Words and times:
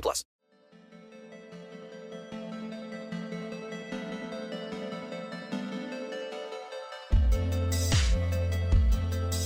plus. 0.00 0.24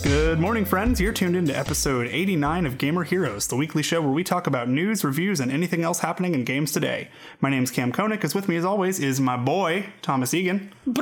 Good 0.02 0.40
morning, 0.40 0.64
friends. 0.64 1.00
You're 1.00 1.12
tuned 1.12 1.36
into 1.36 1.56
episode 1.56 2.08
89 2.08 2.66
of 2.66 2.78
Gamer 2.78 3.04
Heroes, 3.04 3.46
the 3.46 3.56
weekly 3.56 3.82
show 3.82 4.00
where 4.00 4.10
we 4.10 4.24
talk 4.24 4.46
about 4.46 4.68
news, 4.68 5.04
reviews, 5.04 5.40
and 5.40 5.52
anything 5.52 5.82
else 5.82 6.00
happening 6.00 6.34
in 6.34 6.44
games 6.44 6.72
today. 6.72 7.10
My 7.40 7.50
name's 7.50 7.70
Cam 7.70 7.92
Koenig, 7.92 8.24
as 8.24 8.34
with 8.34 8.48
me 8.48 8.56
as 8.56 8.64
always 8.64 8.98
is 8.98 9.20
my 9.20 9.36
boy, 9.36 9.86
Thomas 10.02 10.34
Egan. 10.34 10.72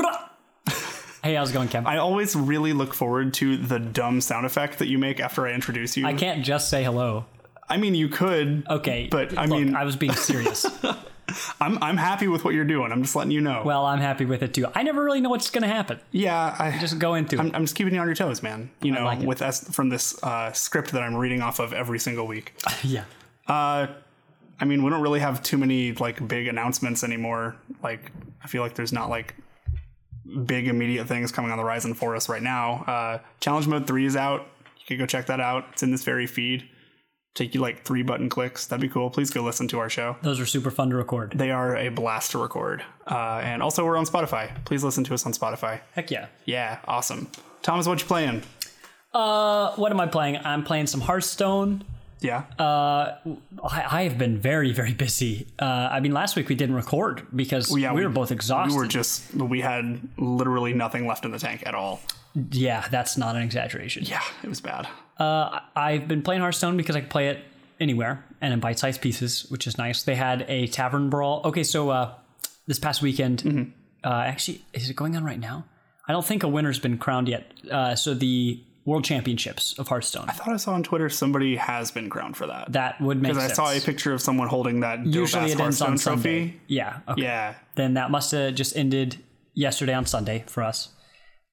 Hey, 1.23 1.35
how's 1.35 1.51
it 1.51 1.53
going, 1.53 1.69
Kev? 1.69 1.85
I 1.85 1.97
always 1.97 2.37
really 2.37 2.73
look 2.73 2.95
forward 2.95 3.35
to 3.35 3.57
the 3.57 3.81
dumb 3.81 4.21
sound 4.21 4.47
effect 4.47 4.79
that 4.79 4.87
you 4.87 4.99
make 4.99 5.19
after 5.19 5.49
I 5.49 5.53
introduce 5.53 5.97
you. 5.97 6.07
I 6.07 6.15
can't 6.15 6.45
just 6.45 6.71
say 6.71 6.85
hello. 6.85 7.25
I 7.71 7.77
mean, 7.77 7.95
you 7.95 8.09
could. 8.09 8.67
Okay, 8.69 9.09
But, 9.11 9.37
I 9.37 9.45
look, 9.47 9.61
mean- 9.61 9.77
I 9.77 9.85
was 9.85 9.97
being 9.97 10.13
serious. 10.15 10.65
I'm, 11.61 11.77
I'm 11.83 11.99
happy 11.99 12.27
with 12.27 12.43
what 12.43 12.55
you're 12.55 12.65
doing. 12.65 12.91
I'm 12.91 13.03
just 13.03 13.15
letting 13.15 13.31
you 13.33 13.43
know. 13.43 13.63
well, 13.65 13.85
I'm 13.85 13.99
happy 14.01 14.25
with 14.25 14.43
it 14.43 14.55
too. 14.55 14.67
I 14.75 14.83
never 14.83 15.05
really 15.05 15.21
know 15.21 15.29
what's 15.29 15.51
going 15.51 15.61
to 15.63 15.69
happen. 15.69 16.01
yeah, 16.11 16.57
I 16.59 16.79
Just 16.79 16.99
go 16.99 17.15
into 17.15 17.39
I'm, 17.39 17.49
it. 17.49 17.55
I'm 17.55 17.65
just 17.65 17.75
keeping 17.75 17.93
you 17.95 18.01
on 18.01 18.07
your 18.07 18.15
toes, 18.17 18.43
man. 18.43 18.71
You 18.81 18.93
know, 18.93 19.05
like 19.05 19.19
with 19.21 19.43
us 19.43 19.69
from 19.69 19.91
this 19.91 20.21
uh, 20.23 20.53
script 20.53 20.93
that 20.93 21.03
I'm 21.03 21.15
reading 21.15 21.43
off 21.43 21.59
of 21.59 21.75
every 21.75 21.99
single 21.99 22.27
week. 22.27 22.55
yeah. 22.83 23.05
Uh, 23.47 23.89
I 24.59 24.65
mean, 24.65 24.83
we 24.83 24.89
don't 24.91 25.03
really 25.03 25.21
have 25.21 25.43
too 25.43 25.59
many 25.59 25.93
like 25.93 26.27
big 26.27 26.49
announcements 26.49 27.05
anymore. 27.05 27.57
Like, 27.83 28.11
I 28.43 28.47
feel 28.47 28.63
like 28.63 28.75
there's 28.75 28.93
not 28.95 29.11
like 29.11 29.35
big 30.47 30.67
immediate 30.67 31.07
things 31.07 31.31
coming 31.31 31.51
on 31.51 31.59
the 31.59 31.63
horizon 31.63 31.93
for 31.93 32.17
us 32.17 32.29
right 32.31 32.43
now. 32.43 32.85
Uh, 32.87 33.19
Challenge 33.41 33.67
Mode 33.67 33.87
Three 33.87 34.07
is 34.07 34.17
out. 34.17 34.47
You 34.79 34.87
can 34.87 34.99
go 34.99 35.05
check 35.07 35.27
that 35.27 35.41
out. 35.41 35.67
It's 35.73 35.83
in 35.83 35.91
this 35.91 36.05
very 36.05 36.27
feed. 36.27 36.69
Take 37.39 37.55
you 37.55 37.61
like 37.61 37.85
three 37.85 38.03
button 38.03 38.29
clicks. 38.29 38.67
That'd 38.67 38.81
be 38.81 38.89
cool. 38.89 39.11
Please 39.11 39.31
go 39.31 39.45
listen 39.45 39.69
to 39.69 39.79
our 39.79 39.89
show. 39.89 40.17
Those 40.23 40.41
are 40.41 40.45
super 40.45 40.73
fun 40.73 40.91
to 40.91 40.97
record. 40.97 41.35
They 41.37 41.53
are 41.53 41.77
a 41.77 41.89
blast 41.89 42.33
to 42.33 42.39
record. 42.43 42.83
Uh, 43.07 43.41
and 43.45 43.63
also, 43.63 43.87
we're 43.87 43.97
on 43.97 44.07
Spotify. 44.07 44.51
Please 44.65 44.83
listen 44.83 45.05
to 45.05 45.15
us 45.15 45.25
on 45.25 45.33
Spotify. 45.33 45.79
Heck 45.93 46.11
yeah. 46.11 46.27
Yeah, 46.47 46.81
awesome. 46.89 47.29
Thomas, 47.63 47.87
what 47.87 48.01
you 48.01 48.07
playing? 48.07 48.43
Uh, 49.15 49.73
what 49.77 49.93
am 49.93 50.01
I 50.01 50.07
playing? 50.09 50.39
I'm 50.39 50.65
playing 50.65 50.89
some 50.89 51.01
Hearthstone. 51.01 51.85
Yeah. 52.19 52.43
Uh, 52.59 53.19
I, 53.63 53.85
I 53.89 54.03
have 54.03 54.19
been 54.19 54.39
very, 54.39 54.73
very 54.73 54.93
busy. 54.93 55.47
Uh, 55.61 55.91
I 55.93 56.01
mean, 56.01 56.11
last 56.11 56.35
week 56.35 56.49
we 56.49 56.57
didn't 56.57 56.75
record 56.75 57.25
because 57.37 57.71
yeah, 57.79 57.93
we, 57.93 58.03
were 58.03 58.11
both 58.11 58.33
exhausted. 58.33 58.75
We 58.75 58.79
were 58.81 58.89
just 58.89 59.33
we 59.33 59.61
had 59.61 60.01
literally 60.17 60.73
nothing 60.73 61.07
left 61.07 61.25
in 61.25 61.31
the 61.31 61.39
tank 61.39 61.63
at 61.65 61.77
all. 61.77 62.01
Yeah, 62.53 62.87
that's 62.91 63.17
not 63.17 63.37
an 63.37 63.43
exaggeration. 63.43 64.05
Yeah, 64.05 64.23
it 64.43 64.49
was 64.49 64.61
bad. 64.61 64.89
Uh, 65.19 65.61
I've 65.75 66.07
been 66.09 66.23
playing 66.23 66.41
Hearthstone 66.43 66.77
because 66.77 66.97
I 66.97 67.01
can 67.01 67.09
play 67.09 67.29
it 67.29 67.41
anywhere 67.81 68.25
and 68.41 68.53
in 68.53 68.61
bite-sized 68.61 69.01
pieces, 69.01 69.47
which 69.51 69.67
is 69.67 69.79
nice. 69.79 70.03
They 70.03 70.15
had 70.15 70.45
a 70.49 70.67
tavern 70.69 71.11
brawl. 71.11 71.43
Okay, 71.45 71.65
so 71.65 71.91
uh, 71.91 72.15
this 72.67 72.79
past 72.79 73.03
weekend, 73.03 73.43
Mm-hmm. 73.43 73.71
uh, 74.05 74.23
actually, 74.25 74.63
is 74.73 74.89
it 74.91 74.97
going 74.97 75.17
on 75.17 75.25
right 75.25 75.41
now? 75.41 75.65
I 76.09 76.13
don't 76.13 76.25
think 76.25 76.43
a 76.43 76.49
winner's 76.49 76.79
been 76.79 76.99
crowned 76.99 77.29
yet. 77.29 77.53
Uh, 77.71 77.95
so 77.95 78.15
the 78.15 78.63
World 78.87 79.05
Championships 79.05 79.79
of 79.79 79.89
Hearthstone. 79.89 80.25
I 80.29 80.33
thought 80.33 80.49
I 80.55 80.57
saw 80.57 80.73
on 80.73 80.83
Twitter 80.83 81.11
somebody 81.11 81.57
has 81.57 81.91
been 81.91 82.09
crowned 82.09 82.37
for 82.39 82.47
that. 82.47 82.73
That 82.73 82.99
would 83.03 83.21
make 83.21 83.35
sense. 83.35 83.45
Because 83.45 83.59
I 83.59 83.75
saw 83.75 83.77
a 83.77 83.85
picture 83.85 84.15
of 84.15 84.23
someone 84.23 84.49
holding 84.49 84.81
that 84.81 85.05
Usually 85.05 85.51
it 85.53 85.61
ends 85.61 85.81
Hearthstone 85.81 85.89
on 85.91 85.99
trophy. 85.99 86.39
Sunday. 86.49 86.61
Yeah. 86.69 87.01
Okay. 87.09 87.23
Yeah, 87.23 87.55
Then 87.75 87.95
that 87.95 88.11
must 88.11 88.31
have 88.31 88.55
just 88.55 88.75
ended 88.77 89.19
yesterday 89.53 89.93
on 89.93 90.07
Sunday 90.07 90.45
for 90.47 90.63
us. 90.63 90.89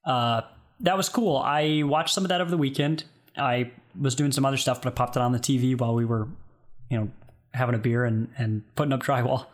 Uh, 0.05 0.41
that 0.81 0.97
was 0.97 1.09
cool. 1.09 1.37
I 1.37 1.83
watched 1.83 2.13
some 2.13 2.23
of 2.25 2.29
that 2.29 2.41
over 2.41 2.51
the 2.51 2.57
weekend. 2.57 3.05
I 3.37 3.71
was 3.99 4.15
doing 4.15 4.31
some 4.31 4.45
other 4.45 4.57
stuff, 4.57 4.81
but 4.81 4.91
I 4.91 4.95
popped 4.95 5.15
it 5.15 5.21
on 5.21 5.31
the 5.31 5.39
TV 5.39 5.77
while 5.77 5.95
we 5.95 6.05
were, 6.05 6.27
you 6.89 6.97
know, 6.97 7.11
having 7.53 7.75
a 7.75 7.77
beer 7.77 8.05
and, 8.05 8.29
and 8.37 8.63
putting 8.75 8.93
up 8.93 9.01
drywall. 9.01 9.47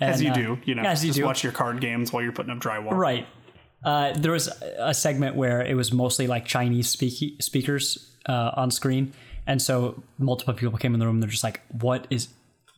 as 0.00 0.22
you 0.22 0.30
uh, 0.30 0.34
do. 0.34 0.58
You 0.64 0.74
know, 0.74 0.82
as 0.82 1.04
you 1.04 1.10
just 1.10 1.18
do. 1.18 1.24
watch 1.24 1.42
your 1.42 1.52
card 1.52 1.80
games 1.80 2.12
while 2.12 2.22
you're 2.22 2.32
putting 2.32 2.50
up 2.52 2.58
drywall. 2.58 2.92
Right. 2.92 3.26
Uh, 3.84 4.12
there 4.12 4.32
was 4.32 4.48
a 4.78 4.92
segment 4.92 5.36
where 5.36 5.62
it 5.62 5.74
was 5.74 5.92
mostly 5.92 6.26
like 6.26 6.44
Chinese 6.44 6.88
speak- 6.88 7.40
speakers 7.42 8.14
uh, 8.26 8.50
on 8.54 8.70
screen, 8.70 9.12
and 9.46 9.60
so 9.62 10.02
multiple 10.18 10.52
people 10.54 10.76
came 10.78 10.92
in 10.92 11.00
the 11.00 11.06
room. 11.06 11.20
They're 11.20 11.30
just 11.30 11.44
like, 11.44 11.62
"What 11.80 12.06
is? 12.10 12.28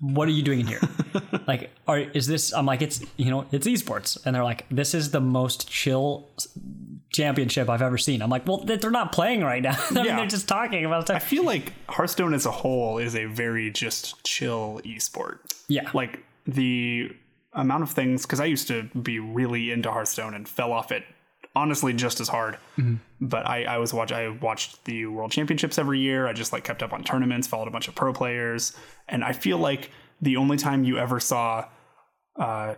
What 0.01 0.29
are 0.29 0.33
you 0.33 0.43
doing 0.43 0.61
in 0.61 0.67
here? 0.69 0.81
like, 1.49 1.71
are 1.89 1.99
is 1.99 2.29
this?" 2.29 2.53
I'm 2.53 2.67
like, 2.67 2.83
"It's 2.83 3.05
you 3.17 3.31
know, 3.31 3.47
it's 3.51 3.67
esports," 3.67 4.17
and 4.25 4.35
they're 4.35 4.45
like, 4.45 4.65
"This 4.71 4.95
is 4.95 5.11
the 5.11 5.21
most 5.21 5.69
chill 5.69 6.29
championship 7.13 7.69
I've 7.69 7.83
ever 7.83 7.99
seen." 7.99 8.23
I'm 8.23 8.31
like, 8.31 8.47
"Well, 8.47 8.59
they're 8.65 8.91
not 8.91 9.13
playing 9.13 9.43
right 9.43 9.63
now. 9.63 9.77
I 9.91 9.95
mean, 9.95 10.05
Yeah. 10.07 10.17
they're 10.17 10.27
just 10.27 10.49
talking 10.49 10.85
about 10.85 11.05
stuff. 11.07 11.17
I 11.17 11.21
feel 11.21 11.45
like 11.45 11.73
Hearthstone 11.89 12.35
as 12.35 12.47
a 12.47 12.51
whole 12.51 12.99
is 12.99 13.15
a 13.15 13.27
very 13.27 13.71
just 13.71 14.23
chill 14.25 14.81
esport. 14.85 15.39
Yeah, 15.69 15.91
Like 15.95 16.25
the 16.47 17.11
amount 17.53 17.83
of 17.83 17.91
things, 17.91 18.23
because 18.23 18.41
I 18.41 18.47
used 18.47 18.67
to 18.69 18.85
be 19.01 19.19
really 19.19 19.71
into 19.71 19.91
Hearthstone 19.91 20.35
and 20.35 20.49
fell 20.49 20.73
off 20.73 20.91
it 20.91 21.05
honestly 21.55 21.93
just 21.93 22.19
as 22.19 22.29
hard. 22.29 22.55
Mm-hmm. 22.79 22.95
But 23.21 23.47
I, 23.47 23.65
I 23.65 23.77
was 23.79 23.93
watch 23.93 24.11
I 24.11 24.29
watched 24.31 24.85
the 24.87 25.05
World 25.07 25.31
Championships 25.33 25.79
every 25.79 25.99
year. 26.01 26.27
I 26.27 26.33
just 26.33 26.53
like 26.53 26.65
kept 26.65 26.83
up 26.83 26.93
on 26.95 27.05
tournaments, 27.05 27.47
followed 27.47 27.69
a 27.69 27.71
bunch 27.71 27.89
of 27.89 27.95
pro 27.95 28.13
players, 28.15 28.75
and 29.07 29.23
I 29.23 29.33
feel 29.33 29.59
like 29.59 29.91
the 30.23 30.37
only 30.39 30.57
time 30.57 30.83
you 30.85 30.97
ever 30.99 31.21
saw, 31.21 31.67
uh, 32.37 32.75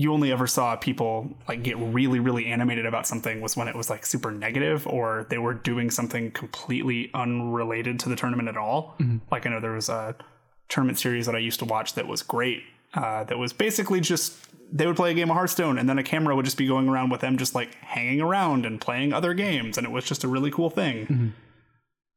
you 0.00 0.14
only 0.14 0.32
ever 0.32 0.46
saw 0.46 0.76
people 0.76 1.28
like 1.46 1.62
get 1.62 1.76
really 1.76 2.20
really 2.20 2.46
animated 2.46 2.86
about 2.86 3.06
something 3.06 3.42
was 3.42 3.54
when 3.54 3.68
it 3.68 3.76
was 3.76 3.90
like 3.90 4.06
super 4.06 4.30
negative 4.30 4.86
or 4.86 5.26
they 5.28 5.36
were 5.36 5.52
doing 5.52 5.90
something 5.90 6.30
completely 6.30 7.10
unrelated 7.12 8.00
to 8.00 8.08
the 8.08 8.16
tournament 8.16 8.48
at 8.48 8.56
all. 8.56 8.96
Like 9.30 9.44
I 9.46 9.50
know 9.50 9.60
there 9.60 9.72
was 9.72 9.90
a 9.90 10.14
tournament 10.70 10.98
series 10.98 11.26
that 11.26 11.34
I 11.34 11.38
used 11.38 11.58
to 11.58 11.66
watch 11.66 11.94
that 11.94 12.06
was 12.06 12.22
great. 12.22 12.62
Uh, 12.94 13.24
that 13.24 13.38
was 13.38 13.52
basically 13.52 14.00
just 14.00 14.34
they 14.72 14.86
would 14.86 14.96
play 14.96 15.10
a 15.10 15.14
game 15.14 15.30
of 15.30 15.36
Hearthstone 15.36 15.76
and 15.78 15.86
then 15.86 15.98
a 15.98 16.02
camera 16.02 16.34
would 16.34 16.46
just 16.46 16.56
be 16.56 16.66
going 16.66 16.88
around 16.88 17.10
with 17.10 17.20
them 17.20 17.36
just 17.36 17.54
like 17.54 17.74
hanging 17.74 18.22
around 18.22 18.64
and 18.64 18.80
playing 18.80 19.12
other 19.12 19.34
games 19.34 19.76
and 19.76 19.86
it 19.86 19.90
was 19.90 20.04
just 20.06 20.24
a 20.24 20.28
really 20.28 20.50
cool 20.50 20.70
thing. 20.70 21.34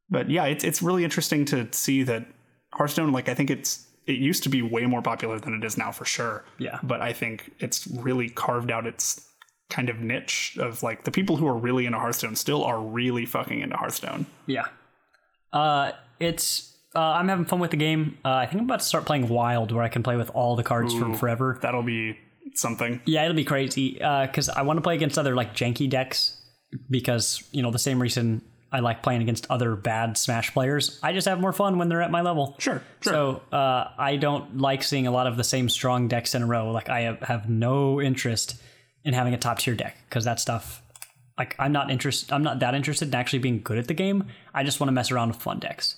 But 0.08 0.30
yeah, 0.30 0.46
it's 0.46 0.64
it's 0.64 0.80
really 0.80 1.04
interesting 1.04 1.44
to 1.46 1.68
see 1.72 2.02
that 2.04 2.24
Hearthstone 2.72 3.12
like 3.12 3.28
I 3.28 3.34
think 3.34 3.50
it's 3.50 3.86
it 4.06 4.18
used 4.18 4.42
to 4.42 4.48
be 4.48 4.60
way 4.62 4.86
more 4.86 5.02
popular 5.02 5.38
than 5.38 5.54
it 5.54 5.64
is 5.64 5.76
now 5.78 5.90
for 5.92 6.04
sure. 6.04 6.44
Yeah. 6.58 6.78
But 6.82 7.00
I 7.00 7.12
think 7.12 7.52
it's 7.58 7.86
really 7.86 8.28
carved 8.28 8.70
out 8.70 8.86
its 8.86 9.26
kind 9.70 9.88
of 9.88 10.00
niche 10.00 10.56
of 10.60 10.82
like 10.82 11.04
the 11.04 11.10
people 11.10 11.36
who 11.36 11.46
are 11.48 11.56
really 11.56 11.86
into 11.86 11.98
Hearthstone 11.98 12.36
still 12.36 12.62
are 12.64 12.80
really 12.80 13.24
fucking 13.26 13.60
into 13.60 13.76
Hearthstone. 13.76 14.26
yeah. 14.46 14.66
Uh, 15.52 15.92
it's 16.20 16.76
Uh, 16.96 17.00
I'm 17.00 17.28
having 17.28 17.44
fun 17.44 17.58
with 17.60 17.70
the 17.70 17.76
game. 17.76 18.18
Uh, 18.24 18.30
I 18.34 18.46
think 18.46 18.60
I'm 18.60 18.66
about 18.66 18.80
to 18.80 18.84
start 18.86 19.04
playing 19.04 19.28
Wild, 19.28 19.72
where 19.72 19.82
I 19.82 19.88
can 19.88 20.02
play 20.02 20.16
with 20.16 20.30
all 20.30 20.54
the 20.56 20.62
cards 20.62 20.94
from 20.94 21.14
forever. 21.14 21.58
That'll 21.60 21.82
be 21.82 22.18
something. 22.54 23.00
Yeah, 23.04 23.24
it'll 23.24 23.34
be 23.34 23.44
crazy 23.44 23.94
because 23.94 24.48
I 24.48 24.62
want 24.62 24.76
to 24.76 24.80
play 24.80 24.94
against 24.94 25.18
other 25.18 25.34
like 25.34 25.54
janky 25.54 25.88
decks 25.88 26.40
because 26.90 27.42
you 27.52 27.62
know 27.62 27.70
the 27.70 27.78
same 27.78 28.00
reason 28.02 28.42
I 28.74 28.80
like 28.80 29.04
playing 29.04 29.22
against 29.22 29.46
other 29.50 29.76
bad 29.76 30.18
Smash 30.18 30.52
players. 30.52 30.98
I 31.00 31.12
just 31.12 31.28
have 31.28 31.40
more 31.40 31.52
fun 31.52 31.78
when 31.78 31.88
they're 31.88 32.02
at 32.02 32.10
my 32.10 32.22
level. 32.22 32.56
Sure, 32.58 32.82
sure. 33.00 33.12
So 33.12 33.56
uh, 33.56 33.90
I 33.96 34.16
don't 34.16 34.58
like 34.58 34.82
seeing 34.82 35.06
a 35.06 35.12
lot 35.12 35.28
of 35.28 35.36
the 35.36 35.44
same 35.44 35.68
strong 35.68 36.08
decks 36.08 36.34
in 36.34 36.42
a 36.42 36.46
row. 36.46 36.72
Like 36.72 36.88
I 36.88 37.02
have, 37.02 37.20
have 37.20 37.48
no 37.48 38.00
interest 38.00 38.56
in 39.04 39.14
having 39.14 39.32
a 39.32 39.38
top 39.38 39.60
tier 39.60 39.76
deck 39.76 39.96
because 40.08 40.24
that 40.24 40.40
stuff. 40.40 40.82
Like 41.38 41.54
I'm 41.56 41.70
not 41.70 41.92
interested. 41.92 42.32
I'm 42.32 42.42
not 42.42 42.58
that 42.58 42.74
interested 42.74 43.06
in 43.06 43.14
actually 43.14 43.38
being 43.38 43.62
good 43.62 43.78
at 43.78 43.86
the 43.86 43.94
game. 43.94 44.24
I 44.52 44.64
just 44.64 44.80
want 44.80 44.88
to 44.88 44.92
mess 44.92 45.12
around 45.12 45.28
with 45.28 45.36
fun 45.36 45.60
decks. 45.60 45.96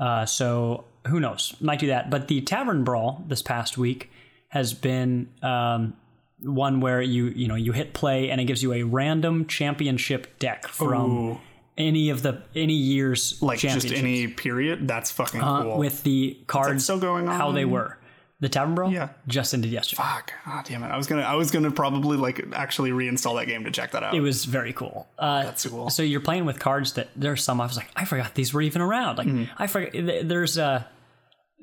Uh, 0.00 0.26
so 0.26 0.86
who 1.06 1.20
knows? 1.20 1.54
Might 1.60 1.78
do 1.78 1.86
that. 1.86 2.10
But 2.10 2.26
the 2.26 2.40
Tavern 2.40 2.82
Brawl 2.82 3.24
this 3.28 3.42
past 3.42 3.78
week 3.78 4.10
has 4.48 4.74
been 4.74 5.28
um, 5.40 5.96
one 6.42 6.80
where 6.80 7.00
you 7.00 7.26
you 7.26 7.46
know 7.46 7.54
you 7.54 7.70
hit 7.70 7.92
play 7.92 8.28
and 8.28 8.40
it 8.40 8.46
gives 8.46 8.60
you 8.60 8.72
a 8.72 8.82
random 8.82 9.46
championship 9.46 10.36
deck 10.40 10.66
from 10.66 11.10
Ooh. 11.10 11.40
Any 11.78 12.10
of 12.10 12.20
the 12.22 12.42
any 12.54 12.74
year's 12.74 13.40
Like 13.40 13.60
just 13.60 13.90
any 13.92 14.26
period. 14.28 14.86
That's 14.86 15.10
fucking 15.10 15.40
Uh, 15.42 15.62
cool. 15.62 15.78
with 15.78 16.02
the 16.02 16.36
cards 16.46 16.84
still 16.84 16.98
going 16.98 17.28
on, 17.28 17.34
how 17.36 17.52
they 17.52 17.64
were. 17.64 17.96
The 18.40 18.48
Tavern 18.48 18.76
Brawl, 18.76 18.92
Yeah. 18.92 19.08
just 19.26 19.52
ended 19.52 19.72
yesterday. 19.72 20.00
Fuck. 20.00 20.32
Ah, 20.46 20.62
damn 20.64 20.84
it. 20.84 20.88
I 20.88 20.96
was 20.96 21.08
gonna. 21.08 21.22
I 21.22 21.34
was 21.34 21.50
gonna 21.50 21.72
probably 21.72 22.16
like 22.16 22.44
actually 22.52 22.90
reinstall 22.92 23.36
that 23.40 23.46
game 23.46 23.64
to 23.64 23.70
check 23.72 23.90
that 23.92 24.04
out. 24.04 24.14
It 24.14 24.20
was 24.20 24.44
very 24.44 24.72
cool. 24.72 25.08
Uh, 25.18 25.42
That's 25.42 25.66
cool. 25.66 25.90
So 25.90 26.04
you're 26.04 26.20
playing 26.20 26.44
with 26.44 26.60
cards 26.60 26.92
that 26.92 27.08
there's 27.16 27.42
some 27.42 27.60
I 27.60 27.66
was 27.66 27.76
like 27.76 27.90
I 27.96 28.04
forgot 28.04 28.34
these 28.34 28.54
were 28.54 28.62
even 28.62 28.80
around. 28.80 29.16
Like 29.18 29.26
Mm-hmm. 29.26 29.44
I 29.62 29.66
forgot 29.66 29.90
there's 30.28 30.56
a 30.56 30.86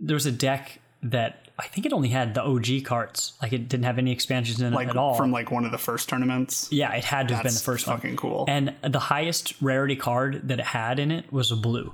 there's 0.01 0.25
a 0.25 0.31
deck 0.33 0.79
that 1.03 1.44
I 1.57 1.67
think 1.67 1.85
it 1.85 1.93
only 1.93 2.09
had 2.09 2.33
the 2.33 2.43
OG 2.43 2.83
cards. 2.83 3.33
Like 3.41 3.53
it 3.53 3.69
didn't 3.69 3.85
have 3.85 3.97
any 3.97 4.11
expansions 4.11 4.59
in 4.61 4.73
like 4.73 4.87
it 4.87 4.91
at 4.91 4.97
all. 4.97 5.15
from 5.15 5.31
like 5.31 5.51
one 5.51 5.63
of 5.65 5.71
the 5.71 5.77
first 5.77 6.09
tournaments. 6.09 6.67
yeah, 6.71 6.91
it 6.93 7.03
had 7.05 7.29
to 7.29 7.35
have 7.35 7.43
been 7.43 7.53
the 7.53 7.59
first 7.59 7.87
one. 7.87 7.95
fucking 7.97 8.17
cool. 8.17 8.45
And 8.47 8.75
the 8.83 8.99
highest 8.99 9.53
rarity 9.61 9.95
card 9.95 10.47
that 10.49 10.59
it 10.59 10.65
had 10.65 10.99
in 10.99 11.11
it 11.11 11.31
was 11.31 11.51
a 11.51 11.55
blue. 11.55 11.93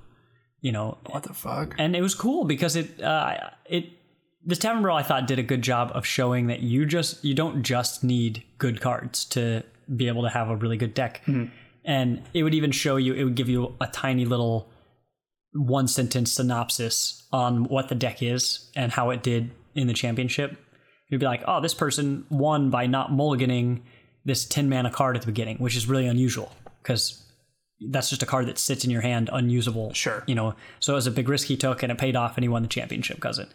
You 0.62 0.72
know, 0.72 0.98
What 1.10 1.24
the 1.24 1.34
fuck? 1.34 1.76
and 1.80 1.96
it 1.96 2.02
was 2.02 2.14
cool 2.16 2.44
because 2.46 2.76
it 2.76 3.02
uh, 3.02 3.50
it 3.66 3.90
this 4.46 4.58
tavern 4.60 4.82
brawl 4.82 4.98
I 4.98 5.04
thought 5.04 5.28
did 5.28 5.38
a 5.40 5.44
good 5.44 5.62
job 5.62 5.92
of 5.94 6.06
showing 6.06 6.48
that 6.48 6.62
you 6.62 6.86
just 6.86 7.24
you 7.26 7.34
don't 7.34 7.64
just 7.64 8.04
need 8.04 8.44
good 8.58 8.80
cards 8.82 9.26
to 9.26 9.64
be 9.96 10.08
able 10.08 10.24
to 10.24 10.30
have 10.30 10.50
a 10.50 10.56
really 10.56 10.78
good 10.78 10.94
deck, 10.96 11.22
and 11.86 12.22
it 12.34 12.44
would 12.44 12.54
even 12.54 12.72
show 12.72 12.96
you 12.96 13.14
it 13.14 13.24
would 13.24 13.36
give 13.36 13.50
you 13.50 13.76
a 13.82 13.88
tiny 13.88 14.26
little 14.26 14.70
one 15.54 15.88
sentence 15.88 16.32
synopsis 16.32 17.28
on 17.32 17.66
what 17.66 17.90
the 17.90 17.96
deck 17.96 18.24
is 18.24 18.70
and 18.76 18.92
how 18.92 19.10
it 19.10 19.24
did 19.24 19.52
in 19.76 19.88
the 19.88 19.94
championship. 19.94 20.58
You'd 21.10 21.20
be 21.20 21.26
like, 21.26 21.44
oh, 21.48 21.60
this 21.60 21.74
person 21.74 22.26
won 22.30 22.70
by 22.70 22.88
not 22.88 23.12
mulliganing 23.12 23.82
this 24.24 24.46
10 24.46 24.70
mana 24.70 24.90
card 24.90 25.16
at 25.16 25.24
the 25.24 25.28
beginning, 25.28 25.58
which 25.58 25.76
is 25.76 25.88
really 25.88 26.08
unusual 26.08 26.56
because 26.82 27.22
that's 27.90 28.10
just 28.10 28.24
a 28.24 28.26
card 28.26 28.48
that 28.48 28.58
sits 28.58 28.86
in 28.86 28.92
your 28.92 29.02
hand 29.02 29.30
unusable. 29.34 29.94
Sure. 29.94 30.24
You 30.28 30.36
know, 30.36 30.56
so 30.80 30.94
it 30.94 30.96
was 30.96 31.08
a 31.08 31.12
big 31.12 31.28
risk 31.28 31.48
he 31.48 31.58
took 31.58 31.84
and 31.84 31.92
it 31.92 31.98
paid 31.98 32.16
off 32.16 32.38
and 32.38 32.44
he 32.44 32.50
won 32.50 32.62
the 32.62 32.70
championship 32.70 33.18
because 33.18 33.40
it 33.40 33.50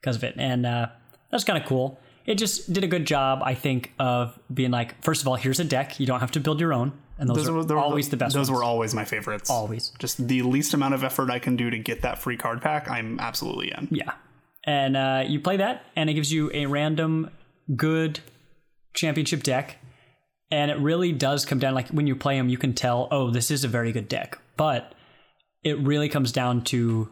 because 0.00 0.16
of 0.16 0.24
it. 0.24 0.34
And 0.38 0.64
uh, 0.64 0.86
that's 1.30 1.44
kind 1.44 1.60
of 1.60 1.68
cool. 1.68 1.98
It 2.26 2.36
just 2.36 2.72
did 2.72 2.84
a 2.84 2.86
good 2.86 3.04
job, 3.06 3.40
I 3.44 3.54
think, 3.54 3.92
of 3.98 4.38
being 4.52 4.70
like, 4.70 5.02
first 5.02 5.22
of 5.22 5.28
all, 5.28 5.34
here's 5.34 5.58
a 5.60 5.64
deck. 5.64 5.98
You 5.98 6.06
don't 6.06 6.20
have 6.20 6.30
to 6.32 6.40
build 6.40 6.60
your 6.60 6.72
own. 6.72 6.92
And 7.18 7.28
those, 7.28 7.48
are 7.48 7.52
were- 7.52 7.78
always 7.78 8.08
the 8.08 8.16
best 8.16 8.34
Those 8.34 8.48
ones. 8.50 8.58
were 8.58 8.64
always 8.64 8.94
my 8.94 9.04
favorites. 9.04 9.50
Always. 9.50 9.92
Just 9.98 10.26
the 10.28 10.42
least 10.42 10.74
amount 10.74 10.94
of 10.94 11.04
effort 11.04 11.30
I 11.30 11.38
can 11.38 11.56
do 11.56 11.70
to 11.70 11.78
get 11.78 12.02
that 12.02 12.18
free 12.18 12.36
card 12.36 12.60
pack. 12.60 12.90
I'm 12.90 13.20
absolutely 13.20 13.72
in. 13.72 13.88
Yeah. 13.90 14.12
And 14.64 14.96
uh, 14.96 15.24
you 15.26 15.40
play 15.40 15.56
that, 15.56 15.84
and 15.96 16.08
it 16.08 16.14
gives 16.14 16.32
you 16.32 16.50
a 16.54 16.66
random 16.66 17.30
good 17.76 18.20
championship 18.94 19.42
deck. 19.42 19.78
And 20.50 20.70
it 20.70 20.78
really 20.78 21.12
does 21.12 21.44
come 21.44 21.58
down, 21.58 21.74
like 21.74 21.88
when 21.88 22.06
you 22.06 22.14
play 22.14 22.36
them, 22.36 22.48
you 22.48 22.58
can 22.58 22.74
tell, 22.74 23.08
oh, 23.10 23.30
this 23.30 23.50
is 23.50 23.64
a 23.64 23.68
very 23.68 23.90
good 23.90 24.08
deck. 24.08 24.38
But 24.56 24.94
it 25.64 25.78
really 25.78 26.08
comes 26.08 26.30
down 26.30 26.62
to 26.64 27.08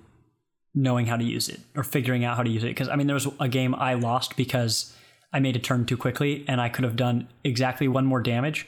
knowing 0.75 1.07
how 1.07 1.17
to 1.17 1.25
use 1.25 1.49
it 1.49 1.61
or 1.75 1.83
figuring 1.83 2.25
out 2.25 2.37
how 2.37 2.43
to 2.43 2.51
use 2.51 2.63
it. 2.65 2.69
Because, 2.69 2.89
I 2.89 2.97
mean, 2.97 3.07
there 3.07 3.15
was 3.15 3.27
a 3.41 3.49
game 3.49 3.75
I 3.75 3.95
lost 3.95 4.37
because 4.37 4.95
I 5.33 5.41
made 5.41 5.57
a 5.57 5.61
turn 5.61 5.87
too 5.87 5.97
quickly 5.97 6.45
and 6.49 6.61
I 6.61 6.69
could 6.69 6.85
have 6.85 6.97
done 6.97 7.29
exactly 7.45 7.89
one 7.89 8.07
more 8.07 8.21
damage. 8.21 8.67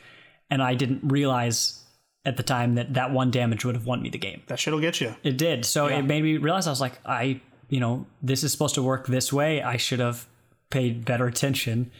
And 0.50 0.62
I 0.62 0.75
didn't 0.75 1.00
realize 1.05 1.82
at 2.25 2.37
the 2.37 2.43
time 2.43 2.76
that 2.76 2.94
that 2.94 3.11
one 3.11 3.31
damage 3.31 3.64
would 3.64 3.75
have 3.75 3.87
won 3.87 4.00
me 4.03 4.11
the 4.11 4.19
game. 4.19 4.43
That 4.47 4.59
shit'll 4.59 4.81
get 4.81 5.00
you. 5.00 5.14
It 5.25 5.37
did. 5.37 5.64
So 5.64 5.87
it 5.87 6.03
made 6.03 6.23
me 6.23 6.37
realize 6.37 6.67
I 6.67 6.70
was 6.70 6.81
like, 6.81 7.00
I, 7.05 7.41
you 7.69 7.81
know, 7.81 8.06
this 8.23 8.44
is 8.44 8.53
supposed 8.53 8.76
to 8.76 8.82
work 8.82 9.06
this 9.06 9.32
way. 9.32 9.62
I 9.62 9.76
should 9.76 9.99
have 9.99 10.26
paid 10.70 11.05
better 11.05 11.26
attention. 11.26 11.91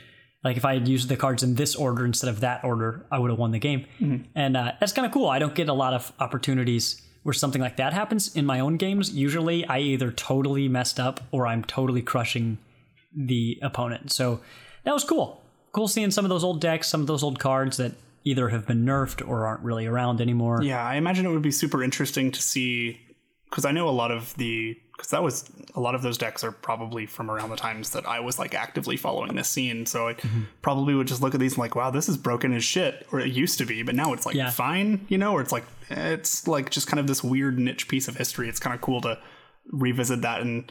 Like 0.44 0.56
if 0.56 0.65
I 0.65 0.75
had 0.75 0.87
used 0.87 1.08
the 1.08 1.17
cards 1.17 1.43
in 1.43 1.55
this 1.56 1.75
order 1.75 2.05
instead 2.05 2.29
of 2.29 2.41
that 2.41 2.62
order, 2.62 3.05
I 3.11 3.19
would 3.19 3.31
have 3.31 3.38
won 3.38 3.50
the 3.53 3.58
game. 3.58 3.87
And 4.35 4.56
uh, 4.56 4.73
that's 4.79 4.93
kind 4.93 5.06
of 5.06 5.12
cool. 5.12 5.29
I 5.29 5.38
don't 5.38 5.55
get 5.55 5.69
a 5.69 5.73
lot 5.73 5.94
of 5.94 6.12
opportunities 6.20 7.00
where 7.23 7.32
something 7.32 7.62
like 7.62 7.76
that 7.76 7.93
happens 7.93 8.35
in 8.35 8.44
my 8.44 8.61
own 8.61 8.76
games. 8.76 9.12
Usually, 9.12 9.65
I 9.67 9.79
either 9.79 10.11
totally 10.11 10.69
messed 10.69 10.99
up 11.00 11.20
or 11.31 11.47
I'm 11.47 11.65
totally 11.65 12.03
crushing 12.03 12.58
the 13.17 13.59
opponent. 13.62 14.12
So 14.12 14.41
that 14.85 14.93
was 14.94 15.05
cool. 15.05 15.43
Cool 15.73 15.88
seeing 15.88 16.11
some 16.11 16.25
of 16.25 16.29
those 16.29 16.44
old 16.44 16.61
decks, 16.61 16.88
some 16.88 17.00
of 17.00 17.06
those 17.06 17.23
old 17.23 17.38
cards 17.38 17.76
that 17.79 17.93
either 18.25 18.50
have 18.50 18.67
been 18.67 18.85
nerfed 18.85 19.26
or 19.26 19.47
aren't 19.47 19.62
really 19.62 19.87
around 19.87 20.20
anymore. 20.20 20.62
Yeah, 20.62 20.85
I 20.85 20.94
imagine 20.97 21.26
it 21.26 21.31
would 21.31 21.43
be 21.43 21.50
super 21.50 21.82
interesting 21.82 22.31
to 22.32 22.43
see 22.43 23.00
because 23.50 23.64
I 23.64 23.73
know 23.73 23.88
a 23.88 23.91
lot 23.91 24.11
of 24.11 24.35
the 24.37 24.79
because 24.97 25.11
that 25.11 25.23
was 25.23 25.50
a 25.75 25.81
lot 25.81 25.94
of 25.94 26.03
those 26.03 26.17
decks 26.19 26.44
are 26.44 26.53
probably 26.53 27.06
from 27.06 27.31
around 27.31 27.50
the 27.50 27.56
times 27.56 27.91
that 27.91 28.06
I 28.06 28.20
was 28.20 28.38
like 28.38 28.55
actively 28.55 28.97
following 28.97 29.35
this 29.35 29.49
scene. 29.49 29.85
So 29.87 30.08
I 30.08 30.15
Mm-hmm. 30.15 30.43
probably 30.61 30.94
would 30.94 31.08
just 31.08 31.20
look 31.23 31.35
at 31.35 31.41
these 31.41 31.53
and 31.53 31.58
like, 31.58 31.75
wow, 31.75 31.91
this 31.91 32.08
is 32.08 32.17
broken 32.17 32.53
as 32.53 32.62
shit, 32.62 33.06
or 33.11 33.19
it 33.20 33.32
used 33.32 33.58
to 33.58 33.65
be, 33.65 33.82
but 33.82 33.94
now 33.94 34.12
it's 34.12 34.25
like 34.26 34.37
Yeah. 34.37 34.50
fine, 34.50 35.05
you 35.08 35.19
know, 35.19 35.32
or 35.32 35.41
it's 35.41 35.50
like 35.53 35.65
it's 35.91 36.47
like 36.47 36.70
just 36.70 36.87
kind 36.87 37.00
of 37.00 37.06
this 37.06 37.25
weird 37.25 37.58
niche 37.58 37.88
piece 37.88 38.06
of 38.08 38.17
history. 38.17 38.49
It's 38.49 38.61
kind 38.61 38.75
of 38.75 38.81
cool 38.81 39.00
to 39.00 39.19
revisit 39.70 40.20
that 40.23 40.43
and 40.43 40.70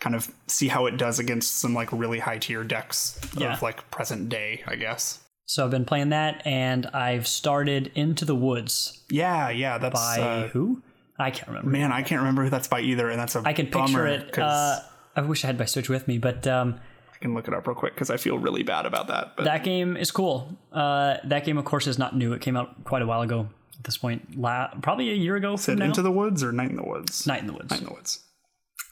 kind 0.00 0.16
of 0.16 0.30
see 0.46 0.68
how 0.68 0.86
it 0.86 0.96
does 0.96 1.18
against 1.18 1.58
some 1.58 1.74
like 1.74 1.92
really 1.92 2.18
high 2.18 2.38
tier 2.38 2.64
decks 2.64 3.20
Yeah. 3.36 3.52
of 3.54 3.62
like 3.62 3.90
present 3.90 4.28
day, 4.28 4.62
I 4.66 4.76
guess. 4.76 5.20
So 5.46 5.64
I've 5.64 5.70
been 5.70 5.84
playing 5.84 6.10
that, 6.10 6.46
and 6.46 6.86
I've 6.86 7.26
started 7.26 7.90
Into 7.96 8.24
the 8.24 8.36
Woods 8.36 9.02
Yeah, 9.10 9.50
yeah, 9.50 9.78
that's 9.78 9.94
by 10.00 10.20
uh, 10.20 10.48
who? 10.48 10.82
I 11.18 11.30
can't 11.30 11.48
remember. 11.48 11.68
man, 11.70 11.92
I 11.92 12.02
can't 12.02 12.20
remember 12.20 12.44
who 12.44 12.50
that's 12.50 12.68
by 12.68 12.80
either, 12.80 13.10
and 13.10 13.20
that's 13.20 13.34
a 13.36 13.42
I 13.44 13.52
can 13.52 13.66
picture 13.66 14.06
it. 14.06 14.38
Uh, 14.38 14.78
I 15.16 15.20
wish 15.22 15.44
I 15.44 15.48
had 15.48 15.58
my 15.58 15.64
Switch 15.66 15.88
with 15.88 16.06
me, 16.08 16.18
but 16.18 16.46
um, 16.46 16.80
I 17.12 17.18
can 17.18 17.34
look 17.34 17.46
it 17.48 17.52
up 17.52 17.66
real 17.66 17.74
quick 17.74 17.94
because 17.94 18.10
I 18.10 18.16
feel 18.16 18.38
really 18.38 18.62
bad 18.62 18.86
about 18.86 19.08
that. 19.08 19.36
But 19.36 19.44
that 19.44 19.64
game 19.64 19.96
is 19.96 20.10
cool. 20.12 20.56
Uh, 20.72 21.16
that 21.24 21.44
game, 21.44 21.58
of 21.58 21.64
course, 21.64 21.86
is 21.88 21.98
not 21.98 22.16
new. 22.16 22.32
It 22.32 22.40
came 22.40 22.56
out 22.56 22.84
quite 22.84 23.02
a 23.02 23.06
while 23.06 23.20
ago. 23.22 23.48
At 23.76 23.84
this 23.84 23.98
point, 23.98 24.38
la- 24.38 24.68
probably 24.82 25.10
a 25.10 25.14
year 25.14 25.34
ago 25.36 25.54
is 25.54 25.68
it 25.68 25.78
now. 25.78 25.86
Into 25.86 26.00
the 26.02 26.12
Woods 26.12 26.42
or 26.44 26.52
Night 26.52 26.70
in 26.70 26.76
the 26.76 26.84
Woods? 26.84 27.26
Night 27.26 27.40
in 27.40 27.48
the 27.48 27.52
Woods. 27.54 27.70
Night 27.70 27.80
in 27.80 27.86
the 27.86 27.92
Woods. 27.92 28.20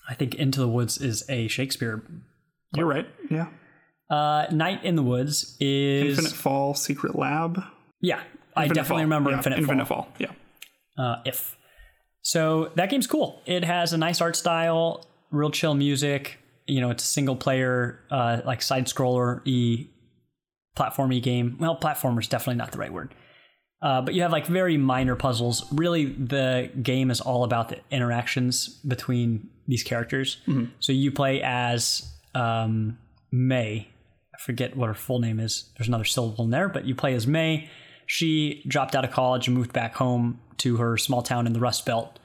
I 0.08 0.14
think 0.14 0.34
Into 0.34 0.60
the 0.60 0.68
Woods 0.68 0.98
is 0.98 1.24
a 1.28 1.48
Shakespeare. 1.48 2.02
You're 2.74 2.86
right. 2.86 3.06
Yeah. 3.30 3.48
Uh, 4.10 4.46
Night 4.50 4.84
in 4.84 4.96
the 4.96 5.02
Woods 5.02 5.56
is 5.60 6.18
Infinite 6.18 6.32
Fall, 6.36 6.74
Secret 6.74 7.14
Lab. 7.16 7.62
yeah. 8.00 8.20
I 8.56 8.66
definitely 8.66 8.84
Fall. 8.84 8.98
remember 9.00 9.30
Yeah, 9.30 9.36
Infinite, 9.36 9.58
Infinite 9.60 9.86
Fall. 9.86 10.04
Fall. 10.04 10.12
Yeah. 10.18 10.32
uh, 10.98 11.22
if. 11.24 11.56
So 12.22 12.72
that 12.74 12.90
game's 12.90 13.06
cool. 13.06 13.40
It 13.46 13.62
has 13.64 13.92
a 13.92 13.98
nice 13.98 14.20
art 14.20 14.34
style, 14.34 15.06
real 15.30 15.50
chill 15.50 15.74
music. 15.74 16.38
You 16.66 16.80
know, 16.80 16.90
it's 16.90 17.04
a 17.04 17.06
single 17.06 17.36
player, 17.36 18.00
uh, 18.10 18.40
like 18.44 18.60
side 18.62 18.86
scroller 18.86 19.46
e 19.46 19.86
platformy 20.76 21.22
game. 21.22 21.56
Well, 21.60 21.78
platformer 21.78 22.20
is 22.20 22.26
definitely 22.26 22.56
not 22.56 22.72
the 22.72 22.78
right 22.78 22.92
word. 22.92 23.14
Uh, 23.80 24.00
but 24.02 24.14
you 24.14 24.22
have 24.22 24.32
like 24.32 24.46
very 24.46 24.76
minor 24.76 25.14
puzzles. 25.14 25.70
Really, 25.72 26.06
the 26.06 26.70
game 26.82 27.12
is 27.12 27.20
all 27.20 27.44
about 27.44 27.68
the 27.68 27.78
interactions 27.92 28.66
between 28.68 29.50
these 29.68 29.84
characters. 29.84 30.38
So 30.80 30.92
you 30.92 31.12
play 31.12 31.40
as 31.42 32.10
um, 32.34 32.98
May. 33.30 33.87
I 34.34 34.38
forget 34.40 34.76
what 34.76 34.88
her 34.88 34.94
full 34.94 35.20
name 35.20 35.38
is. 35.38 35.70
There's 35.76 35.88
another 35.88 36.04
syllable 36.04 36.44
in 36.44 36.50
there, 36.50 36.68
but 36.68 36.84
you 36.87 36.94
play 36.96 37.14
as 37.14 37.26
May. 37.26 37.68
She 38.06 38.64
dropped 38.66 38.96
out 38.96 39.04
of 39.04 39.10
college 39.10 39.46
and 39.46 39.56
moved 39.56 39.72
back 39.72 39.94
home 39.94 40.40
to 40.58 40.78
her 40.78 40.96
small 40.96 41.22
town 41.22 41.46
in 41.46 41.52
the 41.52 41.60
Rust 41.60 41.84
Belt, 41.87 42.18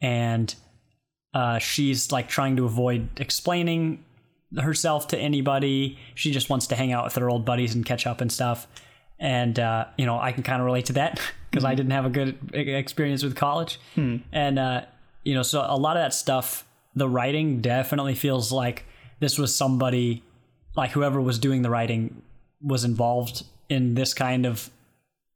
and 0.00 0.54
uh, 1.32 1.58
she's 1.58 2.12
like 2.12 2.28
trying 2.28 2.56
to 2.56 2.64
avoid 2.64 3.08
explaining 3.18 4.04
herself 4.58 5.08
to 5.08 5.18
anybody. 5.18 5.98
She 6.14 6.30
just 6.30 6.50
wants 6.50 6.66
to 6.68 6.76
hang 6.76 6.92
out 6.92 7.04
with 7.04 7.14
her 7.16 7.28
old 7.30 7.44
buddies 7.44 7.74
and 7.74 7.84
catch 7.84 8.06
up 8.06 8.20
and 8.20 8.30
stuff. 8.30 8.66
And 9.18 9.58
uh, 9.58 9.86
you 9.96 10.06
know, 10.06 10.18
I 10.20 10.32
can 10.32 10.42
kind 10.42 10.60
of 10.60 10.66
relate 10.66 10.86
to 10.86 10.92
that 10.94 11.20
because 11.50 11.64
I 11.64 11.74
didn't 11.74 11.92
have 11.92 12.04
a 12.04 12.10
good 12.10 12.36
experience 12.52 13.22
with 13.22 13.34
college. 13.34 13.80
And 14.32 14.58
uh, 14.58 14.82
you 15.24 15.34
know, 15.34 15.42
so 15.42 15.64
a 15.66 15.76
lot 15.76 15.96
of 15.96 16.02
that 16.02 16.12
stuff, 16.14 16.66
the 16.94 17.08
writing 17.08 17.60
definitely 17.60 18.14
feels 18.14 18.52
like 18.52 18.84
this 19.20 19.38
was 19.38 19.54
somebody, 19.54 20.22
like 20.76 20.90
whoever 20.90 21.20
was 21.20 21.38
doing 21.38 21.62
the 21.62 21.70
writing, 21.70 22.22
was 22.60 22.84
involved 22.84 23.44
in 23.68 23.94
this 23.94 24.14
kind 24.14 24.46
of 24.46 24.70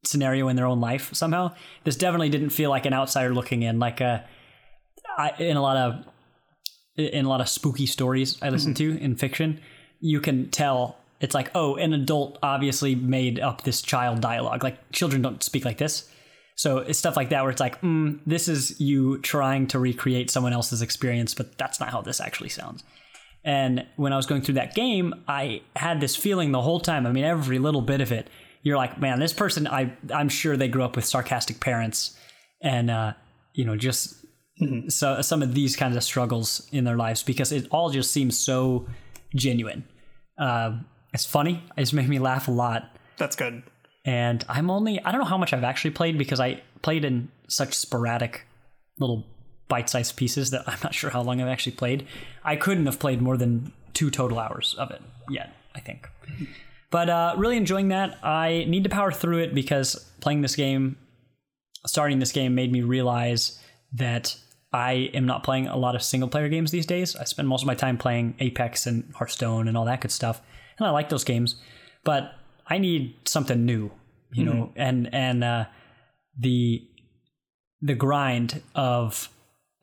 scenario 0.04 0.48
in 0.48 0.56
their 0.56 0.66
own 0.66 0.80
life 0.80 1.12
somehow. 1.14 1.54
This 1.84 1.96
definitely 1.96 2.28
didn't 2.28 2.50
feel 2.50 2.70
like 2.70 2.86
an 2.86 2.92
outsider 2.92 3.34
looking 3.34 3.62
in, 3.62 3.78
like 3.78 4.00
a 4.00 4.24
I, 5.16 5.32
in 5.38 5.56
a 5.56 5.62
lot 5.62 5.76
of 5.76 6.04
in 6.96 7.24
a 7.24 7.28
lot 7.28 7.40
of 7.40 7.48
spooky 7.48 7.86
stories 7.86 8.38
I 8.42 8.50
listen 8.50 8.74
mm-hmm. 8.74 8.96
to 8.96 9.02
in 9.02 9.16
fiction, 9.16 9.60
you 10.00 10.20
can 10.20 10.50
tell 10.50 10.96
it's 11.20 11.34
like, 11.34 11.50
oh, 11.54 11.76
an 11.76 11.92
adult 11.92 12.38
obviously 12.42 12.94
made 12.94 13.40
up 13.40 13.62
this 13.62 13.82
child 13.82 14.20
dialogue. 14.20 14.62
Like 14.62 14.92
children 14.92 15.22
don't 15.22 15.42
speak 15.42 15.64
like 15.64 15.78
this. 15.78 16.08
So 16.58 16.78
it's 16.78 16.98
stuff 16.98 17.16
like 17.16 17.30
that 17.30 17.42
where 17.42 17.52
it's 17.52 17.60
like, 17.60 17.80
mm, 17.82 18.18
this 18.26 18.48
is 18.48 18.80
you 18.80 19.18
trying 19.18 19.68
to 19.68 19.78
recreate 19.78 20.28
someone 20.28 20.52
else's 20.52 20.82
experience, 20.82 21.32
but 21.32 21.56
that's 21.56 21.78
not 21.78 21.90
how 21.90 22.02
this 22.02 22.20
actually 22.20 22.48
sounds. 22.48 22.82
And 23.44 23.86
when 23.94 24.12
I 24.12 24.16
was 24.16 24.26
going 24.26 24.42
through 24.42 24.56
that 24.56 24.74
game, 24.74 25.14
I 25.28 25.62
had 25.76 26.00
this 26.00 26.16
feeling 26.16 26.50
the 26.50 26.60
whole 26.60 26.80
time. 26.80 27.06
I 27.06 27.12
mean, 27.12 27.22
every 27.22 27.60
little 27.60 27.80
bit 27.80 28.00
of 28.00 28.10
it, 28.10 28.28
you're 28.64 28.76
like, 28.76 29.00
man, 29.00 29.20
this 29.20 29.32
person, 29.32 29.68
I, 29.68 29.92
I'm 30.12 30.28
sure 30.28 30.56
they 30.56 30.66
grew 30.66 30.82
up 30.82 30.96
with 30.96 31.04
sarcastic 31.04 31.60
parents, 31.60 32.18
and 32.60 32.90
uh, 32.90 33.12
you 33.52 33.64
know, 33.64 33.76
just 33.76 34.16
so 34.88 35.22
some 35.22 35.44
of 35.44 35.54
these 35.54 35.76
kinds 35.76 35.94
of 35.94 36.02
struggles 36.02 36.68
in 36.72 36.82
their 36.82 36.96
lives 36.96 37.22
because 37.22 37.52
it 37.52 37.68
all 37.70 37.90
just 37.90 38.12
seems 38.12 38.36
so 38.36 38.88
genuine. 39.32 39.84
Um, 40.38 40.86
it's 41.14 41.24
funny. 41.24 41.62
It's 41.76 41.92
made 41.92 42.08
me 42.08 42.18
laugh 42.18 42.48
a 42.48 42.50
lot. 42.50 42.96
That's 43.16 43.36
good. 43.36 43.62
And 44.04 44.44
I'm 44.48 44.70
only, 44.70 45.02
I 45.02 45.12
don't 45.12 45.20
know 45.20 45.26
how 45.26 45.38
much 45.38 45.52
I've 45.52 45.64
actually 45.64 45.90
played 45.90 46.16
because 46.18 46.40
I 46.40 46.62
played 46.82 47.04
in 47.04 47.28
such 47.48 47.74
sporadic 47.74 48.46
little 48.98 49.26
bite 49.68 49.88
sized 49.90 50.16
pieces 50.16 50.50
that 50.50 50.64
I'm 50.66 50.78
not 50.82 50.94
sure 50.94 51.10
how 51.10 51.22
long 51.22 51.40
I've 51.40 51.48
actually 51.48 51.72
played. 51.72 52.06
I 52.44 52.56
couldn't 52.56 52.86
have 52.86 52.98
played 52.98 53.20
more 53.20 53.36
than 53.36 53.72
two 53.94 54.10
total 54.10 54.38
hours 54.38 54.74
of 54.78 54.90
it 54.90 55.02
yet, 55.28 55.54
I 55.74 55.80
think. 55.80 56.08
But 56.90 57.10
uh, 57.10 57.34
really 57.36 57.56
enjoying 57.56 57.88
that. 57.88 58.18
I 58.24 58.64
need 58.68 58.84
to 58.84 58.90
power 58.90 59.12
through 59.12 59.38
it 59.38 59.54
because 59.54 60.10
playing 60.20 60.40
this 60.40 60.56
game, 60.56 60.96
starting 61.86 62.18
this 62.18 62.32
game, 62.32 62.54
made 62.54 62.72
me 62.72 62.80
realize 62.82 63.60
that 63.92 64.36
I 64.72 65.10
am 65.14 65.26
not 65.26 65.44
playing 65.44 65.66
a 65.66 65.76
lot 65.76 65.94
of 65.94 66.02
single 66.02 66.28
player 66.28 66.48
games 66.48 66.70
these 66.70 66.86
days. 66.86 67.16
I 67.16 67.24
spend 67.24 67.48
most 67.48 67.62
of 67.62 67.66
my 67.66 67.74
time 67.74 67.98
playing 67.98 68.36
Apex 68.40 68.86
and 68.86 69.12
Hearthstone 69.14 69.68
and 69.68 69.76
all 69.76 69.84
that 69.86 70.00
good 70.00 70.10
stuff, 70.10 70.40
and 70.78 70.86
I 70.86 70.90
like 70.90 71.08
those 71.08 71.24
games. 71.24 71.56
But 72.04 72.32
I 72.68 72.78
need 72.78 73.14
something 73.24 73.64
new, 73.64 73.90
you 74.32 74.44
know, 74.44 74.72
and 74.76 75.12
and 75.14 75.42
uh, 75.42 75.64
the 76.38 76.86
the 77.80 77.94
grind 77.94 78.62
of 78.74 79.28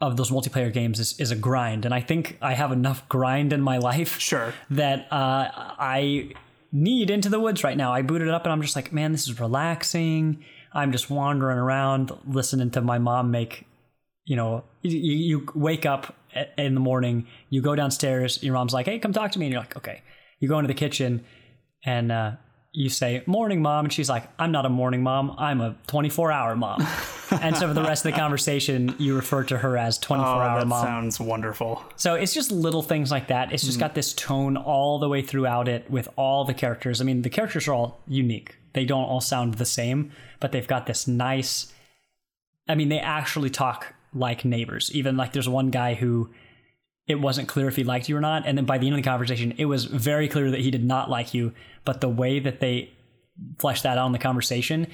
of 0.01 0.17
those 0.17 0.29
multiplayer 0.29 0.71
games 0.71 0.99
is, 0.99 1.19
is 1.19 1.31
a 1.31 1.35
grind, 1.35 1.85
and 1.85 1.93
I 1.93 2.01
think 2.01 2.37
I 2.41 2.53
have 2.53 2.71
enough 2.71 3.07
grind 3.09 3.53
in 3.53 3.61
my 3.61 3.77
life 3.77 4.19
Sure. 4.19 4.53
that 4.69 5.07
uh, 5.11 5.49
I 5.79 6.33
need 6.71 7.09
into 7.09 7.29
the 7.29 7.39
woods 7.39 7.63
right 7.63 7.77
now. 7.77 7.93
I 7.93 8.01
booted 8.01 8.27
it 8.27 8.33
up 8.33 8.43
and 8.43 8.51
I'm 8.51 8.61
just 8.61 8.75
like, 8.75 8.91
man, 8.91 9.13
this 9.13 9.27
is 9.27 9.39
relaxing. 9.39 10.43
I'm 10.73 10.91
just 10.91 11.09
wandering 11.09 11.57
around 11.57 12.11
listening 12.27 12.69
to 12.71 12.81
my 12.81 12.97
mom 12.97 13.31
make, 13.31 13.65
you 14.25 14.35
know, 14.35 14.65
you, 14.81 14.91
you 14.99 15.47
wake 15.55 15.85
up 15.85 16.13
in 16.57 16.73
the 16.73 16.81
morning, 16.81 17.27
you 17.49 17.61
go 17.61 17.75
downstairs, 17.75 18.43
your 18.43 18.53
mom's 18.53 18.73
like, 18.73 18.87
hey, 18.87 18.99
come 18.99 19.13
talk 19.13 19.31
to 19.31 19.39
me. 19.39 19.45
And 19.45 19.53
you're 19.53 19.61
like, 19.61 19.77
okay. 19.77 20.01
You 20.41 20.49
go 20.49 20.59
into 20.59 20.67
the 20.67 20.73
kitchen 20.73 21.23
and 21.85 22.11
uh, 22.11 22.31
you 22.75 22.89
say, 22.89 23.23
morning, 23.25 23.61
mom. 23.61 23.85
And 23.85 23.93
she's 23.93 24.09
like, 24.09 24.27
I'm 24.37 24.51
not 24.51 24.65
a 24.65 24.69
morning 24.69 25.01
mom. 25.01 25.33
I'm 25.37 25.61
a 25.61 25.75
24 25.87 26.31
hour 26.31 26.55
mom. 26.55 26.85
and 27.41 27.55
so 27.55 27.69
for 27.69 27.73
the 27.73 27.81
rest 27.81 28.05
of 28.05 28.11
the 28.11 28.17
conversation, 28.19 28.93
you 28.99 29.15
refer 29.15 29.43
to 29.45 29.57
her 29.57 29.77
as 29.77 29.97
24 29.97 30.27
Oh, 30.27 30.39
hour 30.39 30.59
that 30.59 30.67
mom. 30.67 30.85
sounds 30.85 31.19
wonderful. 31.19 31.81
So 31.95 32.15
it's 32.15 32.33
just 32.33 32.51
little 32.51 32.81
things 32.81 33.11
like 33.11 33.27
that. 33.27 33.53
It's 33.53 33.63
just 33.63 33.77
mm. 33.77 33.81
got 33.81 33.95
this 33.95 34.13
tone 34.13 34.57
all 34.57 34.99
the 34.99 35.07
way 35.07 35.21
throughout 35.21 35.69
it 35.69 35.89
with 35.89 36.09
all 36.17 36.43
the 36.43 36.53
characters. 36.53 36.99
I 36.99 37.05
mean, 37.05 37.21
the 37.21 37.29
characters 37.29 37.67
are 37.67 37.73
all 37.73 38.01
unique. 38.07 38.57
They 38.73 38.83
don't 38.83 39.05
all 39.05 39.21
sound 39.21 39.53
the 39.53 39.65
same, 39.65 40.11
but 40.41 40.51
they've 40.51 40.67
got 40.67 40.85
this 40.85 41.07
nice. 41.07 41.71
I 42.67 42.75
mean, 42.75 42.89
they 42.89 42.99
actually 42.99 43.49
talk 43.49 43.93
like 44.13 44.43
neighbors. 44.43 44.91
Even 44.93 45.15
like 45.15 45.31
there's 45.31 45.47
one 45.47 45.69
guy 45.71 45.93
who 45.93 46.29
it 47.07 47.19
wasn't 47.21 47.47
clear 47.47 47.67
if 47.67 47.75
he 47.75 47.83
liked 47.83 48.09
you 48.09 48.17
or 48.17 48.21
not, 48.21 48.45
and 48.45 48.57
then 48.57 48.65
by 48.65 48.77
the 48.77 48.87
end 48.87 48.95
of 48.95 49.03
the 49.03 49.09
conversation, 49.09 49.53
it 49.57 49.65
was 49.65 49.85
very 49.85 50.27
clear 50.27 50.51
that 50.51 50.61
he 50.61 50.71
did 50.71 50.83
not 50.83 51.09
like 51.09 51.33
you. 51.33 51.53
But 51.83 52.01
the 52.01 52.09
way 52.09 52.39
that 52.39 52.59
they 52.59 52.91
flesh 53.59 53.81
that 53.81 53.97
out 53.97 54.07
in 54.07 54.11
the 54.11 54.19
conversation 54.19 54.87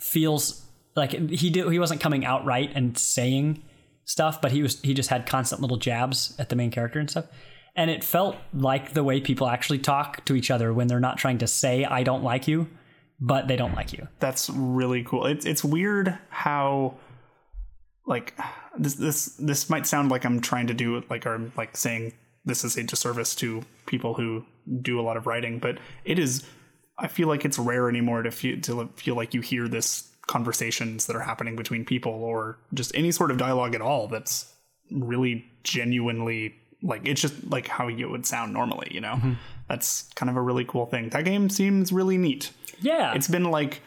feels 0.00 0.66
like 0.96 1.12
he 1.30 1.50
did. 1.50 1.70
He 1.70 1.78
wasn't 1.78 2.00
coming 2.00 2.24
out 2.24 2.44
right 2.44 2.70
and 2.74 2.96
saying 2.98 3.62
stuff, 4.04 4.40
but 4.42 4.52
he 4.52 4.62
was 4.62 4.80
he 4.80 4.94
just 4.94 5.08
had 5.08 5.26
constant 5.26 5.60
little 5.60 5.76
jabs 5.76 6.34
at 6.38 6.48
the 6.48 6.56
main 6.56 6.70
character 6.70 6.98
and 6.98 7.08
stuff. 7.08 7.26
And 7.74 7.90
it 7.90 8.04
felt 8.04 8.36
like 8.52 8.92
the 8.92 9.04
way 9.04 9.20
people 9.20 9.48
actually 9.48 9.78
talk 9.78 10.24
to 10.26 10.34
each 10.34 10.50
other 10.50 10.72
when 10.72 10.88
they're 10.88 11.00
not 11.00 11.16
trying 11.16 11.38
to 11.38 11.46
say 11.46 11.84
"I 11.84 12.02
don't 12.02 12.22
like 12.22 12.48
you," 12.48 12.68
but 13.20 13.48
they 13.48 13.56
don't 13.56 13.74
like 13.74 13.92
you. 13.92 14.08
That's 14.18 14.50
really 14.50 15.04
cool. 15.04 15.26
It's 15.26 15.46
it's 15.46 15.64
weird 15.64 16.18
how 16.28 16.94
like 18.06 18.38
this 18.76 18.94
this 18.94 19.26
this 19.36 19.70
might 19.70 19.86
sound 19.86 20.10
like 20.10 20.24
I'm 20.24 20.40
trying 20.40 20.66
to 20.68 20.74
do 20.74 21.02
like 21.08 21.26
or 21.26 21.34
I'm, 21.34 21.52
like 21.56 21.76
saying 21.76 22.12
this 22.44 22.64
is 22.64 22.76
a 22.76 22.82
disservice 22.82 23.34
to 23.36 23.62
people 23.86 24.14
who 24.14 24.44
do 24.80 25.00
a 25.00 25.02
lot 25.02 25.16
of 25.16 25.26
writing, 25.26 25.58
but 25.58 25.78
it 26.04 26.18
is. 26.18 26.44
I 26.98 27.08
feel 27.08 27.26
like 27.26 27.44
it's 27.44 27.58
rare 27.58 27.88
anymore 27.88 28.22
to 28.22 28.30
feel 28.30 28.60
to 28.62 28.88
feel 28.96 29.16
like 29.16 29.34
you 29.34 29.40
hear 29.40 29.66
this 29.68 30.08
conversations 30.26 31.06
that 31.06 31.16
are 31.16 31.20
happening 31.20 31.56
between 31.56 31.84
people 31.84 32.12
or 32.12 32.58
just 32.74 32.94
any 32.94 33.10
sort 33.10 33.30
of 33.30 33.38
dialogue 33.38 33.74
at 33.74 33.80
all 33.80 34.06
that's 34.06 34.52
really 34.90 35.44
genuinely 35.64 36.54
like 36.82 37.06
it's 37.06 37.20
just 37.20 37.34
like 37.50 37.66
how 37.66 37.88
it 37.88 38.04
would 38.04 38.26
sound 38.26 38.52
normally 38.52 38.88
you 38.90 39.00
know? 39.00 39.14
Mm-hmm. 39.14 39.32
That's 39.68 40.08
kind 40.14 40.28
of 40.28 40.36
a 40.36 40.40
really 40.40 40.64
cool 40.64 40.86
thing. 40.86 41.08
That 41.10 41.24
game 41.24 41.48
seems 41.48 41.92
really 41.92 42.18
neat. 42.18 42.50
Yeah, 42.80 43.14
it's 43.14 43.28
been 43.28 43.44
like 43.44 43.80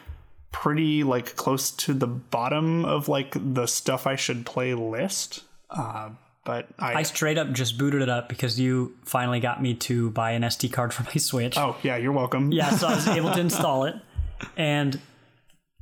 pretty 0.56 1.04
like 1.04 1.36
close 1.36 1.70
to 1.70 1.94
the 1.94 2.08
bottom 2.08 2.86
of 2.86 3.10
like 3.10 3.36
the 3.36 3.66
stuff 3.66 4.08
I 4.08 4.16
should 4.16 4.46
play 4.46 4.74
list. 4.74 5.44
Uh, 5.70 6.12
but 6.46 6.68
I, 6.80 6.94
I 6.94 7.04
straight 7.04 7.38
up 7.38 7.52
just 7.52 7.78
booted 7.78 8.02
it 8.02 8.08
up 8.08 8.30
because 8.30 8.58
you 8.58 8.96
finally 9.04 9.42
got 9.42 9.62
me 9.62 9.74
to 9.74 10.12
buy 10.12 10.32
an 10.32 10.44
SD 10.44 10.72
card 10.72 10.94
for 10.94 11.04
my 11.04 11.16
Switch. 11.16 11.58
oh 11.58 11.76
yeah, 11.84 11.98
you're 11.98 12.14
welcome. 12.14 12.54
Yeah, 12.54 12.70
so 12.70 12.88
I 12.88 12.96
was 12.96 13.06
able 13.10 13.34
to 13.34 13.40
install 13.42 13.84
it. 13.84 13.96
And 14.56 14.98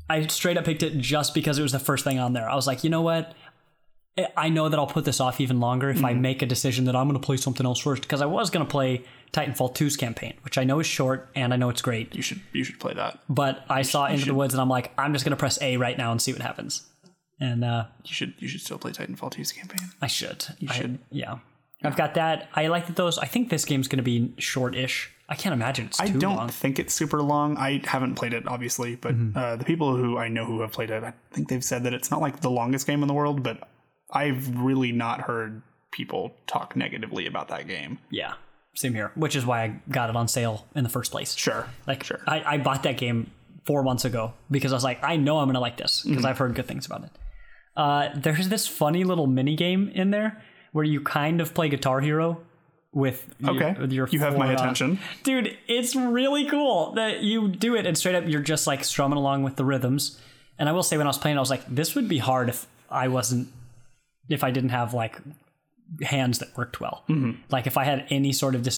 I 0.10 0.26
straight 0.26 0.58
up 0.58 0.66
picked 0.66 0.82
it 0.82 0.98
just 0.98 1.36
because 1.36 1.60
it 1.60 1.62
was 1.62 1.72
the 1.72 1.80
first 1.80 2.04
thing 2.04 2.18
on 2.18 2.34
there. 2.34 2.50
I 2.50 2.56
was 2.56 2.66
like, 2.66 2.84
you 2.84 2.90
know 2.90 3.04
what? 3.04 3.36
I- 4.18 4.28
I 4.38 4.50
know 4.50 4.70
that 4.70 4.78
I'll 4.80 4.88
put 4.88 5.06
this 5.06 5.20
off 5.20 5.42
even 5.42 5.60
longer 5.60 5.90
if 5.90 6.04
I 6.04 6.14
make 6.14 6.42
a 6.42 6.46
decision 6.46 6.86
that 6.86 6.96
I'm 6.96 7.08
going 7.08 7.20
to 7.20 7.26
play 7.26 7.38
something 7.38 7.66
else 7.66 7.80
first. 7.80 8.04
Because 8.04 8.22
I 8.22 8.26
was 8.28 8.50
going 8.52 8.66
to 8.66 8.70
play 8.70 9.04
Titanfall 9.32 9.74
2's 9.76 9.98
campaign, 9.98 10.34
which 10.44 10.58
I 10.58 10.64
know 10.64 10.80
is 10.80 10.86
short 10.88 11.30
and 11.36 11.54
I 11.54 11.58
know 11.58 11.70
it's 11.70 11.82
great. 11.82 12.14
you 12.14 12.22
should 12.22 12.42
you 12.52 12.64
should 12.64 12.80
play 12.80 12.94
that. 12.94 13.20
But 13.28 13.66
I 13.70 13.82
saw 13.82 14.06
Into 14.06 14.26
the 14.26 14.36
Woods 14.36 14.54
and 14.54 14.62
I'm 14.62 14.70
like, 14.70 14.92
I'm 14.98 15.14
just 15.14 15.26
going 15.26 15.32
to 15.36 15.38
press 15.40 15.60
A 15.62 15.78
right 15.78 15.98
now 15.98 16.12
and 16.12 16.22
see 16.22 16.32
what 16.32 16.42
happens. 16.42 16.84
And 17.40 17.64
uh, 17.66 17.86
You 18.06 18.14
should 18.14 18.34
you 18.38 18.48
should 18.48 18.62
still 18.62 18.78
play 18.78 18.92
Titanfall 18.92 19.34
2's 19.34 19.52
campaign. 19.52 19.90
I 20.02 20.08
should. 20.08 20.46
You 20.60 20.68
should. 20.70 21.00
yeah. 21.10 21.40
I've 21.86 21.98
got 21.98 22.14
that. 22.14 22.48
I 22.54 22.68
like 22.68 22.88
that 22.88 22.96
those. 22.96 23.18
I 23.18 23.26
think 23.26 23.50
this 23.50 23.66
game's 23.66 23.90
going 23.90 23.98
to 23.98 24.04
be 24.04 24.34
short-ish. 24.38 25.12
I 25.28 25.36
can't 25.36 25.52
imagine 25.54 25.88
it's 25.88 25.98
too 25.98 26.06
long. 26.06 26.16
I 26.16 26.20
don't 26.20 26.36
long. 26.38 26.48
think 26.50 26.80
it's 26.80 26.94
super 26.94 27.22
long. 27.22 27.58
I 27.58 27.82
haven't 27.86 28.16
played 28.16 28.34
it 28.34 28.48
obviously, 28.48 28.96
but 28.96 29.16
Mm-hmm. 29.16 29.38
uh, 29.38 29.56
the 29.58 29.66
people 29.66 29.96
who 29.98 30.18
I 30.18 30.28
know 30.30 30.46
who 30.46 30.62
have 30.62 30.72
played 30.72 30.92
it, 30.92 31.04
I 31.04 31.14
think 31.32 31.50
they've 31.50 31.64
said 31.64 31.84
that 31.84 31.94
it's 31.94 32.12
not 32.12 32.22
like 32.22 32.40
the 32.42 32.50
longest 32.52 32.86
game 32.88 33.02
in 33.02 33.08
the 33.08 33.14
world, 33.14 33.42
but 33.44 33.68
I've 34.14 34.56
really 34.58 34.92
not 34.92 35.22
heard 35.22 35.62
people 35.92 36.34
talk 36.48 36.76
negatively 36.76 37.26
about 37.28 37.48
that 37.50 37.68
game. 37.68 38.00
Yeah, 38.10 38.34
same 38.76 38.94
here. 38.94 39.12
Which 39.16 39.36
is 39.36 39.46
why 39.46 39.64
I 39.64 39.68
got 39.90 40.10
it 40.10 40.16
on 40.16 40.28
sale 40.28 40.66
in 40.76 40.84
the 40.84 40.90
first 40.90 41.12
place. 41.12 41.36
Sure. 41.36 41.68
Like, 41.88 42.04
sure. 42.04 42.22
I, 42.28 42.44
I 42.54 42.58
bought 42.60 42.84
that 42.84 42.98
game 42.98 43.32
four 43.66 43.84
months 43.84 44.06
ago 44.06 44.34
because 44.52 44.72
I 44.72 44.76
was 44.76 44.84
like, 44.84 45.04
I 45.04 45.16
know 45.18 45.40
I'm 45.40 45.48
gonna 45.48 45.60
like 45.60 45.78
this 45.78 46.04
because 46.04 46.26
I've 46.26 46.38
heard 46.38 46.54
good 46.56 46.68
things 46.68 46.86
about 46.86 47.04
it. 47.04 47.12
Uh, 47.76 48.10
there's 48.16 48.50
this 48.50 48.68
funny 48.68 49.04
little 49.04 49.26
mini 49.28 49.56
game 49.56 49.90
in 49.96 50.12
there 50.12 50.42
where 50.74 50.86
you 50.86 51.02
kind 51.02 51.42
of 51.42 51.54
play 51.54 51.70
Guitar 51.70 52.02
Hero 52.02 52.40
with 52.92 53.34
your, 53.40 53.52
Okay. 53.56 53.80
with 53.82 53.92
your 53.92 54.08
You 54.10 54.20
have 54.20 54.38
my 54.38 54.46
four, 54.48 54.56
uh, 54.56 54.60
attention. 54.62 55.00
dude. 55.24 55.58
It's 55.68 55.96
really 55.96 56.46
cool 56.46 56.92
that 56.94 57.22
you 57.22 57.48
do 57.48 57.76
it 57.76 57.88
and 57.88 57.98
straight 57.98 58.14
up 58.16 58.26
you're 58.28 58.42
just 58.42 58.68
like 58.68 58.84
strumming 58.84 59.18
along 59.18 59.42
with 59.44 59.56
the 59.56 59.66
rhythms. 59.66 60.20
And 60.60 60.70
I 60.70 60.72
will 60.72 60.84
say 60.84 60.98
when 60.98 61.08
I 61.08 61.10
was 61.10 61.18
playing, 61.18 61.38
I 61.38 61.40
was 61.40 61.50
like, 61.50 61.64
this 61.68 61.96
would 61.96 62.08
be 62.08 62.20
hard 62.20 62.50
if 62.50 62.68
I 62.92 63.08
wasn't 63.08 63.48
if 64.30 64.44
I 64.44 64.52
didn't 64.52 64.70
have 64.70 64.94
like 64.94 65.20
hands 66.02 66.40
that 66.40 66.56
worked 66.58 66.80
well. 66.80 67.04
Mm-hmm. 67.10 67.42
Like 67.50 67.68
if 67.68 67.78
I 67.78 67.84
had 67.84 68.06
any 68.10 68.32
sort 68.32 68.56
of 68.56 68.64
dis- 68.64 68.78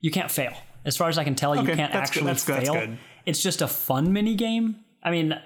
you 0.00 0.10
can't 0.10 0.30
fail. 0.30 0.52
As 0.84 0.96
far 0.96 1.08
as 1.08 1.16
I 1.18 1.24
can 1.24 1.34
tell, 1.34 1.54
you 1.54 1.62
can't 1.64 1.92
that's 1.92 2.10
actually 2.10 2.26
That's 2.26 2.44
good. 2.44 2.56
That's 2.56 2.68
fail. 2.68 2.86
good. 2.86 2.98
It's 3.24 3.42
just 3.42 3.62
a 3.62 3.68
fun 3.68 4.12
mini 4.12 4.34
game. 4.34 4.76
I 5.02 5.10
mean, 5.10 5.38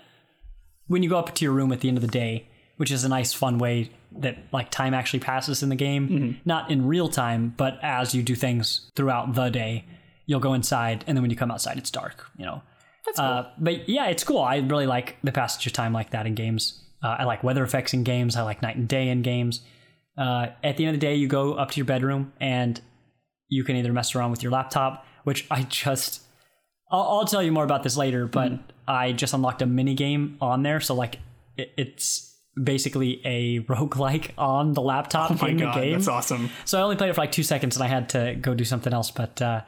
when 0.86 1.02
you 1.02 1.08
go 1.10 1.18
up 1.18 1.34
to 1.34 1.44
your 1.44 1.52
room 1.52 1.72
at 1.72 1.80
the 1.80 1.88
end 1.88 1.98
of 1.98 2.02
the 2.02 2.08
day, 2.08 2.48
which 2.78 2.90
is 2.90 3.04
a 3.04 3.08
nice 3.08 3.32
fun 3.32 3.58
way 3.58 3.90
that 4.18 4.38
like 4.52 4.70
time 4.70 4.94
actually 4.94 5.20
passes 5.20 5.62
in 5.62 5.68
the 5.68 5.76
game, 5.76 6.08
Mm-hmm. 6.08 6.30
not 6.44 6.70
in 6.70 6.86
real 6.86 7.08
time, 7.08 7.54
but 7.56 7.78
as 7.82 8.14
you 8.14 8.22
do 8.22 8.34
things 8.34 8.90
throughout 8.96 9.34
the 9.34 9.50
day, 9.50 9.84
you'll 10.26 10.40
go 10.40 10.54
inside, 10.54 11.04
and 11.06 11.16
then 11.16 11.22
when 11.22 11.30
you 11.30 11.36
come 11.36 11.50
outside, 11.50 11.76
it's 11.78 11.90
dark. 11.90 12.26
You 12.38 12.46
know. 12.46 12.62
That's 13.04 13.18
cool. 13.18 13.26
Uh, 13.26 13.50
but 13.58 13.88
yeah, 13.88 14.06
it's 14.06 14.24
cool. 14.24 14.40
I 14.40 14.56
really 14.56 14.86
like 14.86 15.16
the 15.22 15.32
passage 15.32 15.66
of 15.66 15.72
time 15.72 15.92
like 15.92 16.10
that 16.10 16.26
in 16.26 16.34
games. 16.34 16.82
Uh, 17.02 17.16
I 17.20 17.24
like 17.24 17.44
weather 17.44 17.62
effects 17.62 17.92
in 17.94 18.04
games. 18.04 18.36
I 18.36 18.42
like 18.42 18.62
night 18.62 18.76
and 18.76 18.88
day 18.88 19.08
in 19.08 19.22
games. 19.22 19.60
Uh, 20.18 20.48
at 20.64 20.76
the 20.76 20.86
end 20.86 20.94
of 20.94 21.00
the 21.00 21.06
day, 21.06 21.14
you 21.14 21.28
go 21.28 21.54
up 21.54 21.70
to 21.72 21.76
your 21.76 21.84
bedroom 21.84 22.32
and 22.40 22.80
you 23.48 23.64
can 23.64 23.76
either 23.76 23.92
mess 23.92 24.14
around 24.14 24.30
with 24.30 24.42
your 24.42 24.50
laptop, 24.52 25.04
which 25.24 25.46
I 25.50 25.62
just 25.64 26.22
I'll, 26.90 27.02
I'll 27.02 27.24
tell 27.26 27.42
you 27.42 27.52
more 27.52 27.64
about 27.64 27.82
this 27.82 27.96
later, 27.96 28.26
but 28.26 28.52
I 28.88 29.12
just 29.12 29.34
unlocked 29.34 29.60
a 29.62 29.66
mini 29.66 29.94
game 29.94 30.36
on 30.40 30.62
there, 30.62 30.80
so 30.80 30.94
like 30.94 31.18
it, 31.56 31.72
it's 31.76 32.34
basically 32.62 33.20
a 33.26 33.60
roguelike 33.68 34.30
on 34.38 34.72
the 34.72 34.80
laptop 34.80 35.30
Oh 35.32 35.38
my 35.42 35.48
in 35.50 35.58
god, 35.58 35.76
the 35.76 35.80
game. 35.80 35.92
that's 35.92 36.08
awesome. 36.08 36.48
So 36.64 36.78
I 36.78 36.82
only 36.82 36.96
played 36.96 37.10
it 37.10 37.14
for 37.14 37.20
like 37.20 37.32
two 37.32 37.42
seconds 37.42 37.76
and 37.76 37.84
I 37.84 37.88
had 37.88 38.08
to 38.10 38.34
go 38.40 38.54
do 38.54 38.64
something 38.64 38.92
else. 38.94 39.10
But 39.10 39.42
uh, 39.42 39.60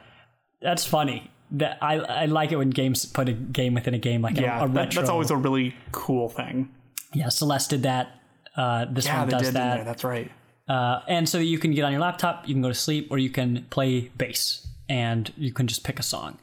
that's 0.61 0.85
funny. 0.85 1.29
That 1.51 1.77
I 1.81 1.95
I 1.99 2.25
like 2.25 2.51
it 2.51 2.57
when 2.57 2.69
games 2.69 3.05
put 3.05 3.27
a 3.29 3.33
game 3.33 3.73
within 3.75 3.93
a 3.93 3.97
game, 3.99 4.21
like 4.21 4.37
a- 4.37 4.41
Yeah, 4.41 4.63
a, 4.63 4.67
that- 4.67 4.73
retro. 4.75 5.01
that's 5.01 5.09
always 5.09 5.29
a 5.31 5.35
really 5.37 5.75
cool 5.91 6.29
thing. 6.29 6.69
Yeah. 7.13 7.29
Celeste 7.29 7.69
did 7.71 7.83
that. 7.83 8.19
Uh, 8.55 8.85
this 8.91 9.05
Yeah, 9.05 9.19
one 9.21 9.29
does 9.29 9.41
did. 9.47 9.53
that. 9.55 9.85
That's 9.85 10.03
right. 10.03 10.31
Uh, 10.67 11.01
and 11.07 11.27
so 11.27 11.39
you 11.39 11.57
can 11.57 11.73
get 11.73 11.83
on 11.83 11.91
your 11.91 12.01
laptop, 12.01 12.47
you 12.47 12.53
can 12.53 12.61
go 12.61 12.67
to 12.67 12.73
sleep, 12.75 13.07
or 13.11 13.17
you 13.17 13.29
can 13.29 13.65
play 13.69 14.11
bass, 14.17 14.67
and 14.87 15.31
you 15.37 15.51
can 15.51 15.65
just 15.67 15.83
pick 15.83 15.99
a 15.99 16.03
song. 16.03 16.37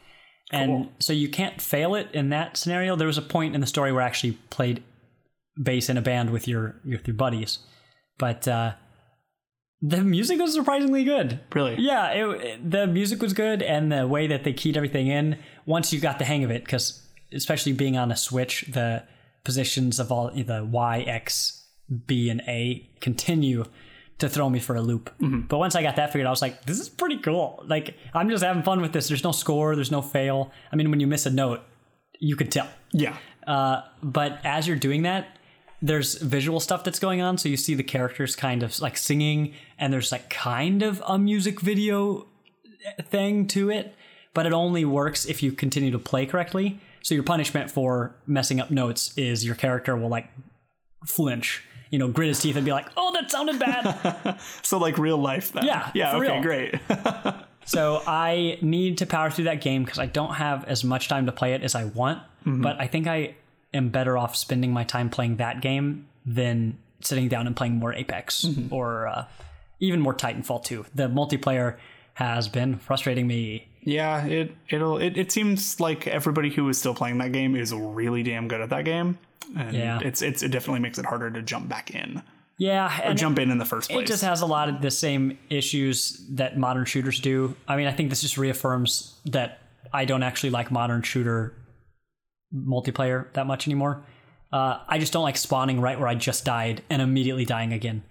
And 0.53 0.89
so 1.01 1.13
you 1.13 1.29
can't 1.29 1.61
fail 1.61 1.95
it 1.97 2.09
in 2.13 2.31
that 2.31 2.57
scenario. 2.57 2.95
There 2.97 3.07
was 3.09 3.19
a 3.19 3.23
point 3.23 3.55
in 3.55 3.61
the 3.61 3.67
story 3.67 3.93
where 3.93 4.03
I 4.03 4.07
actually 4.07 4.33
played 4.51 4.83
bass 5.61 5.89
in 5.89 5.97
a 5.97 6.03
band 6.03 6.31
with 6.31 6.47
your 6.47 6.77
with 6.85 7.07
your 7.07 7.15
buddies, 7.17 7.59
but 8.19 8.47
uh, 8.47 8.73
the 9.83 10.03
music 10.03 10.39
was 10.41 10.55
surprisingly 10.55 11.05
good. 11.05 11.41
Really? 11.53 11.77
Yeah, 11.79 12.11
it, 12.13 12.41
it- 12.41 12.71
the 12.71 12.87
music 12.87 13.21
was 13.21 13.33
good, 13.33 13.61
and 13.63 13.91
the 13.93 14.07
way 14.07 14.27
that 14.29 14.45
they 14.45 14.53
keyed 14.53 14.77
everything 14.77 15.09
in. 15.09 15.39
Once 15.67 15.93
you 15.93 16.01
got 16.01 16.19
the 16.19 16.25
hang 16.25 16.45
of 16.45 16.51
it, 16.51 16.65
because 16.65 17.03
especially 17.33 17.73
being 17.73 17.97
on 17.97 18.11
a 18.13 18.17
Switch, 18.17 18.65
the 18.73 19.03
positions 19.47 19.99
of 19.99 20.11
all 20.13 20.31
the 20.31 20.69
Y, 20.71 21.01
X, 21.07 21.65
B, 22.07 22.29
and 22.29 22.43
A 22.49 22.91
continue 23.01 23.65
to 24.19 24.29
throw 24.29 24.51
me 24.51 24.59
for 24.59 24.75
a 24.75 24.83
loop. 24.83 25.11
But 25.49 25.59
once 25.59 25.75
I 25.77 25.83
got 25.83 25.97
that 25.97 26.13
figured, 26.13 26.27
out, 26.27 26.31
I 26.31 26.37
was 26.39 26.43
like, 26.43 26.65
"This 26.67 26.81
is 26.81 26.89
pretty 26.89 27.19
cool." 27.19 27.63
Like 27.67 27.97
I'm 28.13 28.29
just 28.29 28.43
having 28.43 28.63
fun 28.63 28.81
with 28.81 28.93
this. 28.93 29.09
There's 29.09 29.25
no 29.25 29.33
score. 29.33 29.75
There's 29.77 29.93
no 29.93 30.03
fail. 30.03 30.51
I 30.73 30.77
mean, 30.77 30.91
when 30.91 31.01
you 31.01 31.07
miss 31.07 31.27
a 31.27 31.31
note, 31.31 31.61
you 32.19 32.37
can 32.37 32.49
tell. 32.49 32.69
Yeah. 32.93 33.17
Uh, 33.47 33.83
but 34.03 34.41
as 34.45 34.67
you're 34.67 34.77
doing 34.77 35.03
that, 35.03 35.39
there's 35.81 36.21
visual 36.21 36.61
stuff 36.61 36.83
that's 36.83 36.99
going 36.99 37.21
on. 37.21 37.39
So 37.39 37.49
you 37.49 37.57
see 37.57 37.75
the 37.75 37.85
characters 37.85 38.35
kind 38.35 38.63
of 38.63 38.81
like 38.81 38.97
singing, 38.97 39.55
and 39.79 39.93
there's 39.93 40.11
like 40.11 40.29
kind 40.29 40.83
of 40.83 41.03
a 41.07 41.19
music 41.19 41.61
video 41.61 42.27
thing 43.03 43.47
to 43.49 43.71
it, 43.71 43.95
but 44.35 44.47
it 44.47 44.53
only 44.53 44.85
works 44.85 45.27
if 45.27 45.43
you 45.43 45.53
continue 45.53 45.91
to 45.91 45.99
play 45.99 46.27
correctly. 46.27 46.81
So 47.07 47.15
your 47.15 47.23
punishment 47.23 47.71
for 47.71 48.17
messing 48.27 48.59
up 48.59 48.73
notes 48.73 49.17
is 49.17 49.45
your 49.47 49.55
character 49.55 49.95
will 49.97 50.09
like 50.09 50.29
flinch, 51.07 51.63
you 51.89 52.01
know, 52.01 52.09
grit 52.09 52.27
his 52.27 52.41
teeth 52.41 52.57
and 52.57 52.65
be 52.65 52.73
like, 52.73 52.87
"Oh, 52.97 53.13
that 53.13 53.31
sounded 53.31 53.61
bad." 53.61 54.41
So 54.63 54.79
like 54.79 54.99
real 54.99 55.17
life 55.17 55.53
then. 55.53 55.67
Yeah, 55.67 55.89
Yeah, 55.95 56.17
okay, 56.17 56.33
real. 56.33 56.43
great. 56.43 56.75
So 57.65 58.03
I 58.07 58.59
need 58.61 58.99
to 58.99 59.07
power 59.07 59.29
through 59.31 59.45
that 59.45 59.61
game 59.61 59.85
because 59.85 60.01
I 60.01 60.07
don't 60.07 60.35
have 60.35 60.65
as 60.65 60.83
much 60.83 61.09
time 61.09 61.27
to 61.27 61.33
play 61.33 61.53
it 61.55 61.63
as 61.63 61.75
I 61.77 61.85
want. 61.85 62.23
But 62.45 62.81
I 62.81 62.89
think 62.89 63.07
I 63.07 63.35
am 63.75 63.89
better 63.91 64.19
off 64.19 64.35
spending 64.37 64.73
my 64.73 64.83
time 64.85 65.09
playing 65.11 65.37
that 65.37 65.61
game 65.61 66.07
than 66.25 66.79
sitting 67.01 67.29
down 67.29 67.47
and 67.47 67.55
playing 67.57 67.77
more 67.77 67.93
Apex 67.93 68.47
or 68.71 69.07
uh, 69.09 69.25
even 69.81 70.01
more 70.01 70.15
Titanfall 70.15 70.65
2. 70.65 70.87
The 70.95 71.09
multiplayer 71.09 71.77
has 72.15 72.49
been 72.49 72.79
frustrating 72.79 73.27
me. 73.29 73.67
Yeah, 73.87 74.27
it 74.27 74.55
it'll 74.69 74.99
it, 74.99 75.17
it 75.17 75.33
seems 75.33 75.81
like 75.81 76.07
everybody 76.07 76.51
who 76.51 76.69
is 76.69 76.77
still 76.77 76.95
playing 76.95 77.17
that 77.19 77.33
game 77.33 77.57
is 77.57 77.73
really 77.73 78.23
damn 78.23 78.49
good 78.49 78.61
at 78.61 78.69
that 78.71 78.85
game. 78.85 79.17
And 79.57 79.75
Yeah. 79.77 80.01
it's 80.03 80.21
it's 80.23 80.43
it 80.43 80.49
definitely 80.51 80.81
makes 80.81 80.99
it 80.99 81.07
harder 81.07 81.31
to 81.31 81.41
jump 81.41 81.69
back 81.69 81.93
in. 81.95 82.23
Yeah, 82.59 82.87
Or 83.01 83.11
and 83.11 83.19
jump 83.19 83.39
in 83.39 83.51
in 83.51 83.59
the 83.59 83.65
first 83.65 83.91
place. 83.91 84.03
it 84.03 84.07
just 84.07 84.25
has 84.25 84.41
a 84.41 84.47
lot 84.47 84.69
of 84.69 84.81
the 84.83 84.91
same 84.91 85.39
issues 85.51 86.27
that 86.31 86.59
modern 86.59 86.85
shooters 86.87 87.21
do. 87.21 87.55
I 87.69 87.77
mean, 87.77 87.87
I 87.87 87.93
think 87.93 88.11
this 88.11 88.23
just 88.23 88.37
reaffirms 88.39 89.15
that 89.27 89.59
I 89.93 90.05
don't 90.05 90.23
actually 90.23 90.51
like 90.51 90.71
modern 90.71 91.03
shooter 91.03 91.53
multiplayer 92.55 93.33
that 93.35 93.47
much 93.47 93.67
anymore. 93.69 94.03
Uh, 94.53 94.79
I 94.89 94.99
just 94.99 95.13
don't 95.13 95.23
like 95.23 95.37
spawning 95.37 95.81
right 95.81 95.99
where 95.99 96.09
I 96.09 96.15
just 96.15 96.45
died 96.45 96.83
and 96.89 97.03
immediately 97.03 97.45
dying 97.45 97.73
again, 97.73 98.03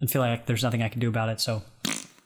and 0.00 0.10
feel 0.10 0.22
like 0.22 0.46
there's 0.46 0.62
nothing 0.62 0.82
I 0.82 0.88
can 0.88 1.00
do 1.00 1.08
about 1.08 1.28
it. 1.30 1.40
So 1.40 1.62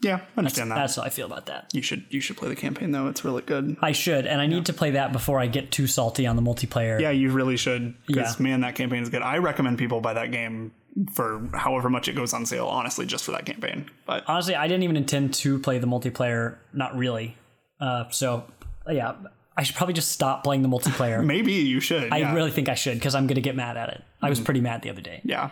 yeah, 0.01 0.21
I 0.37 0.39
understand 0.39 0.71
that. 0.71 0.77
that's 0.77 0.97
how 0.97 1.03
I 1.03 1.09
feel 1.09 1.27
about 1.27 1.47
that. 1.47 1.71
You 1.73 1.83
should 1.83 2.05
you 2.11 2.21
should 2.21 2.37
play 2.37 2.49
the 2.49 2.57
campaign 2.57 2.93
though. 2.93 3.09
It's 3.09 3.25
really 3.25 3.43
good. 3.43 3.77
I 3.83 3.93
should, 3.93 4.27
and 4.27 4.41
I 4.41 4.47
need 4.47 4.67
to 4.67 4.73
play 4.73 4.93
that 4.93 5.13
before 5.13 5.41
I 5.41 5.47
get 5.47 5.71
too 5.73 5.87
salty 5.87 6.27
on 6.27 6.37
the 6.37 6.43
multiplayer. 6.43 7.01
Yeah, 7.01 7.11
you 7.11 7.31
really 7.31 7.57
should. 7.57 7.95
Because 8.07 8.39
Yeah. 8.39 8.45
man, 8.45 8.61
that 8.61 8.75
campaign 8.75 9.03
is 9.03 9.09
good. 9.09 9.23
I 9.23 9.39
recommend 9.39 9.79
people 9.79 10.01
buy 10.01 10.15
that 10.15 10.31
game 10.31 10.73
for 11.15 11.49
however 11.55 11.89
much 11.91 12.09
it 12.09 12.15
goes 12.15 12.33
on 12.33 12.47
sale. 12.47 12.67
Honestly, 12.67 13.07
just 13.07 13.25
for 13.25 13.33
that 13.33 13.45
campaign. 13.47 13.91
But 14.07 14.25
Honestly, 14.27 14.55
I 14.55 14.67
didn't 14.69 14.83
even 14.85 14.97
intend 14.97 15.35
to 15.35 15.59
play 15.59 15.79
the 15.79 15.87
multiplayer. 15.87 16.57
Not 16.73 16.97
really. 16.97 17.37
Uh, 17.81 18.05
so 18.11 18.45
yeah, 18.91 19.15
I 19.57 19.63
should 19.65 19.77
probably 19.77 19.95
just 19.95 20.13
stop 20.13 20.45
playing 20.45 20.63
the 20.63 20.69
multiplayer. 20.69 21.25
maybe 21.35 21.53
you 21.53 21.81
should. 21.81 22.13
I 22.13 22.19
yeah. 22.19 22.35
really 22.35 22.51
think 22.53 22.69
I 22.69 22.75
should 22.75 22.95
because 22.95 23.15
I'm 23.17 23.27
gonna 23.27 23.41
get 23.41 23.57
mad 23.57 23.77
at 23.77 23.89
it. 23.91 24.03
I 24.23 24.29
was 24.29 24.41
pretty 24.41 24.61
mad 24.61 24.83
the 24.83 24.91
other 24.91 25.01
day. 25.03 25.21
yeah. 25.25 25.51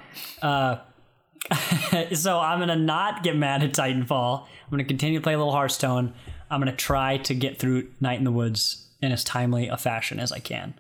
so 2.15 2.39
I'm 2.39 2.59
gonna 2.59 2.77
not 2.77 3.23
get 3.23 3.37
mad 3.37 3.63
at 3.63 3.73
Titanfall. 3.73 4.43
I'm 4.43 4.71
gonna 4.71 4.85
continue 4.85 5.19
to 5.19 5.23
play 5.23 5.35
a 5.35 5.39
little 5.39 5.53
Hearthstone. 5.53 6.15
I'm 6.51 6.61
gonna 6.61 6.75
try 6.75 7.19
to 7.19 7.35
get 7.35 7.59
through 7.59 7.89
Night 8.01 8.19
in 8.19 8.25
the 8.25 8.33
Woods 8.33 8.89
in 9.01 9.13
as 9.13 9.23
timely 9.25 9.69
a 9.69 9.77
fashion 9.77 10.19
as 10.19 10.33
I 10.33 10.39
can, 10.39 10.75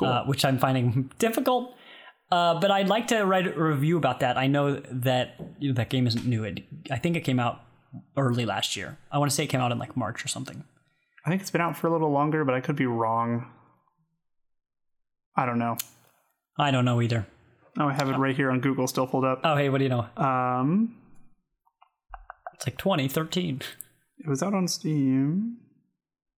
uh, 0.00 0.24
which 0.24 0.44
I'm 0.44 0.58
finding 0.58 1.10
difficult. 1.18 1.74
Uh, 2.30 2.58
but 2.58 2.70
I'd 2.70 2.88
like 2.88 3.08
to 3.08 3.22
write 3.24 3.46
a 3.46 3.52
review 3.52 3.96
about 3.96 4.20
that. 4.20 4.36
I 4.36 4.48
know 4.48 4.80
that 4.90 5.36
you 5.60 5.68
know, 5.68 5.74
that 5.74 5.90
game 5.90 6.06
isn't 6.06 6.26
new. 6.26 6.44
It, 6.44 6.64
I 6.90 6.96
think 6.96 7.16
it 7.16 7.20
came 7.20 7.38
out 7.38 7.62
early 8.16 8.44
last 8.44 8.76
year. 8.76 8.98
I 9.12 9.18
want 9.18 9.30
to 9.30 9.34
say 9.34 9.44
it 9.44 9.48
came 9.48 9.60
out 9.60 9.70
in 9.70 9.78
like 9.78 9.96
March 9.96 10.24
or 10.24 10.28
something. 10.28 10.64
I 11.24 11.30
think 11.30 11.40
it's 11.40 11.50
been 11.50 11.60
out 11.60 11.76
for 11.76 11.86
a 11.86 11.92
little 11.92 12.10
longer, 12.10 12.44
but 12.44 12.54
I 12.54 12.60
could 12.60 12.76
be 12.76 12.86
wrong. 12.86 13.50
I 15.36 15.44
don't 15.44 15.58
know. 15.58 15.76
I 16.58 16.70
don't 16.70 16.84
know 16.84 17.02
either. 17.02 17.26
Oh, 17.78 17.88
I 17.88 17.92
have 17.92 18.08
it 18.08 18.16
right 18.16 18.34
here 18.34 18.50
on 18.50 18.60
Google, 18.60 18.86
still 18.86 19.06
pulled 19.06 19.24
up. 19.24 19.40
Oh, 19.44 19.56
hey, 19.56 19.68
what 19.68 19.78
do 19.78 19.84
you 19.84 19.90
know? 19.90 20.06
Um, 20.16 20.96
It's 22.54 22.66
like 22.66 22.78
2013. 22.78 23.60
it 24.18 24.28
was 24.28 24.42
out 24.42 24.54
on 24.54 24.66
Steam. 24.68 25.58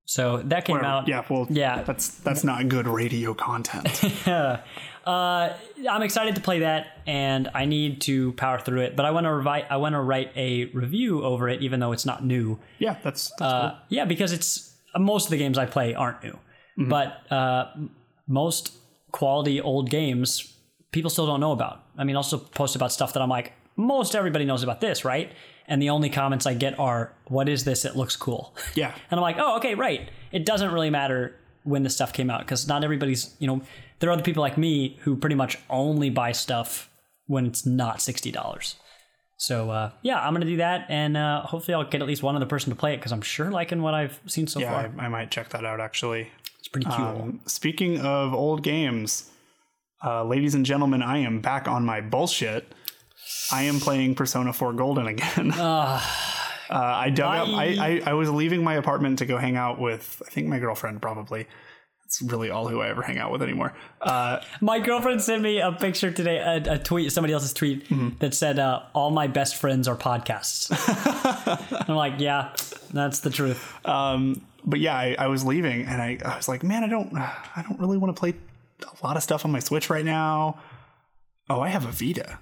So 0.04 0.38
that 0.38 0.64
came 0.64 0.78
out. 0.78 1.06
yeah, 1.06 1.22
well, 1.28 1.46
Yeah. 1.50 1.82
that's 1.82 2.08
that's 2.20 2.42
not 2.42 2.66
good 2.68 2.86
radio 2.88 3.34
content. 3.34 4.02
uh, 4.26 4.58
I'm 5.06 6.02
excited 6.02 6.34
to 6.36 6.40
play 6.40 6.60
that, 6.60 6.86
and 7.06 7.48
I 7.54 7.66
need 7.66 8.00
to 8.02 8.32
power 8.32 8.58
through 8.58 8.80
it. 8.80 8.96
But 8.96 9.04
I 9.04 9.10
want 9.10 9.24
to 9.24 9.30
revi- 9.30 9.66
I 9.70 9.76
want 9.76 9.92
to 9.94 10.00
write 10.00 10.32
a 10.34 10.64
review 10.72 11.22
over 11.22 11.48
it, 11.50 11.60
even 11.60 11.78
though 11.80 11.92
it's 11.92 12.06
not 12.06 12.24
new. 12.24 12.58
yeah, 12.78 12.96
that's, 13.04 13.30
that's 13.38 13.42
Uh, 13.52 13.78
yeah, 13.90 14.06
because 14.06 14.32
it's 14.32 14.74
most 14.96 15.24
of 15.26 15.30
the 15.30 15.36
games 15.36 15.58
I 15.58 15.66
play 15.66 15.94
aren't 15.94 16.22
new, 16.24 16.38
but 16.88 17.30
uh, 17.30 17.66
most 18.26 18.72
quality 19.12 19.60
old 19.60 19.90
games 19.90 20.54
people 20.92 21.10
still 21.10 21.26
don't 21.26 21.40
know 21.40 21.52
about. 21.52 21.84
I 21.96 22.04
mean, 22.04 22.16
also 22.16 22.38
post 22.38 22.76
about 22.76 22.92
stuff 22.92 23.12
that 23.14 23.22
I'm 23.22 23.28
like, 23.28 23.52
most 23.76 24.14
everybody 24.14 24.44
knows 24.44 24.62
about 24.62 24.80
this, 24.80 25.04
right? 25.04 25.32
And 25.66 25.80
the 25.80 25.90
only 25.90 26.10
comments 26.10 26.46
I 26.46 26.54
get 26.54 26.78
are, 26.78 27.12
"What 27.26 27.48
is 27.48 27.64
this? 27.64 27.84
It 27.84 27.94
looks 27.94 28.16
cool." 28.16 28.54
Yeah, 28.74 28.92
And 29.10 29.18
I'm 29.18 29.22
like, 29.22 29.36
oh, 29.38 29.56
okay, 29.58 29.74
right. 29.74 30.08
It 30.32 30.44
doesn't 30.44 30.72
really 30.72 30.90
matter 30.90 31.36
when 31.64 31.82
this 31.82 31.94
stuff 31.94 32.12
came 32.12 32.30
out 32.30 32.40
because 32.40 32.66
not 32.66 32.82
everybody's, 32.82 33.34
you 33.38 33.46
know, 33.46 33.60
there 33.98 34.08
are 34.08 34.12
other 34.12 34.22
people 34.22 34.40
like 34.40 34.56
me 34.56 34.96
who 35.02 35.16
pretty 35.16 35.36
much 35.36 35.58
only 35.68 36.10
buy 36.10 36.32
stuff 36.32 36.88
when 37.26 37.46
it's 37.46 37.66
not 37.66 37.98
$60. 37.98 38.74
So, 39.36 39.70
uh, 39.70 39.90
yeah, 40.02 40.18
I'm 40.18 40.32
going 40.32 40.44
to 40.44 40.50
do 40.50 40.56
that. 40.56 40.86
And 40.88 41.16
uh, 41.16 41.42
hopefully 41.42 41.74
I'll 41.74 41.84
get 41.84 42.00
at 42.00 42.08
least 42.08 42.22
one 42.22 42.34
other 42.34 42.46
person 42.46 42.70
to 42.70 42.76
play 42.76 42.94
it 42.94 42.96
because 42.96 43.12
I'm 43.12 43.20
sure 43.22 43.50
liking 43.50 43.82
what 43.82 43.94
I've 43.94 44.18
seen 44.26 44.46
so 44.46 44.60
yeah, 44.60 44.70
far. 44.70 44.92
I, 44.98 45.04
I 45.04 45.08
might 45.08 45.30
check 45.30 45.50
that 45.50 45.64
out 45.64 45.80
actually. 45.80 46.30
It's 46.58 46.68
pretty 46.68 46.88
cool. 46.90 47.06
Um, 47.06 47.40
speaking 47.46 48.00
of 48.00 48.34
old 48.34 48.62
games, 48.62 49.30
uh, 50.04 50.24
ladies 50.24 50.54
and 50.54 50.64
gentlemen, 50.66 51.02
I 51.02 51.18
am 51.18 51.40
back 51.40 51.68
on 51.68 51.84
my 51.84 52.00
bullshit. 52.00 52.72
I 53.52 53.64
am 53.64 53.80
playing 53.80 54.14
Persona 54.14 54.52
4 54.52 54.72
Golden 54.74 55.06
again. 55.06 55.52
uh, 55.58 56.00
I 56.70 57.10
dug 57.10 57.48
up. 57.48 57.54
I, 57.54 58.00
I 58.04 58.10
I 58.10 58.12
was 58.14 58.30
leaving 58.30 58.62
my 58.62 58.74
apartment 58.74 59.18
to 59.20 59.26
go 59.26 59.36
hang 59.38 59.56
out 59.56 59.78
with 59.80 60.22
I 60.26 60.30
think 60.30 60.46
my 60.48 60.58
girlfriend 60.58 61.02
probably. 61.02 61.46
It's 62.04 62.22
really 62.22 62.48
all 62.50 62.66
who 62.68 62.80
I 62.80 62.88
ever 62.88 63.02
hang 63.02 63.18
out 63.18 63.30
with 63.30 63.42
anymore. 63.42 63.74
Uh, 64.00 64.40
My 64.62 64.78
girlfriend 64.80 65.20
sent 65.20 65.42
me 65.42 65.60
a 65.60 65.72
picture 65.72 66.10
today, 66.10 66.38
a, 66.38 66.76
a 66.76 66.78
tweet, 66.78 67.12
somebody 67.12 67.34
else's 67.34 67.52
tweet 67.52 67.86
that 68.20 68.32
said, 68.32 68.58
uh, 68.58 68.80
all 68.94 69.10
my 69.10 69.26
best 69.26 69.56
friends 69.56 69.86
are 69.86 69.94
podcasts. 69.94 70.70
I'm 71.86 71.94
like, 71.96 72.14
yeah, 72.16 72.54
that's 72.94 73.20
the 73.20 73.28
truth. 73.28 73.74
um, 73.86 74.40
but 74.64 74.80
yeah, 74.80 74.94
I, 74.96 75.16
I 75.18 75.26
was 75.26 75.44
leaving 75.44 75.82
and 75.82 76.00
I, 76.00 76.18
I 76.24 76.36
was 76.38 76.48
like, 76.48 76.62
man, 76.62 76.82
I 76.82 76.88
don't 76.88 77.14
I 77.14 77.62
don't 77.68 77.78
really 77.78 77.98
want 77.98 78.16
to 78.16 78.18
play 78.18 78.34
a 78.82 79.06
lot 79.06 79.16
of 79.16 79.22
stuff 79.22 79.44
on 79.44 79.52
my 79.52 79.58
Switch 79.60 79.90
right 79.90 80.04
now. 80.04 80.58
Oh, 81.50 81.60
I 81.60 81.68
have 81.68 81.84
a 81.84 81.92
Vita. 81.92 82.38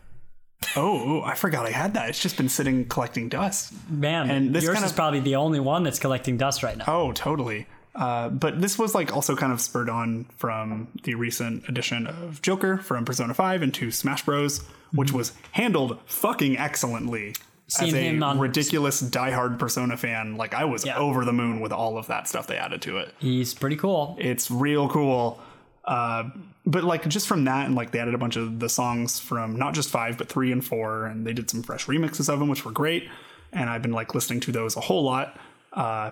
Oh, 0.75 1.23
I 1.23 1.35
forgot 1.35 1.67
I 1.67 1.71
had 1.71 1.95
that. 1.95 2.09
It's 2.09 2.21
just 2.21 2.37
been 2.37 2.49
sitting 2.49 2.87
collecting 2.87 3.29
dust. 3.29 3.73
Man, 3.89 4.31
And 4.31 4.55
this 4.55 4.65
yours 4.65 4.75
kind 4.75 4.87
is 4.87 4.93
probably 4.93 5.21
the 5.21 5.37
only 5.37 5.61
one 5.61 5.83
that's 5.85 5.99
collecting 5.99 6.37
dust 6.37 6.63
right 6.63 6.77
now. 6.77 6.85
Oh, 6.89 7.13
totally. 7.13 7.67
Uh, 7.95 8.29
but 8.29 8.61
this 8.61 8.79
was 8.79 8.95
like 8.95 9.15
also 9.15 9.37
kind 9.37 9.53
of 9.53 9.61
spurred 9.61 9.89
on 9.89 10.25
from 10.37 10.89
the 11.05 11.15
recent 11.15 11.67
edition 11.69 12.07
of 12.07 12.43
Joker 12.43 12.77
from 12.79 13.05
Persona 13.05 13.33
5 13.33 13.63
into 13.63 13.91
Smash 13.91 14.25
Bros, 14.25 14.63
which 14.93 15.13
was 15.13 15.33
handled 15.53 15.99
fucking 16.07 16.59
excellently. 16.59 17.35
Seen 17.69 17.89
As 17.89 17.95
a 17.95 18.21
on- 18.25 18.39
ridiculous 18.39 19.03
diehard 19.03 19.59
Persona 19.59 19.97
fan, 19.97 20.37
like 20.37 20.55
I 20.55 20.65
was 20.67 20.85
Yeah. 20.87 20.99
over 20.99 21.25
the 21.25 21.33
moon 21.33 21.61
with 21.61 21.73
all 21.73 21.97
of 21.99 22.07
that 22.09 22.29
stuff 22.29 22.47
they 22.47 22.57
added 22.57 22.83
to 22.83 22.99
it. 22.99 23.15
He's 23.19 23.55
pretty 23.55 23.77
cool. 23.77 24.17
It's 24.21 24.51
real 24.51 24.89
cool. 24.89 25.41
Uh, 25.87 26.31
but 26.65 26.83
like 26.83 27.07
just 27.09 27.29
from 27.29 27.45
that 27.45 27.67
and 27.67 27.77
like 27.77 27.93
they 27.93 28.01
added 28.01 28.15
a 28.15 28.19
bunch 28.19 28.37
of 28.37 28.59
the 28.59 28.69
songs 28.69 29.21
from 29.21 29.57
not 29.57 29.73
just 29.73 29.89
five 29.89 30.19
but 30.19 30.29
three 30.29 30.51
and 30.51 30.65
four 30.65 31.07
and 31.07 31.25
they 31.27 31.33
did 31.33 31.49
some 31.49 31.63
fresh 31.63 31.87
remixes 31.87 32.29
of 32.29 32.41
them 32.41 32.49
which 32.49 32.65
were 32.65 32.73
great. 32.73 33.09
And 33.53 33.71
i've 33.71 33.83
been 33.83 33.93
like 33.93 34.15
listening 34.15 34.41
to 34.41 34.53
those 34.53 34.77
a 34.77 34.81
whole 34.81 35.05
lot. 35.05 35.39
Uh, 35.73 36.11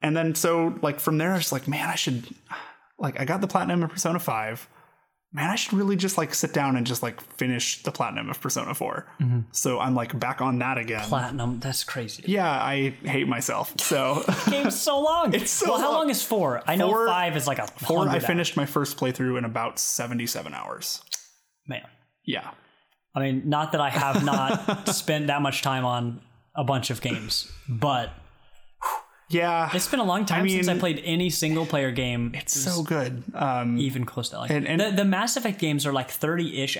and 0.00 0.16
then 0.16 0.34
so 0.34 0.78
like 0.82 0.98
from 0.98 1.18
there 1.18 1.32
i 1.32 1.36
was 1.36 1.52
like 1.52 1.68
man 1.68 1.88
i 1.88 1.94
should 1.94 2.26
like 2.98 3.20
i 3.20 3.24
got 3.24 3.40
the 3.40 3.46
platinum 3.46 3.82
in 3.82 3.88
persona 3.88 4.18
5 4.18 4.68
man 5.32 5.50
i 5.50 5.54
should 5.54 5.72
really 5.72 5.96
just 5.96 6.18
like 6.18 6.34
sit 6.34 6.52
down 6.52 6.76
and 6.76 6.86
just 6.86 7.02
like 7.02 7.20
finish 7.36 7.82
the 7.82 7.92
platinum 7.92 8.28
of 8.28 8.40
persona 8.40 8.74
4 8.74 9.06
mm-hmm. 9.20 9.40
so 9.52 9.78
i'm 9.80 9.94
like 9.94 10.18
back 10.18 10.40
on 10.40 10.58
that 10.58 10.78
again 10.78 11.04
Platinum. 11.04 11.60
That's 11.60 11.84
crazy. 11.84 12.24
yeah 12.26 12.50
i 12.50 12.90
hate 13.04 13.28
myself 13.28 13.74
so 13.78 14.22
Game's 14.50 14.80
so 14.80 15.00
long. 15.00 15.34
It's 15.34 15.50
so 15.50 15.70
well. 15.70 15.78
How 15.78 15.90
long. 15.90 16.00
long 16.00 16.10
is 16.10 16.22
four? 16.22 16.62
I 16.66 16.76
know 16.76 16.88
Four- 16.88 17.06
five 17.06 17.36
is 17.36 17.46
like 17.46 17.58
a 17.58 17.66
four 17.66 18.08
i 18.08 18.18
finished 18.18 18.56
my 18.56 18.66
first 18.66 18.96
playthrough 18.96 19.38
in 19.38 19.44
about 19.44 19.78
77 19.78 20.52
hours 20.52 20.62
hours. 20.62 21.02
Man, 21.66 21.86
yeah 22.24 22.50
I 23.14 23.20
mean, 23.20 23.42
not 23.48 23.72
that 23.72 23.80
I 23.80 23.90
have 23.90 24.24
not 24.24 24.88
spent 24.94 25.26
that 25.26 25.42
much 25.42 25.62
time 25.62 25.84
on 25.84 26.22
a 26.54 26.64
bunch 26.64 26.90
of 26.90 27.00
games, 27.00 27.50
but 27.68 28.10
yeah 29.32 29.70
it's 29.76 29.88
been 29.88 30.00
a 30.00 30.04
long 30.12 30.24
time 30.24 30.44
I 30.44 30.48
since 30.48 30.68
I 30.68 30.76
played 30.78 31.00
any 31.04 31.28
single 31.30 31.66
player 31.72 31.90
game. 31.90 32.22
it's 32.40 32.52
so 32.68 32.82
good 32.82 33.12
um 33.34 33.78
even 33.86 34.04
close 34.04 34.28
to 34.30 34.38
like 34.38 34.50
And- 34.50 34.66
and- 34.70 34.80
the, 34.82 34.90
the 35.02 35.04
Mass 35.16 35.36
Effect 35.38 35.58
games 35.58 35.82
are 35.86 35.92
like 36.00 36.10
thirty 36.24 36.48
ish. 36.62 36.76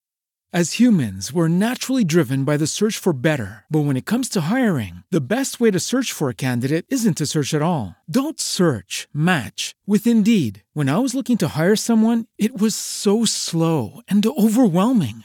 As 0.55 0.75
humans, 0.83 1.33
we're 1.33 1.49
naturally 1.49 2.05
driven 2.05 2.45
by 2.45 2.59
the 2.59 2.67
search 2.67 2.97
for 2.99 3.15
better. 3.15 3.65
But 3.73 3.87
when 3.87 3.97
it 3.97 4.05
comes 4.05 4.29
to 4.31 4.43
hiring, 4.53 5.03
the 5.11 5.27
best 5.37 5.61
way 5.61 5.71
to 5.71 5.81
search 5.81 6.12
for 6.12 6.29
a 6.29 6.35
candidate 6.47 6.85
isn't 6.91 7.17
to 7.17 7.27
search 7.27 7.55
at 7.55 7.62
all. 7.62 7.97
Don't 8.07 8.38
search, 8.38 9.09
match 9.15 9.75
with 9.87 10.07
Indeed. 10.07 10.62
When 10.75 10.91
I 10.91 10.99
was 10.99 11.15
looking 11.15 11.38
to 11.38 11.49
hire 11.57 11.75
someone, 11.77 12.27
it 12.37 12.61
was 12.61 12.75
so 12.77 13.25
slow 13.25 14.03
and 14.09 14.27
overwhelming. 14.27 15.25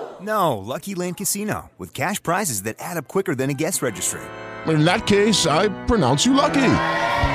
No, 0.21 0.57
Lucky 0.57 0.93
Land 0.95 1.17
Casino, 1.17 1.71
with 1.77 1.93
cash 1.93 2.21
prizes 2.21 2.63
that 2.63 2.75
add 2.79 2.97
up 2.97 3.07
quicker 3.07 3.33
than 3.35 3.49
a 3.49 3.53
guest 3.53 3.81
registry. 3.81 4.21
In 4.67 4.85
that 4.85 5.07
case, 5.07 5.47
I 5.47 5.69
pronounce 5.85 6.25
you 6.25 6.33
lucky. 6.35 6.73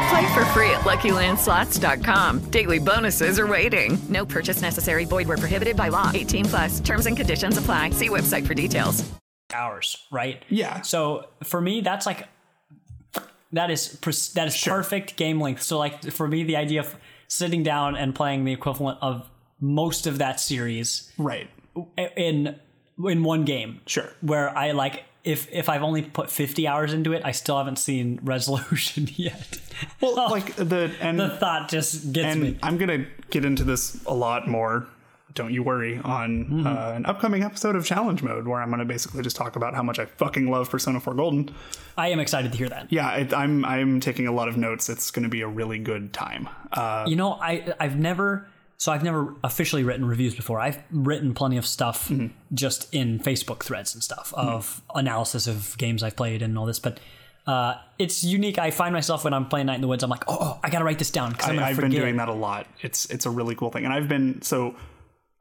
Play 0.09 0.35
for 0.35 0.45
free 0.55 0.71
at 0.71 0.83
LuckyLandSlots.com. 0.85 2.51
Daily 2.51 2.79
bonuses 2.79 3.41
are 3.41 3.47
waiting. 3.49 3.99
No 4.09 4.25
purchase 4.25 4.63
necessary. 4.63 5.05
Void 5.05 5.27
where 5.27 5.37
prohibited 5.37 5.77
by 5.77 5.89
law. 5.89 6.13
18 6.15 6.45
plus. 6.45 6.81
Terms 6.81 7.07
and 7.07 7.17
conditions 7.17 7.59
apply. 7.59 7.91
See 7.91 8.09
website 8.09 8.47
for 8.47 8.55
details. 8.55 9.05
hours, 9.53 9.97
right? 10.13 10.45
Yeah. 10.49 10.83
So 10.83 11.27
for 11.43 11.61
me, 11.61 11.81
that's 11.81 12.07
like 12.07 12.29
that 13.53 13.71
is 13.71 13.89
pres- 14.01 14.33
that 14.35 14.47
is 14.47 14.61
perfect 14.63 15.17
game 15.17 15.41
length. 15.41 15.63
So 15.63 15.79
like 15.79 16.05
for 16.13 16.29
me, 16.29 16.45
the 16.45 16.55
idea 16.57 16.81
of 16.81 16.95
sitting 17.27 17.65
down 17.65 17.97
and 17.97 18.15
playing 18.15 18.45
the 18.45 18.53
equivalent 18.53 18.99
of 19.03 19.29
most 19.61 20.07
of 20.07 20.19
that 20.19 20.39
series 20.39 21.11
right 21.19 21.49
in 22.17 22.57
in 23.05 23.23
one 23.23 23.45
game. 23.45 23.81
Sure. 23.87 24.09
Where 24.21 24.57
I 24.57 24.73
like 24.73 25.05
if 25.25 25.49
if 25.53 25.69
I've 25.69 25.83
only 25.83 26.03
put 26.03 26.31
50 26.31 26.69
hours 26.69 26.93
into 26.93 27.13
it, 27.13 27.23
I 27.25 27.33
still 27.33 27.59
haven't 27.59 27.79
seen 27.79 28.21
resolution 28.25 29.09
yet. 29.17 29.59
well 30.01 30.15
like 30.31 30.55
the 30.57 30.93
and 31.01 31.19
the 31.19 31.31
thought 31.31 31.69
just 31.69 32.13
gets 32.13 32.27
and 32.35 32.43
me. 32.43 32.59
I'm 32.63 32.79
gonna 32.79 33.07
get 33.31 33.45
into 33.45 33.65
this 33.65 34.03
a 34.07 34.15
lot 34.15 34.47
more. 34.49 34.87
Don't 35.35 35.53
you 35.53 35.63
worry 35.63 36.01
on 36.03 36.45
Mm-hmm. 36.47 36.67
uh, 36.67 36.93
an 36.93 37.05
upcoming 37.05 37.43
episode 37.43 37.77
of 37.77 37.85
Challenge 37.85 38.23
Mode 38.23 38.47
where 38.47 38.63
I'm 38.63 38.71
gonna 38.71 38.87
basically 38.87 39.23
just 39.23 39.37
talk 39.37 39.55
about 39.57 39.75
how 39.75 39.83
much 39.83 39.99
I 39.99 40.07
fucking 40.07 40.51
love 40.51 40.71
Persona 40.71 40.99
4 40.99 41.13
Golden. 41.13 41.55
I 41.99 42.09
am 42.09 42.21
excited 42.21 42.53
to 42.53 42.57
hear 42.59 42.71
that. 42.71 42.91
Yeah, 42.91 43.11
it, 43.17 43.35
I'm 43.35 43.63
I'm 43.65 44.01
taking 44.01 44.27
a 44.29 44.33
lot 44.33 44.49
of 44.49 44.57
notes. 44.57 44.89
It's 44.89 45.11
gonna 45.11 45.29
be 45.29 45.43
a 45.43 45.49
really 45.49 45.79
good 45.79 46.15
time. 46.15 46.49
Uh, 46.73 47.05
You 47.07 47.17
know, 47.17 47.33
I 47.35 47.75
I've 47.79 47.97
never 47.99 48.49
so 48.79 48.93
I've 48.93 49.03
never 49.03 49.35
officially 49.43 49.85
written 49.85 50.05
reviews 50.05 50.35
before. 50.35 50.61
I've 50.61 50.83
written 50.91 51.35
plenty 51.35 51.57
of 51.57 51.67
stuff 51.67 52.09
Mm-hmm. 52.09 52.27
just 52.55 52.93
in 52.95 53.19
Facebook 53.21 53.63
threads 53.63 53.95
and 53.95 54.03
stuff 54.03 54.33
of 54.37 54.83
analysis 54.95 55.47
of 55.47 55.77
games 55.79 56.03
I've 56.03 56.17
played 56.17 56.43
and 56.43 56.59
all 56.59 56.67
this, 56.67 56.79
but 56.79 57.01
uh, 57.47 57.75
it's 57.99 58.25
unique. 58.25 58.59
I 58.59 58.71
find 58.71 58.93
myself 58.93 59.23
when 59.25 59.33
I'm 59.33 59.47
playing 59.47 59.67
Night 59.67 59.77
in 59.77 59.81
the 59.81 59.87
Woods, 59.89 60.03
I'm 60.03 60.11
like, 60.11 60.25
oh, 60.29 60.37
oh 60.41 60.61
I 60.65 60.71
gotta 60.71 60.85
write 60.85 60.99
this 60.99 61.11
down 61.11 61.33
because 61.33 61.49
I'm 61.49 61.55
gonna 61.55 61.67
I, 61.67 61.71
have 61.71 61.81
been 61.81 61.91
doing 61.91 62.17
that 62.17 62.29
a 62.29 62.35
lot. 62.35 62.67
It's 62.83 63.07
it's 63.07 63.25
a 63.25 63.31
really 63.31 63.55
cool 63.55 63.71
thing, 63.71 63.85
and 63.85 63.93
I've 63.95 64.09
been 64.09 64.43
so. 64.43 64.75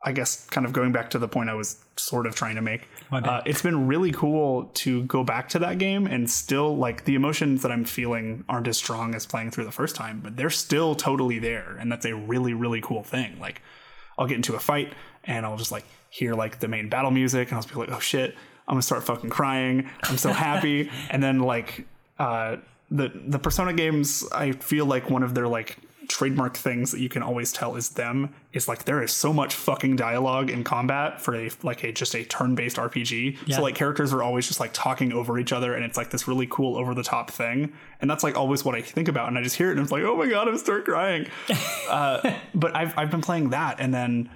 I 0.07 0.11
guess 0.11 0.45
kind 0.51 0.67
of 0.67 0.71
going 0.71 0.91
back 0.91 1.09
to 1.11 1.19
the 1.19 1.27
point 1.27 1.49
I 1.49 1.55
was 1.55 1.83
sort 1.95 2.27
of 2.27 2.35
trying 2.35 2.55
to 2.55 2.61
make. 2.61 2.87
Uh, 3.11 3.41
it's 3.45 3.61
been 3.61 3.87
really 3.87 4.11
cool 4.11 4.69
to 4.73 5.03
go 5.03 5.23
back 5.23 5.49
to 5.49 5.59
that 5.59 5.77
game 5.77 6.07
and 6.07 6.29
still 6.29 6.75
like 6.75 7.05
the 7.05 7.15
emotions 7.15 7.61
that 7.61 7.71
I'm 7.71 7.85
feeling 7.85 8.43
aren't 8.49 8.67
as 8.67 8.77
strong 8.77 9.15
as 9.15 9.25
playing 9.25 9.51
through 9.51 9.65
the 9.65 9.71
first 9.71 9.95
time, 9.95 10.21
but 10.21 10.35
they're 10.35 10.49
still 10.49 10.95
totally 10.95 11.39
there, 11.39 11.77
and 11.79 11.91
that's 11.91 12.05
a 12.05 12.15
really 12.15 12.53
really 12.53 12.81
cool 12.81 13.03
thing. 13.03 13.39
Like 13.39 13.61
I'll 14.17 14.27
get 14.27 14.35
into 14.35 14.55
a 14.55 14.59
fight 14.59 14.93
and 15.23 15.45
I'll 15.45 15.57
just 15.57 15.71
like 15.71 15.85
hear 16.09 16.33
like 16.33 16.59
the 16.59 16.67
main 16.67 16.89
battle 16.89 17.11
music, 17.11 17.49
and 17.49 17.55
I'll 17.57 17.61
just 17.61 17.73
be 17.73 17.79
like, 17.79 17.91
oh 17.91 17.99
shit, 17.99 18.35
I'm 18.67 18.73
gonna 18.73 18.81
start 18.81 19.03
fucking 19.03 19.29
crying. 19.29 19.89
I'm 20.03 20.17
so 20.17 20.31
happy, 20.31 20.89
and 21.09 21.21
then 21.21 21.39
like 21.39 21.85
uh, 22.19 22.57
the 22.89 23.11
the 23.27 23.39
Persona 23.39 23.73
games, 23.73 24.25
I 24.31 24.51
feel 24.53 24.85
like 24.85 25.09
one 25.09 25.23
of 25.23 25.33
their 25.33 25.47
like 25.47 25.77
trademark 26.15 26.55
things 26.55 26.91
that 26.91 27.01
you 27.01 27.09
can 27.09 27.21
always 27.21 27.51
tell 27.51 27.75
is 27.75 27.89
them 27.89 28.33
is 28.53 28.69
like 28.69 28.85
there 28.85 29.03
is 29.03 29.11
so 29.11 29.33
much 29.33 29.53
fucking 29.53 29.97
dialogue 29.97 30.49
in 30.49 30.63
combat 30.63 31.19
for 31.19 31.35
a 31.35 31.49
like 31.61 31.83
a 31.83 31.91
just 31.91 32.15
a 32.15 32.23
turn-based 32.23 32.77
RPG. 32.77 33.37
Yeah. 33.45 33.57
So 33.57 33.61
like 33.61 33.75
characters 33.75 34.13
are 34.13 34.23
always 34.23 34.47
just 34.47 34.61
like 34.61 34.71
talking 34.71 35.11
over 35.11 35.37
each 35.37 35.51
other 35.51 35.73
and 35.73 35.83
it's 35.83 35.97
like 35.97 36.11
this 36.11 36.25
really 36.25 36.47
cool 36.49 36.77
over 36.77 36.93
the 36.93 37.03
top 37.03 37.31
thing. 37.31 37.73
And 37.99 38.09
that's 38.09 38.23
like 38.23 38.37
always 38.37 38.63
what 38.63 38.75
I 38.75 38.81
think 38.81 39.09
about 39.09 39.27
and 39.27 39.37
I 39.37 39.43
just 39.43 39.57
hear 39.57 39.67
it 39.67 39.73
and 39.73 39.81
it's 39.81 39.91
like, 39.91 40.03
"Oh 40.03 40.15
my 40.15 40.29
god, 40.29 40.47
I'm 40.47 40.57
start 40.57 40.85
crying." 40.85 41.27
uh, 41.89 42.33
but 42.53 42.73
I've 42.73 42.97
I've 42.97 43.11
been 43.11 43.21
playing 43.21 43.49
that 43.49 43.81
and 43.81 43.93
then 43.93 44.29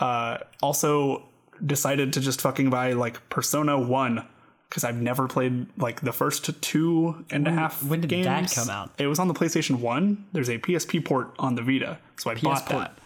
uh 0.00 0.38
also 0.62 1.28
decided 1.64 2.12
to 2.14 2.20
just 2.20 2.40
fucking 2.40 2.70
buy 2.70 2.94
like 2.94 3.28
Persona 3.28 3.78
1 3.78 4.26
because 4.74 4.82
I've 4.82 5.00
never 5.00 5.28
played 5.28 5.66
like 5.78 6.00
the 6.00 6.12
first 6.12 6.60
two 6.60 7.24
and 7.30 7.46
a 7.46 7.52
half 7.52 7.80
when 7.84 8.00
did 8.00 8.10
that 8.10 8.40
games. 8.40 8.54
come 8.54 8.68
out? 8.68 8.90
It 8.98 9.06
was 9.06 9.20
on 9.20 9.28
the 9.28 9.34
PlayStation 9.34 9.76
1. 9.76 10.26
There's 10.32 10.48
a 10.48 10.58
PSP 10.58 11.04
port 11.04 11.32
on 11.38 11.54
the 11.54 11.62
Vita. 11.62 11.98
So 12.16 12.28
I 12.28 12.34
bought 12.34 12.66
port. 12.66 12.88
that. 12.88 12.98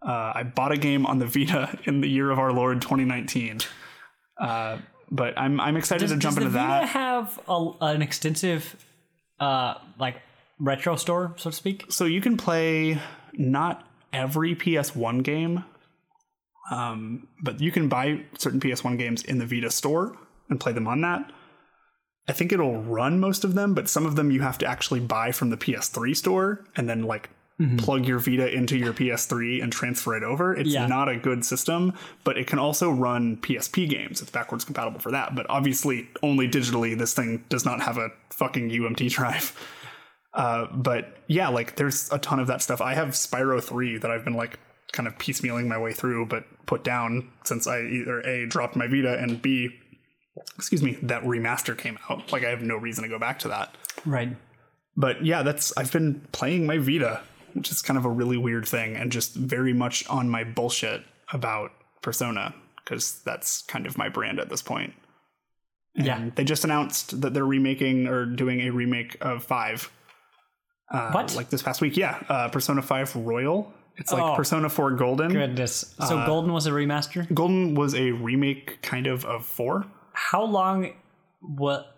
Uh, 0.00 0.32
I 0.34 0.44
bought 0.44 0.72
a 0.72 0.78
game 0.78 1.04
on 1.04 1.18
the 1.18 1.26
Vita 1.26 1.78
in 1.84 2.00
the 2.00 2.08
year 2.08 2.30
of 2.30 2.38
our 2.38 2.54
Lord 2.54 2.80
2019. 2.80 3.60
Uh, 4.40 4.78
but 5.10 5.38
I'm 5.38 5.60
I'm 5.60 5.76
excited 5.76 6.04
Does, 6.04 6.12
to 6.12 6.16
jump 6.16 6.38
into 6.38 6.48
the 6.48 6.58
Vita 6.58 6.86
have 6.86 7.38
a, 7.46 7.70
an 7.82 8.00
extensive, 8.00 8.82
uh, 9.38 9.74
like 9.98 10.22
retro 10.58 10.96
store, 10.96 11.34
so 11.36 11.50
to 11.50 11.56
speak? 11.56 11.84
so 11.90 12.06
you 12.06 12.22
can 12.22 12.38
play 12.38 12.98
not 13.34 13.86
every 14.10 14.56
PS1 14.56 15.22
game, 15.22 15.64
um, 16.70 17.28
but 17.42 17.60
you 17.60 17.70
can 17.70 17.90
buy 17.90 18.22
certain 18.38 18.58
PS1 18.58 18.96
games 18.96 19.22
in 19.22 19.36
the 19.36 19.44
Vita 19.44 19.70
store 19.70 20.16
and 20.50 20.60
play 20.60 20.72
them 20.72 20.86
on 20.88 21.00
that. 21.02 21.30
I 22.28 22.32
think 22.32 22.52
it'll 22.52 22.80
run 22.82 23.18
most 23.18 23.44
of 23.44 23.54
them, 23.54 23.74
but 23.74 23.88
some 23.88 24.04
of 24.06 24.14
them 24.16 24.30
you 24.30 24.40
have 24.42 24.58
to 24.58 24.66
actually 24.66 25.00
buy 25.00 25.32
from 25.32 25.50
the 25.50 25.56
PS3 25.56 26.14
store 26.14 26.64
and 26.76 26.88
then 26.88 27.02
like 27.04 27.30
plug 27.76 28.06
your 28.06 28.18
Vita 28.18 28.50
into 28.50 28.74
your 28.78 28.94
PS3 28.94 29.62
and 29.62 29.70
transfer 29.70 30.16
it 30.16 30.22
over. 30.22 30.54
It's 30.54 30.70
Yeah. 30.70 30.86
not 30.86 31.10
a 31.10 31.16
good 31.16 31.44
system, 31.44 31.92
but 32.24 32.38
it 32.38 32.46
can 32.46 32.58
also 32.58 32.90
run 32.90 33.36
PSP 33.36 33.86
games. 33.86 34.22
It's 34.22 34.30
backwards 34.30 34.64
compatible 34.64 34.98
for 34.98 35.10
that, 35.10 35.34
but 35.34 35.44
obviously 35.50 36.08
only 36.22 36.48
digitally. 36.48 36.96
This 36.96 37.12
thing 37.12 37.44
does 37.50 37.66
not 37.66 37.82
have 37.82 37.98
a 37.98 38.12
fucking 38.30 38.70
UMD 38.70 39.08
drive. 39.14 39.54
Uh, 40.32 40.68
but 40.72 41.18
yeah, 41.26 41.48
like 41.48 41.76
there's 41.76 42.10
a 42.12 42.18
ton 42.18 42.38
of 42.40 42.46
that 42.46 42.62
stuff. 42.62 42.80
I 42.80 42.94
have 42.94 43.08
Spyro 43.08 43.62
3 43.62 43.98
that 43.98 44.10
I've 44.10 44.24
been 44.24 44.34
like 44.36 44.58
kind 44.92 45.06
of 45.06 45.18
piecemealing 45.18 45.66
my 45.66 45.76
way 45.76 45.92
through, 45.92 46.26
but 46.26 46.44
put 46.64 46.82
down 46.82 47.28
since 47.44 47.66
I 47.66 47.80
either 47.82 48.20
A, 48.20 48.46
dropped 48.46 48.74
my 48.74 48.86
Vita, 48.86 49.18
and 49.18 49.42
B, 49.42 49.68
excuse 50.56 50.82
me, 50.82 50.98
that 51.02 51.22
remaster 51.22 51.76
came 51.76 51.98
out. 52.08 52.32
Like, 52.32 52.44
I 52.44 52.50
have 52.50 52.62
no 52.62 52.76
reason 52.76 53.02
to 53.04 53.08
go 53.08 53.18
back 53.18 53.38
to 53.40 53.48
that. 53.48 53.74
Right. 54.04 54.36
But 54.96 55.24
yeah, 55.24 55.42
that's, 55.42 55.76
I've 55.76 55.92
been 55.92 56.26
playing 56.32 56.66
my 56.66 56.78
Vita, 56.78 57.20
which 57.54 57.70
is 57.70 57.80
kind 57.82 57.96
of 57.98 58.04
a 58.04 58.10
really 58.10 58.36
weird 58.36 58.66
thing, 58.66 58.96
and 58.96 59.10
just 59.12 59.34
very 59.34 59.72
much 59.72 60.06
on 60.08 60.28
my 60.28 60.44
bullshit 60.44 61.02
about 61.32 61.70
Persona, 62.02 62.54
because 62.84 63.20
that's 63.22 63.62
kind 63.62 63.86
of 63.86 63.96
my 63.96 64.08
brand 64.08 64.38
at 64.40 64.48
this 64.48 64.62
point. 64.62 64.92
And 65.96 66.06
Yeah. 66.06 66.30
They 66.34 66.44
just 66.44 66.64
announced 66.64 67.20
that 67.22 67.34
they're 67.34 67.46
remaking 67.46 68.06
or 68.06 68.26
doing 68.26 68.60
a 68.60 68.70
remake 68.70 69.16
of 69.20 69.42
5. 69.44 69.90
Uh, 70.90 71.10
What? 71.12 71.34
Like 71.34 71.50
this 71.50 71.62
past 71.62 71.80
week, 71.80 71.96
yeah. 71.96 72.22
Uh, 72.28 72.48
Persona 72.48 72.82
5 72.82 73.16
Royal. 73.16 73.72
It's 73.96 74.12
like 74.12 74.22
Oh. 74.22 74.34
Persona 74.34 74.68
4 74.68 74.92
Golden. 74.92 75.32
Goodness. 75.32 75.94
So 76.06 76.18
Uh, 76.18 76.26
Golden 76.26 76.52
was 76.52 76.66
a 76.66 76.70
remaster. 76.70 77.32
Golden 77.34 77.74
was 77.74 77.94
a 77.94 78.12
remake 78.12 78.80
kind 78.82 79.06
of 79.06 79.24
of 79.24 79.44
4. 79.44 79.84
How 80.30 80.44
long? 80.44 80.92
What? 81.40 81.96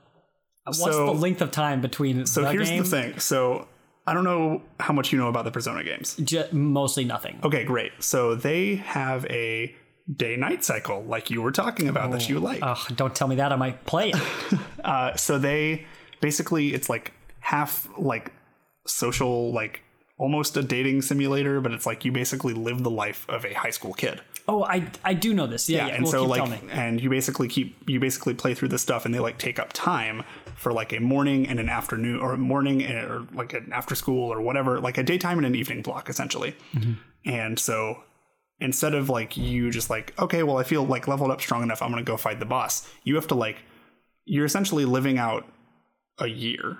What's 0.64 0.78
So- 0.78 1.06
the 1.06 1.12
length 1.12 1.40
of 1.42 1.50
time 1.50 1.80
between 1.80 2.24
So 2.26 2.42
the 2.42 2.52
here's 2.52 2.68
game? 2.70 2.82
the 2.84 2.88
thing. 2.88 3.18
So 3.18 3.66
I 4.06 4.14
don't 4.14 4.24
know 4.24 4.62
how 4.78 4.92
much 4.94 5.12
you 5.12 5.18
know 5.18 5.28
about 5.28 5.44
the 5.44 5.50
Persona 5.50 5.82
games. 5.82 6.16
Ju- 6.16 6.44
mostly 6.52 7.04
nothing. 7.04 7.40
Okay, 7.42 7.64
great. 7.64 7.92
So 8.00 8.34
they 8.36 8.76
have 8.76 9.24
a 9.26 9.74
day 10.16 10.36
night 10.36 10.64
cycle 10.64 11.02
like 11.04 11.30
you 11.30 11.42
were 11.42 11.52
talking 11.52 11.88
about 11.88 12.10
that 12.12 12.28
you 12.28 12.38
like. 12.40 12.60
Ugh, 12.62 12.78
don't 12.96 13.14
tell 13.14 13.26
me 13.28 13.36
that. 13.36 13.52
I 13.52 13.56
might 13.56 13.84
play 13.86 14.10
it. 14.10 14.20
Uh, 14.84 15.14
so 15.16 15.38
they 15.38 15.86
basically 16.20 16.74
it's 16.74 16.88
like 16.90 17.12
half 17.40 17.88
like 17.96 18.32
social 18.86 19.52
like 19.52 19.82
almost 20.22 20.56
a 20.56 20.62
dating 20.62 21.02
simulator, 21.02 21.60
but 21.60 21.72
it's 21.72 21.84
like 21.86 22.04
you 22.04 22.12
basically 22.12 22.54
live 22.54 22.82
the 22.82 22.90
life 22.90 23.26
of 23.28 23.44
a 23.44 23.52
high 23.54 23.70
school 23.78 23.92
kid. 23.92 24.20
oh, 24.48 24.62
I 24.64 24.86
I 25.04 25.14
do 25.14 25.34
know 25.34 25.46
this. 25.46 25.68
Yeah, 25.68 25.86
yeah. 25.88 25.94
and 25.94 26.04
well, 26.04 26.12
so 26.12 26.24
like 26.24 26.62
and 26.70 27.00
you 27.02 27.10
basically 27.10 27.48
keep 27.48 27.68
you 27.90 27.98
basically 28.00 28.34
play 28.34 28.54
through 28.54 28.68
this 28.68 28.82
stuff 28.82 29.04
and 29.04 29.12
they 29.14 29.18
like 29.28 29.38
take 29.38 29.58
up 29.58 29.70
time 29.72 30.22
for 30.54 30.72
like 30.72 30.92
a 30.92 31.00
morning 31.00 31.48
and 31.48 31.58
an 31.58 31.68
afternoon 31.68 32.20
or 32.20 32.32
a 32.34 32.38
morning 32.38 32.82
and, 32.84 32.96
or 33.10 33.26
like 33.34 33.52
an 33.52 33.70
after 33.72 33.94
school 33.96 34.32
or 34.32 34.40
whatever 34.40 34.80
like 34.80 34.96
a 34.98 35.02
daytime 35.02 35.38
and 35.38 35.46
an 35.46 35.54
evening 35.56 35.82
block 35.82 36.08
essentially 36.08 36.54
Mm-hmm. 36.74 36.92
and 37.24 37.58
so 37.58 38.04
instead 38.60 38.94
of 38.94 39.08
like 39.08 39.36
you 39.36 39.70
just 39.72 39.90
like 39.90 40.14
okay 40.20 40.42
well 40.44 40.58
i 40.58 40.62
feel 40.62 40.84
like 40.86 41.08
leveled 41.08 41.32
up 41.32 41.40
strong 41.40 41.62
enough 41.64 41.82
i'm 41.82 41.90
gonna 41.90 42.04
go 42.04 42.16
fight 42.16 42.38
the 42.38 42.46
boss 42.46 42.88
you 43.02 43.16
have 43.16 43.26
to 43.26 43.34
like 43.34 43.56
you're 44.24 44.44
essentially 44.44 44.84
living 44.84 45.18
out 45.18 45.44
a 46.18 46.28
year 46.28 46.78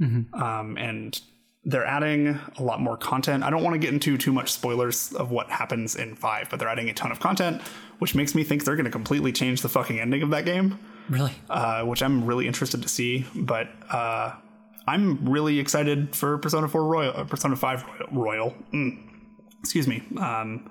Mm-hmm. 0.00 0.40
um, 0.42 0.76
and 0.78 1.20
they're 1.66 1.86
adding 1.86 2.38
a 2.58 2.62
lot 2.62 2.80
more 2.80 2.96
content. 2.96 3.42
I 3.42 3.50
don't 3.50 3.62
want 3.62 3.74
to 3.74 3.78
get 3.78 3.92
into 3.92 4.18
too 4.18 4.32
much 4.32 4.52
spoilers 4.52 5.12
of 5.14 5.30
what 5.30 5.50
happens 5.50 5.96
in 5.96 6.14
five, 6.14 6.48
but 6.50 6.58
they're 6.58 6.68
adding 6.68 6.90
a 6.90 6.94
ton 6.94 7.10
of 7.10 7.20
content, 7.20 7.62
which 8.00 8.14
makes 8.14 8.34
me 8.34 8.44
think 8.44 8.64
they're 8.64 8.76
going 8.76 8.84
to 8.84 8.90
completely 8.90 9.32
change 9.32 9.62
the 9.62 9.68
fucking 9.68 9.98
ending 9.98 10.22
of 10.22 10.30
that 10.30 10.44
game, 10.44 10.78
Really? 11.08 11.32
uh, 11.48 11.82
which 11.84 12.02
I'm 12.02 12.26
really 12.26 12.46
interested 12.46 12.82
to 12.82 12.88
see. 12.88 13.24
But 13.34 13.68
uh, 13.90 14.32
I'm 14.86 15.26
really 15.28 15.58
excited 15.58 16.14
for 16.14 16.36
Persona 16.38 16.68
4 16.68 16.84
Royal, 16.84 17.16
uh, 17.16 17.24
Persona 17.24 17.56
5 17.56 17.84
Royal. 17.86 18.08
Royal. 18.12 18.54
Mm. 18.72 18.98
Excuse 19.60 19.88
me. 19.88 20.02
Um, 20.18 20.70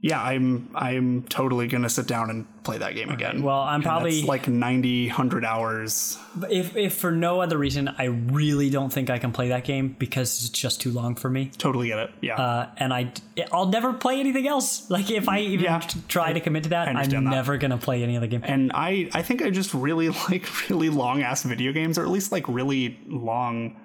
yeah, 0.00 0.22
I'm 0.22 0.70
I'm 0.76 1.22
totally 1.24 1.66
gonna 1.66 1.88
sit 1.88 2.06
down 2.06 2.30
and 2.30 2.46
play 2.62 2.78
that 2.78 2.94
game 2.94 3.10
again. 3.10 3.42
Well, 3.42 3.60
I'm 3.60 3.82
probably- 3.82 4.22
like 4.22 4.46
90, 4.46 5.08
100 5.08 5.44
hours. 5.44 6.16
If 6.50 6.76
if 6.76 6.94
for 6.94 7.10
no 7.10 7.40
other 7.40 7.58
reason, 7.58 7.88
I 7.98 8.04
really 8.04 8.70
don't 8.70 8.92
think 8.92 9.10
I 9.10 9.18
can 9.18 9.32
play 9.32 9.48
that 9.48 9.64
game 9.64 9.96
because 9.98 10.38
it's 10.44 10.50
just 10.50 10.80
too 10.80 10.92
long 10.92 11.16
for 11.16 11.28
me. 11.28 11.50
Totally 11.58 11.88
get 11.88 11.98
it. 11.98 12.10
Yeah. 12.20 12.36
Uh, 12.36 12.68
and 12.76 12.92
I 12.94 13.12
I'll 13.50 13.66
never 13.66 13.92
play 13.92 14.20
anything 14.20 14.46
else. 14.46 14.88
Like 14.90 15.10
if 15.10 15.28
I 15.28 15.40
even 15.40 15.64
Yeah. 15.64 15.80
try 16.06 16.32
to 16.32 16.40
commit 16.40 16.62
to 16.64 16.68
that, 16.70 16.86
I'm 16.88 17.10
that. 17.10 17.20
never 17.22 17.56
gonna 17.58 17.78
play 17.78 18.02
any 18.04 18.16
other 18.16 18.28
game. 18.28 18.42
and 18.44 18.70
I 18.74 19.10
I 19.14 19.22
think 19.22 19.42
I 19.42 19.50
just 19.50 19.74
really 19.74 20.08
like 20.30 20.46
really 20.70 20.90
long 20.90 21.22
ass 21.22 21.42
video 21.42 21.72
games, 21.72 21.98
or 21.98 22.02
at 22.04 22.10
least 22.10 22.30
like 22.30 22.46
really 22.48 22.98
long. 23.08 23.76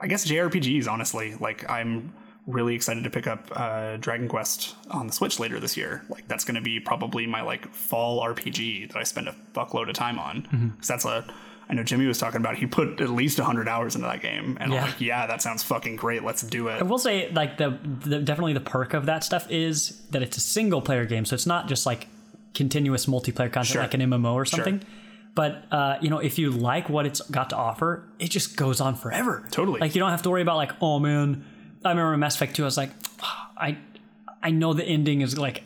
I 0.00 0.08
guess 0.08 0.26
JRPGs. 0.26 0.88
Honestly, 0.88 1.36
like 1.36 1.70
I'm 1.70 2.12
really 2.46 2.74
excited 2.74 3.04
to 3.04 3.10
pick 3.10 3.26
up 3.26 3.48
uh, 3.52 3.96
Dragon 3.98 4.28
Quest 4.28 4.74
on 4.90 5.06
the 5.06 5.12
Switch 5.12 5.38
later 5.38 5.60
this 5.60 5.76
year. 5.76 6.02
Like 6.08 6.26
that's 6.28 6.44
going 6.44 6.56
to 6.56 6.60
be 6.60 6.80
probably 6.80 7.26
my 7.26 7.42
like 7.42 7.72
fall 7.72 8.24
RPG 8.26 8.88
that 8.88 8.96
I 8.98 9.04
spend 9.04 9.28
a 9.28 9.34
fuckload 9.54 9.88
of 9.88 9.94
time 9.94 10.18
on. 10.18 10.42
Mm-hmm. 10.42 10.68
Because 10.68 10.88
that's 10.88 11.04
a 11.04 11.24
I 11.68 11.74
know 11.74 11.84
Jimmy 11.84 12.06
was 12.06 12.18
talking 12.18 12.38
about. 12.40 12.56
He 12.56 12.66
put 12.66 13.00
at 13.00 13.08
least 13.10 13.38
hundred 13.38 13.68
hours 13.68 13.94
into 13.94 14.06
that 14.06 14.20
game, 14.20 14.58
and 14.60 14.72
Yeah. 14.72 14.80
I'm 14.82 14.90
like, 14.90 15.00
yeah, 15.00 15.26
that 15.28 15.40
sounds 15.40 15.62
fucking 15.62 15.96
great. 15.96 16.22
Let's 16.24 16.42
do 16.42 16.68
it. 16.68 16.80
I 16.80 16.82
will 16.82 16.98
say, 16.98 17.30
like 17.30 17.56
the, 17.56 17.78
the 18.00 18.18
definitely 18.18 18.52
the 18.52 18.60
perk 18.60 18.92
of 18.92 19.06
that 19.06 19.24
stuff 19.24 19.48
is 19.50 20.02
that 20.10 20.22
it's 20.22 20.36
a 20.36 20.40
single 20.40 20.82
player 20.82 21.06
game, 21.06 21.24
so 21.24 21.34
it's 21.34 21.46
not 21.46 21.68
just 21.68 21.86
like 21.86 22.08
continuous 22.52 23.06
multiplayer 23.06 23.50
content 23.50 23.66
Sure. 23.68 23.82
like 23.82 23.94
an 23.94 24.00
MMO 24.02 24.34
or 24.34 24.44
something. 24.44 24.82
But 25.34 25.64
uh, 25.70 25.96
you 26.02 26.10
know, 26.10 26.18
if 26.18 26.38
you 26.38 26.50
like 26.50 26.90
what 26.90 27.06
it's 27.06 27.20
got 27.30 27.50
to 27.50 27.56
offer, 27.56 28.04
it 28.18 28.28
just 28.30 28.56
goes 28.56 28.80
on 28.82 28.94
forever. 28.96 29.46
Totally. 29.50 29.80
Like 29.80 29.94
you 29.94 30.00
don't 30.00 30.10
have 30.10 30.22
to 30.22 30.30
worry 30.30 30.42
about 30.42 30.56
like, 30.56 30.72
oh 30.82 30.98
man, 30.98 31.42
I 31.84 31.90
remember 31.90 32.16
Mass 32.16 32.34
Effect 32.36 32.56
2, 32.56 32.62
I 32.62 32.64
was 32.64 32.76
like, 32.76 32.90
I 33.56 33.76
I 34.42 34.50
know 34.50 34.72
the 34.72 34.84
ending 34.84 35.20
is 35.20 35.38
like 35.38 35.62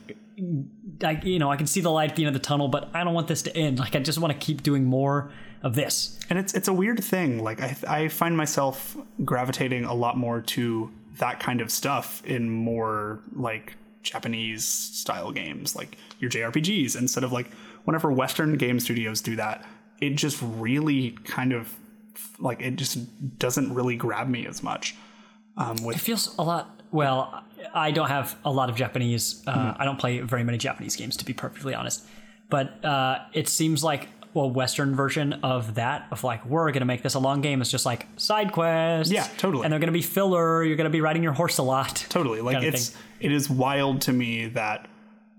I 1.03 1.21
you 1.23 1.39
know, 1.39 1.51
I 1.51 1.57
can 1.57 1.67
see 1.67 1.81
the 1.81 1.91
light 1.91 2.11
at 2.11 2.17
the 2.17 2.25
end 2.25 2.29
of 2.29 2.41
the 2.41 2.47
tunnel, 2.47 2.69
but 2.69 2.91
I 2.95 3.05
don't 3.05 3.15
want 3.15 3.29
this 3.29 3.43
to 3.43 3.57
end. 3.57 3.79
Like 3.79 3.97
I 3.97 4.01
just 4.01 4.19
want 4.19 4.33
to 4.33 4.39
keep 4.39 4.63
doing 4.63 4.85
more 4.85 5.31
of 5.63 5.75
this. 5.75 6.19
and 6.31 6.39
it's 6.39 6.55
it's 6.55 6.69
a 6.69 6.73
weird 6.73 7.03
thing. 7.03 7.43
Like 7.43 7.61
I 7.61 7.77
I 7.89 8.09
find 8.09 8.37
myself 8.37 8.97
gravitating 9.25 9.85
a 9.85 9.95
lot 9.95 10.17
more 10.17 10.41
to 10.43 10.91
that 11.19 11.41
kind 11.41 11.61
of 11.61 11.71
stuff 11.71 12.23
in 12.25 12.51
more 12.51 13.21
like 13.35 13.75
Japanese 14.03 14.65
style 14.65 15.33
games, 15.33 15.75
like 15.75 15.97
your 16.21 16.31
JRPGs, 16.31 16.97
instead 16.97 17.25
of 17.25 17.33
like 17.33 17.51
whenever 17.85 18.13
Western 18.13 18.57
game 18.57 18.79
studios 18.81 19.21
do 19.21 19.37
that, 19.37 19.65
it 20.01 20.11
just 20.11 20.39
really 20.43 21.13
kind 21.25 21.53
of 21.53 21.75
like 22.39 22.61
it 22.61 22.77
just 22.77 23.39
doesn't 23.39 23.73
really 23.73 23.97
grab 23.97 24.29
me 24.29 24.47
as 24.47 24.63
much. 24.63 24.95
Um, 25.57 25.77
It 25.91 26.01
feels 26.01 26.35
a 26.39 26.43
lot. 26.43 26.81
Well, 26.93 27.43
I 27.75 27.91
don't 27.91 28.09
have 28.09 28.37
a 28.45 28.51
lot 28.51 28.71
of 28.71 28.77
Japanese. 28.77 29.43
Uh, 29.47 29.53
Mm-hmm. 29.57 29.83
I 29.83 29.85
don't 29.85 29.99
play 29.99 30.21
very 30.21 30.45
many 30.45 30.59
Japanese 30.59 30.97
games, 30.97 31.17
to 31.19 31.25
be 31.25 31.33
perfectly 31.33 31.75
honest. 31.75 32.05
But 32.49 32.85
uh, 32.85 33.21
it 33.33 33.49
seems 33.49 33.83
like 33.83 34.09
a 34.35 34.47
Western 34.47 34.95
version 34.95 35.33
of 35.43 35.77
that, 35.77 36.07
of 36.11 36.23
like 36.23 36.45
we're 36.45 36.71
gonna 36.71 36.85
make 36.85 37.03
this 37.03 37.15
a 37.15 37.19
long 37.19 37.41
game. 37.41 37.61
It's 37.63 37.71
just 37.71 37.87
like 37.87 38.07
side 38.17 38.53
quests. 38.53 39.11
Yeah, 39.13 39.27
totally. 39.39 39.65
And 39.65 39.73
they're 39.73 39.81
gonna 39.81 39.93
be 39.93 40.03
filler. 40.03 40.63
You're 40.63 40.77
gonna 40.77 40.91
be 40.91 41.01
riding 41.01 41.23
your 41.23 41.33
horse 41.33 41.57
a 41.59 41.63
lot. 41.63 42.05
totally 42.11 42.41
like 42.43 42.63
it's 42.63 42.91
thing. 42.91 43.03
it 43.21 43.33
is 43.33 43.49
wild 43.49 44.03
to 44.03 44.13
me 44.13 44.49
that 44.49 44.89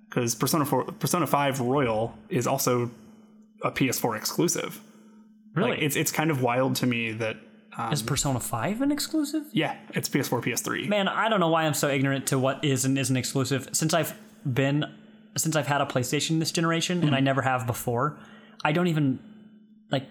because 0.10 0.34
Persona 0.34 0.66
4 0.66 0.86
Persona 1.00 1.28
5 1.28 1.60
Royal 1.62 2.18
is 2.30 2.48
also 2.48 2.90
a 3.64 3.70
PS4 3.72 4.18
exclusive. 4.18 4.82
Really? 5.54 5.72
Like, 5.72 5.82
it's 5.84 5.96
it's 5.96 6.12
kind 6.12 6.32
of 6.32 6.42
wild 6.42 6.76
to 6.78 6.88
me 6.88 7.12
that 7.14 7.38
um, 7.78 7.94
Is 7.94 8.02
Persona 8.02 8.40
Five 8.40 8.82
an 8.82 8.92
exclusive? 8.92 9.44
yeah, 9.52 9.76
it's 9.94 10.10
PS4 10.10 10.44
PS3. 10.44 10.88
Man, 10.88 11.08
I 11.08 11.30
don't 11.30 11.40
know 11.40 11.50
why 11.50 11.64
I'm 11.64 11.74
so 11.74 11.88
ignorant 11.90 12.28
to 12.28 12.40
what 12.40 12.64
is 12.66 12.86
and 12.86 12.98
isn't 12.98 13.16
exclusive. 13.16 13.70
Since 13.74 13.94
I've 13.94 14.14
been, 14.52 14.86
since 15.38 15.56
I've 15.56 15.68
had 15.68 15.82
a 15.82 15.86
PlayStation 15.86 16.40
this 16.40 16.52
generation, 16.52 16.98
Mm-hmm. 17.00 17.08
and 17.08 17.16
I 17.16 17.20
never 17.20 17.42
have 17.42 17.68
before, 17.68 18.18
I 18.64 18.72
don't 18.72 18.88
even 18.88 19.20
like. 19.92 20.06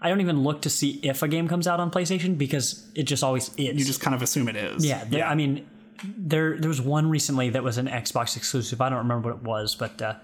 I 0.00 0.08
don't 0.08 0.20
even 0.20 0.42
look 0.42 0.62
to 0.62 0.70
see 0.70 1.00
if 1.02 1.22
a 1.22 1.28
game 1.28 1.48
comes 1.48 1.66
out 1.66 1.80
on 1.80 1.90
PlayStation 1.90 2.36
because 2.36 2.86
it 2.94 3.04
just 3.04 3.22
always 3.24 3.48
is. 3.56 3.78
You 3.78 3.84
just 3.84 4.00
kind 4.02 4.14
of 4.14 4.20
assume 4.22 4.48
it 4.48 4.56
is. 4.56 4.84
yeah, 4.84 5.04
there- 5.04 5.24
I 5.24 5.34
mean, 5.34 5.66
there 6.02 6.58
there 6.58 6.68
was 6.68 6.80
one 6.80 7.08
recently 7.08 7.50
that 7.50 7.62
was 7.62 7.78
an 7.78 7.86
Xbox 7.86 8.36
exclusive. 8.36 8.80
I 8.80 8.88
don't 8.90 8.98
remember 8.98 9.30
what 9.30 9.36
it 9.38 9.42
was, 9.44 9.74
but 9.74 10.00
uh, 10.02 10.14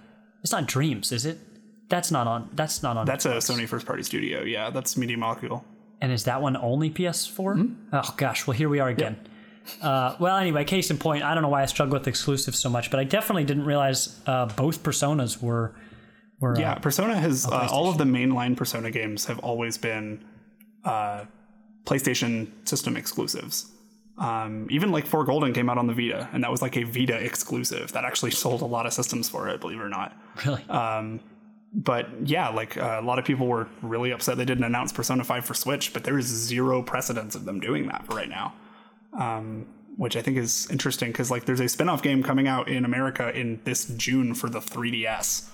it's 0.43 0.53
not 0.53 0.66
Dreams, 0.66 1.12
is 1.12 1.25
it? 1.25 1.38
That's 1.88 2.11
not 2.11 2.27
on. 2.27 2.51
That's 2.53 2.83
not 2.83 2.97
on. 2.97 3.07
that's 3.07 3.25
a 3.25 3.31
Sony 3.38 3.66
first 3.66 3.87
party 3.87 4.03
studio. 4.03 4.43
Yeah, 4.43 4.71
that's 4.71 4.97
Media 4.97 5.16
Molecule. 5.16 5.64
And 6.01 6.13
is 6.13 6.25
that 6.25 6.41
one 6.41 6.57
only 6.57 6.91
PS4? 6.91 7.57
Mm-hmm. 7.57 7.75
Oh 7.93 8.15
gosh, 8.17 8.47
well 8.47 8.57
here 8.57 8.69
we 8.69 8.81
are 8.81 8.89
again. 8.89 9.17
Uh, 9.83 10.17
well, 10.19 10.37
anyway, 10.37 10.65
case 10.65 10.91
in 10.91 10.99
point, 10.99 11.23
I 11.23 11.35
don't 11.35 11.43
know 11.43 11.49
why 11.49 11.63
I 11.63 11.67
struggle 11.67 11.99
with 11.99 12.09
exclusives 12.09 12.59
so 12.59 12.69
much, 12.71 12.91
but 12.91 12.99
I 12.99 13.05
definitely 13.05 13.45
didn't 13.45 13.65
realize 13.65 14.19
uh, 14.27 14.47
both 14.47 14.83
personas 14.83 15.41
were 15.43 15.75
were 16.41 16.59
Yeah, 16.59 16.73
uh, 16.73 16.79
Persona 16.79 17.19
has 17.19 17.47
uh, 17.47 17.69
all 17.71 17.89
of 17.89 17.99
the 17.99 18.05
mainline 18.05 18.57
Persona 18.57 18.91
games 18.91 19.27
have 19.27 19.39
always 19.41 19.77
been 19.77 20.25
uh, 20.85 21.25
PlayStation 21.85 22.49
system 22.67 22.97
exclusives. 22.97 23.71
Um, 24.19 24.67
even 24.71 24.91
like 24.91 25.07
Four 25.07 25.25
Golden 25.25 25.53
came 25.53 25.71
out 25.71 25.79
on 25.79 25.87
the 25.87 25.95
Vita, 25.95 26.29
and 26.33 26.45
that 26.45 26.51
was 26.51 26.61
like 26.61 26.77
a 26.77 26.83
Vita 26.83 27.17
exclusive 27.17 27.93
that 27.93 28.05
actually 28.05 28.31
sold 28.43 28.63
a 28.63 28.67
lot 28.67 28.87
of 28.87 28.93
systems 28.93 29.29
for 29.29 29.49
it, 29.49 29.61
believe 29.61 29.79
it 29.79 29.83
or 29.83 29.89
not. 29.89 30.17
really. 30.45 30.63
But 31.72 32.09
yeah, 32.24 32.48
like 32.48 32.76
uh, 32.76 32.98
a 33.00 33.04
lot 33.04 33.18
of 33.18 33.24
people 33.24 33.46
were 33.46 33.68
really 33.83 34.11
upset 34.11 34.37
they 34.37 34.44
didn't 34.44 34.64
announce 34.64 34.92
Persona 34.92 35.22
5 35.22 35.44
for 35.44 35.54
Switch, 35.54 35.92
but 35.92 36.02
there 36.04 36.18
is 36.18 36.26
zero 36.26 36.83
precedence 36.83 37.35
of 37.35 37.44
them 37.44 37.61
doing 37.61 37.87
that 37.88 38.04
for 38.06 38.16
right 38.16 38.28
now. 38.28 38.54
Um, 39.12 39.66
which 39.96 40.16
I 40.16 40.22
think 40.22 40.37
is 40.38 40.68
interesting 40.70 41.11
because 41.11 41.30
like 41.30 41.44
there's 41.44 41.61
a 41.61 41.68
spin-off 41.68 42.02
game 42.02 42.22
coming 42.22 42.48
out 42.48 42.68
in 42.68 42.85
America 42.85 43.37
in 43.38 43.61
this 43.64 43.87
June 43.87 44.35
for 44.35 44.48
the 44.48 44.61
3DS, 44.61 45.48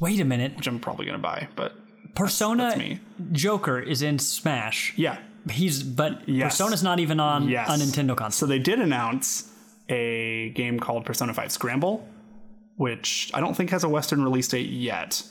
Wait 0.00 0.18
a 0.18 0.24
minute, 0.24 0.56
which 0.56 0.66
I'm 0.66 0.80
probably 0.80 1.06
gonna 1.06 1.18
buy. 1.18 1.48
But 1.54 1.74
Persona 2.14 2.64
that's 2.64 2.78
me. 2.78 3.00
Joker 3.30 3.78
is 3.78 4.02
in 4.02 4.18
Smash. 4.18 4.94
yeah, 4.96 5.18
He's 5.50 5.82
but 5.82 6.28
Yes. 6.28 6.52
Persona's 6.58 6.82
not 6.82 6.98
even 7.00 7.20
on 7.20 7.48
yes, 7.48 7.68
a 7.68 7.72
Nintendo 7.84 8.16
console. 8.16 8.46
So 8.46 8.50
they 8.50 8.58
did 8.58 8.80
announce 8.80 9.50
a 9.88 10.50
game 10.50 10.80
called 10.80 11.04
Persona 11.04 11.34
5 11.34 11.52
Scramble, 11.52 12.08
which 12.76 13.30
I 13.34 13.40
don't 13.40 13.54
think 13.54 13.70
has 13.70 13.84
a 13.84 13.88
Western 13.88 14.24
release 14.24 14.48
date 14.48 14.70
yet, 14.70 15.22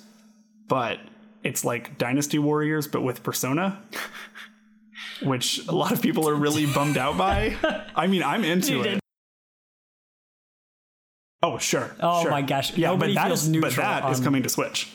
but 0.71 0.99
it's 1.43 1.65
like 1.65 1.97
Dynasty 1.97 2.39
Warriors, 2.39 2.87
but 2.87 3.01
with 3.01 3.23
Persona. 3.23 3.81
Which 5.21 5.67
a 5.67 5.71
lot 5.73 5.91
of 5.91 6.01
people 6.01 6.27
are 6.29 6.33
really 6.33 6.65
bummed 6.65 6.97
out 6.97 7.17
by. 7.17 7.55
I 7.95 8.07
mean, 8.07 8.23
I'm 8.23 8.43
into 8.45 8.81
it. 8.81 8.99
Oh 11.43 11.57
sure. 11.57 11.93
Oh 11.99 12.21
sure. 12.21 12.31
my 12.31 12.41
gosh, 12.41 12.75
Yeah, 12.77 12.89
nobody 12.91 13.13
but 13.15 13.23
that 13.23 13.29
but 13.29 13.47
neutral 13.47 13.71
that 13.85 14.09
is 14.11 14.19
on- 14.19 14.23
coming 14.23 14.43
to 14.43 14.49
Switch. 14.49 14.89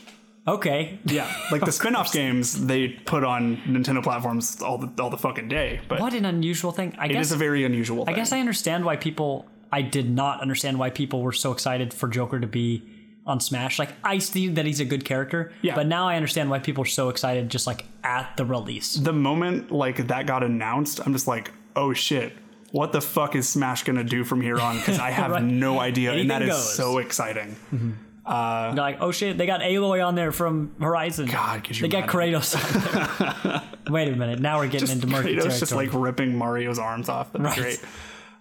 Okay. 0.49 0.99
Yeah, 1.05 1.31
like 1.51 1.65
the 1.65 1.73
spin-off 1.81 2.12
games 2.12 2.67
they 2.67 2.89
put 2.89 3.25
on 3.25 3.57
Nintendo 3.67 4.03
platforms 4.03 4.62
all 4.62 4.79
the 4.79 5.03
all 5.03 5.11
the 5.11 5.19
fucking 5.19 5.49
day. 5.49 5.81
But 5.89 6.01
What 6.01 6.15
an 6.15 6.25
unusual 6.25 6.71
thing. 6.73 6.95
I 6.99 7.07
it 7.07 7.12
guess 7.12 7.27
is 7.27 7.33
a 7.33 7.37
very 7.37 7.65
unusual. 7.65 8.05
Thing. 8.05 8.15
I 8.15 8.15
Thing. 8.15 8.23
guess 8.23 8.33
I 8.33 8.41
understand 8.41 8.85
why 8.85 8.97
people. 8.97 9.47
I 9.73 9.83
did 9.83 10.09
not 10.09 10.41
understand 10.41 10.79
why 10.79 10.91
people 10.91 11.23
were 11.23 11.33
so 11.33 11.51
excited 11.53 11.93
for 11.93 12.09
Joker 12.09 12.39
to 12.39 12.47
be 12.47 12.83
on 13.27 13.41
Smash. 13.41 13.79
Like 13.79 13.91
I 14.05 14.19
see 14.19 14.49
that 14.49 14.65
he's 14.67 14.81
a 14.81 14.85
good 14.85 15.05
character, 15.05 15.53
Yeah. 15.62 15.75
but 15.75 15.87
now 15.87 16.07
I 16.09 16.17
understand 16.17 16.49
why 16.51 16.59
people 16.61 16.83
are 16.83 16.87
so 16.87 17.09
excited 17.09 17.49
just 17.51 17.67
like 17.67 17.85
at 18.05 18.37
the 18.37 18.45
release. 18.45 18.95
the 18.95 19.12
moment 19.12 19.73
like 19.73 20.07
that 20.09 20.27
got 20.27 20.43
announced, 20.43 21.01
I'm 21.05 21.12
just 21.12 21.27
like, 21.27 21.51
oh 21.75 21.93
shit. 21.93 22.33
What 22.73 22.93
the 22.93 23.01
fuck 23.01 23.35
is 23.37 23.49
Smash 23.49 23.85
gonna 23.85 24.05
do 24.05 24.23
from 24.25 24.41
here 24.41 24.59
on? 24.61 24.77
Because 24.77 24.99
I 24.99 25.11
have 25.21 25.31
Right. 25.31 25.43
no 25.43 25.81
idea, 25.81 26.12
and 26.12 26.31
that 26.31 26.43
Anything 26.43 26.59
is 26.59 26.65
so 26.75 26.99
exciting. 26.99 27.57
Mm-hmm. 27.75 27.91
Uh, 28.27 28.75
They're 28.75 28.83
like, 28.83 28.99
oh 29.01 29.12
shit, 29.12 29.39
they 29.39 29.47
got 29.47 29.61
Aloy 29.61 30.05
on 30.05 30.17
there 30.17 30.33
from 30.33 30.75
Horizon. 30.81 31.27
God, 31.27 31.62
could 31.62 31.77
you 31.79 31.83
They 31.83 31.89
got 31.89 32.12
imagine? 32.12 32.41
Kratos 32.41 33.45
on 33.45 33.51
there. 33.51 33.62
Wait 33.89 34.09
a 34.09 34.17
minute, 34.17 34.41
now 34.41 34.59
we're 34.59 34.67
getting 34.67 34.91
into 34.91 35.07
murky 35.07 35.29
Kratos 35.29 35.43
territory. 35.43 35.59
just 35.61 35.73
like 35.73 35.91
ripping 35.95 36.37
Mario's 36.37 36.79
arms 36.81 37.09
off. 37.09 37.33
That'd 37.33 37.45
Right. 37.47 37.57
great. 37.57 37.81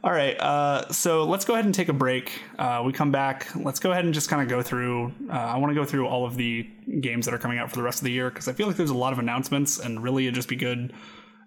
All 0.06 0.12
right, 0.12 0.40
uh, 0.40 0.88
so 0.92 1.24
let's 1.24 1.46
go 1.46 1.54
ahead 1.54 1.66
and 1.66 1.74
take 1.74 1.90
a 1.90 1.94
break. 1.94 2.40
Uh, 2.60 2.84
we 2.86 2.94
come 2.94 3.12
back. 3.12 3.48
Let's 3.56 3.80
go 3.80 3.92
ahead 3.92 4.06
and 4.06 4.14
just 4.14 4.30
kind 4.30 4.40
of 4.40 4.48
go 4.48 4.62
through. 4.62 5.12
Uh, 5.28 5.34
I 5.34 5.58
want 5.58 5.72
to 5.72 5.74
go 5.76 5.84
through 5.84 6.06
all 6.06 6.28
of 6.28 6.38
the 6.38 6.70
games 7.02 7.26
that 7.26 7.34
are 7.34 7.40
coming 7.40 7.58
out 7.58 7.72
for 7.72 7.78
the 7.78 7.82
rest 7.82 8.02
of 8.02 8.04
the 8.04 8.12
year 8.12 8.30
because 8.30 8.48
I 8.48 8.54
feel 8.54 8.68
like 8.68 8.76
there's 8.76 8.92
a 8.92 8.96
lot 8.96 9.14
of 9.14 9.18
announcements, 9.18 9.80
and 9.80 10.04
really 10.04 10.26
it'd 10.26 10.36
just 10.36 10.48
be 10.48 10.58
good, 10.58 10.94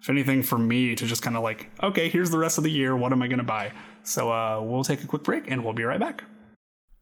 if 0.01 0.09
anything, 0.09 0.43
for 0.43 0.57
me 0.57 0.93
to 0.93 1.05
just 1.05 1.21
kind 1.21 1.37
of 1.37 1.41
like, 1.41 1.71
okay, 1.81 2.09
here's 2.09 2.31
the 2.31 2.37
rest 2.37 2.57
of 2.57 2.65
the 2.65 2.69
year. 2.69 2.97
What 2.97 3.13
am 3.13 3.21
I 3.21 3.27
going 3.27 3.37
to 3.37 3.45
buy? 3.45 3.71
So 4.03 4.29
uh, 4.29 4.59
we'll 4.61 4.83
take 4.83 5.05
a 5.05 5.07
quick 5.07 5.23
break, 5.23 5.49
and 5.49 5.63
we'll 5.63 5.71
be 5.71 5.85
right 5.85 5.99
back. 6.01 6.25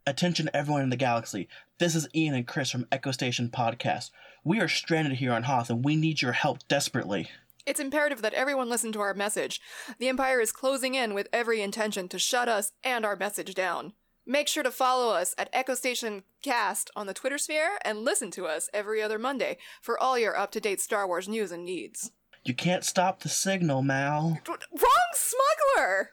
Attention 0.06 0.52
everyone 0.54 0.84
in 0.84 0.90
the 0.92 0.96
galaxy. 0.96 1.48
This 1.80 1.96
is 1.96 2.08
Ian 2.14 2.36
and 2.36 2.48
Chris 2.48 2.70
from 2.70 2.86
Echo 2.92 3.10
Station 3.10 3.50
Podcast. 3.50 4.12
We 4.44 4.62
are 4.62 4.68
stranded 4.68 5.18
here 5.18 5.34
on 5.34 5.42
Hoth 5.44 5.72
and 5.72 5.84
we 5.84 5.96
need 5.96 6.22
your 6.22 6.34
help 6.34 6.60
desperately. 6.68 7.30
It's 7.68 7.82
imperative 7.82 8.22
that 8.22 8.34
everyone 8.34 8.70
listen 8.70 8.94
to 8.94 9.02
our 9.02 9.14
message. 9.14 9.60
The 10.00 10.08
Empire 10.08 10.40
is 10.40 10.54
closing 10.54 10.96
in 10.96 11.14
with 11.14 11.28
every 11.34 11.62
intention 11.62 12.08
to 12.08 12.18
shut 12.18 12.48
us 12.48 12.72
and 12.82 13.04
our 13.06 13.18
message 13.18 13.54
down. 13.54 13.92
Make 14.26 14.48
sure 14.48 14.64
to 14.64 14.72
follow 14.72 15.14
us 15.14 15.36
at 15.38 15.50
Echo 15.52 15.76
Station 15.76 16.24
Cast 16.42 16.90
on 16.96 17.08
the 17.08 17.14
Twitter 17.14 17.38
sphere 17.38 17.72
and 17.84 18.06
listen 18.06 18.32
to 18.32 18.46
us 18.46 18.70
every 18.74 19.02
other 19.02 19.20
Monday 19.20 19.58
for 19.82 20.02
all 20.02 20.18
your 20.18 20.38
up 20.38 20.52
to 20.52 20.62
date 20.62 20.80
Star 20.80 21.06
Wars 21.06 21.28
news 21.28 21.52
and 21.52 21.66
needs. 21.66 22.12
You 22.46 22.54
can't 22.54 22.86
stop 22.86 23.20
the 23.20 23.28
signal, 23.28 23.82
Mal. 23.82 24.40
Wrong 24.48 25.12
smuggler! 25.14 26.12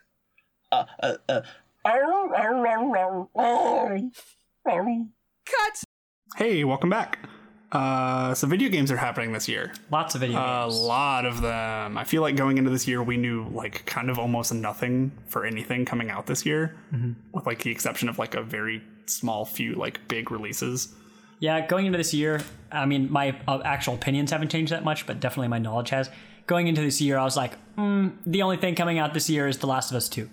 Uh, 0.73 0.83
uh, 1.01 1.15
uh. 1.29 1.41
Cut! 5.45 5.83
Hey, 6.35 6.65
welcome 6.65 6.89
back. 6.89 7.17
Uh, 7.75 8.33
so 8.33 8.47
video 8.47 8.69
games 8.69 8.91
are 8.91 8.97
happening 8.97 9.31
this 9.33 9.47
year. 9.47 9.73
Lots 9.91 10.15
of 10.15 10.21
video 10.21 10.37
games. 10.39 10.75
A 10.75 10.77
lot 10.81 11.25
of 11.25 11.41
them. 11.41 11.97
I 11.97 12.03
feel 12.03 12.21
like 12.21 12.35
going 12.35 12.57
into 12.57 12.69
this 12.69 12.87
year, 12.87 13.03
we 13.03 13.17
knew 13.17 13.47
like 13.49 13.85
kind 13.85 14.09
of 14.09 14.17
almost 14.17 14.53
nothing 14.53 15.11
for 15.27 15.45
anything 15.45 15.85
coming 15.85 16.09
out 16.09 16.25
this 16.25 16.45
year, 16.45 16.75
with 17.33 17.45
like 17.45 17.63
the 17.63 17.71
exception 17.71 18.07
of 18.09 18.17
like 18.17 18.33
a 18.35 18.41
very 18.41 18.81
small 19.07 19.45
few 19.45 19.73
like 19.75 20.07
big 20.07 20.31
releases. 20.31 20.93
Yeah, 21.39 21.67
going 21.67 21.85
into 21.85 21.97
this 21.97 22.13
year, 22.13 22.41
I 22.71 22.85
mean, 22.85 23.11
my 23.11 23.35
uh, 23.47 23.59
actual 23.65 23.95
opinions 23.95 24.31
haven't 24.31 24.49
changed 24.49 24.71
that 24.71 24.85
much, 24.85 25.05
but 25.05 25.19
definitely 25.19 25.49
my 25.49 25.59
knowledge 25.59 25.89
has. 25.89 26.09
Going 26.47 26.67
into 26.67 26.79
this 26.81 27.01
year, 27.01 27.17
I 27.17 27.23
was 27.25 27.35
like, 27.35 27.53
mm, 27.75 28.13
the 28.25 28.41
only 28.41 28.55
thing 28.57 28.73
coming 28.75 28.99
out 28.99 29.13
this 29.13 29.29
year 29.29 29.47
is 29.47 29.57
The 29.57 29.67
Last 29.67 29.91
of 29.91 29.97
Us 29.97 30.07
2. 30.07 30.29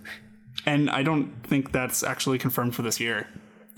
And 0.67 0.89
I 0.91 1.03
don't 1.03 1.33
think 1.45 1.73
that's 1.73 2.03
actually 2.05 2.39
confirmed 2.39 2.75
for 2.77 2.83
this 2.83 3.01
year. 3.01 3.27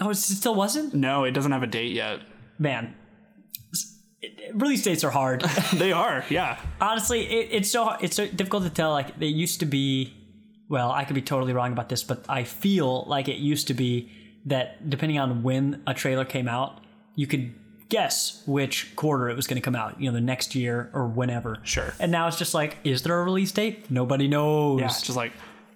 Oh, 0.00 0.10
it 0.10 0.16
still 0.16 0.54
wasn't? 0.54 0.92
No, 0.94 1.24
it 1.24 1.30
doesn't 1.30 1.52
have 1.52 1.62
a 1.62 1.66
date 1.68 1.92
yet. 1.92 2.20
Man, 2.58 2.86
s- 2.86 2.88
it- 2.88 2.92
it- 2.92 3.03
release 4.54 4.82
dates 4.82 5.04
are 5.04 5.10
hard. 5.10 5.42
they 5.74 5.92
are, 5.92 6.24
yeah. 6.30 6.58
Honestly, 6.80 7.22
it, 7.26 7.48
it's 7.52 7.70
so 7.70 7.84
hard- 7.84 8.02
it's 8.02 8.16
so 8.16 8.26
difficult 8.26 8.64
to 8.64 8.70
tell. 8.70 8.90
Like 8.90 9.18
they 9.18 9.26
used 9.26 9.60
to 9.60 9.66
be. 9.66 10.14
Well, 10.68 10.90
I 10.90 11.04
could 11.04 11.14
be 11.14 11.22
totally 11.22 11.52
wrong 11.52 11.72
about 11.72 11.90
this, 11.90 12.02
but 12.02 12.24
I 12.28 12.44
feel 12.44 13.04
like 13.04 13.28
it 13.28 13.36
used 13.36 13.66
to 13.66 13.74
be 13.74 14.10
that 14.46 14.88
depending 14.88 15.18
on 15.18 15.42
when 15.42 15.82
a 15.86 15.92
trailer 15.92 16.24
came 16.24 16.48
out, 16.48 16.80
you 17.14 17.26
could 17.26 17.54
guess 17.90 18.42
which 18.46 18.96
quarter 18.96 19.28
it 19.28 19.36
was 19.36 19.46
going 19.46 19.56
to 19.56 19.60
come 19.62 19.76
out. 19.76 20.00
You 20.00 20.08
know, 20.08 20.14
the 20.14 20.22
next 20.22 20.54
year 20.54 20.90
or 20.94 21.06
whenever. 21.06 21.58
Sure. 21.64 21.92
And 22.00 22.10
now 22.10 22.28
it's 22.28 22.38
just 22.38 22.54
like, 22.54 22.78
is 22.82 23.02
there 23.02 23.20
a 23.20 23.24
release 23.24 23.52
date? 23.52 23.90
Nobody 23.90 24.26
knows. 24.26 24.80
Yeah, 24.80 24.88
just 24.88 25.14
like, 25.16 25.32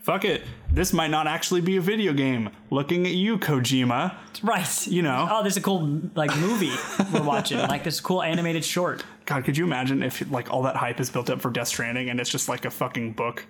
fuck 0.09 0.25
it. 0.25 0.43
This 0.73 0.95
might 0.95 1.11
not 1.11 1.27
actually 1.27 1.61
be 1.61 1.77
a 1.77 1.83
video 1.83 2.15
game. 2.15 2.49
Looking 2.71 3.07
at 3.07 3.13
you, 3.13 3.37
Kojima. 3.37 4.15
Right. 4.43 4.87
You 4.87 5.03
know. 5.03 5.29
Oh, 5.31 5.43
there's 5.43 5.59
a 5.59 5.61
cool 5.61 6.01
like 6.15 6.35
movie 6.39 6.73
we're 7.13 7.23
watching, 7.23 7.59
like 7.59 7.85
this 7.85 8.01
cool 8.01 8.23
animated 8.23 8.65
short. 8.65 9.05
God, 9.27 9.45
could 9.45 9.59
you 9.59 9.65
imagine 9.65 10.03
if 10.03 10.31
like 10.31 10.51
all 10.51 10.63
that 10.63 10.77
hype 10.77 10.99
is 10.99 11.11
built 11.11 11.29
up 11.29 11.43
for 11.43 11.51
Death 11.51 11.69
Stranding 11.69 12.09
and 12.09 12.21
it's 12.21 12.31
just 12.31 12.49
like 12.49 12.65
a 12.65 12.71
fucking 12.71 13.13
book? 13.13 13.45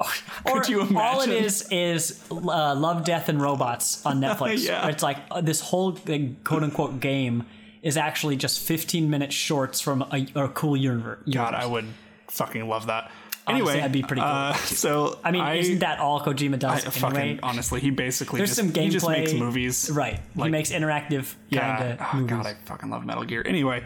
Or 0.46 0.60
Could 0.60 0.68
you 0.68 0.80
imagine? 0.82 0.96
all 0.96 1.20
it 1.22 1.30
is 1.30 1.68
is 1.70 2.24
uh, 2.30 2.74
Love, 2.74 3.04
Death, 3.04 3.28
and 3.28 3.40
Robots 3.40 4.04
on 4.06 4.20
Netflix. 4.26 4.64
Yeah. 4.66 4.86
It's 4.88 5.02
like 5.02 5.18
uh, 5.30 5.40
this 5.40 5.60
whole 5.60 5.98
like, 6.06 6.44
quote 6.44 6.62
unquote 6.62 7.00
game 7.00 7.44
is 7.82 7.96
actually 7.96 8.36
just 8.36 8.60
15 8.60 9.10
minute 9.10 9.32
shorts 9.32 9.80
from 9.80 10.02
a, 10.02 10.26
a 10.36 10.48
cool 10.48 10.76
universe. 10.76 11.20
God, 11.28 11.54
I 11.54 11.66
would 11.66 11.86
fucking 12.28 12.68
love 12.68 12.86
that. 12.86 13.10
Honestly, 13.46 13.60
Anyway, 13.68 13.76
that'd 13.80 13.92
be 13.92 14.02
pretty 14.02 14.22
cool. 14.22 14.30
Uh, 14.30 14.54
so 14.54 15.18
I 15.22 15.30
mean, 15.30 15.46
isn't 15.46 15.80
that 15.80 15.98
all 15.98 16.20
Kojima 16.20 16.54
I 16.54 16.56
does 16.56 16.84
fucking 16.84 17.16
anyway? 17.18 17.40
honestly, 17.42 17.80
he 17.80 17.90
basically 17.90 18.38
There's 18.38 18.50
just, 18.56 18.58
some 18.58 18.70
gameplay. 18.72 18.82
he 18.84 18.90
just 18.90 19.08
makes 19.08 19.32
movies. 19.34 19.90
Right. 19.90 20.20
he 20.34 20.48
makes 20.48 20.70
interactive 20.72 21.34
Yeah. 21.50 21.76
kind 21.76 21.92
of 21.92 22.00
oh 22.00 22.16
movies. 22.16 22.30
god, 22.30 22.46
I 22.46 22.54
fucking 22.64 22.88
love 22.90 23.04
Metal 23.04 23.24
Gear. 23.24 23.42
Anyway, 23.46 23.84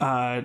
uh, 0.00 0.42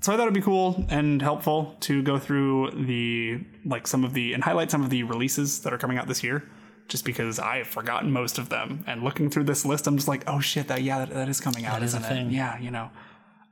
so 0.00 0.12
I 0.12 0.16
thought 0.16 0.24
it'd 0.24 0.34
be 0.34 0.42
cool 0.42 0.84
and 0.90 1.22
helpful 1.22 1.76
to 1.80 2.02
go 2.02 2.18
through 2.18 2.72
the 2.72 3.40
like 3.64 3.86
some 3.86 4.04
of 4.04 4.12
the 4.12 4.34
and 4.34 4.44
highlight 4.44 4.70
some 4.70 4.82
of 4.84 4.90
the 4.90 5.02
releases 5.04 5.60
that 5.60 5.72
are 5.72 5.78
coming 5.78 5.96
out 5.96 6.06
this 6.06 6.22
year. 6.22 6.46
Just 6.86 7.06
because 7.06 7.38
I've 7.38 7.66
forgotten 7.66 8.12
most 8.12 8.36
of 8.36 8.50
them, 8.50 8.84
and 8.86 9.02
looking 9.02 9.30
through 9.30 9.44
this 9.44 9.64
list, 9.64 9.86
I'm 9.86 9.96
just 9.96 10.06
like, 10.06 10.24
oh 10.26 10.38
shit, 10.40 10.68
that 10.68 10.82
yeah, 10.82 10.98
that, 11.06 11.14
that 11.14 11.28
is 11.30 11.40
coming 11.40 11.64
out, 11.64 11.80
That 11.80 11.82
is 11.82 11.94
a 11.94 11.96
isn't 11.96 12.08
thing. 12.10 12.30
Yeah, 12.30 12.58
you 12.58 12.70
know. 12.70 12.90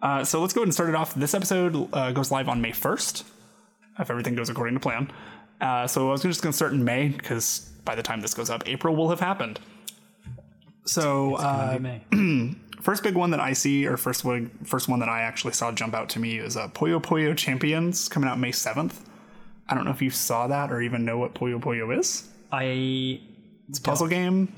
Uh, 0.03 0.23
so 0.23 0.43
let's 0.43 0.53
go 0.53 0.61
ahead 0.61 0.67
and 0.67 0.75
start 0.75 0.91
it 0.91 0.95
off. 0.95 1.15
This 1.15 1.33
episode 1.33 1.89
uh, 1.95 2.13
goes 2.13 2.31
live 2.31 2.47
on 2.51 2.61
May 2.61 2.73
1st, 2.73 3.23
if 3.99 4.11
everything 4.11 4.35
goes 4.35 4.49
according 4.49 4.75
to 4.75 4.81
plan. 4.81 5.11
Uh, 5.61 5.87
so 5.87 6.09
I 6.09 6.13
was 6.13 6.23
just 6.23 6.43
going 6.43 6.53
to 6.53 6.57
start 6.57 6.73
in 6.73 6.85
May 6.85 7.09
because 7.09 7.71
by 7.85 7.95
the 7.95 8.03
time 8.03 8.21
this 8.21 8.35
goes 8.35 8.51
up, 8.51 8.63
April 8.67 8.97
will 8.97 9.11
have 9.11 9.21
happened. 9.21 9.61
So 10.85 11.37
uh, 11.37 11.79
first 12.81 13.03
big 13.03 13.15
one 13.15 13.31
that 13.31 13.41
I 13.41 13.53
see, 13.53 13.87
or 13.87 13.97
first 13.97 14.25
one, 14.25 14.51
first 14.65 14.89
one 14.89 14.99
that 15.01 15.09
I 15.09 15.23
actually 15.23 15.53
saw 15.53 15.71
jump 15.71 15.95
out 15.95 16.09
to 16.11 16.19
me 16.19 16.39
is 16.39 16.57
uh, 16.57 16.69
Puyo 16.69 17.01
Puyo 17.01 17.37
Champions 17.37 18.09
coming 18.09 18.29
out 18.29 18.39
May 18.39 18.53
seventh. 18.53 19.09
I 19.69 19.75
don't 19.75 19.85
know 19.85 19.93
if 19.93 20.03
you 20.03 20.11
saw 20.11 20.49
that 20.49 20.73
or 20.73 20.83
even 20.83 21.05
know 21.05 21.19
what 21.19 21.35
Puyo 21.35 21.61
Puyo 21.61 21.97
is. 21.97 22.29
I 22.51 23.21
It's 23.69 23.79
a 23.79 23.83
puzzle 23.83 24.09
game. 24.09 24.53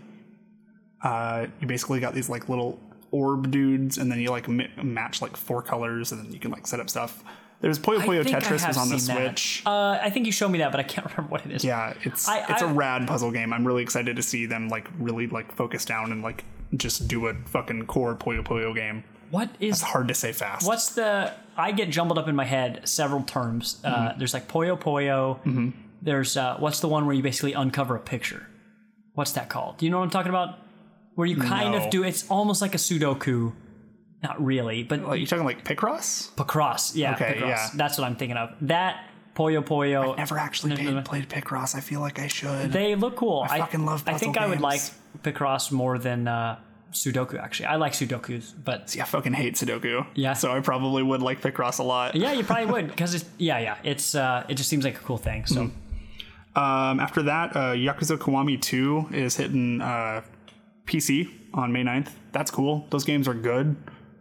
Uh, 1.02 1.46
you 1.60 1.66
basically 1.66 2.00
got 2.00 2.14
these 2.14 2.30
like 2.30 2.48
little 2.48 2.80
orb 3.10 3.50
dudes, 3.50 3.98
and 3.98 4.10
then 4.10 4.18
you 4.18 4.30
like 4.30 4.48
mi- 4.48 4.70
match 4.82 5.20
like 5.20 5.36
four 5.36 5.60
colors, 5.62 6.10
and 6.10 6.24
then 6.24 6.32
you 6.32 6.38
can 6.38 6.50
like 6.50 6.66
set 6.66 6.80
up 6.80 6.88
stuff. 6.88 7.22
There's 7.60 7.78
Puyo 7.78 8.00
I 8.00 8.06
Puyo 8.06 8.22
Tetris 8.24 8.66
was 8.66 8.76
on 8.76 8.88
the. 8.90 8.98
Switch. 8.98 9.62
Uh, 9.64 9.98
I 10.02 10.10
think 10.10 10.26
you 10.26 10.32
showed 10.32 10.50
me 10.50 10.58
that, 10.58 10.70
but 10.70 10.80
I 10.80 10.82
can't 10.82 11.06
remember 11.10 11.30
what 11.32 11.46
it 11.46 11.52
is. 11.52 11.64
Yeah, 11.64 11.94
it's 12.02 12.28
I- 12.28 12.44
it's 12.50 12.62
a 12.62 12.66
I- 12.66 12.72
rad 12.72 13.06
puzzle 13.08 13.30
game. 13.30 13.52
I'm 13.52 13.66
really 13.66 13.82
excited 13.82 14.16
to 14.16 14.22
see 14.22 14.46
them 14.46 14.68
like 14.68 14.88
really 14.98 15.26
like 15.28 15.54
focus 15.54 15.84
down 15.84 16.12
and 16.12 16.22
like 16.22 16.44
just 16.76 17.08
do 17.08 17.26
a 17.28 17.34
fucking 17.46 17.86
core 17.86 18.14
Puyo 18.14 18.42
Puyo 18.44 18.74
game. 18.74 19.04
What 19.30 19.48
is 19.60 19.76
It's 19.76 19.82
hard 19.82 20.08
to 20.08 20.14
say 20.14 20.32
fast. 20.32 20.66
What's 20.66 20.94
the? 20.94 21.32
I 21.56 21.72
get 21.72 21.88
jumbled 21.88 22.18
up 22.18 22.28
in 22.28 22.36
my 22.36 22.44
head 22.44 22.80
several 22.88 23.22
terms. 23.22 23.80
Uh, 23.82 23.88
Mm-hmm. 24.10 24.18
there's 24.18 24.34
like 24.34 24.46
Poyo 24.48 24.78
Poyo. 24.78 25.72
There's 26.02 26.36
uh, 26.36 26.56
what's 26.58 26.80
the 26.80 26.88
one 26.88 27.06
where 27.06 27.14
you 27.14 27.22
basically 27.22 27.54
uncover 27.54 27.96
a 27.96 28.00
picture? 28.00 28.46
What's 29.14 29.32
that 29.32 29.48
called? 29.48 29.78
Do 29.78 29.86
you 29.86 29.90
know 29.90 29.98
what 29.98 30.04
I'm 30.04 30.10
talking 30.10 30.28
about? 30.30 30.58
Where 31.14 31.26
you 31.26 31.36
kind 31.36 31.72
No. 31.72 31.78
of 31.78 31.90
do. 31.90 32.02
It's 32.02 32.28
almost 32.28 32.60
like 32.60 32.74
a 32.74 32.78
Sudoku. 32.78 33.52
Not 34.24 34.42
really, 34.44 34.82
but 34.82 35.02
Like, 35.02 35.20
you 35.20 35.26
talking 35.26 35.44
like 35.44 35.64
Picross? 35.64 36.30
Picross. 36.34 36.96
Yeah, 36.96 37.14
Okay, 37.14 37.34
Picross. 37.38 37.48
yeah. 37.48 37.68
That's 37.74 37.98
what 37.98 38.04
I'm 38.06 38.16
thinking 38.16 38.36
of. 38.38 38.54
That 38.62 39.06
Poyo 39.36 39.62
Poyo. 39.62 40.12
I've 40.12 40.16
never 40.18 40.38
actually 40.38 40.70
No, 40.70 40.76
no, 40.82 40.90
no. 40.94 41.02
played, 41.02 41.28
played 41.28 41.44
Picross. 41.44 41.74
I 41.74 41.80
feel 41.80 42.00
like 42.00 42.18
I 42.18 42.26
should. 42.28 42.72
They 42.72 42.94
look 42.94 43.16
cool. 43.16 43.46
I 43.48 43.58
fucking 43.58 43.84
love 43.84 44.02
I 44.06 44.16
think 44.16 44.38
I 44.38 44.46
would 44.46 44.60
like. 44.60 44.80
Picross 45.22 45.70
more 45.70 45.98
than 45.98 46.26
uh, 46.26 46.58
Sudoku. 46.92 47.38
Actually, 47.38 47.66
I 47.66 47.76
like 47.76 47.92
Sudokus, 47.92 48.52
but 48.64 48.90
See, 48.90 49.00
I 49.00 49.04
fucking 49.04 49.32
hate 49.34 49.54
Sudoku. 49.54 50.06
Yeah. 50.14 50.32
So 50.32 50.50
I 50.52 50.60
probably 50.60 51.02
would 51.02 51.20
like 51.22 51.40
Picross 51.42 51.78
a 51.78 51.82
lot. 51.82 52.14
yeah, 52.16 52.32
you 52.32 52.44
probably 52.44 52.66
would 52.66 52.86
because 52.94 53.14
it's 53.14 53.24
yeah, 53.38 53.58
yeah. 53.58 53.76
It's 53.84 54.14
uh, 54.14 54.44
it 54.48 54.54
just 54.54 54.68
seems 54.70 54.84
like 54.84 54.96
a 54.96 55.02
cool 55.02 55.18
thing. 55.18 55.44
So. 55.46 55.60
Mm-hmm. 55.66 56.58
Um, 56.58 57.00
after 57.00 57.22
that, 57.24 57.56
uh, 57.56 57.72
Yakuza 57.72 58.16
Kiwami 58.16 58.60
2 58.62 59.08
is 59.12 59.36
hitting 59.36 59.80
uh, 59.80 60.22
PC 60.86 61.28
on 61.52 61.72
May 61.72 61.82
9th. 61.82 62.10
That's 62.30 62.50
cool. 62.52 62.86
Those 62.90 63.02
games 63.04 63.26
are 63.26 63.34
good. 63.34 63.74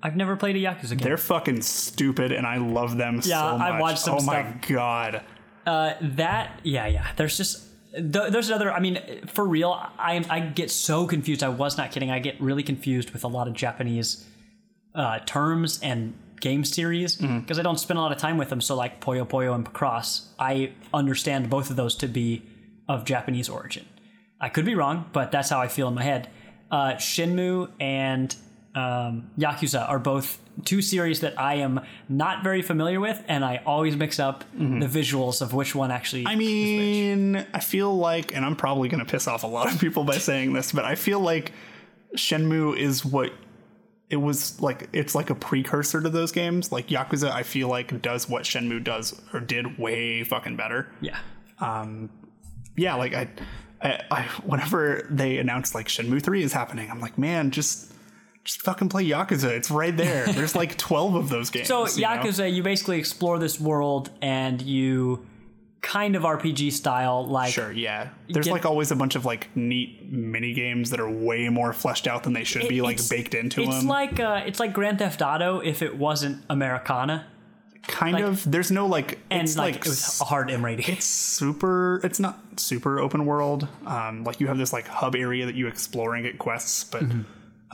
I've 0.05 0.15
never 0.17 0.35
played 0.35 0.55
a 0.57 0.59
Yakuza 0.59 0.89
game. 0.89 0.97
They're 0.99 1.17
fucking 1.17 1.61
stupid, 1.61 2.31
and 2.33 2.45
I 2.45 2.57
love 2.57 2.97
them 2.97 3.21
Yeah, 3.23 3.51
so 3.51 3.57
much. 3.57 3.71
I've 3.71 3.79
watched 3.81 3.99
some 3.99 4.17
Oh 4.19 4.21
my 4.21 4.53
god. 4.67 5.21
Uh, 5.65 5.93
that 6.01 6.59
yeah 6.63 6.85
yeah. 6.87 7.07
There's 7.15 7.37
just 7.37 7.63
th- 7.93 8.31
there's 8.31 8.49
another. 8.49 8.71
I 8.71 8.79
mean, 8.81 8.99
for 9.27 9.45
real, 9.45 9.71
I 9.97 10.23
I 10.29 10.39
get 10.41 10.69
so 10.71 11.07
confused. 11.07 11.41
I 11.41 11.49
was 11.49 11.77
not 11.77 11.91
kidding. 11.91 12.11
I 12.11 12.19
get 12.19 12.39
really 12.41 12.63
confused 12.63 13.11
with 13.11 13.23
a 13.23 13.29
lot 13.29 13.47
of 13.47 13.53
Japanese 13.53 14.27
uh, 14.93 15.19
terms 15.19 15.79
and 15.81 16.13
game 16.41 16.65
series 16.65 17.15
because 17.15 17.31
Mm-hmm. 17.31 17.59
I 17.59 17.63
don't 17.63 17.79
spend 17.79 17.97
a 17.97 18.01
lot 18.01 18.11
of 18.11 18.17
time 18.17 18.37
with 18.37 18.49
them. 18.49 18.59
So 18.59 18.75
like 18.75 18.99
Puyo 18.99 19.25
Puyo 19.25 19.55
and 19.55 19.65
Picross, 19.65 20.27
I 20.37 20.73
understand 20.93 21.49
both 21.49 21.69
of 21.69 21.77
those 21.77 21.95
to 21.97 22.07
be 22.09 22.41
of 22.89 23.05
Japanese 23.05 23.47
origin. 23.47 23.85
I 24.41 24.49
could 24.49 24.65
be 24.65 24.75
wrong, 24.75 25.05
but 25.13 25.31
that's 25.31 25.49
how 25.49 25.61
I 25.61 25.69
feel 25.69 25.87
in 25.87 25.93
my 25.93 26.03
head. 26.03 26.27
Uh, 26.69 26.95
Shenmue 26.95 27.69
and 27.79 28.35
um, 28.75 29.29
Yakuza 29.37 29.87
are 29.87 29.99
both 29.99 30.39
two 30.65 30.81
series 30.81 31.21
that 31.21 31.39
I 31.39 31.55
am 31.55 31.81
not 32.09 32.43
very 32.43 32.61
familiar 32.61 32.99
with, 32.99 33.23
and 33.27 33.43
I 33.43 33.61
always 33.65 33.95
mix 33.95 34.19
up 34.19 34.43
the 34.57 34.87
visuals 34.87 35.41
of 35.41 35.53
which 35.53 35.75
one 35.75 35.91
actually. 35.91 36.23
Mm-hmm. 36.23 36.31
I 36.31 36.35
mean, 36.35 37.47
I 37.53 37.59
feel 37.59 37.95
like, 37.95 38.35
and 38.35 38.45
I'm 38.45 38.55
probably 38.55 38.89
going 38.89 39.03
to 39.03 39.09
piss 39.09 39.27
off 39.27 39.43
a 39.43 39.47
lot 39.47 39.71
of 39.71 39.79
people 39.79 40.03
by 40.03 40.17
saying 40.17 40.53
this, 40.53 40.71
but 40.71 40.85
I 40.85 40.95
feel 40.95 41.19
like 41.19 41.53
Shenmue 42.15 42.77
is 42.77 43.05
what 43.05 43.31
it 44.09 44.17
was 44.17 44.59
like. 44.61 44.89
It's 44.93 45.15
like 45.15 45.29
a 45.29 45.35
precursor 45.35 46.01
to 46.01 46.09
those 46.09 46.31
games. 46.31 46.71
Like 46.71 46.87
Yakuza, 46.87 47.31
I 47.31 47.43
feel 47.43 47.67
like 47.67 48.01
does 48.01 48.29
what 48.29 48.43
Shenmue 48.43 48.83
does 48.83 49.19
or 49.33 49.39
did 49.39 49.77
way 49.79 50.23
fucking 50.23 50.55
better. 50.55 50.89
yeah. 51.01 51.17
Um, 51.59 52.09
yeah, 52.75 52.95
like 52.95 53.13
I, 53.13 53.29
I, 53.81 54.01
I, 54.09 54.21
whenever 54.43 55.07
they 55.09 55.37
announced 55.37 55.75
like 55.75 55.87
Shenmue 55.87 56.21
three 56.21 56.43
is 56.43 56.53
happening, 56.53 56.89
I'm 56.89 56.99
like, 56.99 57.17
man, 57.17 57.51
just. 57.51 57.92
Just 58.43 58.61
fucking 58.61 58.89
play 58.89 59.05
Yakuza. 59.05 59.49
It's 59.51 59.71
right 59.71 59.95
there. 59.95 60.25
There's 60.33 60.55
like 60.55 60.77
12 60.77 61.15
of 61.15 61.29
those 61.29 61.49
games. 61.49 61.67
So 61.67 61.87
you 61.87 62.01
know? 62.01 62.07
Yakuza, 62.09 62.53
you 62.53 62.61
basically 62.63 62.99
explore 62.99 63.39
this 63.39 63.59
world 63.59 64.09
and 64.21 64.61
you 64.61 65.25
kind 65.81 66.15
of 66.15 66.23
RPG 66.23 66.71
style, 66.73 67.25
like 67.27 67.53
Sure, 67.53 67.71
yeah. 67.71 68.09
There's 68.29 68.45
get- 68.45 68.51
like 68.53 68.65
always 68.65 68.91
a 68.91 68.95
bunch 68.95 69.15
of 69.15 69.25
like 69.25 69.49
neat 69.55 70.11
mini 70.11 70.53
games 70.53 70.89
that 70.91 70.99
are 70.99 71.09
way 71.09 71.47
more 71.49 71.73
fleshed 71.73 72.07
out 72.07 72.23
than 72.23 72.33
they 72.33 72.43
should 72.45 72.67
be 72.67 72.81
like 72.81 72.99
baked 73.09 73.33
into 73.33 73.61
It's 73.63 73.77
them. 73.79 73.87
like 73.87 74.19
uh, 74.19 74.43
it's 74.45 74.59
like 74.59 74.73
Grand 74.73 74.99
Theft 74.99 75.21
Auto 75.21 75.59
if 75.59 75.81
it 75.81 75.97
wasn't 75.97 76.43
Americana, 76.49 77.25
kind 77.87 78.13
like- 78.15 78.23
of. 78.23 78.49
There's 78.49 78.71
no 78.71 78.87
like 78.87 79.19
and 79.29 79.43
it's 79.43 79.57
like, 79.57 79.75
like 79.75 79.85
it 79.85 79.89
was 79.89 80.21
a 80.21 80.25
hard 80.25 80.49
M 80.51 80.63
rating. 80.63 80.85
it's 80.95 81.05
super 81.05 81.99
it's 82.03 82.19
not 82.19 82.39
super 82.57 82.99
open 82.99 83.25
world. 83.25 83.67
Um 83.85 84.23
like 84.23 84.39
you 84.39 84.47
have 84.47 84.57
this 84.57 84.71
like 84.73 84.87
hub 84.87 85.15
area 85.15 85.45
that 85.45 85.55
you 85.55 85.67
explore 85.67 86.15
and 86.15 86.23
get 86.25 86.39
quests, 86.39 86.83
but 86.85 87.03
Mm-hmm. 87.03 87.21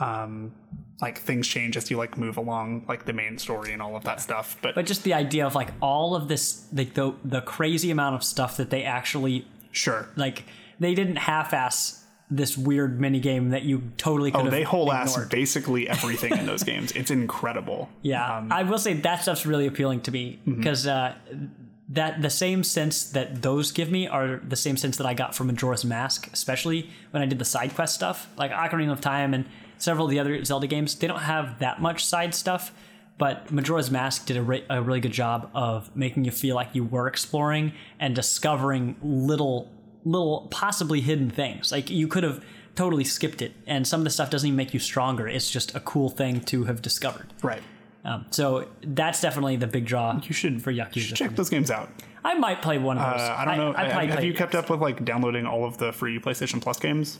Um 0.00 0.52
like 1.00 1.18
things 1.18 1.46
change 1.46 1.76
as 1.76 1.90
you 1.90 1.96
like 1.96 2.18
move 2.18 2.36
along 2.36 2.84
like 2.88 3.06
the 3.06 3.12
main 3.12 3.38
story 3.38 3.72
and 3.72 3.80
all 3.80 3.96
of 3.96 4.04
that 4.04 4.20
stuff. 4.20 4.56
But, 4.60 4.74
But 4.74 4.86
just 4.86 5.04
the 5.04 5.14
idea 5.14 5.46
of 5.46 5.54
like 5.54 5.70
all 5.80 6.14
of 6.14 6.28
this, 6.28 6.66
like 6.72 6.94
the 6.94 7.14
the 7.24 7.40
crazy 7.40 7.90
amount 7.90 8.16
of 8.16 8.24
stuff 8.24 8.56
that 8.58 8.70
they 8.70 8.84
actually 8.84 9.46
sure. 9.72 10.08
like, 10.16 10.44
they 10.78 10.94
didn't 10.94 11.16
half-ass 11.16 12.04
this 12.30 12.56
weird 12.56 13.00
mini 13.00 13.18
game 13.18 13.50
that 13.50 13.62
you 13.62 13.82
totally 13.96 14.30
could 14.30 14.46
Oh, 14.46 14.50
they 14.50 14.62
whole 14.62 14.92
ass 14.92 15.16
basically 15.26 15.88
everything 15.88 16.32
in 16.36 16.46
those 16.46 16.62
games. 16.62 16.92
It's 16.92 17.10
incredible. 17.10 17.88
Yeah, 18.02 18.38
Um, 18.38 18.52
I 18.52 18.62
will 18.62 18.78
say 18.78 18.94
that 18.94 19.22
stuff's 19.22 19.46
really 19.46 19.66
appealing 19.66 20.02
to 20.02 20.12
me 20.12 20.38
because 20.46 20.86
uh, 20.86 21.14
that 21.88 22.22
the 22.22 22.30
same 22.30 22.62
sense 22.62 23.10
that 23.10 23.42
those 23.42 23.72
give 23.72 23.90
me 23.90 24.06
are 24.06 24.40
the 24.46 24.56
same 24.56 24.76
sense 24.76 24.96
that 24.98 25.06
I 25.06 25.14
got 25.14 25.34
from 25.34 25.48
Majora's 25.48 25.84
Mask, 25.84 26.30
especially 26.32 26.88
when 27.10 27.22
I 27.22 27.26
did 27.26 27.40
the 27.40 27.44
side 27.44 27.74
quest 27.74 27.96
stuff, 27.96 28.28
like 28.36 28.52
Ocarina 28.52 28.92
of 28.92 29.00
Time 29.00 29.34
and 29.34 29.44
several 29.80 30.06
of 30.06 30.10
the 30.10 30.20
other 30.20 30.44
Zelda 30.44 30.68
games. 30.68 30.94
They 30.94 31.08
don't 31.08 31.20
have 31.22 31.58
that 31.58 31.80
much 31.80 32.04
side 32.04 32.34
stuff, 32.34 32.72
but 33.18 33.50
Majora's 33.50 33.90
Mask 33.90 34.26
did 34.26 34.36
a, 34.36 34.42
re- 34.42 34.64
a 34.70 34.80
really 34.80 35.00
good 35.00 35.12
job 35.12 35.50
of 35.52 35.94
making 35.96 36.24
you 36.24 36.30
feel 36.30 36.54
like 36.54 36.68
you 36.72 36.84
were 36.84 37.08
exploring 37.08 37.72
and 37.98 38.14
discovering 38.14 38.96
little, 39.02 39.68
little 40.04 40.46
possibly 40.50 41.00
hidden 41.00 41.30
things. 41.30 41.72
Like 41.72 41.90
you 41.90 42.06
could 42.06 42.22
have 42.22 42.44
totally 42.76 43.04
skipped 43.04 43.42
it, 43.42 43.52
and 43.66 43.86
some 43.86 44.00
of 44.00 44.04
the 44.04 44.10
stuff 44.10 44.30
doesn't 44.30 44.46
even 44.46 44.56
make 44.56 44.72
you 44.72 44.80
stronger. 44.80 45.26
It's 45.26 45.50
just 45.50 45.74
a 45.74 45.80
cool 45.80 46.08
thing 46.08 46.40
to 46.42 46.64
have 46.64 46.80
discovered. 46.80 47.26
Right. 47.42 47.62
Um, 48.04 48.26
so 48.30 48.68
that's 48.82 49.20
definitely 49.20 49.56
the 49.56 49.66
big 49.66 49.84
draw. 49.84 50.18
You 50.22 50.32
should 50.32 50.62
for 50.62 50.72
Yakuza. 50.72 51.14
Check 51.14 51.36
those 51.36 51.50
games 51.50 51.70
out. 51.70 51.90
I 52.24 52.34
might 52.34 52.62
play 52.62 52.78
one 52.78 52.98
of 52.98 53.12
those. 53.12 53.20
Uh, 53.28 53.34
I 53.36 53.44
don't 53.44 53.56
know. 53.56 53.74
I, 53.76 53.84
have, 53.84 53.94
might 53.94 54.10
have 54.10 54.24
you 54.24 54.32
it. 54.32 54.36
kept 54.36 54.54
up 54.54 54.70
with 54.70 54.80
like 54.80 55.04
downloading 55.04 55.46
all 55.46 55.64
of 55.64 55.78
the 55.78 55.92
free 55.92 56.18
PlayStation 56.18 56.60
Plus 56.60 56.78
games? 56.78 57.18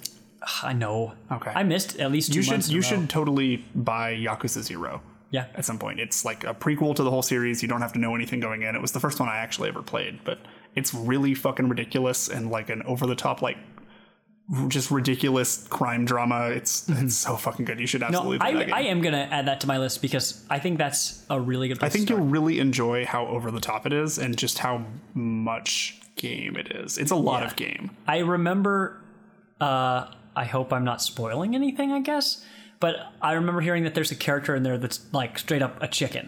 I 0.63 0.73
know. 0.73 1.15
Okay. 1.31 1.53
I 1.55 1.63
missed 1.63 1.99
at 1.99 2.11
least 2.11 2.33
two 2.33 2.39
you 2.39 2.43
should 2.43 2.53
months 2.53 2.69
in 2.69 2.73
a 2.73 2.75
you 2.77 2.81
row. 2.81 2.89
should 2.89 3.11
totally 3.11 3.65
buy 3.75 4.15
Yakuza 4.15 4.63
Zero. 4.63 5.03
Yeah. 5.31 5.47
At 5.55 5.65
some 5.65 5.79
point, 5.79 6.01
it's 6.01 6.25
like 6.25 6.45
a 6.45 6.55
prequel 6.55 6.95
to 6.97 7.03
the 7.03 7.11
whole 7.11 7.23
series. 7.23 7.63
You 7.63 7.69
don't 7.69 7.83
have 7.83 7.93
to 7.93 7.99
know 7.99 8.15
anything 8.15 8.41
going 8.41 8.63
in. 8.63 8.75
It 8.75 8.83
was 8.83 8.93
the 8.93 9.01
first 9.01 9.21
one 9.21 9.29
I 9.29 9.37
actually 9.37 9.69
ever 9.69 9.83
played, 9.83 10.25
but 10.25 10.41
it's 10.75 10.93
really 10.93 11.35
fucking 11.35 11.69
ridiculous 11.69 12.29
and 12.29 12.51
like 12.51 12.71
an 12.71 12.83
over 12.83 13.07
the 13.07 13.15
top 13.15 13.43
like 13.43 13.57
just 14.69 14.91
ridiculous 14.91 15.67
crime 15.69 16.05
drama. 16.05 16.49
It's 16.51 16.89
it's 16.89 17.15
so 17.15 17.37
fucking 17.37 17.65
good. 17.65 17.79
You 17.79 17.87
should 17.87 18.01
Mm-hmm. 18.01 18.13
No, 18.13 18.19
absolutely 18.19 18.39
play 18.39 18.53
that 18.55 18.63
I, 18.63 18.65
game. 18.65 18.75
I 18.75 18.81
am 18.91 19.01
gonna 19.03 19.29
add 19.31 19.47
that 19.47 19.61
to 19.61 19.67
my 19.67 19.79
list 19.79 20.03
because 20.03 20.45
I 20.51 20.59
think 20.59 20.79
that's 20.79 21.25
a 21.31 21.41
really 21.41 21.69
good. 21.69 21.83
I 21.83 21.89
think 21.89 22.09
to 22.09 22.15
you'll 22.15 22.25
really 22.27 22.59
enjoy 22.59 23.05
how 23.05 23.27
over 23.27 23.51
the 23.51 23.61
top 23.61 23.87
it 23.87 23.93
is 23.93 24.19
and 24.19 24.37
just 24.37 24.59
how 24.59 24.85
much 25.15 26.01
game 26.17 26.57
it 26.57 26.73
is. 26.73 26.99
It's 26.99 27.11
a 27.13 27.17
lot 27.17 27.45
of 27.45 27.57
game. 27.57 27.91
I 28.09 28.19
remember. 28.19 29.01
Uh, 29.61 30.11
I 30.41 30.45
hope 30.45 30.73
I'm 30.73 30.85
not 30.85 31.01
spoiling 31.03 31.55
anything. 31.55 31.93
I 31.93 32.01
guess, 32.01 32.45
but 32.81 32.95
I 33.21 33.33
remember 33.41 33.61
hearing 33.61 33.85
that 33.85 33.95
there's 33.95 34.11
a 34.11 34.21
character 34.27 34.55
in 34.57 34.63
there 34.63 34.79
that's 34.79 35.01
like 35.13 35.39
straight 35.39 35.63
up 35.63 35.75
a 35.83 35.89
chicken. 35.89 36.27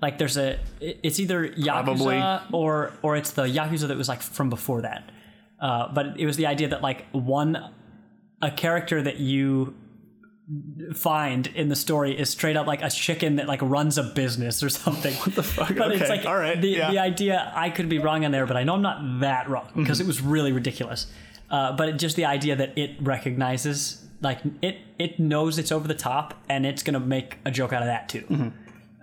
Like 0.00 0.18
there's 0.18 0.36
a, 0.36 0.58
it's 0.80 1.18
either 1.18 1.48
Yakuza 1.48 2.42
or 2.52 2.92
or 3.02 3.16
it's 3.16 3.32
the 3.32 3.44
Yakuza 3.58 3.88
that 3.88 3.96
was 3.96 4.08
like 4.08 4.22
from 4.22 4.48
before 4.48 4.82
that. 4.82 5.02
Uh, 5.60 5.92
but 5.92 6.04
it 6.20 6.24
was 6.26 6.36
the 6.36 6.46
idea 6.46 6.68
that 6.68 6.82
like 6.82 7.00
one, 7.10 7.52
a 8.40 8.50
character 8.50 9.02
that 9.02 9.16
you 9.18 9.74
find 10.94 11.46
in 11.48 11.68
the 11.68 11.76
story 11.76 12.18
is 12.18 12.30
straight 12.30 12.56
up 12.56 12.66
like 12.66 12.82
a 12.82 12.88
chicken 12.90 13.36
that 13.36 13.46
like 13.48 13.60
runs 13.62 13.98
a 13.98 14.02
business 14.02 14.62
or 14.62 14.68
something. 14.70 15.12
What 15.14 15.34
the 15.34 15.42
fuck? 15.42 15.74
But 15.76 15.92
it's 15.92 16.08
like 16.08 16.24
all 16.26 16.38
right, 16.38 16.58
the 16.60 16.68
yeah. 16.68 16.90
the 16.90 16.98
idea 16.98 17.52
I 17.54 17.70
could 17.70 17.88
be 17.88 17.98
wrong 17.98 18.24
on 18.24 18.30
there, 18.30 18.46
but 18.46 18.56
I 18.56 18.64
know 18.64 18.74
I'm 18.74 18.82
not 18.82 19.20
that 19.20 19.48
wrong 19.50 19.68
because 19.76 19.98
Mhm. 19.98 20.02
it 20.04 20.06
was 20.06 20.20
really 20.22 20.52
ridiculous. 20.52 21.06
Uh, 21.50 21.72
but 21.72 21.88
it, 21.88 21.92
just 21.98 22.16
the 22.16 22.24
idea 22.24 22.56
that 22.56 22.76
it 22.76 22.96
recognizes 23.00 24.04
like 24.20 24.40
it 24.62 24.78
it 24.98 25.18
knows 25.18 25.58
it's 25.58 25.72
over 25.72 25.86
the 25.86 25.94
top 25.94 26.34
and 26.48 26.66
it's 26.66 26.82
gonna 26.82 27.00
make 27.00 27.38
a 27.44 27.50
joke 27.50 27.72
out 27.72 27.82
of 27.82 27.86
that 27.86 28.08
too. 28.08 28.22
Mm-hmm. 28.22 28.48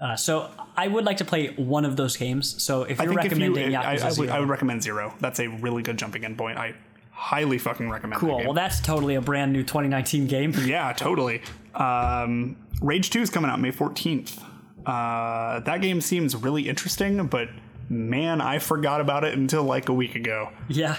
Uh, 0.02 0.16
so 0.16 0.50
I 0.76 0.88
would 0.88 1.06
like 1.06 1.18
to 1.18 1.26
play 1.26 1.48
one 1.56 1.86
of 1.86 1.96
those 1.96 2.18
games. 2.18 2.62
So 2.62 2.84
if 2.84 3.00
you're 3.00 3.14
think 3.14 3.32
if 3.32 3.38
you, 3.38 3.54
recommending 3.54 3.76
I, 3.76 3.94
I, 3.94 3.96
Yakuza 3.96 4.20
would, 4.20 4.30
I 4.30 4.40
would 4.40 4.50
recommend 4.50 4.84
Zero. 4.84 5.16
That's 5.20 5.40
a 5.40 5.48
really 5.48 5.82
good 5.84 5.98
jumping 5.98 6.24
in 6.24 6.36
point. 6.36 6.58
I 6.58 6.76
highly 7.12 7.58
fucking 7.58 7.90
recommend. 7.90 8.20
cool. 8.20 8.38
That. 8.38 8.46
Well, 8.46 8.54
that's 8.54 8.82
totally 8.82 9.16
a 9.16 9.22
brand 9.22 9.54
new 9.54 9.64
2019 9.64 10.28
game. 10.28 10.54
Yeah, 10.66 10.92
totally. 10.94 11.42
Um, 11.74 12.58
Rage 12.82 13.10
2 13.10 13.22
is 13.22 13.30
coming 13.30 13.50
out 13.50 13.60
May 13.60 13.72
14th. 13.72 14.44
Uh, 14.86 15.62
that 15.62 15.82
game 15.82 16.02
seems 16.02 16.36
really 16.36 16.68
interesting, 16.68 17.26
but 17.28 17.50
man, 17.90 18.42
I 18.42 18.60
forgot 18.60 19.02
about 19.02 19.24
it 19.24 19.38
until 19.38 19.64
like 19.64 19.90
a 19.90 19.94
week 19.94 20.16
ago. 20.16 20.50
Yeah. 20.68 20.98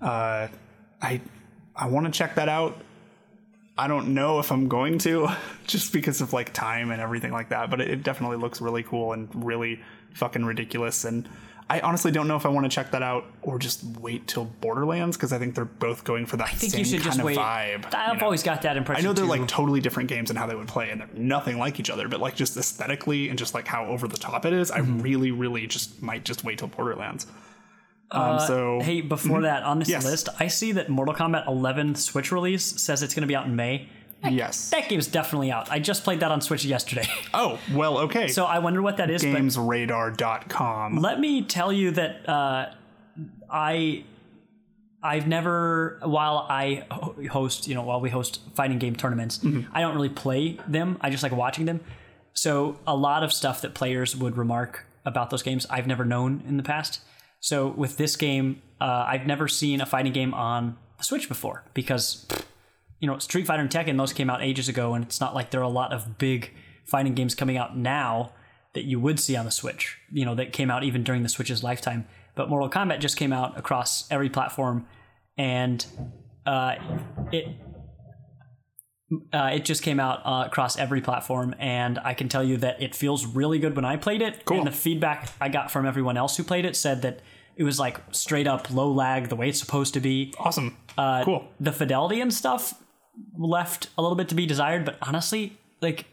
Uh, 0.00 0.48
I 1.02 1.20
I 1.74 1.88
want 1.88 2.06
to 2.06 2.12
check 2.12 2.36
that 2.36 2.48
out. 2.48 2.80
I 3.78 3.88
don't 3.88 4.14
know 4.14 4.38
if 4.38 4.50
I'm 4.50 4.68
going 4.68 4.98
to, 5.00 5.28
just 5.66 5.92
because 5.92 6.20
of 6.22 6.32
like 6.32 6.52
time 6.54 6.90
and 6.90 7.00
everything 7.00 7.32
like 7.32 7.50
that. 7.50 7.68
But 7.70 7.80
it, 7.82 7.90
it 7.90 8.02
definitely 8.02 8.38
looks 8.38 8.60
really 8.60 8.82
cool 8.82 9.12
and 9.12 9.28
really 9.44 9.80
fucking 10.14 10.44
ridiculous. 10.46 11.04
And 11.04 11.28
I 11.68 11.80
honestly 11.80 12.10
don't 12.10 12.26
know 12.28 12.36
if 12.36 12.46
I 12.46 12.48
want 12.48 12.64
to 12.64 12.70
check 12.70 12.92
that 12.92 13.02
out 13.02 13.26
or 13.42 13.58
just 13.58 13.84
wait 14.00 14.26
till 14.28 14.46
Borderlands 14.46 15.16
because 15.16 15.32
I 15.32 15.38
think 15.38 15.54
they're 15.54 15.64
both 15.66 16.04
going 16.04 16.24
for 16.24 16.38
that 16.38 16.48
I 16.48 16.52
think 16.52 16.72
same 16.72 16.78
you 16.78 16.84
should 16.86 17.00
kind 17.00 17.04
just 17.04 17.18
of 17.18 17.24
wait. 17.26 17.36
vibe. 17.36 17.92
I've 17.94 18.22
always 18.22 18.42
got 18.42 18.62
that 18.62 18.78
impression. 18.78 19.04
I 19.04 19.08
know 19.08 19.12
they're 19.12 19.24
too. 19.24 19.30
like 19.30 19.46
totally 19.48 19.80
different 19.80 20.08
games 20.08 20.30
and 20.30 20.38
how 20.38 20.46
they 20.46 20.54
would 20.54 20.68
play, 20.68 20.90
and 20.90 21.00
they're 21.02 21.08
nothing 21.12 21.58
like 21.58 21.78
each 21.78 21.90
other. 21.90 22.08
But 22.08 22.20
like 22.20 22.34
just 22.36 22.56
aesthetically 22.56 23.28
and 23.28 23.38
just 23.38 23.52
like 23.52 23.66
how 23.66 23.84
over 23.86 24.08
the 24.08 24.16
top 24.16 24.46
it 24.46 24.52
is, 24.54 24.70
Mm-hmm. 24.70 25.00
I 25.00 25.02
really, 25.02 25.32
really 25.32 25.66
just 25.66 26.00
might 26.02 26.24
just 26.24 26.44
wait 26.44 26.58
till 26.58 26.68
Borderlands. 26.68 27.26
Um, 28.10 28.22
Uh, 28.22 28.38
so 28.38 28.80
hey, 28.82 29.00
before 29.00 29.40
Mhm. 29.40 29.42
that, 29.42 29.62
on 29.64 29.78
this 29.80 29.88
Yes. 29.88 30.04
list, 30.04 30.28
I 30.38 30.46
see 30.48 30.72
that 30.72 30.88
Mortal 30.88 31.14
Kombat 31.14 31.46
11 31.48 31.94
Switch 31.96 32.30
release 32.30 32.64
says 32.80 33.02
it's 33.02 33.14
going 33.14 33.22
to 33.22 33.26
be 33.26 33.34
out 33.36 33.46
in 33.46 33.56
May. 33.56 33.88
yes, 34.30 34.70
That 34.70 34.88
game's 34.88 35.06
definitely 35.08 35.50
out. 35.52 35.70
I 35.70 35.78
just 35.78 36.02
played 36.04 36.20
that 36.20 36.30
on 36.30 36.40
Switch 36.40 36.64
yesterday. 36.64 37.06
Oh 37.34 37.58
well, 37.74 37.98
okay. 37.98 38.28
So 38.28 38.44
I 38.44 38.58
wonder 38.60 38.80
what 38.80 38.96
that 38.96 39.10
is. 39.10 39.22
Gamesradar.com. 39.22 40.98
Let 41.00 41.20
me 41.20 41.42
tell 41.42 41.72
you 41.72 41.90
that 41.92 42.28
uh, 42.28 42.66
I 43.50 44.04
I've 45.02 45.26
never 45.28 45.98
while 46.02 46.46
I 46.48 46.84
host 47.30 47.68
you 47.68 47.74
know 47.74 47.82
while 47.82 48.00
we 48.00 48.10
host 48.10 48.40
fighting 48.54 48.78
game 48.78 48.96
tournaments 48.96 49.38
Mm-hmm. 49.38 49.70
I 49.76 49.80
don't 49.80 49.94
really 49.94 50.08
play 50.08 50.58
them 50.66 50.96
I 51.00 51.10
just 51.10 51.22
like 51.22 51.32
watching 51.32 51.66
them 51.66 51.80
so 52.32 52.78
a 52.86 52.96
lot 52.96 53.22
of 53.22 53.32
stuff 53.32 53.60
that 53.62 53.74
players 53.74 54.16
would 54.16 54.36
remark 54.36 54.86
about 55.04 55.30
those 55.30 55.42
games 55.42 55.66
I've 55.70 55.86
never 55.86 56.04
known 56.04 56.42
in 56.48 56.56
the 56.56 56.62
past 56.62 57.00
So 57.40 57.68
with 57.68 57.96
this 57.96 58.16
game, 58.16 58.62
uh, 58.80 59.04
I've 59.06 59.26
never 59.26 59.48
seen 59.48 59.80
a 59.80 59.86
fighting 59.86 60.12
game 60.12 60.34
on 60.34 60.76
the 60.98 61.04
Switch 61.04 61.28
before 61.28 61.64
because, 61.74 62.26
you 63.00 63.06
know, 63.06 63.18
Street 63.18 63.46
Fighter 63.46 63.62
and 63.62 63.70
Tekken, 63.70 63.96
those 63.96 64.12
came 64.12 64.30
out 64.30 64.42
ages 64.42 64.68
ago, 64.68 64.94
and 64.94 65.04
it's 65.04 65.20
not 65.20 65.34
like 65.34 65.50
there 65.50 65.60
are 65.60 65.64
a 65.64 65.68
lot 65.68 65.92
of 65.92 66.18
big 66.18 66.52
fighting 66.84 67.14
games 67.14 67.34
coming 67.34 67.56
out 67.56 67.76
now 67.76 68.32
that 68.74 68.84
you 68.84 69.00
would 69.00 69.18
see 69.18 69.36
on 69.36 69.44
the 69.44 69.50
Switch, 69.50 69.98
you 70.12 70.24
know, 70.24 70.34
that 70.34 70.52
came 70.52 70.70
out 70.70 70.84
even 70.84 71.02
during 71.02 71.22
the 71.22 71.28
Switch's 71.28 71.62
lifetime. 71.62 72.06
But 72.34 72.50
Mortal 72.50 72.68
Kombat 72.68 73.00
just 73.00 73.16
came 73.16 73.32
out 73.32 73.58
across 73.58 74.10
every 74.10 74.28
platform, 74.28 74.86
and 75.38 75.84
uh, 76.44 76.74
it 77.32 77.48
uh, 79.32 79.50
it 79.54 79.64
just 79.64 79.82
came 79.82 80.00
out 80.00 80.20
uh, 80.24 80.44
across 80.46 80.76
every 80.78 81.00
platform, 81.00 81.54
and 81.58 81.98
I 81.98 82.14
can 82.14 82.28
tell 82.28 82.42
you 82.42 82.56
that 82.58 82.82
it 82.82 82.94
feels 82.94 83.24
really 83.24 83.58
good 83.58 83.76
when 83.76 83.84
I 83.84 83.96
played 83.96 84.20
it. 84.22 84.44
Cool. 84.44 84.58
And 84.58 84.66
the 84.66 84.72
feedback 84.72 85.30
I 85.40 85.48
got 85.48 85.70
from 85.70 85.86
everyone 85.86 86.16
else 86.16 86.36
who 86.36 86.42
played 86.42 86.64
it 86.64 86.74
said 86.76 87.02
that 87.02 87.20
it 87.56 87.62
was 87.62 87.78
like 87.78 88.00
straight 88.10 88.46
up 88.46 88.70
low 88.70 88.90
lag, 88.90 89.28
the 89.28 89.36
way 89.36 89.48
it's 89.48 89.60
supposed 89.60 89.94
to 89.94 90.00
be. 90.00 90.34
Awesome. 90.38 90.76
Uh, 90.98 91.24
cool. 91.24 91.48
The 91.60 91.72
fidelity 91.72 92.20
and 92.20 92.34
stuff 92.34 92.74
left 93.38 93.88
a 93.96 94.02
little 94.02 94.16
bit 94.16 94.28
to 94.30 94.34
be 94.34 94.44
desired, 94.44 94.84
but 94.84 94.98
honestly, 95.00 95.56
like 95.80 96.06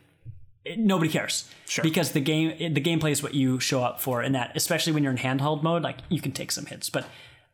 it, 0.64 0.80
nobody 0.80 1.12
cares 1.12 1.50
Sure. 1.68 1.84
because 1.84 2.12
the 2.12 2.22
game 2.22 2.74
the 2.74 2.82
gameplay 2.82 3.12
is 3.12 3.22
what 3.24 3.34
you 3.34 3.60
show 3.60 3.84
up 3.84 4.00
for, 4.02 4.22
and 4.22 4.36
that 4.36 4.52
especially 4.56 4.94
when 4.94 5.04
you're 5.04 5.12
in 5.12 5.18
handheld 5.18 5.64
mode, 5.64 5.82
like 5.82 5.98
you 6.10 6.22
can 6.22 6.32
take 6.32 6.52
some 6.52 6.66
hits. 6.68 6.90
But 6.90 7.06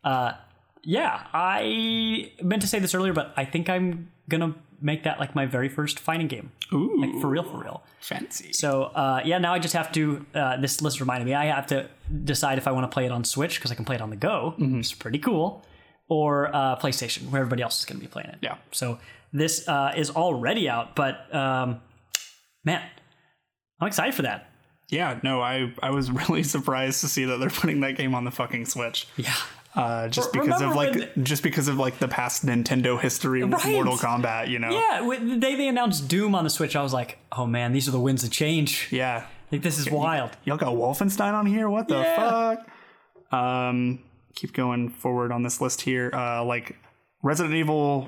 uh, 0.03 0.33
yeah, 0.89 1.27
I 1.33 2.31
meant 2.41 2.63
to 2.63 2.67
say 2.67 2.79
this 2.79 2.95
earlier, 2.95 3.13
but 3.13 3.31
I 3.37 3.45
think 3.45 3.69
I'm 3.69 4.09
gonna 4.27 4.55
make 4.81 5.03
that 5.03 5.19
like 5.19 5.35
my 5.35 5.45
very 5.45 5.69
first 5.69 5.99
fighting 5.99 6.27
game. 6.27 6.51
Ooh. 6.73 6.95
Like 6.99 7.11
for 7.21 7.27
real, 7.27 7.43
for 7.43 7.59
real. 7.61 7.83
Fancy. 8.01 8.51
So 8.53 8.83
uh, 8.85 9.21
yeah, 9.23 9.37
now 9.37 9.53
I 9.53 9.59
just 9.59 9.75
have 9.75 9.91
to. 9.91 10.25
Uh, 10.33 10.57
this 10.57 10.81
list 10.81 10.99
reminded 10.99 11.25
me. 11.25 11.35
I 11.35 11.45
have 11.45 11.67
to 11.67 11.87
decide 12.23 12.57
if 12.57 12.67
I 12.67 12.71
want 12.71 12.89
to 12.89 12.93
play 12.93 13.05
it 13.05 13.11
on 13.11 13.23
Switch 13.23 13.55
because 13.59 13.71
I 13.71 13.75
can 13.75 13.85
play 13.85 13.95
it 13.95 14.01
on 14.01 14.09
the 14.09 14.15
go, 14.15 14.55
Mm-hmm. 14.57 14.77
which 14.77 14.87
is 14.87 14.93
pretty 14.93 15.19
cool, 15.19 15.63
or 16.07 16.53
uh, 16.55 16.75
PlayStation 16.77 17.29
where 17.29 17.41
everybody 17.41 17.61
else 17.61 17.79
is 17.79 17.85
going 17.85 17.99
to 17.99 18.05
be 18.05 18.09
playing 18.09 18.29
it. 18.29 18.37
Yeah. 18.41 18.55
So 18.71 18.97
this 19.31 19.67
uh, 19.67 19.93
is 19.95 20.09
already 20.09 20.67
out, 20.69 20.95
but 20.95 21.33
um, 21.35 21.81
man, 22.65 22.81
I'm 23.79 23.87
excited 23.87 24.15
for 24.15 24.23
that. 24.23 24.49
Yeah, 24.89 25.19
no, 25.21 25.39
I 25.39 25.71
I 25.83 25.91
was 25.91 26.09
really 26.21 26.41
surprised 26.43 27.01
to 27.01 27.07
see 27.07 27.25
that 27.25 27.37
they're 27.39 27.51
putting 27.61 27.81
that 27.81 27.95
game 27.95 28.15
on 28.15 28.23
the 28.25 28.31
fucking 28.31 28.65
Switch. 28.65 29.07
Yeah. 29.17 29.35
Uh, 29.75 30.07
just 30.07 30.33
because 30.33 30.61
of 30.61 30.75
like 30.75 31.13
just 31.23 31.43
because 31.43 31.67
of 31.67 31.77
like 31.77 31.99
the 31.99 32.07
past 32.07 32.45
Nintendo 32.45 32.99
history 32.99 33.43
with 33.43 33.63
Right. 33.63 33.73
Mortal 33.73 33.97
Kombat, 33.97 34.47
you 34.49 34.57
know. 34.59 34.71
Yeah, 34.71 35.01
when 35.01 35.29
the 35.29 35.37
day 35.37 35.55
they 35.55 35.67
announced 35.67 36.07
Doom 36.07 36.33
on 36.33 36.43
the 36.43 36.49
Switch, 36.49 36.75
I 36.75 36.81
was 36.81 36.91
like, 36.93 37.19
oh 37.31 37.45
man, 37.45 37.71
these 37.71 37.87
are 37.87 37.91
the 37.91 37.99
winds 37.99 38.23
of 38.23 38.31
change. 38.31 38.87
Yeah. 38.91 39.27
Like 39.51 39.61
this 39.61 39.77
is 39.77 39.89
wild. 39.89 40.31
Y'all 40.43 40.57
got 40.57 40.73
Wolfenstein 40.73 41.33
on 41.33 41.45
here? 41.45 41.69
What 41.69 41.87
the 41.87 41.99
Yeah. 41.99 42.55
fuck? 43.25 43.37
Um 43.39 43.99
keep 44.35 44.53
going 44.53 44.89
forward 44.89 45.31
on 45.31 45.43
this 45.43 45.61
list 45.61 45.81
here. 45.81 46.09
Uh 46.13 46.43
like 46.43 46.75
Resident 47.21 47.53
Evil 47.55 48.07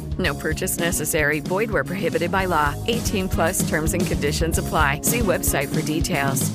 No 0.21 0.33
purchase 0.35 0.77
necessary. 0.77 1.39
Void 1.39 1.71
where 1.71 1.83
prohibited 1.83 2.31
by 2.31 2.45
law. 2.45 2.75
18 2.87 3.27
plus 3.29 3.67
terms 3.67 3.93
and 3.93 4.05
conditions 4.05 4.57
apply. 4.57 5.01
See 5.01 5.19
website 5.19 5.73
for 5.73 5.81
details. 5.81 6.51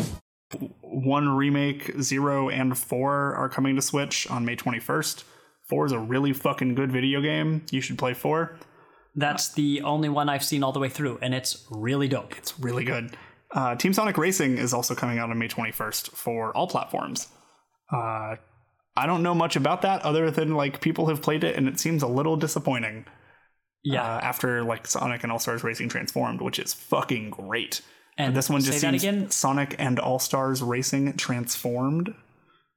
one 0.83 1.29
remake, 1.29 1.93
zero 2.01 2.49
and 2.49 2.77
four 2.79 3.35
are 3.35 3.49
coming 3.49 3.77
to 3.77 3.83
Switch 3.83 4.29
on 4.31 4.45
May 4.45 4.57
21st. 4.57 5.25
Four 5.69 5.87
is 5.87 5.93
a 5.93 5.99
really 5.99 6.33
fucking 6.33 6.75
good 6.75 6.93
video 6.93 7.21
game. 7.21 7.67
You 7.71 7.81
should 7.81 7.99
play 7.99 8.15
four. 8.15 8.57
That's 9.15 9.53
the 9.53 9.83
only 9.83 10.09
one 10.09 10.29
I've 10.29 10.45
seen 10.45 10.63
all 10.63 10.73
the 10.73 10.79
way 10.79 10.89
through, 10.89 11.19
and 11.23 11.35
it's 11.35 11.67
really 11.71 12.07
dope. 12.07 12.37
It's 12.39 12.59
really 12.61 12.85
good. 12.85 13.17
Uh, 13.51 13.75
Team 13.75 13.93
Sonic 13.93 14.17
Racing 14.19 14.59
is 14.59 14.73
also 14.75 14.95
coming 14.95 15.19
out 15.19 15.31
on 15.31 15.39
May 15.39 15.49
21st 15.49 16.11
for 16.11 16.55
all 16.57 16.67
platforms. 16.67 17.29
Uh, 17.91 18.37
I 18.97 19.07
don't 19.07 19.23
know 19.23 19.35
much 19.35 19.57
about 19.57 19.83
that 19.83 20.03
other 20.03 20.31
than 20.31 20.55
like 20.55 20.81
people 20.81 21.07
have 21.09 21.23
played 21.23 21.45
it 21.45 21.57
and 21.57 21.69
it 21.69 21.79
seems 21.79 22.03
a 22.03 22.07
little 22.07 22.37
disappointing. 22.37 23.07
Yeah. 23.93 24.03
Uh, 24.03 24.21
after 24.21 24.63
like 24.65 24.87
Sonic 24.87 25.23
and 25.23 25.31
All 25.33 25.39
Stars 25.39 25.63
Racing 25.65 25.89
transformed, 25.89 26.41
which 26.41 26.59
is 26.59 26.75
fucking 26.75 27.31
great. 27.31 27.83
And 28.19 28.33
But 28.33 28.39
this 28.39 28.51
one 28.51 28.61
just 28.63 28.81
seems 28.81 29.03
again? 29.03 29.31
Sonic 29.31 29.77
and 29.79 29.99
All 29.99 30.19
Stars 30.19 30.63
Racing 30.63 31.17
transformed. 31.17 32.15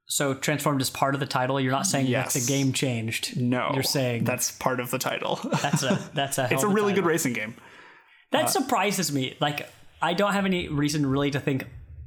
So 0.07 0.33
transformed 0.33 0.81
is 0.81 0.89
part 0.89 1.13
of 1.13 1.19
the 1.19 1.25
title. 1.27 1.59
You're 1.59 1.71
not 1.71 1.85
saying 1.85 2.07
Yes. 2.07 2.33
that 2.33 2.39
the 2.41 2.45
game 2.47 2.73
changed. 2.73 3.39
No, 3.39 3.71
you're 3.73 3.83
saying 3.83 4.23
that's 4.23 4.51
part 4.51 4.79
of 4.79 4.91
the 4.91 4.97
title. 4.99 5.39
that's 5.61 5.83
a 5.83 5.99
that's 6.13 6.37
a. 6.37 6.47
it's 6.51 6.63
a 6.63 6.67
really 6.67 6.91
title. 6.91 7.03
good 7.03 7.09
racing 7.09 7.33
game. 7.33 7.55
That 8.31 8.45
Uh, 8.45 8.47
surprises 8.47 9.11
me. 9.11 9.35
Like 9.39 9.67
I 10.01 10.13
don't 10.13 10.33
have 10.33 10.45
any 10.45 10.67
reason 10.67 11.05
really 11.05 11.31
to 11.31 11.39
think 11.39 11.65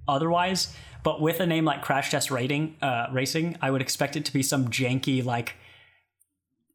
otherwise. 0.09 0.75
But 1.05 1.21
with 1.21 1.41
a 1.41 1.47
name 1.47 1.65
like 1.65 1.83
Crash 1.83 2.11
Test 2.13 2.31
Rating 2.31 2.77
uh, 2.81 3.07
Racing, 3.13 3.57
I 3.61 3.71
would 3.73 3.81
expect 3.83 4.15
it 4.17 4.25
to 4.27 4.33
be 4.33 4.43
some 4.43 4.69
janky 4.69 5.25
like 5.25 5.55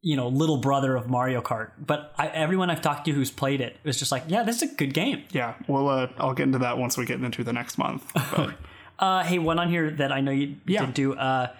you 0.01 0.15
know 0.15 0.27
little 0.27 0.57
brother 0.57 0.95
of 0.95 1.09
Mario 1.09 1.41
Kart. 1.41 1.71
But 1.79 2.13
I, 2.17 2.27
everyone 2.27 2.69
I've 2.69 2.81
talked 2.81 3.05
to 3.05 3.11
who's 3.11 3.31
played 3.31 3.61
it 3.61 3.77
was 3.83 3.97
just 3.99 4.11
like, 4.11 4.23
yeah, 4.27 4.43
this 4.43 4.61
is 4.61 4.71
a 4.71 4.75
good 4.75 4.93
game. 4.93 5.23
Yeah, 5.31 5.55
well, 5.67 5.89
uh, 5.89 6.07
I'll 6.17 6.33
get 6.33 6.43
into 6.43 6.59
that 6.59 6.77
once 6.77 6.97
we 6.97 7.05
get 7.05 7.21
into 7.21 7.43
the 7.43 7.53
next 7.53 7.77
month. 7.77 8.11
Uh, 8.99 9.23
hey, 9.23 9.37
one 9.37 9.59
on 9.59 9.69
here 9.69 9.91
that 9.91 10.11
I 10.11 10.21
know 10.21 10.31
you 10.31 10.55
Yeah. 10.65 10.85
did 10.87 10.95
do. 10.95 11.13
Uh, 11.13 11.53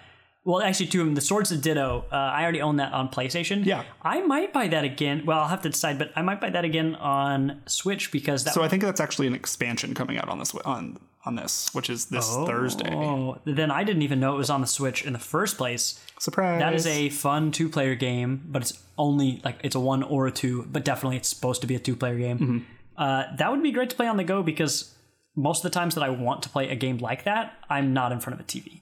well, 0.44 0.60
actually, 0.60 0.86
two 0.86 1.00
of 1.02 1.06
them. 1.06 1.14
The 1.14 1.20
Swords 1.20 1.52
of 1.52 1.62
Ditto. 1.62 2.04
Uh, 2.10 2.16
I 2.16 2.42
already 2.42 2.60
own 2.60 2.76
that 2.78 2.92
on 2.92 3.08
PlayStation. 3.10 3.64
Yeah. 3.64 3.84
I 4.02 4.22
might 4.22 4.52
buy 4.52 4.66
that 4.66 4.82
again. 4.82 5.24
Well, 5.24 5.38
I'll 5.38 5.46
have 5.48 5.62
to 5.62 5.68
decide, 5.68 5.98
but 6.00 6.10
I 6.16 6.22
might 6.22 6.40
buy 6.40 6.50
that 6.50 6.64
again 6.64 6.96
on 6.96 7.62
Switch 7.66 8.10
because 8.10 8.42
that. 8.42 8.54
so 8.54 8.62
I 8.64 8.68
think 8.68 8.82
that's 8.82 9.00
actually 9.00 9.28
an 9.28 9.34
expansion 9.34 9.94
coming 9.94 10.18
out 10.18 10.28
on 10.28 10.40
this 10.40 10.52
on 10.64 10.98
on 11.24 11.36
this, 11.36 11.68
which 11.74 11.88
is 11.90 12.06
this 12.06 12.26
Thursday. 12.28 12.92
Oh, 12.92 13.38
then 13.44 13.70
I 13.70 13.84
didn't 13.84 14.02
even 14.02 14.18
know 14.18 14.34
it 14.34 14.38
was 14.38 14.50
on 14.50 14.60
the 14.60 14.66
Switch 14.66 15.04
in 15.04 15.12
the 15.12 15.18
first 15.20 15.58
place. 15.58 16.04
Surprise! 16.20 16.60
That 16.60 16.74
is 16.74 16.86
a 16.86 17.10
fun 17.10 17.52
two-player 17.52 17.94
game, 17.94 18.42
but 18.46 18.62
it's 18.62 18.82
only 18.96 19.40
like 19.44 19.58
it's 19.62 19.74
a 19.74 19.80
one 19.80 20.02
or 20.02 20.26
a 20.26 20.32
two, 20.32 20.66
but 20.70 20.84
definitely 20.84 21.16
it's 21.16 21.28
supposed 21.28 21.60
to 21.60 21.66
be 21.66 21.74
a 21.74 21.78
two-player 21.78 22.18
game. 22.18 22.38
Mm-hmm. 22.38 22.58
Uh, 22.96 23.24
that 23.36 23.50
would 23.50 23.62
be 23.62 23.70
great 23.70 23.90
to 23.90 23.96
play 23.96 24.08
on 24.08 24.16
the 24.16 24.24
go 24.24 24.42
because 24.42 24.94
most 25.36 25.64
of 25.64 25.70
the 25.70 25.74
times 25.78 25.94
that 25.94 26.02
I 26.02 26.10
want 26.10 26.42
to 26.42 26.48
play 26.48 26.68
a 26.68 26.74
game 26.74 26.98
like 26.98 27.24
that, 27.24 27.52
I'm 27.70 27.92
not 27.92 28.10
in 28.10 28.18
front 28.18 28.38
of 28.38 28.44
a 28.44 28.48
TV, 28.48 28.80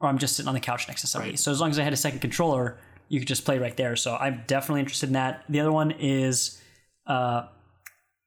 or 0.00 0.08
I'm 0.08 0.18
just 0.18 0.36
sitting 0.36 0.48
on 0.48 0.54
the 0.54 0.60
couch 0.60 0.86
next 0.86 1.00
to 1.00 1.06
somebody. 1.08 1.32
Right. 1.32 1.38
So 1.38 1.50
as 1.50 1.60
long 1.60 1.70
as 1.70 1.78
I 1.78 1.82
had 1.82 1.92
a 1.92 1.96
second 1.96 2.20
controller, 2.20 2.78
you 3.08 3.18
could 3.18 3.28
just 3.28 3.44
play 3.44 3.58
right 3.58 3.76
there. 3.76 3.96
So 3.96 4.16
I'm 4.16 4.44
definitely 4.46 4.80
interested 4.80 5.08
in 5.08 5.14
that. 5.14 5.44
The 5.48 5.60
other 5.60 5.72
one 5.72 5.90
is, 5.90 6.60
uh, 7.06 7.46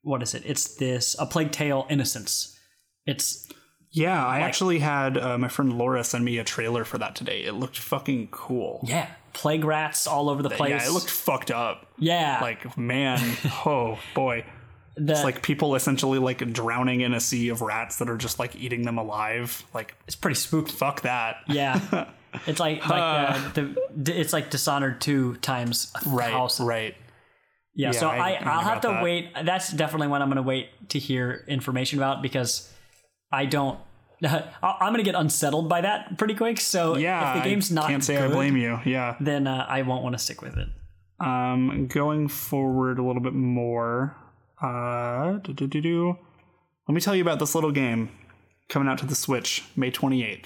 what 0.01 0.21
is 0.21 0.33
it? 0.33 0.43
It's 0.45 0.75
this 0.75 1.15
A 1.17 1.25
Plague 1.25 1.51
Tale: 1.51 1.87
Innocence. 1.89 2.59
It's 3.05 3.47
Yeah, 3.91 4.23
I 4.25 4.41
actually 4.41 4.79
had 4.79 5.17
uh, 5.17 5.37
my 5.37 5.47
friend 5.47 5.77
Laura 5.77 6.03
send 6.03 6.23
me 6.23 6.37
a 6.37 6.43
trailer 6.43 6.83
for 6.85 6.97
that 6.99 7.15
today. 7.15 7.43
It 7.43 7.53
looked 7.53 7.77
fucking 7.77 8.27
cool. 8.29 8.81
yeah, 8.87 9.07
plague 9.33 9.63
rats 9.65 10.05
all 10.05 10.29
over 10.29 10.43
the 10.43 10.49
place. 10.51 10.69
Yeah, 10.71 10.85
it 10.87 10.91
looked 10.91 11.09
fucked 11.09 11.49
up. 11.51 11.87
yeah, 11.97 12.39
Like 12.41 12.77
man, 12.77 13.19
oh 13.65 13.97
boy. 14.13 14.45
The, 14.95 15.13
It's 15.13 15.23
like 15.23 15.41
people 15.41 15.75
essentially 15.75 16.19
like 16.19 16.51
drowning 16.51 17.01
in 17.01 17.13
a 17.13 17.19
sea 17.21 17.49
of 17.49 17.61
rats 17.61 17.97
that 17.99 18.09
are 18.09 18.17
just 18.17 18.37
like 18.37 18.55
eating 18.55 18.83
them 18.83 18.97
alive. 18.97 19.63
Like 19.73 19.95
it's 20.07 20.15
pretty 20.15 20.35
spooky. 20.35 20.71
Fuck 20.71 21.01
that. 21.01 21.37
Yeah. 21.47 22.09
It's 22.45 22.59
like 22.59 22.87
like 22.87 23.01
uh, 23.01 23.49
the, 23.55 23.75
the 23.95 24.19
it's 24.19 24.33
like 24.33 24.51
Dishonored 24.51 25.01
two 25.01 25.33
times 25.37 25.91
Right. 26.05 26.29
thousand. 26.29 26.67
Right. 26.67 26.95
Yeah, 27.73 27.87
Yeah, 27.91 27.99
so 27.99 28.07
I- 28.07 28.17
I, 28.17 28.19
I 28.19 28.23
I 28.27 28.33
heard 28.33 28.45
will 28.45 28.61
have 28.61 28.81
to 28.81 28.87
that. 28.89 29.03
wait. 29.03 29.31
That's 29.45 29.71
definitely 29.73 30.09
one 30.09 30.21
I'm 30.21 30.27
going 30.27 30.35
to 30.35 30.43
wait 30.43 30.67
to 30.89 30.99
hear 30.99 31.43
information 31.47 31.97
about 31.97 32.21
because 32.21 32.71
I 33.31 33.45
don't. 33.45 33.79
I'm 34.23 34.91
going 34.93 34.97
to 34.97 35.03
get 35.03 35.15
unsettled 35.15 35.69
by 35.69 35.81
that 35.81 36.17
pretty 36.17 36.35
quick. 36.35 36.59
So 36.59 36.97
Yeah. 36.97 37.37
if 37.37 37.43
the 37.43 37.49
game's 37.49 37.71
not, 37.71 37.85
I 37.85 37.91
can't 37.91 38.03
say 38.03 38.15
good, 38.17 38.31
I 38.31 38.33
blame 38.33 38.57
you. 38.57 38.79
Yeah. 38.85 39.15
then 39.19 39.47
uh, 39.47 39.65
I 39.69 39.81
won't 39.83 40.03
want 40.03 40.13
to 40.13 40.19
stick 40.19 40.41
with 40.41 40.57
it. 40.57 40.67
Um, 41.19 41.87
going 41.87 42.27
forward 42.27 42.99
a 42.99 43.03
little 43.03 43.21
bit 43.21 43.33
more. 43.33 44.15
Uh, 44.61 45.39
let 45.47 46.93
me 46.93 47.01
tell 47.01 47.15
you 47.15 47.21
about 47.21 47.39
this 47.39 47.55
little 47.55 47.71
game 47.71 48.09
coming 48.67 48.87
out 48.89 48.97
to 48.99 49.05
the 49.05 49.15
Switch 49.15 49.63
May 49.75 49.91
28th. 49.91 50.45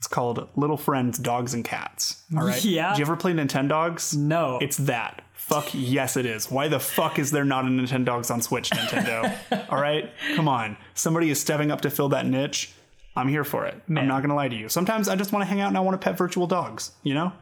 It's 0.00 0.06
called 0.06 0.48
Little 0.56 0.78
Friends 0.78 1.18
Dogs 1.18 1.52
and 1.52 1.62
Cats. 1.62 2.22
All 2.34 2.42
right. 2.42 2.64
Yeah. 2.64 2.92
Did 2.92 3.00
you 3.00 3.04
ever 3.04 3.16
play 3.16 3.34
Nintendogs? 3.34 4.16
No. 4.16 4.56
It's 4.62 4.78
that. 4.78 5.20
Fuck 5.34 5.74
yes, 5.74 6.16
it 6.16 6.24
is. 6.24 6.50
Why 6.50 6.68
the 6.68 6.80
fuck 6.80 7.18
is 7.18 7.30
there 7.32 7.44
not 7.44 7.66
a 7.66 7.68
Nintendogs 7.68 8.30
on 8.30 8.40
Switch, 8.40 8.70
Nintendo? 8.70 9.36
All 9.70 9.78
right, 9.78 10.10
come 10.36 10.48
on. 10.48 10.78
Somebody 10.94 11.28
is 11.28 11.38
stepping 11.38 11.70
up 11.70 11.82
to 11.82 11.90
fill 11.90 12.08
that 12.10 12.24
niche. 12.24 12.72
I'm 13.14 13.28
here 13.28 13.44
for 13.44 13.66
it. 13.66 13.78
I'm 13.88 14.08
not 14.08 14.22
gonna 14.22 14.34
lie 14.34 14.48
to 14.48 14.56
you. 14.56 14.70
Sometimes 14.70 15.06
I 15.06 15.16
just 15.16 15.32
want 15.32 15.42
to 15.42 15.46
hang 15.46 15.60
out 15.60 15.68
and 15.68 15.76
I 15.76 15.80
want 15.80 16.00
to 16.00 16.02
pet 16.02 16.16
virtual 16.16 16.46
dogs. 16.46 16.92
You 17.02 17.12
know, 17.12 17.32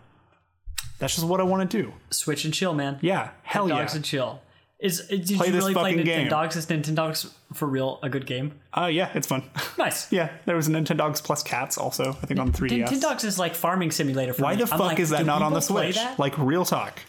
that's 0.98 1.14
just 1.14 1.28
what 1.28 1.38
I 1.38 1.44
want 1.44 1.70
to 1.70 1.82
do. 1.82 1.92
Switch 2.10 2.44
and 2.44 2.52
chill, 2.52 2.74
man. 2.74 2.98
Yeah, 3.02 3.30
hell 3.44 3.68
Dogs 3.68 3.76
yeah. 3.76 3.82
Dogs 3.82 3.94
and 3.94 4.04
chill. 4.04 4.40
Is 4.80 5.06
did 5.08 5.26
Play 5.36 5.48
you 5.48 5.54
really 5.54 5.74
play. 5.74 5.96
Nintendogs? 5.96 6.56
Is 6.56 6.66
Nintendogs 6.66 7.32
for 7.52 7.66
real 7.66 7.98
a 8.04 8.08
good 8.08 8.26
game? 8.26 8.60
Uh, 8.76 8.86
yeah, 8.86 9.10
it's 9.14 9.26
fun. 9.26 9.42
Nice. 9.78 10.10
yeah, 10.12 10.30
there 10.46 10.54
was 10.54 10.68
a 10.68 10.70
Nintendogs 10.70 11.22
plus 11.22 11.42
cats 11.42 11.76
also. 11.76 12.10
I 12.22 12.26
think 12.26 12.38
on 12.38 12.52
3DS. 12.52 12.86
Nintendogs 12.86 13.24
is 13.24 13.38
like 13.40 13.56
farming 13.56 13.90
simulator. 13.90 14.34
For 14.34 14.42
Why 14.42 14.52
me. 14.54 14.60
the 14.60 14.66
fuck 14.68 14.78
like, 14.80 15.00
is 15.00 15.10
that 15.10 15.26
not 15.26 15.42
on 15.42 15.52
the 15.52 15.60
Switch? 15.60 15.96
that? 15.96 16.18
Like 16.20 16.38
real 16.38 16.64
talk. 16.64 17.00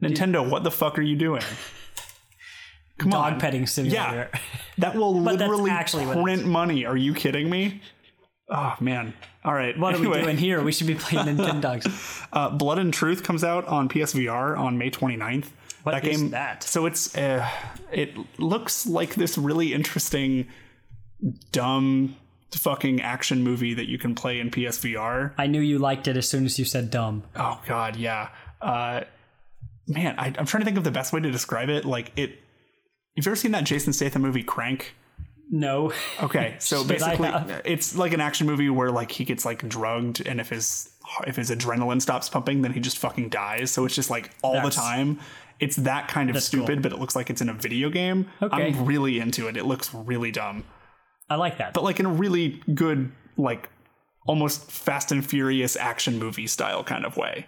Nintendo, 0.00 0.48
what 0.48 0.62
the 0.62 0.70
fuck 0.70 0.96
are 0.98 1.02
you 1.02 1.16
doing? 1.16 1.42
Come 2.98 3.10
Dog 3.10 3.32
on. 3.34 3.40
petting 3.40 3.66
simulator. 3.66 4.28
Yeah. 4.32 4.40
That 4.78 4.94
will 4.96 5.18
literally 5.20 5.70
actually 5.72 6.04
print 6.04 6.44
money. 6.46 6.84
Are 6.84 6.96
you 6.96 7.14
kidding 7.14 7.50
me? 7.50 7.80
Oh 8.48 8.76
man. 8.80 9.14
All 9.44 9.54
right. 9.54 9.76
What 9.76 9.94
are 9.94 9.98
we 9.98 10.06
Anyway. 10.06 10.22
doing 10.22 10.36
here? 10.36 10.62
We 10.62 10.70
should 10.70 10.86
be 10.86 10.94
playing 10.94 11.26
Nintendogs. 11.36 12.26
Uh, 12.32 12.50
Blood 12.50 12.78
and 12.78 12.94
Truth 12.94 13.24
comes 13.24 13.42
out 13.42 13.66
on 13.66 13.88
PSVR 13.88 14.56
on 14.56 14.78
May 14.78 14.90
29th. 14.90 15.46
What 15.82 15.92
that 15.92 16.04
is 16.04 16.20
game, 16.20 16.30
that? 16.30 16.62
So 16.62 16.86
it's 16.86 17.16
uh, 17.16 17.48
it 17.90 18.14
looks 18.38 18.86
like 18.86 19.14
this 19.14 19.36
really 19.36 19.72
interesting, 19.74 20.46
dumb 21.50 22.16
fucking 22.52 23.00
action 23.00 23.42
movie 23.42 23.74
that 23.74 23.88
you 23.88 23.98
can 23.98 24.14
play 24.14 24.38
in 24.38 24.50
PSVR. 24.50 25.32
I 25.38 25.46
knew 25.46 25.60
you 25.60 25.78
liked 25.78 26.06
it 26.06 26.16
as 26.16 26.28
soon 26.28 26.44
as 26.44 26.58
you 26.58 26.64
said 26.64 26.90
dumb. 26.90 27.24
Oh 27.36 27.60
God, 27.66 27.96
yeah. 27.96 28.28
Uh, 28.60 29.02
man, 29.86 30.14
I, 30.18 30.26
I'm 30.26 30.46
trying 30.46 30.60
to 30.60 30.64
think 30.64 30.76
of 30.76 30.84
the 30.84 30.90
best 30.90 31.12
way 31.12 31.20
to 31.20 31.30
describe 31.30 31.68
it. 31.68 31.84
Like 31.84 32.12
it. 32.16 32.38
You've 33.14 33.26
ever 33.26 33.36
seen 33.36 33.52
that 33.52 33.64
Jason 33.64 33.92
Statham 33.92 34.22
movie 34.22 34.42
Crank? 34.42 34.94
No. 35.50 35.92
Okay, 36.22 36.56
so 36.60 36.84
basically, 36.84 37.30
it's 37.64 37.96
like 37.96 38.12
an 38.12 38.20
action 38.20 38.46
movie 38.46 38.70
where 38.70 38.90
like 38.90 39.10
he 39.10 39.24
gets 39.24 39.44
like 39.44 39.66
drugged, 39.68 40.26
and 40.26 40.40
if 40.40 40.48
his 40.48 40.90
if 41.26 41.36
his 41.36 41.50
adrenaline 41.50 42.00
stops 42.00 42.28
pumping, 42.28 42.62
then 42.62 42.72
he 42.72 42.80
just 42.80 42.98
fucking 42.98 43.28
dies. 43.28 43.70
So 43.70 43.84
it's 43.84 43.94
just 43.94 44.10
like 44.10 44.30
all 44.42 44.54
That's- 44.54 44.74
the 44.74 44.80
time. 44.80 45.20
It's 45.62 45.76
that 45.76 46.08
kind 46.08 46.28
of 46.28 46.34
That's 46.34 46.46
stupid, 46.46 46.66
cool. 46.76 46.82
but 46.82 46.92
it 46.92 46.98
looks 46.98 47.14
like 47.16 47.30
it's 47.30 47.40
in 47.40 47.48
a 47.48 47.54
video 47.54 47.88
game. 47.88 48.28
Okay. 48.42 48.68
I'm 48.68 48.84
really 48.84 49.18
into 49.20 49.46
it. 49.48 49.56
It 49.56 49.64
looks 49.64 49.94
really 49.94 50.30
dumb, 50.30 50.64
I 51.30 51.36
like 51.36 51.58
that. 51.58 51.72
but 51.72 51.84
like 51.84 52.00
in 52.00 52.06
a 52.06 52.12
really 52.12 52.60
good, 52.74 53.10
like 53.36 53.70
almost 54.26 54.70
Fast 54.70 55.12
and 55.12 55.24
Furious 55.24 55.76
action 55.76 56.18
movie 56.18 56.46
style 56.46 56.82
kind 56.84 57.04
of 57.06 57.16
way. 57.16 57.46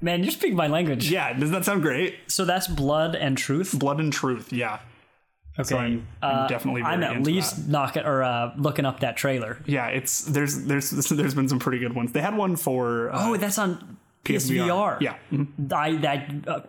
Man, 0.00 0.22
you're 0.22 0.32
speaking 0.32 0.56
my 0.56 0.66
language. 0.66 1.10
Yeah, 1.10 1.32
doesn't 1.32 1.52
that 1.52 1.64
sound 1.64 1.82
great? 1.82 2.16
So 2.26 2.44
that's 2.44 2.66
Blood 2.68 3.14
and 3.14 3.38
Truth. 3.38 3.78
Blood 3.78 4.00
and 4.00 4.12
Truth, 4.12 4.52
yeah. 4.52 4.80
Okay. 5.58 5.68
So 5.68 5.78
I'm, 5.78 6.06
I'm 6.22 6.36
Uh, 6.44 6.48
definitely 6.48 6.82
I'm 6.82 7.02
at 7.02 7.22
least 7.22 7.56
that. 7.56 7.68
knocking 7.68 8.02
or 8.04 8.22
uh, 8.22 8.52
looking 8.56 8.84
up 8.84 9.00
that 9.00 9.16
trailer. 9.16 9.58
Yeah, 9.66 9.86
it's 9.88 10.22
there's 10.22 10.64
there's 10.64 10.90
there's 11.10 11.34
been 11.34 11.48
some 11.48 11.58
pretty 11.58 11.78
good 11.78 11.94
ones. 11.94 12.12
They 12.12 12.20
had 12.20 12.36
one 12.36 12.56
for 12.56 13.10
uh, 13.10 13.28
Oh, 13.30 13.36
that's 13.36 13.58
on 13.58 13.98
PSVR. 14.24 14.66
PSVR. 14.68 15.00
Yeah. 15.00 15.16
Mhm. 15.32 15.72
I 15.72 15.96
that 15.96 16.48
uh, 16.48 16.60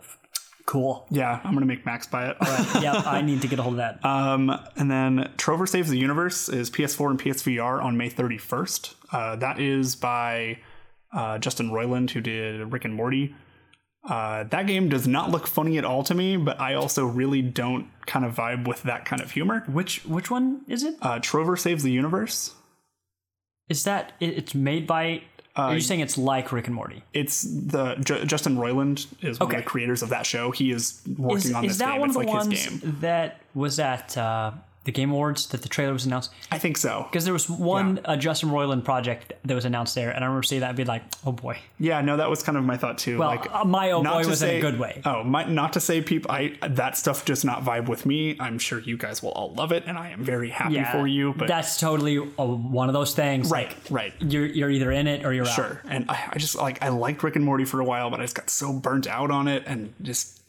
cool. 0.66 1.06
Yeah, 1.10 1.40
I'm 1.44 1.54
gonna 1.54 1.66
make 1.66 1.86
Max 1.86 2.08
buy 2.08 2.30
it. 2.30 2.38
All 2.40 2.48
right. 2.48 2.84
yeah, 2.84 3.04
I 3.06 3.22
need 3.22 3.42
to 3.42 3.48
get 3.48 3.60
a 3.60 3.64
hold 3.64 3.76
of 3.76 3.78
that. 3.78 4.00
Um, 4.06 4.50
and 4.76 4.90
then 4.90 5.32
Trover 5.38 5.68
Saves 5.68 5.90
the 5.90 5.98
Universe 5.98 6.50
is 6.50 6.70
PS4 6.70 7.12
and 7.12 7.20
PSVR 7.20 7.84
on 7.84 7.98
May 7.98 8.10
31st. 8.10 8.96
Uh, 9.12 9.36
that 9.38 9.60
is 9.60 9.96
by 9.96 10.60
uh, 11.14 11.38
Justin 11.40 11.72
Roiland, 11.72 12.12
who 12.12 12.22
did 12.22 12.72
Rick 12.72 12.86
and 12.86 12.94
Morty. 12.94 13.36
Uh, 14.04 14.44
that 14.46 14.66
game 14.66 14.90
does 14.90 15.08
not 15.08 15.30
look 15.30 15.46
funny 15.46 15.78
at 15.78 15.86
all 15.86 16.04
to 16.04 16.16
me, 16.16 16.36
but 16.36 16.60
I 16.60 16.74
also 16.74 17.06
really 17.06 17.42
don't 17.42 17.88
kind 18.08 18.26
of 18.26 18.36
vibe 18.36 18.68
with 18.68 18.84
that 18.84 19.06
kind 19.06 19.22
of 19.22 19.32
humor. 19.32 19.64
Which 19.68 20.04
which 20.06 20.32
one 20.32 20.62
is 20.68 20.84
it? 20.84 20.96
Uh, 21.02 21.20
Trover 21.20 21.56
Saves 21.56 21.84
the 21.84 21.92
Universe. 21.92 22.56
Is 23.70 23.84
that 23.84 24.14
it, 24.20 24.38
it's 24.38 24.56
made 24.56 24.88
by? 24.88 25.24
Are 25.56 25.72
Uh, 25.72 25.74
you 25.74 25.82
saying 25.82 26.00
it's 26.00 26.18
like 26.18 26.52
Rick 26.52 26.68
and 26.68 26.76
Morty? 26.76 27.04
It's 27.14 27.42
the 27.44 27.96
J- 27.96 28.26
Justin 28.26 28.56
Roiland 28.58 29.06
is 29.22 29.40
one 29.40 29.48
Okay. 29.50 29.58
of 29.58 29.64
the 29.64 29.70
creators 29.70 30.02
of 30.02 30.10
that 30.10 30.26
show. 30.26 30.52
He 30.52 30.72
is 30.72 31.02
working 31.18 31.38
Is, 31.50 31.54
on 31.54 31.66
is 31.66 31.72
this 31.72 31.78
that 31.80 31.92
game. 31.94 32.00
one 32.02 32.10
It's 32.10 32.18
of 32.18 32.26
the 32.26 32.32
ones 32.32 32.82
that 33.02 33.40
was 33.54 33.80
at 33.80 34.18
uh, 34.18 34.52
the 34.84 34.92
Game 34.92 35.12
Awards 35.12 35.48
that 35.50 35.62
the 35.62 35.70
trailer 35.70 35.94
was 35.94 36.06
announced? 36.06 36.32
I 36.52 36.58
think 36.58 36.76
so. 36.78 37.06
Because 37.10 37.24
there 37.24 37.34
was 37.34 37.48
one 37.50 38.00
uh, 38.06 38.16
Justin 38.18 38.50
Roiland 38.50 38.84
project 38.84 39.34
that 39.46 39.54
was 39.54 39.66
announced 39.66 39.94
there, 39.96 40.10
and 40.10 40.24
I 40.24 40.28
remember 40.28 40.44
seeing 40.44 40.62
that 40.62 40.70
and 40.70 40.78
being 40.78 40.88
like, 40.88 41.04
"Oh 41.26 41.32
boy." 41.32 41.60
Yeah, 41.80 42.02
no, 42.02 42.18
that 42.18 42.30
was 42.30 42.42
kind 42.42 42.58
of 42.58 42.64
my 42.64 42.78
thought 42.78 42.98
too. 42.98 43.20
Well, 43.20 43.30
like, 43.30 43.54
uh, 43.54 43.64
my 43.64 43.92
oh 43.92 44.04
boy 44.04 44.18
was 44.28 44.42
in 44.42 44.50
a 44.50 44.52
say- 44.54 44.62
good 44.62 44.80
way. 44.80 45.02
Oh, 45.06 45.24
my, 45.24 45.44
not 45.46 45.74
to 45.74 45.80
say 45.80 46.02
people, 46.02 46.32
I 46.32 46.58
that 46.68 46.98
stuff 46.98 47.26
does 47.26 47.44
not 47.46 47.64
vibe 47.64 47.88
with 47.88 48.06
me. 48.06 48.38
I'm 48.40 48.58
sure 48.58 48.80
you 48.80 48.98
guys 48.98 49.22
will 49.22 49.32
all 49.32 49.54
love 49.54 49.72
it, 49.72 49.84
and 49.86 49.98
I 49.98 50.10
am 50.10 50.24
very 50.24 50.50
happy 50.50 50.84
for 50.92 51.06
you. 51.08 51.34
But 51.38 51.48
that's 51.48 51.80
totally 51.80 52.18
uh 52.18 52.46
one 52.46 52.90
of 52.90 52.94
those 52.94 53.14
things. 53.14 53.52
right, 53.52 53.68
like, 53.70 53.78
right, 53.92 54.14
You're 54.20 54.46
you're 54.48 54.70
either 54.72 54.92
in 54.92 55.08
it 55.08 55.26
or 55.26 55.32
you're 55.34 55.46
out. 55.46 55.54
sure. 55.54 55.82
And 55.88 56.10
I, 56.10 56.30
I 56.34 56.38
just 56.40 56.56
like 56.56 56.82
I 56.82 56.90
liked 56.90 57.22
Rick 57.24 57.36
and 57.36 57.46
Morty 57.46 57.66
for 57.66 57.80
a 57.80 57.86
while, 57.86 58.10
but 58.10 58.20
I 58.20 58.24
just 58.24 58.36
got 58.36 58.50
so 58.50 58.74
burnt 58.74 59.06
out 59.08 59.30
on 59.32 59.48
it, 59.48 59.64
and 59.68 59.94
just 60.02 60.41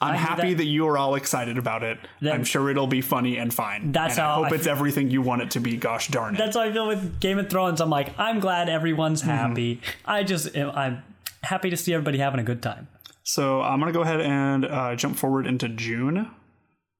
I'm 0.00 0.14
I 0.14 0.16
happy 0.16 0.50
that- 0.52 0.58
that. 0.58 0.64
you 0.64 0.86
are 0.88 0.98
all 0.98 1.14
excited 1.14 1.56
about 1.58 1.82
it. 1.82 1.98
I'm 2.22 2.44
sure 2.44 2.68
it'll 2.70 2.86
be 2.86 3.00
funny 3.00 3.38
and 3.38 3.52
fine. 3.52 3.92
That's 3.92 4.14
and 4.18 4.22
I 4.22 4.28
how 4.28 4.42
hope 4.44 4.52
I 4.52 4.56
it's 4.56 4.66
everything 4.66 5.10
you 5.10 5.22
want 5.22 5.42
it 5.42 5.50
to 5.52 5.60
be. 5.60 5.76
Gosh 5.76 6.08
darn 6.08 6.34
it. 6.34 6.38
That's 6.38 6.56
how 6.56 6.62
I 6.62 6.72
feel 6.72 6.86
with 6.86 7.18
Game 7.20 7.38
of 7.38 7.48
Thrones. 7.48 7.80
I'm 7.80 7.88
like, 7.90 8.18
I'm 8.18 8.38
glad 8.40 8.68
everyone's 8.68 9.22
Mm-hmm. 9.22 9.30
happy. 9.30 9.80
I 10.04 10.22
just 10.22 10.54
I'm 10.56 11.02
happy 11.42 11.70
to 11.70 11.76
see 11.76 11.94
everybody 11.94 12.18
having 12.18 12.40
a 12.40 12.44
good 12.44 12.62
time. 12.62 12.88
so 13.22 13.62
I'm 13.62 13.78
gonna 13.80 13.92
go 13.92 14.02
ahead 14.02 14.20
and 14.20 14.64
uh, 14.66 14.96
jump 14.96 15.16
forward 15.16 15.46
into 15.46 15.68
June. 15.68 16.30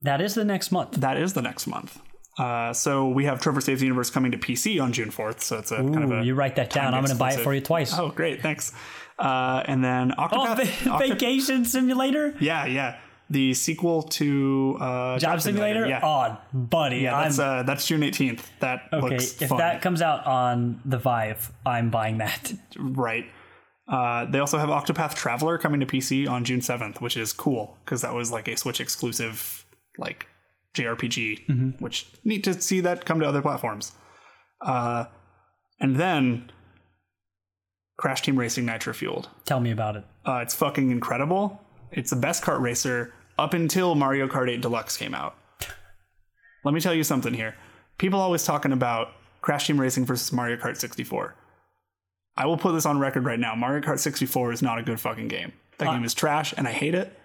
That 0.03 0.20
is 0.20 0.34
the 0.34 0.44
next 0.44 0.70
month. 0.72 0.92
That 0.92 1.16
is 1.18 1.34
the 1.34 1.42
next 1.42 1.66
month. 1.66 2.01
Uh, 2.38 2.72
so 2.74 3.09
we 3.09 3.24
have 3.24 3.40
Trover 3.40 3.61
Saves 3.62 3.80
the 3.80 3.86
Universe 3.86 4.11
coming 4.11 4.30
to 4.32 4.36
PC 4.38 4.80
on 4.82 4.92
June 4.92 5.11
4th. 5.11 5.40
So 5.40 5.59
it's 5.59 5.72
a 5.72 5.76
kind 5.76 6.05
of 6.05 6.12
a 6.12 6.22
you 6.22 6.34
write 6.34 6.57
that 6.57 6.68
down. 6.70 6.92
I'm 6.92 7.03
going 7.03 7.12
to 7.12 7.18
buy 7.18 7.32
it 7.32 7.40
for 7.40 7.55
you 7.55 7.62
twice. 7.62 7.99
Oh, 7.99 8.11
great, 8.11 8.42
thanks. 8.42 8.72
Uh, 9.19 9.62
and 9.67 9.83
then 9.83 10.12
Oh, 10.19 10.23
Octopath. 10.29 10.67
va- 10.85 10.99
vacation 11.09 11.64
simulator, 11.64 12.35
yeah, 12.39 12.67
yeah, 12.67 12.99
the 13.31 13.55
sequel 13.55 14.03
to 14.03 14.77
uh, 14.81 15.19
job 15.19 15.41
simulator. 15.41 15.87
Yeah, 15.87 16.01
Oh, 16.03 16.37
buddy, 16.53 16.99
yeah, 16.99 17.23
that's 17.23 17.39
uh, 17.39 17.62
that's 17.62 17.87
June 17.87 18.03
18th. 18.03 18.43
That 18.61 18.83
okay. 18.93 19.17
If 19.17 19.49
fun. 19.49 19.59
that 19.59 19.81
comes 19.83 20.03
out 20.03 20.27
on 20.27 20.81
the 20.85 20.99
Vive, 20.99 21.51
I'm 21.64 21.89
buying 21.91 22.19
that. 22.19 22.53
right. 22.79 23.25
Uh, 23.89 24.25
they 24.25 24.41
also 24.41 24.59
have 24.59 24.69
Octopath 24.69 25.14
Traveler 25.14 25.59
coming 25.59 25.79
to 25.79 25.87
PC 25.87 26.29
on 26.29 26.45
June 26.45 26.59
7th, 26.59 27.01
which 27.01 27.17
is 27.17 27.33
cool 27.33 27.79
because 27.85 28.03
that 28.03 28.12
was 28.12 28.33
like 28.33 28.49
a 28.49 28.57
Switch 28.57 28.81
exclusive, 28.81 29.64
like 29.97 30.27
JRPG, 30.75 31.47
Mm-hmm. 31.47 31.71
which 31.83 32.07
neat 32.25 32.43
to 32.45 32.61
see 32.61 32.81
that 32.81 33.05
come 33.07 33.21
to 33.21 33.27
other 33.27 33.41
platforms. 33.41 33.93
Uh, 34.61 35.05
and 35.81 35.97
then 35.97 36.51
Crash 37.97 38.22
Team 38.22 38.38
Racing 38.38 38.66
Nitro 38.66 38.92
Fueled. 38.92 39.28
Tell 39.44 39.61
me 39.61 39.70
about 39.70 39.97
it. 39.97 40.05
Uh, 40.26 40.40
it's 40.42 40.55
fucking 40.55 40.90
incredible. 40.90 41.61
It's 41.92 42.11
the 42.11 42.16
best 42.16 42.42
kart 42.42 42.61
racer 42.61 43.14
up 43.38 43.55
until 43.55 43.94
Mario 43.94 44.26
Kart 44.28 44.51
8 44.51 44.61
Deluxe 44.61 44.97
came 44.97 45.14
out. 45.14 45.36
Let 46.64 46.74
me 46.74 46.80
tell 46.80 46.94
you 46.94 47.05
something 47.05 47.32
here. 47.32 47.55
People 47.99 48.18
always 48.20 48.44
talking 48.44 48.72
about 48.72 49.12
Crash 49.40 49.66
Team 49.66 49.80
Racing 49.80 50.05
versus 50.05 50.32
Mario 50.32 50.57
Kart 50.57 50.76
64. 50.76 51.34
I 52.36 52.44
will 52.47 52.59
put 52.59 52.72
this 52.72 52.84
on 52.84 52.99
record 52.99 53.24
right 53.24 53.38
now. 53.40 53.55
Mario 53.55 53.80
Kart 53.80 53.99
64 53.99 54.53
is 54.53 54.62
not 54.62 54.78
a 54.78 54.82
good 54.82 55.01
fucking 55.01 55.28
game. 55.28 55.53
That 55.78 55.88
Uh, 55.88 55.92
game 55.94 56.05
is 56.05 56.12
trash 56.12 56.53
and 56.57 56.66
I 56.68 56.72
hate 56.72 56.94
it. 56.94 57.18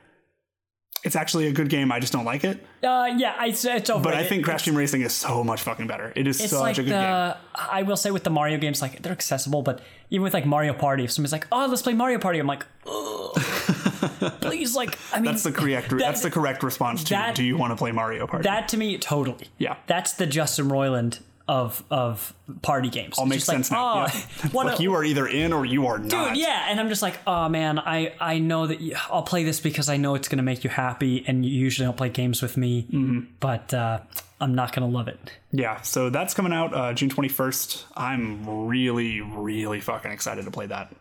It's 1.04 1.16
actually 1.16 1.48
a 1.48 1.52
good 1.52 1.70
game. 1.70 1.92
I 1.92 2.00
just 2.00 2.14
don't 2.14 2.26
like 2.26 2.44
it. 2.44 2.64
Uh, 2.84 3.10
yeah, 3.18 3.36
I, 3.38 3.48
it's 3.48 3.90
over. 3.90 4.04
But 4.04 4.14
I 4.14 4.24
think 4.24 4.46
Crash 4.46 4.66
Team 4.66 4.76
Racing 4.76 5.02
is 5.02 5.14
so 5.14 5.44
much 5.44 5.64
fucking 5.64 5.88
better. 5.88 6.14
It 6.16 6.28
is 6.28 6.38
such 6.38 6.52
like 6.60 6.78
a 6.78 6.84
good 6.84 6.92
the 6.94 7.36
game. 7.36 7.42
I 7.56 7.84
will 7.84 7.98
say 7.98 8.12
with 8.12 8.24
the 8.24 8.30
Mario 8.30 8.58
games, 8.60 8.82
like 8.82 9.02
they're 9.02 9.12
accessible, 9.12 9.64
but 9.64 9.82
even 10.12 10.24
with 10.24 10.34
like 10.34 10.46
Mario 10.46 10.74
Party, 10.74 11.04
if 11.04 11.12
somebody's 11.12 11.32
like, 11.32 11.48
"Oh, 11.52 11.66
let's 11.68 11.82
play 11.82 11.94
Mario 11.94 12.20
Party," 12.20 12.38
I'm 12.40 12.48
like, 12.48 12.66
Ugh. 12.86 13.34
please, 14.42 14.76
like, 14.76 14.98
I 15.12 15.18
mean, 15.20 15.26
that's 15.26 15.44
the 15.44 15.52
correct. 15.52 15.90
that- 15.90 16.00
that's 16.00 16.22
the 16.22 16.32
correct 16.32 16.62
response 16.64 17.04
to. 17.06 17.10
that- 17.16 17.36
do 17.36 17.44
you 17.44 17.58
want 17.58 17.72
to 17.72 17.76
play 17.78 17.92
Mario 17.92 18.28
Party? 18.28 18.44
that 18.44 18.68
to 18.70 18.78
me, 18.78 18.98
totally. 18.98 19.48
Yeah. 19.58 19.78
That's 19.88 20.14
the 20.14 20.28
Justin 20.28 20.70
Roiland 20.70 21.20
of 21.52 21.84
of 21.92 22.34
party 22.62 22.90
games. 22.90 23.18
all 23.18 23.26
It's 23.26 23.30
makes 23.30 23.42
just 23.42 23.48
like, 23.50 23.56
sense 23.58 23.72
now. 23.72 24.06
oh, 24.08 24.08
yeah. 24.44 24.50
like 24.54 24.80
a- 24.80 24.84
you 24.84 24.94
are 24.94 25.04
either 25.04 25.28
in 25.28 25.52
or 25.54 25.66
you 25.66 25.86
are 25.88 26.00
not. 26.00 26.30
Dude, 26.30 26.38
yeah, 26.38 26.68
and 26.70 26.80
I'm 26.80 26.88
just 26.90 27.02
like, 27.02 27.20
oh 27.28 27.50
man, 27.50 27.78
I 27.78 28.14
I 28.20 28.40
know 28.40 28.68
that 28.68 28.80
you, 28.80 28.96
I'll 29.12 29.24
play 29.24 29.44
this 29.44 29.60
because 29.60 29.90
I 29.90 29.98
know 29.98 30.16
it's 30.16 30.28
gonna 30.30 30.44
make 30.44 30.64
you 30.64 30.70
happy, 30.70 31.24
and 31.28 31.46
you 31.46 31.52
usually 31.52 31.86
don't 31.86 31.98
play 31.98 32.10
games 32.10 32.42
with 32.42 32.56
me, 32.58 32.84
Mm-hmm. 32.84 33.20
but 33.42 33.74
uh, 33.74 34.00
I'm 34.40 34.56
not 34.56 34.74
gonna 34.74 34.88
love 34.88 35.08
it. 35.08 35.20
Yeah, 35.52 35.82
so 35.82 36.10
that's 36.10 36.34
coming 36.34 36.54
out 36.54 36.74
uh, 36.74 36.94
June 36.94 37.10
21st. 37.10 37.84
I'm 37.98 38.68
really, 38.68 39.20
really 39.22 39.82
fucking 39.82 40.12
excited 40.12 40.46
to 40.46 40.52
play 40.52 40.68
that. 40.68 40.92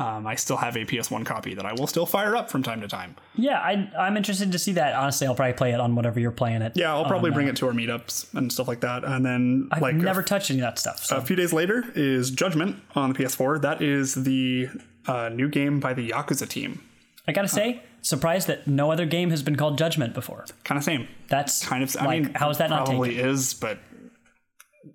Um, 0.00 0.26
I 0.26 0.34
still 0.34 0.56
have 0.56 0.76
a 0.76 0.86
PS1 0.86 1.26
copy 1.26 1.52
that 1.52 1.66
I 1.66 1.74
will 1.74 1.86
still 1.86 2.06
fire 2.06 2.34
up 2.34 2.50
from 2.50 2.62
time 2.62 2.80
to 2.80 2.88
time. 2.88 3.16
Yeah, 3.34 3.60
I 3.60 3.90
I'm 3.98 4.16
interested 4.16 4.50
to 4.50 4.58
see 4.58 4.72
that. 4.72 4.94
Honestly, 4.94 5.26
I'll 5.26 5.34
probably 5.34 5.52
play 5.52 5.72
it 5.72 5.80
on 5.80 5.94
whatever 5.94 6.18
you're 6.18 6.30
playing 6.30 6.62
it. 6.62 6.72
Yeah, 6.74 6.94
I'll 6.94 7.04
probably 7.04 7.28
on, 7.28 7.34
bring 7.34 7.48
uh, 7.48 7.50
it 7.50 7.56
to 7.56 7.66
our 7.66 7.74
meetups 7.74 8.32
and 8.32 8.50
stuff 8.50 8.66
like 8.66 8.80
that. 8.80 9.04
And 9.04 9.26
then, 9.26 9.68
I've 9.70 9.82
like, 9.82 9.96
never 9.96 10.20
a, 10.20 10.24
touched 10.24 10.50
any 10.50 10.60
of 10.60 10.62
that 10.62 10.78
stuff. 10.78 11.04
So. 11.04 11.18
a 11.18 11.20
few 11.20 11.36
days 11.36 11.52
later 11.52 11.84
is 11.94 12.30
Judgment 12.30 12.82
on 12.94 13.12
the 13.12 13.18
PS4. 13.18 13.60
That 13.60 13.82
is 13.82 14.14
the 14.14 14.70
uh, 15.06 15.28
new 15.28 15.50
game 15.50 15.80
by 15.80 15.92
the 15.92 16.08
Yakuza 16.08 16.48
team. 16.48 16.80
I 17.28 17.32
gotta 17.32 17.48
say, 17.48 17.82
surprised 18.00 18.46
that 18.46 18.66
no 18.66 18.90
other 18.90 19.04
game 19.04 19.28
has 19.28 19.42
been 19.42 19.56
called 19.56 19.76
Judgment 19.76 20.14
before. 20.14 20.46
Kind 20.64 20.78
of 20.78 20.84
same. 20.84 21.08
That's 21.28 21.66
Kind 21.66 21.82
of. 21.82 21.94
I 22.00 22.06
like, 22.06 22.22
mean, 22.22 22.34
how 22.34 22.48
is 22.48 22.56
that 22.56 22.70
not 22.70 22.86
probably 22.86 23.10
taken? 23.16 23.28
is, 23.28 23.52
but 23.52 23.78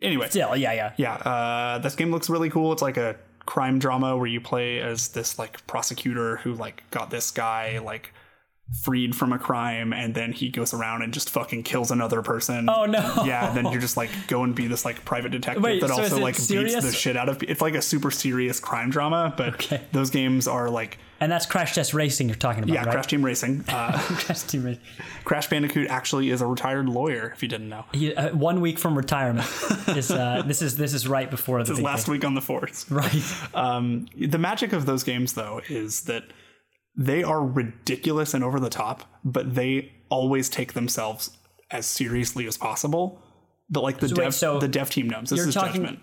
anyway. 0.02 0.30
Still, 0.30 0.56
yeah, 0.56 0.74
yeah. 0.74 0.94
Yeah, 0.98 1.14
uh, 1.14 1.78
this 1.78 1.94
game 1.94 2.10
looks 2.10 2.28
really 2.28 2.50
cool. 2.50 2.74
It's 2.74 2.82
like 2.82 2.98
a 2.98 3.18
crime 3.46 3.80
drama 3.80 4.18
where 4.18 4.28
you 4.28 4.42
play 4.42 4.80
as 4.80 5.10
this 5.10 5.38
like 5.38 5.66
prosecutor 5.68 6.38
who 6.38 6.54
like 6.54 6.84
got 6.92 7.10
this 7.10 7.32
guy 7.32 7.80
like 7.80 8.12
freed 8.82 9.16
from 9.16 9.32
a 9.32 9.38
crime 9.38 9.94
and 9.94 10.16
then 10.16 10.32
he 10.32 10.50
goes 10.50 10.74
around 10.74 11.04
and 11.04 11.14
just 11.14 11.30
fucking 11.30 11.62
kills 11.62 11.92
another 11.92 12.24
person. 12.24 12.68
Oh, 12.68 12.86
no. 12.86 13.00
Yeah, 13.24 13.48
and 13.48 13.56
then 13.56 13.72
you're 13.72 13.82
just 13.82 13.96
like 13.96 14.10
go 14.28 14.44
and 14.44 14.56
be 14.56 14.66
this 14.66 14.84
like 14.84 15.06
private 15.06 15.30
detective 15.30 15.62
Wait, 15.64 15.82
that 15.82 15.90
so 15.92 16.02
also 16.02 16.20
like 16.20 16.36
beats 16.36 16.74
the 16.82 16.92
shit 16.92 17.16
out 17.16 17.30
of 17.30 17.44
it's 17.44 17.62
like 17.62 17.76
a 17.76 17.82
super 17.82 18.10
serious 18.10 18.60
crime 18.60 18.90
drama, 18.90 19.34
but 19.38 19.54
Okay. 19.54 19.82
those 19.92 20.10
games 20.10 20.48
are 20.48 20.70
like 20.70 20.98
And 21.22 21.32
that's 21.32 21.46
Crash 21.46 21.74
Test 21.76 21.94
Racing 21.94 22.28
you're 22.28 22.36
talking 22.36 22.64
about, 22.64 22.74
yeah, 22.74 22.84
right? 22.84 22.92
Crash 22.92 23.08
Team 23.08 23.24
Racing. 23.24 23.64
Uh, 23.70 23.98
Crash 24.00 24.42
Team 24.44 24.64
Racing. 24.66 24.82
Crash 25.24 25.48
Bandicoot 25.50 25.88
actually 25.90 26.30
is 26.30 26.42
a 26.42 26.46
retired 26.46 26.90
lawyer 26.90 27.32
if 27.34 27.42
you 27.42 27.48
didn't 27.48 27.70
know. 27.70 27.86
He, 27.94 28.14
uh, 28.14 28.36
one 28.36 28.60
week 28.62 28.78
from 28.80 28.98
retirement. 28.98 29.48
is 29.88 30.12
uh, 30.12 30.44
this 30.46 30.62
is 30.62 30.76
this 30.78 30.94
is 30.94 31.08
right 31.08 31.30
before 31.32 31.64
the 31.64 31.72
His 31.74 31.82
last 31.82 32.06
thing. 32.06 32.14
week 32.14 32.26
on 32.26 32.36
the 32.36 32.42
force. 32.42 32.86
Right. 32.92 33.24
Um, 33.54 34.08
the 34.18 34.38
magic 34.38 34.74
of 34.74 34.86
those 34.86 35.04
games, 35.04 35.34
though, 35.34 35.62
is 35.70 36.02
that 36.04 36.24
they 36.98 37.24
are 37.24 37.42
ridiculous 37.46 38.34
and 38.34 38.44
over 38.44 38.60
the 38.60 38.70
top, 38.70 39.04
but 39.24 39.56
they 39.56 39.92
always 40.10 40.50
take 40.50 40.74
themselves 40.74 41.38
as 41.72 41.86
seriously 41.86 42.46
as 42.48 42.58
possible. 42.58 43.22
But 43.70 43.84
like 43.84 44.00
the 44.00 44.10
So 44.10 44.16
wait, 44.16 44.24
dev, 44.26 44.34
so 44.36 44.60
the 44.60 44.68
dev 44.68 44.90
team 44.90 45.10
knows 45.10 45.30
this 45.30 45.38
you're 45.38 45.48
is 45.50 45.54
talking- 45.56 45.82
Judgment, 45.82 46.00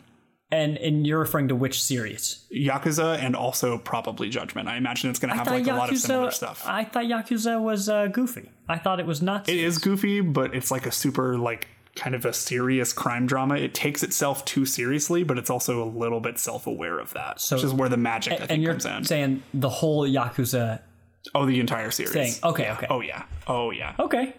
And 0.53 0.77
and 0.77 1.07
you're 1.07 1.19
referring 1.19 1.49
to 1.49 1.57
which 1.57 1.83
series? 1.83 2.45
Yakuza, 2.53 3.19
and 3.19 3.35
also 3.35 3.79
probably 3.79 4.29
Judgment. 4.29 4.69
I 4.69 4.77
imagine 4.77 5.09
it's 5.11 5.19
going 5.19 5.31
to 5.31 5.37
have 5.37 5.47
like 5.47 5.67
a 5.67 5.73
lot 5.73 5.91
of 5.91 5.99
similar 5.99 6.31
stuff. 6.31 6.63
I 6.67 6.85
thought 6.85 7.05
Yakuza 7.07 7.61
was 7.61 7.89
uh, 7.89 8.07
goofy. 8.09 8.51
I 8.69 8.77
thought 8.79 9.01
it 9.01 9.07
was 9.07 9.23
nuts. 9.23 9.49
It 9.49 9.57
is 9.57 9.79
goofy, 9.79 10.21
but 10.21 10.55
it's 10.55 10.71
like 10.71 10.87
a 10.87 10.93
super 10.93 11.39
like 11.39 11.69
kind 11.97 12.15
of 12.15 12.25
a 12.27 12.33
serious 12.33 12.93
crime 12.93 13.27
drama. 13.27 13.57
It 13.57 13.75
takes 13.75 14.03
itself 14.03 14.45
too 14.45 14.65
seriously, 14.67 15.25
but 15.25 15.39
it's 15.39 15.51
also 15.51 15.83
a 15.83 15.89
little 15.89 16.21
bit 16.21 16.39
self-aware 16.39 16.99
of 16.99 17.13
that, 17.15 17.41
So- 17.41 17.57
which 17.57 17.65
is 17.65 17.73
where 17.73 17.89
the 17.89 17.97
magic 17.97 18.35
I 18.35 18.37
think 18.37 18.51
and 18.51 18.63
you're 18.63 18.73
comes 18.73 18.87
in. 18.87 19.05
saying 19.05 19.43
the 19.55 19.69
whole 19.71 20.07
Yakuza 20.07 20.81
oh, 21.35 21.47
the 21.47 21.61
entire 21.61 21.91
series. 21.91 22.13
thing. 22.13 22.33
Okay, 22.51 22.71
okay. 22.73 22.87
Oh 22.91 23.01
yeah. 23.01 23.25
Oh 23.47 23.71
yeah. 23.71 23.95
Okay. 23.99 24.35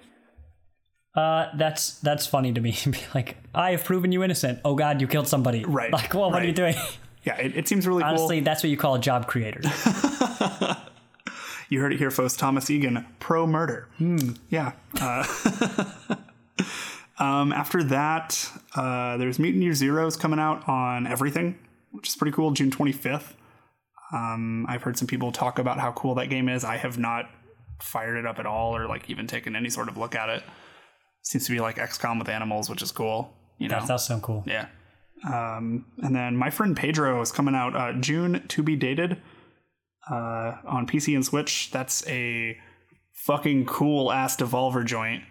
Uh, 1.16 1.48
that's 1.56 2.00
that's 2.00 2.26
funny 2.26 2.52
to 2.54 2.60
me. 2.62 2.76
Like, 3.16 3.38
I 3.54 3.72
have 3.72 3.84
proven 3.84 4.12
you 4.12 4.24
innocent. 4.24 4.60
Oh 4.66 4.76
God, 4.76 5.00
you 5.02 5.08
killed 5.08 5.28
somebody. 5.28 5.64
Right, 5.64 5.92
Like, 5.94 6.14
well, 6.14 6.32
what 6.32 6.42
are 6.42 6.46
you 6.46 6.54
doing? 6.54 6.76
Yeah, 7.26 7.38
it, 7.38 7.56
it 7.56 7.68
seems 7.70 7.88
really 7.88 8.04
Honestly, 8.04 8.40
cool. 8.40 8.44
that's 8.44 8.64
what 8.64 8.70
you 8.70 8.76
call 8.76 8.96
a 8.96 9.00
job 9.00 9.28
creator. 9.28 9.62
You 11.70 11.80
heard 11.80 11.92
it 11.94 11.98
here, 11.98 12.12
folks. 12.12 12.36
Thomas 12.36 12.70
Egan, 12.70 13.04
pro 13.20 13.48
murder. 13.48 13.88
Yeah. 14.50 14.74
Uh, 15.02 15.24
um, 17.18 17.52
after 17.52 17.84
that, 17.86 18.48
uh, 18.76 19.18
there's 19.18 19.40
Mutant 19.40 19.64
Year 19.64 19.74
Zero's 19.74 20.16
coming 20.16 20.40
out 20.40 20.68
on 20.70 21.08
everything, 21.08 21.58
which 21.92 22.10
is 22.10 22.16
pretty 22.16 22.32
cool. 22.32 22.52
June 22.52 22.70
25th. 22.70 23.34
Um, 24.12 24.68
I've 24.70 24.84
heard 24.84 24.98
some 24.98 25.08
people 25.08 25.32
talk 25.32 25.58
about 25.58 25.80
how 25.80 25.94
cool 25.94 26.14
that 26.16 26.30
game 26.30 26.48
is. 26.48 26.64
I 26.64 26.78
have 26.78 27.00
not 27.00 27.28
fired 27.82 28.18
it 28.18 28.26
up 28.28 28.38
at 28.38 28.46
all, 28.46 28.76
or 28.76 28.88
like 28.88 29.10
even 29.10 29.26
taken 29.26 29.56
any 29.56 29.70
sort 29.72 29.88
of 29.90 29.98
look 29.98 30.14
at 30.14 30.30
it. 30.30 30.44
Seems 31.24 31.46
to 31.46 31.52
be 31.52 31.60
like 31.60 31.78
XCOM 31.78 32.20
with 32.20 32.30
animals, 32.30 32.70
which 32.70 32.82
is 32.82 32.92
cool. 32.92 33.34
You 33.58 33.70
know. 33.70 33.80
That 33.80 33.88
does 33.88 34.06
sound 34.06 34.22
cool. 34.24 34.44
Yeah. 34.46 34.68
Um, 35.26 35.86
and 36.02 36.16
then 36.16 36.36
my 36.36 36.50
friend 36.50 36.76
Pedro 36.76 37.22
is 37.22 37.32
coming 37.32 37.56
out 37.56 37.76
uh, 37.76 37.94
June 37.94 38.46
to 38.50 38.62
be 38.62 38.76
dated 38.76 39.22
uh, 40.12 40.56
on 40.66 40.86
PC 40.86 41.16
and 41.16 41.26
Switch. 41.26 41.72
That's 41.72 42.06
a 42.08 42.58
fucking 43.14 43.66
cool 43.66 44.12
ass 44.12 44.36
Devolver 44.36 44.86
joint. 44.86 45.24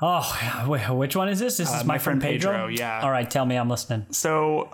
Oh, 0.00 0.66
wait, 0.68 0.88
which 0.90 1.16
one 1.16 1.28
is 1.28 1.40
this? 1.40 1.56
This 1.56 1.70
Uh, 1.72 1.76
is 1.78 1.84
my, 1.84 1.94
my 1.94 1.98
friend, 1.98 2.20
friend 2.20 2.34
Pedro. 2.34 2.52
Pedro, 2.52 2.68
yeah. 2.68 3.00
All 3.02 3.10
right, 3.10 3.28
tell 3.28 3.44
me, 3.46 3.56
I'm 3.56 3.68
listening. 3.68 4.06
So 4.10 4.70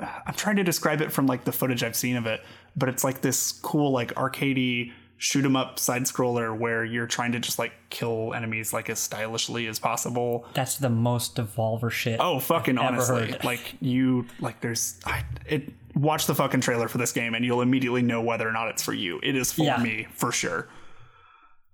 uh, 0.00 0.06
I'm 0.26 0.34
trying 0.34 0.56
to 0.56 0.64
describe 0.64 1.00
it 1.00 1.10
from 1.12 1.26
like 1.26 1.44
the 1.44 1.52
footage 1.52 1.82
I've 1.82 1.96
seen 1.96 2.16
of 2.16 2.26
it, 2.26 2.40
but 2.76 2.88
it's 2.88 3.02
like 3.02 3.20
this 3.20 3.52
cool 3.52 3.90
like 3.90 4.14
arcadey 4.14 4.92
shoot 5.16 5.44
'em 5.44 5.56
up 5.56 5.78
side 5.78 6.02
scroller 6.02 6.56
where 6.56 6.84
you're 6.84 7.06
trying 7.06 7.32
to 7.32 7.38
just 7.40 7.58
like 7.58 7.72
kill 7.90 8.34
enemies 8.34 8.72
like 8.72 8.90
as 8.90 8.98
stylishly 8.98 9.66
as 9.66 9.78
possible. 9.78 10.46
That's 10.54 10.76
the 10.76 10.90
most 10.90 11.36
Devolver 11.36 11.90
shit. 11.90 12.18
Oh, 12.20 12.40
fucking 12.40 12.76
I've 12.78 12.92
honestly. 12.94 13.34
Like 13.44 13.74
you 13.80 14.26
like 14.40 14.60
there's 14.60 14.98
I, 15.06 15.24
it 15.46 15.70
watch 15.94 16.26
the 16.26 16.34
fucking 16.34 16.60
trailer 16.60 16.88
for 16.88 16.98
this 16.98 17.12
game 17.12 17.34
and 17.34 17.44
you'll 17.44 17.62
immediately 17.62 18.02
know 18.02 18.20
whether 18.20 18.48
or 18.48 18.52
not 18.52 18.68
it's 18.68 18.82
for 18.82 18.92
you. 18.92 19.20
It 19.22 19.36
is 19.36 19.52
for 19.52 19.62
Yeah. 19.62 19.76
me 19.82 20.06
for 20.12 20.32
sure. 20.32 20.68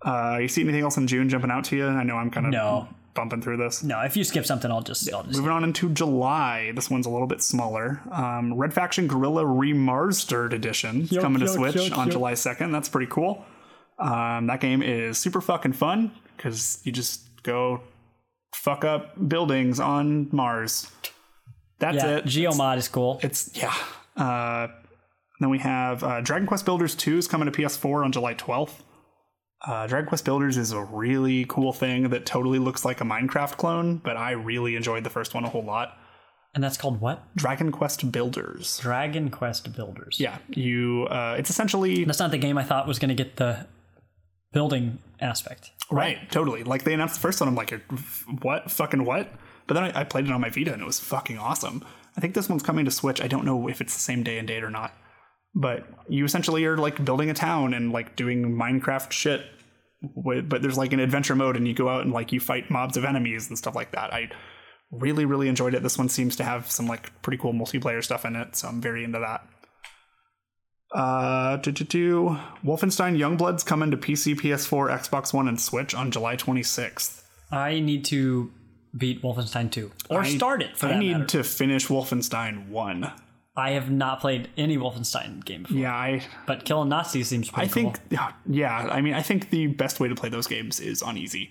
Uh 0.04 0.38
you 0.40 0.48
see 0.48 0.62
anything 0.62 0.82
else 0.82 0.96
in 0.96 1.06
June 1.06 1.28
jumping 1.28 1.50
out 1.50 1.64
to 1.64 1.76
you? 1.76 1.86
I 1.86 2.02
know 2.04 2.16
I'm 2.16 2.30
kind 2.30 2.46
of 2.46 2.52
No. 2.52 2.88
Bumping 3.14 3.42
through 3.42 3.56
this. 3.56 3.82
No, 3.82 4.00
if 4.02 4.16
you 4.16 4.22
skip 4.22 4.46
something, 4.46 4.70
I'll 4.70 4.82
just, 4.82 5.12
I'll 5.12 5.24
just. 5.24 5.36
Moving 5.36 5.50
on 5.50 5.64
into 5.64 5.90
July, 5.90 6.72
this 6.74 6.88
one's 6.88 7.06
a 7.06 7.10
little 7.10 7.26
bit 7.26 7.42
smaller. 7.42 8.00
Um, 8.12 8.54
Red 8.54 8.72
Faction 8.72 9.08
Guerrilla 9.08 9.44
Remastered 9.44 10.52
Edition 10.52 11.08
coming 11.08 11.40
to 11.40 11.48
Switch 11.48 11.90
on. 11.90 12.10
July 12.10 12.34
2nd. 12.34 12.70
That's 12.70 12.88
pretty 12.88 13.10
cool. 13.10 13.44
Um, 13.98 14.46
that 14.46 14.60
game 14.60 14.82
is 14.82 15.18
super 15.18 15.40
fucking 15.40 15.72
fun 15.72 16.12
because 16.36 16.80
you 16.84 16.92
just 16.92 17.42
go 17.42 17.82
fuck 18.54 18.84
up 18.84 19.28
buildings 19.28 19.80
on 19.80 20.28
Mars. 20.32 20.90
That's 21.78 21.96
yeah, 21.96 22.18
it. 22.18 22.24
Geomod 22.24 22.76
is 22.76 22.88
cool. 22.88 23.20
It's 23.22 23.50
yeah. 23.54 23.74
Uh, 24.16 24.68
then 25.40 25.50
we 25.50 25.58
have 25.58 26.04
uh, 26.04 26.20
Dragon 26.20 26.46
Quest 26.46 26.64
Builders 26.64 26.94
2 26.94 27.18
is 27.18 27.26
coming 27.26 27.50
to 27.50 27.58
PS4 27.58 28.04
on 28.04 28.12
July 28.12 28.34
12th. 28.34 28.82
Uh, 29.66 29.86
Dragon 29.86 30.08
Quest 30.08 30.24
Builders 30.24 30.56
is 30.56 30.72
a 30.72 30.82
really 30.82 31.44
cool 31.46 31.72
thing 31.72 32.08
that 32.10 32.24
totally 32.24 32.58
looks 32.58 32.84
like 32.84 33.00
a 33.00 33.04
Minecraft 33.04 33.56
clone, 33.56 33.98
but 33.98 34.16
I 34.16 34.32
really 34.32 34.74
enjoyed 34.74 35.04
the 35.04 35.10
first 35.10 35.34
one 35.34 35.44
a 35.44 35.48
whole 35.48 35.64
lot. 35.64 35.96
And 36.54 36.64
that's 36.64 36.76
called 36.76 37.00
what? 37.00 37.22
Dragon 37.36 37.70
Quest 37.70 38.10
Builders. 38.10 38.78
Dragon 38.78 39.30
Quest 39.30 39.74
Builders. 39.76 40.18
Yeah, 40.18 40.38
you. 40.48 41.06
Uh, 41.10 41.36
it's 41.38 41.50
essentially 41.50 42.04
That's 42.04 42.18
not 42.18 42.30
the 42.30 42.38
game 42.38 42.58
I 42.58 42.64
thought 42.64 42.88
was 42.88 42.98
going 42.98 43.10
to 43.10 43.14
get 43.14 43.36
the 43.36 43.66
building 44.52 44.98
aspect. 45.20 45.70
right, 45.92 46.18
totally. 46.30 46.64
Like 46.64 46.82
they 46.84 46.94
announced 46.94 47.14
the 47.14 47.20
first 47.20 47.40
one, 47.40 47.48
I'm 47.48 47.54
like, 47.54 47.70
what, 48.42 48.70
fucking 48.70 49.04
what? 49.04 49.32
But 49.68 49.74
then 49.74 49.84
I, 49.84 50.00
I 50.00 50.04
played 50.04 50.24
it 50.24 50.32
on 50.32 50.40
my 50.40 50.50
Vita 50.50 50.72
and 50.72 50.82
it 50.82 50.86
was 50.86 50.98
fucking 50.98 51.38
awesome. 51.38 51.84
I 52.16 52.20
think 52.20 52.34
this 52.34 52.48
one's 52.48 52.64
coming 52.64 52.84
to 52.84 52.90
Switch. 52.90 53.20
I 53.20 53.28
don't 53.28 53.44
know 53.44 53.68
if 53.68 53.80
it's 53.80 53.94
the 53.94 54.00
same 54.00 54.24
day 54.24 54.38
and 54.38 54.48
date 54.48 54.64
or 54.64 54.70
not. 54.70 54.92
But 55.54 55.86
you 56.08 56.24
essentially 56.24 56.64
are 56.64 56.76
like 56.76 57.04
building 57.04 57.30
a 57.30 57.34
town 57.34 57.74
and 57.74 57.92
like 57.92 58.16
doing 58.16 58.56
Minecraft 58.56 59.10
shit. 59.12 59.42
But 60.16 60.62
there's 60.62 60.78
like 60.78 60.92
an 60.92 61.00
adventure 61.00 61.34
mode 61.34 61.56
and 61.56 61.66
you 61.68 61.74
go 61.74 61.88
out 61.88 62.02
and 62.02 62.12
like 62.12 62.32
you 62.32 62.40
fight 62.40 62.70
mobs 62.70 62.96
of 62.96 63.04
enemies 63.04 63.48
and 63.48 63.58
stuff 63.58 63.74
like 63.74 63.92
that. 63.92 64.14
I 64.14 64.30
really, 64.90 65.24
really 65.24 65.48
enjoyed 65.48 65.74
it. 65.74 65.82
This 65.82 65.98
one 65.98 66.08
seems 66.08 66.36
to 66.36 66.44
have 66.44 66.70
some 66.70 66.86
like 66.86 67.12
pretty 67.22 67.36
cool 67.36 67.52
multiplayer 67.52 68.02
stuff 68.02 68.24
in 68.24 68.34
it, 68.36 68.56
so 68.56 68.68
I'm 68.68 68.80
very 68.80 69.04
into 69.04 69.18
that. 69.18 69.46
Uh, 70.92 71.56
do, 71.58 71.70
do, 71.70 71.84
do. 71.84 72.38
Wolfenstein 72.64 73.16
Youngblood's 73.16 73.62
coming 73.62 73.90
to 73.92 73.96
PC, 73.96 74.34
PS4, 74.40 74.90
Xbox 75.00 75.32
One, 75.32 75.46
and 75.46 75.60
Switch 75.60 75.94
on 75.94 76.10
July 76.10 76.36
26th. 76.36 77.22
I 77.52 77.78
need 77.80 78.04
to 78.06 78.50
beat 78.96 79.22
Wolfenstein 79.22 79.70
2 79.70 79.90
or 80.10 80.22
I- 80.22 80.28
start 80.36 80.62
it 80.62 80.76
for 80.76 80.86
I 80.86 80.98
need 80.98 81.12
matter. 81.12 81.26
to 81.26 81.44
finish 81.44 81.86
Wolfenstein 81.86 82.68
1. 82.70 83.12
I 83.56 83.70
have 83.72 83.90
not 83.90 84.20
played 84.20 84.48
any 84.56 84.76
Wolfenstein 84.76 85.44
game 85.44 85.62
before. 85.62 85.76
Yeah, 85.76 85.94
I 85.94 86.22
But 86.46 86.64
killing 86.64 86.88
Nazis 86.88 87.28
seems 87.28 87.50
pretty 87.50 87.68
I 87.68 87.72
think 87.72 87.94
cool. 87.94 88.04
yeah, 88.10 88.32
yeah, 88.46 88.88
I 88.90 89.00
mean 89.00 89.14
I 89.14 89.22
think 89.22 89.50
the 89.50 89.66
best 89.66 90.00
way 90.00 90.08
to 90.08 90.14
play 90.14 90.28
those 90.28 90.46
games 90.46 90.80
is 90.80 91.02
on 91.02 91.16
easy. 91.16 91.50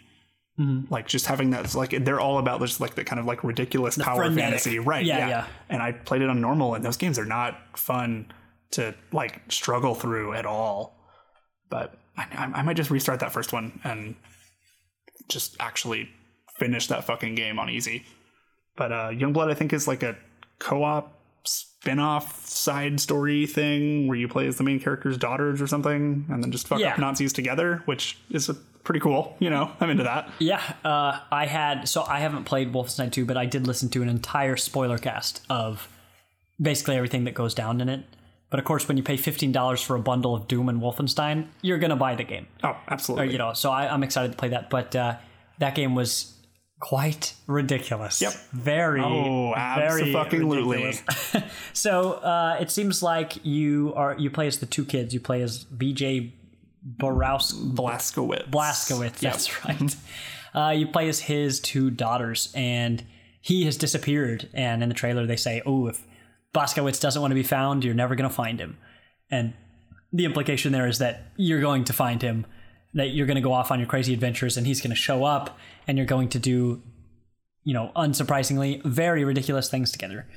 Mm-hmm. 0.60 0.92
Like 0.94 1.08
just 1.08 1.26
having 1.26 1.52
that 1.52 1.74
like 1.76 2.04
they're 2.04 2.20
all 2.20 2.38
about 2.38 2.62
just 2.62 2.80
like 2.80 2.96
the 2.96 3.04
kind 3.04 3.20
of 3.20 3.26
like 3.26 3.44
ridiculous 3.44 3.98
power 3.98 4.26
frenetic. 4.26 4.44
fantasy. 4.44 4.80
Right. 4.80 5.06
Yeah, 5.06 5.18
Yeah, 5.20 5.28
yeah. 5.30 5.46
And 5.70 5.82
I 5.82 5.92
played 5.92 6.22
it 6.22 6.30
on 6.30 6.42
normal 6.42 6.76
and 6.76 6.84
those 6.84 6.98
games 6.98 7.20
are 7.20 7.26
not 7.26 7.58
fun 7.78 8.32
to 8.72 8.96
like 9.12 9.42
struggle 9.50 9.96
through 9.96 10.34
at 10.34 10.46
all. 10.46 10.98
But 11.70 11.96
I, 12.18 12.52
I 12.56 12.62
might 12.64 12.76
just 12.76 12.90
restart 12.90 13.20
that 13.22 13.32
first 13.32 13.54
one 13.54 13.80
and 13.84 14.16
just 15.30 15.56
actually 15.60 16.10
finish 16.58 16.88
that 16.88 17.06
fucking 17.06 17.36
game 17.36 17.60
on 17.60 17.70
easy. 17.70 18.06
But 18.76 18.92
uh, 18.92 19.10
Youngblood, 19.10 19.50
I 19.50 19.54
think, 19.54 19.72
is 19.74 19.88
like 19.88 20.04
a 20.04 20.18
co-op 20.60 21.19
spin-off 21.82 22.46
side 22.46 23.00
story 23.00 23.46
thing 23.46 24.08
where 24.08 24.18
you 24.18 24.28
play 24.28 24.48
as 24.48 24.58
the 24.58 24.64
main 24.64 24.80
character's 24.80 25.18
daughters 25.18 25.62
or 25.62 25.68
something, 25.68 26.26
and 26.30 26.44
then 26.44 26.52
just 26.52 26.68
fuck 26.68 26.80
Yeah. 26.80 26.90
up 26.94 27.00
Nazis 27.00 27.32
together, 27.32 27.82
which 27.86 28.18
is 28.32 28.50
pretty 28.84 29.00
cool. 29.00 29.36
You 29.40 29.50
know, 29.50 29.72
I'm 29.80 29.90
into 29.90 30.04
that. 30.04 30.30
Yeah, 30.40 30.62
uh, 30.84 31.20
I 31.32 31.46
had 31.46 31.88
so 31.88 32.04
I 32.04 32.20
haven't 32.20 32.44
played 32.44 32.74
Wolfenstein 32.74 33.12
2, 33.12 33.26
but 33.26 33.38
I 33.38 33.46
did 33.46 33.66
listen 33.66 33.88
to 33.90 34.02
an 34.02 34.10
entire 34.10 34.58
spoiler 34.58 34.98
cast 34.98 35.42
of 35.50 35.88
basically 36.62 36.96
everything 36.96 37.24
that 37.24 37.34
goes 37.34 37.54
down 37.54 37.80
in 37.80 37.88
it. 37.88 38.04
But 38.50 38.60
of 38.60 38.66
course, 38.66 38.88
when 38.88 38.98
you 38.98 39.04
pay 39.04 39.16
fifteen 39.16 39.52
dollars 39.52 39.82
for 39.82 39.96
a 39.96 40.00
bundle 40.00 40.36
of 40.36 40.48
Doom 40.48 40.68
and 40.70 40.82
Wolfenstein, 40.82 41.48
you're 41.62 41.78
gonna 41.78 41.96
buy 41.96 42.16
the 42.16 42.24
game. 42.24 42.48
Oh, 42.64 42.76
absolutely. 42.90 43.28
Or, 43.28 43.32
you 43.32 43.38
know, 43.38 43.54
so 43.54 43.70
I, 43.72 43.88
I'm 43.94 44.04
excited 44.04 44.32
to 44.32 44.38
play 44.38 44.50
that. 44.50 44.70
But 44.72 44.96
uh, 44.96 45.16
that 45.60 45.76
game 45.76 45.94
was 45.96 46.34
quite 46.80 47.34
ridiculous. 47.48 48.22
Yep. 48.22 48.34
Very. 48.52 49.02
Oh, 49.02 49.54
ridiculous. 50.68 51.04
so 51.74 52.14
uh, 52.14 52.58
it 52.60 52.72
seems 52.72 53.04
like 53.04 53.46
you 53.46 53.94
are 53.96 54.16
you 54.18 54.30
play 54.30 54.48
as 54.48 54.60
the 54.60 54.66
two 54.66 54.86
kids. 54.86 55.14
You 55.14 55.20
play 55.20 55.42
as 55.42 55.66
BJ 55.66 56.32
Baraus 56.98 57.54
Blazkowicz. 57.54 58.50
Blazkowicz. 58.50 59.20
That's 59.20 59.66
right. 59.66 59.96
Uh, 60.52 60.72
you 60.72 60.88
play 60.88 61.08
as 61.08 61.20
his 61.20 61.60
two 61.60 61.92
daughters, 61.92 62.52
and 62.56 63.04
he 63.40 63.66
has 63.66 63.78
disappeared. 63.78 64.50
And 64.52 64.82
in 64.82 64.90
the 64.90 64.96
trailer, 64.96 65.28
they 65.28 65.36
say, 65.36 65.62
"Oh, 65.64 65.86
if 65.86 66.04
Blazkowicz 66.56 67.00
doesn't 67.00 67.22
want 67.22 67.30
to 67.30 67.36
be 67.36 67.44
found, 67.44 67.84
you're 67.84 67.94
never 67.94 68.16
going 68.16 68.28
to 68.28 68.36
find 68.36 68.60
him." 68.60 68.80
And 69.30 69.54
the 70.12 70.26
implication 70.26 70.72
there 70.72 70.88
is 70.88 70.98
that 70.98 71.28
you're 71.38 71.62
going 71.62 71.84
to 71.84 71.94
find 71.94 72.24
him, 72.24 72.48
that 72.94 73.10
you're 73.10 73.28
going 73.28 73.36
to 73.36 73.42
go 73.42 73.54
off 73.54 73.72
on 73.72 73.80
your 73.80 73.88
crazy 73.88 74.14
adventures, 74.14 74.58
and 74.58 74.66
he's 74.66 74.82
going 74.82 74.90
to 74.90 74.96
show 74.96 75.24
up, 75.24 75.58
and 75.88 75.98
you're 75.98 76.08
going 76.08 76.30
to 76.30 76.40
do, 76.40 76.82
you 77.64 77.74
know, 77.74 77.92
unsurprisingly, 77.96 78.84
very 78.84 79.24
ridiculous 79.24 79.70
things 79.70 79.92
together. 79.92 80.28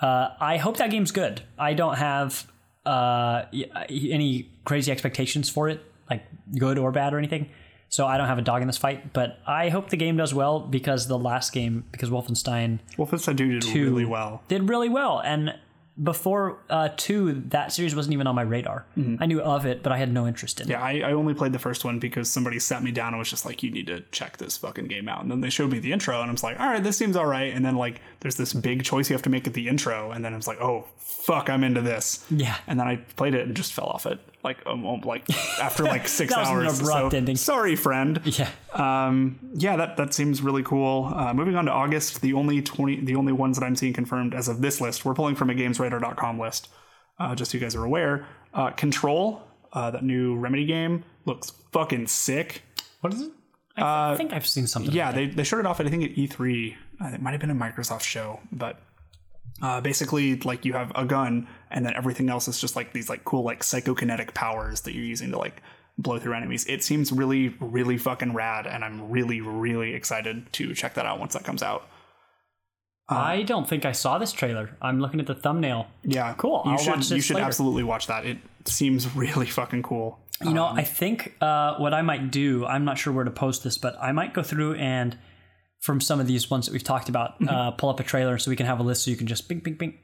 Uh, 0.00 0.30
I 0.40 0.56
hope 0.56 0.78
that 0.78 0.90
game's 0.90 1.12
good. 1.12 1.42
I 1.58 1.74
don't 1.74 1.96
have 1.96 2.50
uh, 2.84 3.44
any 3.88 4.50
crazy 4.64 4.90
expectations 4.90 5.48
for 5.48 5.68
it, 5.68 5.80
like 6.10 6.24
good 6.58 6.78
or 6.78 6.90
bad 6.90 7.14
or 7.14 7.18
anything. 7.18 7.48
So 7.88 8.06
I 8.06 8.16
don't 8.16 8.26
have 8.26 8.38
a 8.38 8.42
dog 8.42 8.62
in 8.62 8.66
this 8.66 8.78
fight, 8.78 9.12
but 9.12 9.38
I 9.46 9.68
hope 9.68 9.90
the 9.90 9.98
game 9.98 10.16
does 10.16 10.32
well 10.32 10.60
because 10.60 11.08
the 11.08 11.18
last 11.18 11.52
game, 11.52 11.84
because 11.92 12.08
Wolfenstein 12.08 12.78
Wolfenstein 12.96 13.36
2 13.36 13.60
did 13.60 13.64
really 13.74 14.06
well. 14.06 14.42
did 14.48 14.66
really 14.66 14.88
well. 14.88 15.20
And 15.20 15.54
before 16.00 16.58
uh, 16.70 16.88
2, 16.96 17.44
that 17.48 17.72
series 17.72 17.94
wasn't 17.94 18.14
even 18.14 18.26
on 18.26 18.34
my 18.34 18.42
radar. 18.42 18.86
I 19.20 19.26
knew 19.26 19.40
of 19.42 19.66
it, 19.66 19.82
but 19.82 19.92
I 19.92 19.98
had 19.98 20.10
no 20.12 20.26
interest 20.26 20.60
in 20.60 20.68
it. 20.68 20.70
Yeah, 20.70 20.82
I, 20.82 21.02
I 21.04 21.12
only 21.12 21.34
played 21.34 21.52
the 21.52 21.58
first 21.58 21.84
one 21.84 21.98
because 21.98 22.30
somebody 22.30 22.58
sat 22.58 22.82
me 22.82 22.92
down 22.92 23.08
and 23.08 23.18
was 23.18 23.28
just 23.28 23.44
like, 23.44 23.62
"You 23.62 23.70
need 23.70 23.86
to 23.88 24.00
check 24.10 24.38
this 24.38 24.56
fucking 24.56 24.86
game 24.86 25.08
out." 25.08 25.20
And 25.20 25.30
then 25.30 25.40
they 25.42 25.50
showed 25.50 25.70
me 25.70 25.80
the 25.80 25.92
intro, 25.92 26.20
and 26.20 26.30
I 26.30 26.32
was 26.32 26.42
like, 26.42 26.58
"All 26.58 26.66
right, 26.66 26.82
this 26.82 26.96
seems 26.96 27.14
all 27.14 27.26
right." 27.26 27.52
And 27.52 27.64
then 27.64 27.76
like, 27.76 28.00
there's 28.22 28.36
this 28.36 28.52
big 28.54 28.84
choice 28.84 29.10
you 29.10 29.14
have 29.14 29.22
to 29.22 29.30
make 29.30 29.46
at 29.46 29.52
the 29.54 29.68
intro, 29.68 30.12
and 30.12 30.24
then 30.24 30.32
I 30.32 30.36
was 30.36 30.46
like, 30.46 30.60
"Oh 30.60 30.86
fuck, 30.96 31.50
I'm 31.50 31.62
into 31.64 31.80
this." 31.80 32.24
Yeah. 32.30 32.56
And 32.66 32.78
then 32.80 32.86
I 32.86 32.96
played 32.96 33.34
it 33.34 33.46
and 33.46 33.54
just 33.56 33.72
fell 33.72 33.86
off 33.86 34.06
it, 34.06 34.18
like 34.44 34.58
um, 34.64 34.86
um, 34.86 35.00
like 35.00 35.28
after 35.60 35.82
like 35.82 36.06
six 36.08 36.32
That 36.32 36.40
was 36.40 36.48
an 36.48 36.56
hours. 36.56 36.80
abrupt 36.80 37.10
so, 37.10 37.16
ending. 37.16 37.36
Sorry, 37.36 37.76
friend. 37.76 38.20
Yeah. 38.24 38.48
Um, 38.72 39.38
yeah, 39.54 39.76
that 39.76 39.96
that 39.96 40.14
seems 40.14 40.40
really 40.40 40.62
cool. 40.62 41.12
Uh, 41.14 41.34
moving 41.34 41.56
on 41.56 41.66
to 41.66 41.72
August, 41.72 42.20
the 42.22 42.32
only 42.32 42.62
twenty, 42.62 43.00
the 43.00 43.16
only 43.16 43.32
ones 43.32 43.58
that 43.58 43.64
I'm 43.66 43.76
seeing 43.76 43.92
confirmed 43.92 44.34
as 44.34 44.48
of 44.48 44.60
this 44.62 44.80
list, 44.80 45.04
we're 45.04 45.14
pulling 45.14 45.34
from 45.34 45.50
a 45.50 45.54
GamesRadar.com 45.54 46.38
list. 46.38 46.68
Uh, 47.18 47.34
just 47.34 47.50
so 47.50 47.58
you 47.58 47.60
guys 47.62 47.74
are 47.74 47.84
aware, 47.84 48.26
uh, 48.54 48.70
Control, 48.70 49.42
uh, 49.72 49.90
that 49.90 50.02
new 50.02 50.36
Remedy 50.36 50.64
game, 50.64 51.04
looks 51.26 51.50
fucking 51.72 52.06
sick. 52.06 52.62
What 53.00 53.12
is 53.12 53.22
it? 53.22 53.32
I 53.76 54.14
think 54.16 54.32
I've 54.32 54.46
seen 54.46 54.66
something. 54.66 54.92
Yeah, 54.92 55.06
like 55.06 55.14
they, 55.14 55.26
they 55.26 55.44
showed 55.44 55.60
it 55.60 55.66
off 55.66 55.80
at 55.80 55.86
I 55.86 55.90
think 55.90 56.04
at 56.04 56.16
E3. 56.16 56.74
Uh, 57.02 57.08
it 57.14 57.20
might 57.22 57.32
have 57.32 57.40
been 57.40 57.50
a 57.50 57.54
Microsoft 57.54 58.02
show, 58.02 58.40
but 58.52 58.80
uh, 59.60 59.80
basically, 59.80 60.36
like 60.40 60.64
you 60.64 60.72
have 60.74 60.92
a 60.94 61.04
gun, 61.04 61.48
and 61.70 61.84
then 61.84 61.94
everything 61.94 62.28
else 62.30 62.48
is 62.48 62.60
just 62.60 62.76
like 62.76 62.92
these 62.92 63.08
like 63.08 63.24
cool 63.24 63.42
like 63.42 63.60
psychokinetic 63.62 64.34
powers 64.34 64.82
that 64.82 64.94
you're 64.94 65.04
using 65.04 65.30
to 65.32 65.38
like 65.38 65.62
blow 65.98 66.18
through 66.18 66.34
enemies. 66.34 66.64
It 66.66 66.82
seems 66.82 67.12
really 67.12 67.48
really 67.60 67.98
fucking 67.98 68.34
rad, 68.34 68.66
and 68.66 68.84
I'm 68.84 69.10
really 69.10 69.40
really 69.40 69.94
excited 69.94 70.52
to 70.54 70.74
check 70.74 70.94
that 70.94 71.06
out 71.06 71.18
once 71.18 71.32
that 71.34 71.44
comes 71.44 71.62
out. 71.62 71.88
that. 73.08 73.16
I 73.16 73.42
don't 73.42 73.68
think 73.68 73.84
I 73.84 73.92
saw 73.92 74.18
this 74.18 74.32
trailer. 74.32 74.76
I'm 74.80 75.00
looking 75.00 75.20
at 75.20 75.26
the 75.26 75.34
thumbnail. 75.34 75.88
Yeah, 76.02 76.32
Cool. 76.34 76.62
You 76.64 76.72
I'll 76.72 76.78
should 76.78 77.10
you 77.10 77.20
should 77.20 77.34
later. 77.36 77.46
absolutely 77.46 77.82
watch 77.84 78.06
that. 78.06 78.24
It 78.24 78.38
seems 78.64 79.14
really 79.16 79.46
fucking 79.46 79.82
cool. 79.82 80.18
You 80.42 80.52
know, 80.54 80.66
Um, 80.66 80.76
I 80.78 80.82
think 80.82 81.34
uh, 81.40 81.76
what 81.76 81.94
I 81.94 82.02
might 82.02 82.30
do, 82.32 82.66
I'm 82.66 82.84
not 82.84 82.98
sure 82.98 83.12
where 83.12 83.24
to 83.24 83.30
post 83.30 83.62
this, 83.62 83.78
but 83.78 83.96
I 84.00 84.10
might 84.12 84.34
go 84.34 84.42
through 84.42 84.74
and 84.74 85.16
from 85.82 86.00
some 86.00 86.18
of 86.20 86.26
these 86.26 86.48
ones 86.50 86.66
that 86.66 86.72
we've 86.72 86.82
talked 86.84 87.08
about, 87.08 87.38
Mm-hmm. 87.40 87.48
uh, 87.48 87.70
pull 87.72 87.90
up 87.90 88.00
a 88.00 88.04
trailer 88.04 88.38
so 88.38 88.50
we 88.50 88.56
can 88.56 88.66
have 88.66 88.80
a 88.80 88.82
list 88.82 89.04
so 89.04 89.10
you 89.10 89.16
can 89.16 89.26
just 89.26 89.48
bing, 89.48 89.58
bing, 89.60 89.74
bing, 89.74 89.98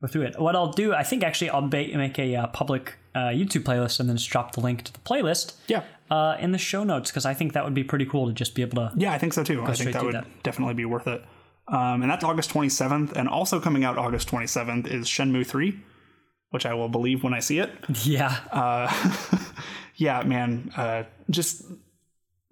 go 0.00 0.06
through 0.08 0.22
it. 0.22 0.38
What 0.40 0.54
I'll 0.56 0.72
do, 0.72 0.94
I 0.94 1.02
think 1.02 1.22
actually 1.24 1.50
I'll 1.50 1.68
ba- 1.68 1.88
make 1.96 2.18
a 2.18 2.36
uh, 2.36 2.46
public 2.48 2.94
uh, 3.14 3.30
YouTube 3.30 3.62
playlist 3.64 3.98
and 4.00 4.08
then 4.08 4.16
just 4.16 4.30
drop 4.30 4.52
the 4.54 4.60
link 4.60 4.82
to 4.84 4.92
the 4.92 4.98
playlist 5.00 5.54
yeah. 5.66 5.82
uh, 6.10 6.36
in 6.40 6.52
the 6.52 6.58
show 6.58 6.84
notes 6.84 7.10
because 7.10 7.26
I 7.26 7.34
think 7.34 7.52
that 7.54 7.64
would 7.64 7.74
be 7.74 7.84
pretty 7.84 8.06
cool 8.06 8.26
to 8.28 8.32
just 8.32 8.54
be 8.54 8.62
able 8.62 8.76
to. 8.76 8.92
Yeah, 8.96 9.12
I 9.12 9.18
think 9.18 9.32
so 9.32 9.42
too. 9.44 9.62
I 9.64 9.74
think 9.74 9.92
that 9.92 10.04
would 10.04 10.14
that. 10.14 10.26
definitely 10.44 10.74
be 10.74 10.84
worth 10.84 11.06
it. 11.08 11.22
Um, 11.66 12.02
and 12.02 12.10
that's 12.10 12.22
August 12.24 12.50
27th. 12.50 13.12
And 13.12 13.28
also 13.28 13.58
coming 13.58 13.84
out 13.84 13.98
August 13.98 14.28
27th 14.28 14.86
is 14.86 15.06
Shenmue 15.06 15.46
3, 15.46 15.80
which 16.50 16.66
I 16.66 16.74
will 16.74 16.88
believe 16.90 17.24
when 17.24 17.34
I 17.34 17.40
see 17.40 17.58
it. 17.58 17.70
Yeah. 18.04 18.36
Uh, 18.52 18.92
yeah, 19.96 20.22
man. 20.22 20.70
Uh, 20.76 21.04
just 21.30 21.64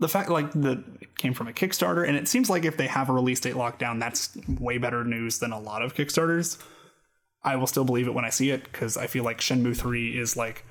the 0.03 0.09
fact 0.09 0.29
like 0.29 0.53
that 0.53 0.83
it 1.01 1.17
came 1.17 1.33
from 1.33 1.49
a 1.49 1.53
Kickstarter, 1.53 2.07
and 2.07 2.17
it 2.17 2.29
seems 2.29 2.51
like 2.51 2.65
if 2.67 2.77
they 2.77 2.87
have 2.89 3.09
a 3.09 3.13
release 3.13 3.41
date 3.41 3.57
locked 3.57 3.79
down, 3.79 3.99
that's 3.99 4.37
way 4.61 4.77
better 4.77 5.03
news 5.05 5.39
than 5.39 5.53
a 5.53 5.59
lot 5.59 5.81
of 5.83 5.95
Kickstarters. 5.95 6.59
I 7.43 7.57
will 7.57 7.67
still 7.67 7.85
believe 7.85 8.07
it 8.07 8.15
when 8.15 8.25
I 8.25 8.31
see 8.31 8.51
it 8.51 8.65
because 8.65 8.97
I 8.97 9.07
feel 9.07 9.25
like 9.25 9.39
Shenmue 9.39 9.77
3 9.77 10.17
is 10.19 10.37
like 10.37 10.65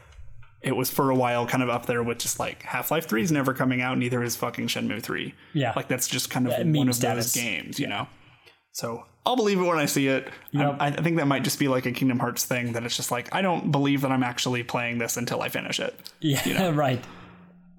it 0.61 0.75
was 0.75 0.89
for 0.91 1.09
a 1.09 1.15
while 1.15 1.45
kind 1.47 1.63
of 1.63 1.69
up 1.69 1.87
there 1.87 2.03
with 2.03 2.19
just 2.19 2.39
like 2.39 2.61
Half-Life 2.63 3.07
3 3.09 3.23
is 3.23 3.31
never 3.31 3.53
coming 3.53 3.81
out, 3.81 3.97
neither 3.97 4.21
is 4.23 4.35
fucking 4.35 4.67
Shenmue 4.67 5.01
3. 5.01 5.33
Yeah. 5.53 5.73
Like 5.75 5.87
that's 5.87 6.07
just 6.07 6.29
kind 6.29 6.45
of 6.47 6.51
Yeah, 6.53 6.63
one 6.79 6.87
of 6.87 6.95
status. 6.95 7.33
those 7.33 7.41
games, 7.43 7.79
you 7.79 7.87
know. 7.87 8.07
So 8.71 9.05
I'll 9.25 9.35
believe 9.35 9.59
it 9.59 9.63
when 9.63 9.79
I 9.79 9.85
see 9.85 10.07
it. 10.07 10.29
Yep. 10.51 10.77
I, 10.79 10.87
I 10.87 10.91
think 10.91 11.17
that 11.17 11.27
might 11.27 11.43
just 11.43 11.59
be 11.59 11.67
like 11.67 11.85
a 11.85 11.91
Kingdom 11.91 12.19
Hearts 12.19 12.45
thing 12.45 12.71
that 12.73 12.83
it's 12.83 12.95
just 12.95 13.11
like 13.11 13.27
I 13.33 13.41
don't 13.41 13.71
believe 13.71 14.01
that 14.01 14.11
I'm 14.11 14.23
actually 14.23 14.63
playing 14.63 14.97
this 14.97 15.17
until 15.17 15.41
I 15.41 15.49
finish 15.49 15.79
it. 15.79 15.93
Yeah, 16.21 16.69
right. 16.73 17.03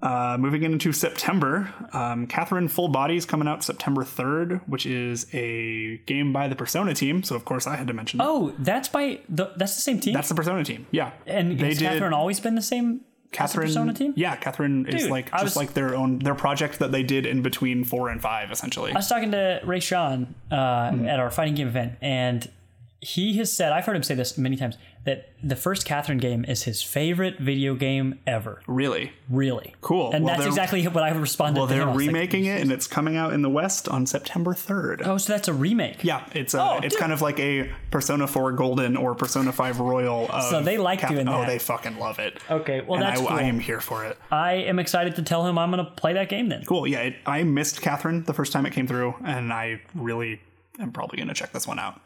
Uh, 0.03 0.35
moving 0.37 0.63
into 0.63 0.91
September, 0.91 1.73
um, 1.93 2.27
Catherine 2.27 2.67
Full 2.67 2.89
Body 2.89 3.15
is 3.15 3.25
coming 3.25 3.47
out 3.47 3.63
September 3.63 4.03
3rd, 4.03 4.59
which 4.67 4.85
is 4.85 5.25
a 5.33 5.97
game 6.05 6.33
by 6.33 6.49
the 6.49 6.55
Persona 6.55 6.93
team. 6.93 7.23
So 7.23 7.37
of 7.37 7.45
course 7.45 7.65
I 7.67 7.77
had 7.77 7.87
to 7.87 7.93
mention. 7.93 8.19
Oh, 8.21 8.53
that's 8.59 8.89
by 8.89 9.21
the 9.29 9.53
that's 9.55 9.75
the 9.75 9.81
same 9.81 10.01
team. 10.01 10.13
That's 10.13 10.27
the 10.27 10.35
Persona 10.35 10.65
team. 10.65 10.87
Yeah, 10.91 11.11
and 11.25 11.57
they 11.57 11.69
has 11.69 11.77
did- 11.77 11.85
Catherine 11.87 12.11
always 12.13 12.39
been 12.41 12.55
the 12.55 12.61
same? 12.61 13.01
Catherine 13.31 13.65
Persona 13.67 13.93
team. 13.93 14.13
Yeah, 14.17 14.35
Catherine 14.35 14.85
is 14.87 15.07
like 15.07 15.33
I 15.33 15.37
just 15.37 15.43
was- 15.43 15.55
like 15.55 15.73
their 15.73 15.95
own 15.95 16.19
their 16.19 16.35
project 16.35 16.79
that 16.79 16.91
they 16.91 17.01
did 17.01 17.25
in 17.25 17.41
between 17.41 17.85
four 17.85 18.09
and 18.09 18.21
five, 18.21 18.51
essentially. 18.51 18.91
I 18.91 18.95
was 18.95 19.07
talking 19.07 19.31
to 19.31 19.61
Ray 19.63 19.79
Sean 19.79 20.35
uh, 20.51 20.55
Mm-hmm. 20.91 21.07
at 21.07 21.19
our 21.21 21.31
fighting 21.31 21.55
game 21.55 21.67
event, 21.69 21.93
and 22.01 22.51
he 22.99 23.37
has 23.37 23.51
said, 23.51 23.71
I've 23.71 23.85
heard 23.85 23.95
him 23.95 24.03
say 24.03 24.15
this 24.15 24.37
many 24.37 24.55
times, 24.55 24.77
that 25.05 25.31
the 25.43 25.55
first 25.57 25.85
Catherine 25.85 26.17
game 26.17 26.45
is 26.45 26.63
his 26.63 26.81
favorite 26.81 27.37
video 27.37 27.75
game 27.75 28.19
ever. 28.25 28.61
Really? 28.67 29.11
Really. 29.29 29.75
Cool. 29.81 30.11
And 30.13 30.23
Well, 30.23 30.35
that's 30.37 30.47
exactly 30.47 30.83
what 30.87 31.03
I 31.03 31.09
responded 31.11 31.59
Well, 31.59 31.67
to. 31.67 31.73
they're 31.73 31.83
him. 31.83 31.89
I 31.89 31.91
like, 31.91 31.99
remaking 32.07 32.45
it, 32.45 32.61
and 32.61 32.71
it's 32.71 32.87
coming 32.87 33.17
out 33.17 33.33
in 33.33 33.41
the 33.41 33.49
West 33.49 33.89
on 33.89 34.05
September 34.05 34.53
3rd. 34.53 35.05
oh, 35.05 35.17
so 35.17 35.33
that's 35.33 35.49
a 35.49 35.53
remake. 35.53 36.03
Yeah, 36.05 36.25
it's 36.33 36.53
a, 36.53 36.61
Oh, 36.61 36.77
it's 36.81 36.93
dude. 36.95 37.01
kind 37.01 37.11
of 37.11 37.21
like 37.21 37.37
a 37.41 37.69
Persona 37.91 38.27
4 38.27 38.53
Golden 38.53 38.95
or 38.95 39.13
Persona 39.13 39.51
5 39.51 39.79
Royal. 39.81 40.29
So 40.49 40.61
they 40.61 40.77
like 40.77 41.05
doing 41.07 41.27
Oh, 41.27 41.45
they 41.45 41.59
fucking 41.59 41.99
love 41.99 42.19
it. 42.19 42.37
Okay, 42.49 42.79
well, 42.79 42.93
and 42.95 43.03
that's 43.03 43.19
I, 43.19 43.25
cool. 43.25 43.33
I 43.35 43.41
am 43.43 43.59
here 43.59 43.81
for 43.81 44.05
it. 44.05 44.17
I 44.31 44.53
am 44.53 44.79
excited 44.79 45.17
to 45.17 45.21
tell 45.21 45.45
him 45.45 45.57
I'm 45.57 45.69
going 45.69 45.83
to 45.83 45.91
play 45.91 46.13
that 46.13 46.29
game 46.29 46.47
then. 46.47 46.63
Cool. 46.63 46.87
Yeah, 46.87 46.99
it, 47.01 47.15
I 47.25 47.43
missed 47.43 47.81
Catherine 47.81 48.23
the 48.23 48.33
first 48.33 48.53
time 48.53 48.65
it 48.65 48.71
came 48.71 48.87
through, 48.87 49.15
and 49.25 49.51
I 49.51 49.81
really 49.93 50.39
am 50.79 50.91
probably 50.93 51.17
going 51.17 51.27
to 51.27 51.33
check 51.33 51.51
this 51.51 51.67
one 51.67 51.77
out. 51.79 51.99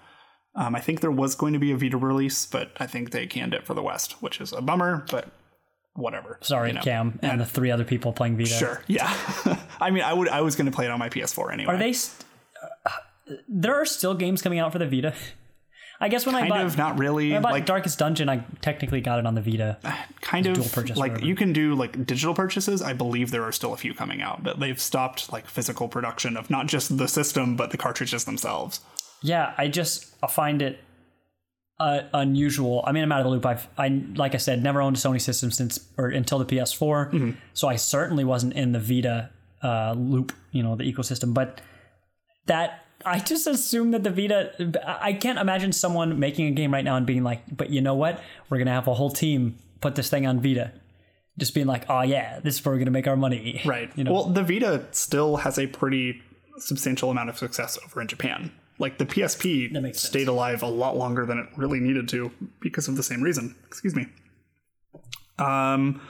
Um, 0.57 0.75
I 0.75 0.79
think 0.79 1.01
there 1.01 1.11
was 1.11 1.35
going 1.35 1.53
to 1.53 1.59
be 1.59 1.71
a 1.71 1.77
Vita 1.77 1.97
release, 1.97 2.45
but 2.45 2.71
I 2.77 2.87
think 2.87 3.11
they 3.11 3.27
canned 3.27 3.53
it 3.53 3.63
for 3.65 3.73
the 3.75 3.83
West, 3.83 4.13
which 4.21 4.41
is 4.41 4.51
a 4.53 4.61
bummer, 4.61 5.05
but 5.11 5.29
whatever. 5.93 6.39
Sorry, 6.41 6.69
you 6.69 6.75
know. 6.75 6.81
Cam, 6.81 7.19
and 7.21 7.39
the 7.39 7.45
three 7.45 7.69
other 7.71 7.83
people 7.83 8.11
playing 8.11 8.37
Vita. 8.37 8.49
Sure. 8.49 8.83
Yeah. 8.87 9.13
I 9.79 9.91
mean, 9.91 10.03
I 10.03 10.13
would. 10.13 10.27
I 10.29 10.41
was 10.41 10.55
going 10.55 10.65
to 10.65 10.75
play 10.75 10.85
it 10.85 10.91
on 10.91 10.99
my 10.99 11.09
PS4 11.09 11.53
anyway. 11.53 11.73
Are 11.73 11.77
they? 11.77 11.93
St- 11.93 12.25
uh, 12.85 12.89
there 13.47 13.75
are 13.75 13.85
still 13.85 14.15
games 14.15 14.41
coming 14.41 14.57
out 14.59 14.71
for 14.71 14.79
the 14.79 14.87
Vita. 14.87 15.13
I 15.99 16.09
guess 16.09 16.27
when 16.27 16.35
I 16.35 16.41
Kind 16.41 16.49
bought, 16.51 16.65
of, 16.65 16.77
not 16.77 16.99
really, 16.99 17.29
When 17.29 17.37
I 17.37 17.41
bought 17.41 17.51
like- 17.53 17.65
Darkest 17.65 17.97
Dungeon, 17.97 18.29
I 18.29 18.43
technically 18.61 19.01
got 19.01 19.17
it 19.17 19.25
on 19.25 19.33
the 19.33 19.41
Vita. 19.41 19.77
kind 20.21 20.45
of 20.45 20.53
dual 20.53 20.67
purchase, 20.67 20.97
like 20.97 21.23
you 21.23 21.35
can 21.35 21.53
do 21.53 21.73
like 21.73 22.05
digital 22.05 22.33
purchases 22.35 22.81
i 22.81 22.91
believe 22.91 23.31
there 23.31 23.43
are 23.43 23.51
still 23.53 23.71
a 23.73 23.77
few 23.77 23.93
coming 23.93 24.21
out 24.21 24.43
but 24.43 24.59
they've 24.59 24.79
stopped 24.81 25.31
like 25.31 25.47
physical 25.47 25.87
production 25.87 26.35
of 26.35 26.49
not 26.49 26.67
just 26.67 26.97
the 26.97 27.07
system 27.07 27.55
but 27.55 27.71
the 27.71 27.77
cartridges 27.77 28.25
themselves 28.25 28.81
Yeah, 29.21 29.53
I 29.57 29.67
just 29.67 30.05
I 30.23 30.27
find 30.27 30.61
it. 30.61 30.79
uh, 31.79 32.01
unusual. 32.13 32.83
I 32.87 32.91
mean, 32.91 33.03
I'm 33.03 33.11
out 33.11 33.19
of 33.19 33.25
the 33.25 33.29
loop. 33.29 33.45
I've, 33.45 33.67
I 33.77 34.01
like 34.15 34.33
I 34.33 34.37
said, 34.37 34.63
never 34.63 34.81
owned 34.81 34.95
a 34.95 34.99
Sony 34.99 35.21
system 35.21 35.51
since 35.51 35.79
or 35.97 36.07
until 36.07 36.39
the 36.39 36.45
PS4, 36.45 37.11
Mm-hmm. 37.11 37.31
so 37.53 37.67
I 37.67 37.75
certainly 37.75 38.23
wasn't 38.23 38.53
in 38.53 38.71
the 38.71 38.79
Vita 38.79 39.29
uh, 39.63 39.93
loop, 39.95 40.31
you 40.51 40.63
know, 40.63 40.75
the 40.75 40.91
ecosystem. 40.91 41.33
But 41.35 41.61
that 42.47 42.83
I 43.05 43.19
just 43.19 43.45
assume 43.45 43.91
that 43.91 44.03
the 44.03 44.09
Vita. 44.09 44.71
I 44.85 45.13
can't 45.13 45.37
imagine 45.37 45.71
someone 45.71 46.17
making 46.19 46.47
a 46.47 46.51
game 46.51 46.73
right 46.73 46.83
now 46.83 46.95
and 46.95 47.05
being 47.05 47.23
like, 47.23 47.41
"But 47.55 47.69
you 47.69 47.81
know 47.81 47.93
what? 47.95 48.21
We're 48.49 48.57
gonna 48.57 48.71
have 48.71 48.87
a 48.87 48.93
whole 48.95 49.11
team 49.11 49.57
put 49.81 49.93
this 49.95 50.09
thing 50.09 50.25
on 50.25 50.41
Vita." 50.41 50.71
Just 51.37 51.53
being 51.53 51.67
like, 51.67 51.85
"Oh 51.89 52.01
yeah, 52.01 52.39
this 52.39 52.55
is 52.55 52.65
where 52.65 52.73
we're 52.73 52.79
gonna 52.79 52.89
make 52.91 53.07
our 53.07 53.15
money." 53.15 53.61
Right. 53.65 53.91
You 53.95 54.03
know. 54.03 54.13
Well, 54.13 54.23
the 54.29 54.41
Vita 54.43 54.85
still 54.91 55.37
has 55.37 55.59
a 55.59 55.67
pretty 55.67 56.21
substantial 56.57 57.11
amount 57.11 57.29
of 57.29 57.37
success 57.37 57.77
over 57.85 58.01
in 58.01 58.07
Japan. 58.07 58.51
Like 58.79 58.97
the 58.97 59.05
PSP 59.05 59.95
stayed 59.95 60.27
alive 60.27 60.61
a 60.61 60.67
lot 60.67 60.95
longer 60.97 61.25
than 61.25 61.39
it 61.39 61.47
really 61.55 61.79
needed 61.79 62.07
to 62.09 62.31
because 62.59 62.87
of 62.87 62.95
the 62.95 63.03
same 63.03 63.21
reason. 63.21 63.55
Excuse 63.65 63.95
me. 63.95 64.07
Um, 65.39 66.01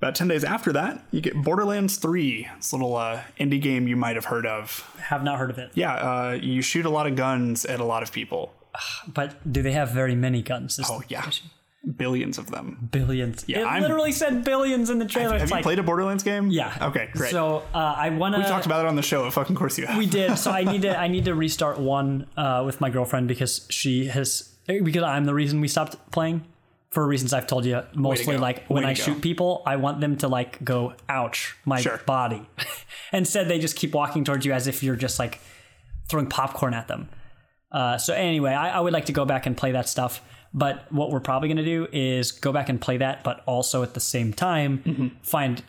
about 0.00 0.14
10 0.14 0.28
days 0.28 0.44
after 0.44 0.72
that, 0.72 1.04
you 1.10 1.20
get 1.20 1.34
Borderlands 1.42 1.96
3. 1.96 2.48
This 2.56 2.72
little 2.72 2.96
uh, 2.96 3.22
indie 3.38 3.60
game 3.60 3.86
you 3.86 3.96
might 3.96 4.16
have 4.16 4.26
heard 4.26 4.46
of. 4.46 4.90
Have 4.98 5.22
not 5.22 5.38
heard 5.38 5.50
of 5.50 5.58
it. 5.58 5.70
Yeah, 5.74 5.94
uh, 5.94 6.38
you 6.40 6.62
shoot 6.62 6.86
a 6.86 6.90
lot 6.90 7.06
of 7.06 7.16
guns 7.16 7.64
at 7.66 7.80
a 7.80 7.84
lot 7.84 8.02
of 8.02 8.10
people. 8.12 8.52
But 9.06 9.52
do 9.52 9.62
they 9.62 9.72
have 9.72 9.90
very 9.90 10.14
many 10.14 10.42
guns? 10.42 10.78
Is 10.78 10.86
Oh, 10.90 11.02
yeah. 11.08 11.22
question. 11.22 11.50
Billions 11.96 12.36
of 12.36 12.50
them. 12.50 12.88
Billions. 12.92 13.44
Yeah, 13.46 13.60
it 13.60 13.64
I'm- 13.66 13.82
literally 13.82 14.12
said 14.12 14.44
billions 14.44 14.90
in 14.90 14.98
the 14.98 15.06
trailer. 15.06 15.32
Have 15.32 15.42
It's 15.42 15.50
you 15.50 15.56
like- 15.56 15.62
played 15.62 15.78
a 15.78 15.82
Borderlands 15.82 16.22
game? 16.22 16.50
Yeah. 16.50 16.76
Okay, 16.82 17.08
great. 17.12 17.30
So 17.30 17.62
uh, 17.74 17.78
I 17.96 18.10
want 18.10 18.34
to. 18.34 18.40
we 18.40 18.46
talked 18.46 18.66
about 18.66 18.84
it 18.84 18.88
on 18.88 18.96
the 18.96 19.02
show. 19.02 19.24
Of 19.24 19.32
fucking 19.32 19.56
course 19.56 19.78
you 19.78 19.86
have. 19.86 19.96
We 19.96 20.06
did. 20.06 20.36
So 20.38 20.50
I 20.50 20.62
need 20.64 20.82
to. 20.82 20.98
I 20.98 21.08
need 21.08 21.24
to 21.24 21.34
restart 21.34 21.78
one 21.78 22.26
uh, 22.36 22.62
with 22.66 22.80
my 22.82 22.90
girlfriend 22.90 23.28
because 23.28 23.66
she 23.70 24.06
has. 24.08 24.54
Because 24.66 25.02
I'm 25.02 25.24
the 25.24 25.34
reason 25.34 25.60
we 25.60 25.68
stopped 25.68 25.96
playing. 26.10 26.44
For 26.90 27.06
reasons 27.06 27.32
I've 27.32 27.46
told 27.46 27.64
you, 27.64 27.82
mostly 27.94 28.36
like 28.36 28.66
when 28.66 28.84
I 28.84 28.94
go. 28.94 29.02
shoot 29.02 29.22
people, 29.22 29.62
I 29.64 29.76
want 29.76 30.00
them 30.00 30.16
to 30.18 30.28
like 30.28 30.62
go, 30.64 30.94
"Ouch, 31.08 31.56
my 31.64 31.82
body." 32.04 32.42
Instead, 33.12 33.46
they 33.48 33.60
just 33.60 33.76
keep 33.76 33.94
walking 33.94 34.24
towards 34.24 34.44
you 34.44 34.52
as 34.52 34.66
if 34.66 34.82
you're 34.82 34.96
just 34.96 35.18
like 35.20 35.40
throwing 36.08 36.26
popcorn 36.26 36.74
at 36.74 36.88
them. 36.88 37.08
Uh, 37.70 37.96
so 37.96 38.12
anyway, 38.12 38.50
I, 38.50 38.70
I 38.76 38.80
would 38.80 38.92
like 38.92 39.04
to 39.06 39.12
go 39.12 39.24
back 39.24 39.46
and 39.46 39.56
play 39.56 39.70
that 39.72 39.88
stuff. 39.88 40.20
But 40.52 40.90
what 40.92 41.10
we're 41.10 41.20
probably 41.20 41.48
going 41.48 41.58
to 41.58 41.64
do 41.64 41.86
is 41.92 42.32
go 42.32 42.52
back 42.52 42.68
and 42.68 42.80
play 42.80 42.96
that, 42.96 43.22
but 43.22 43.42
also 43.46 43.82
at 43.82 43.94
the 43.94 44.00
same 44.00 44.32
time 44.32 44.82
Mm-hmm. 44.84 45.08
find 45.22 45.62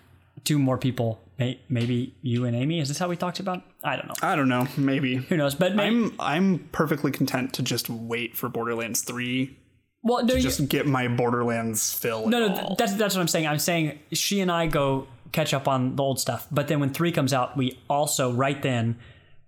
two 0.43 0.57
more 0.57 0.77
people. 0.77 1.21
Maybe 1.69 2.15
you 2.21 2.45
and 2.45 2.55
Amy. 2.55 2.79
Is 2.79 2.87
this 2.87 2.99
how 2.99 3.07
we 3.07 3.15
talked 3.15 3.39
about? 3.39 3.63
I 3.83 3.95
don't 3.95 4.07
know. 4.07 4.13
I 4.21 4.35
don't 4.35 4.47
know. 4.49 4.67
Maybe. 4.77 5.15
Who 5.15 5.37
knows? 5.37 5.55
But 5.55 5.75
maybe, 5.75 5.95
I'm 5.95 6.13
I'm 6.19 6.59
perfectly 6.71 7.11
content 7.11 7.53
to 7.53 7.63
just 7.63 7.89
wait 7.89 8.35
for 8.37 8.47
Borderlands 8.49 9.01
3 9.01 9.57
well, 10.03 10.23
no, 10.23 10.33
to 10.33 10.37
you- 10.37 10.41
just 10.43 10.67
get 10.69 10.85
my 10.87 11.07
Borderlands 11.07 11.93
fill. 11.93 12.27
no, 12.27 12.47
no. 12.47 12.75
That's 12.77 12.93
that's 12.93 13.15
what 13.15 13.21
I'm 13.21 13.27
saying. 13.27 13.47
I'm 13.47 13.57
saying 13.59 13.99
she 14.13 14.39
and 14.41 14.51
I 14.51 14.67
go 14.67 15.07
catch 15.31 15.53
up 15.53 15.67
on 15.67 15.95
the 15.95 16.03
old 16.03 16.19
stuff, 16.19 16.45
but 16.51 16.67
then 16.67 16.79
when 16.79 16.91
three 16.91 17.11
comes 17.11 17.33
out, 17.33 17.55
we 17.57 17.79
also 17.89 18.31
right 18.31 18.61
then 18.61 18.97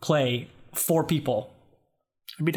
play 0.01 0.49
four 0.73 1.03
people. 1.03 1.52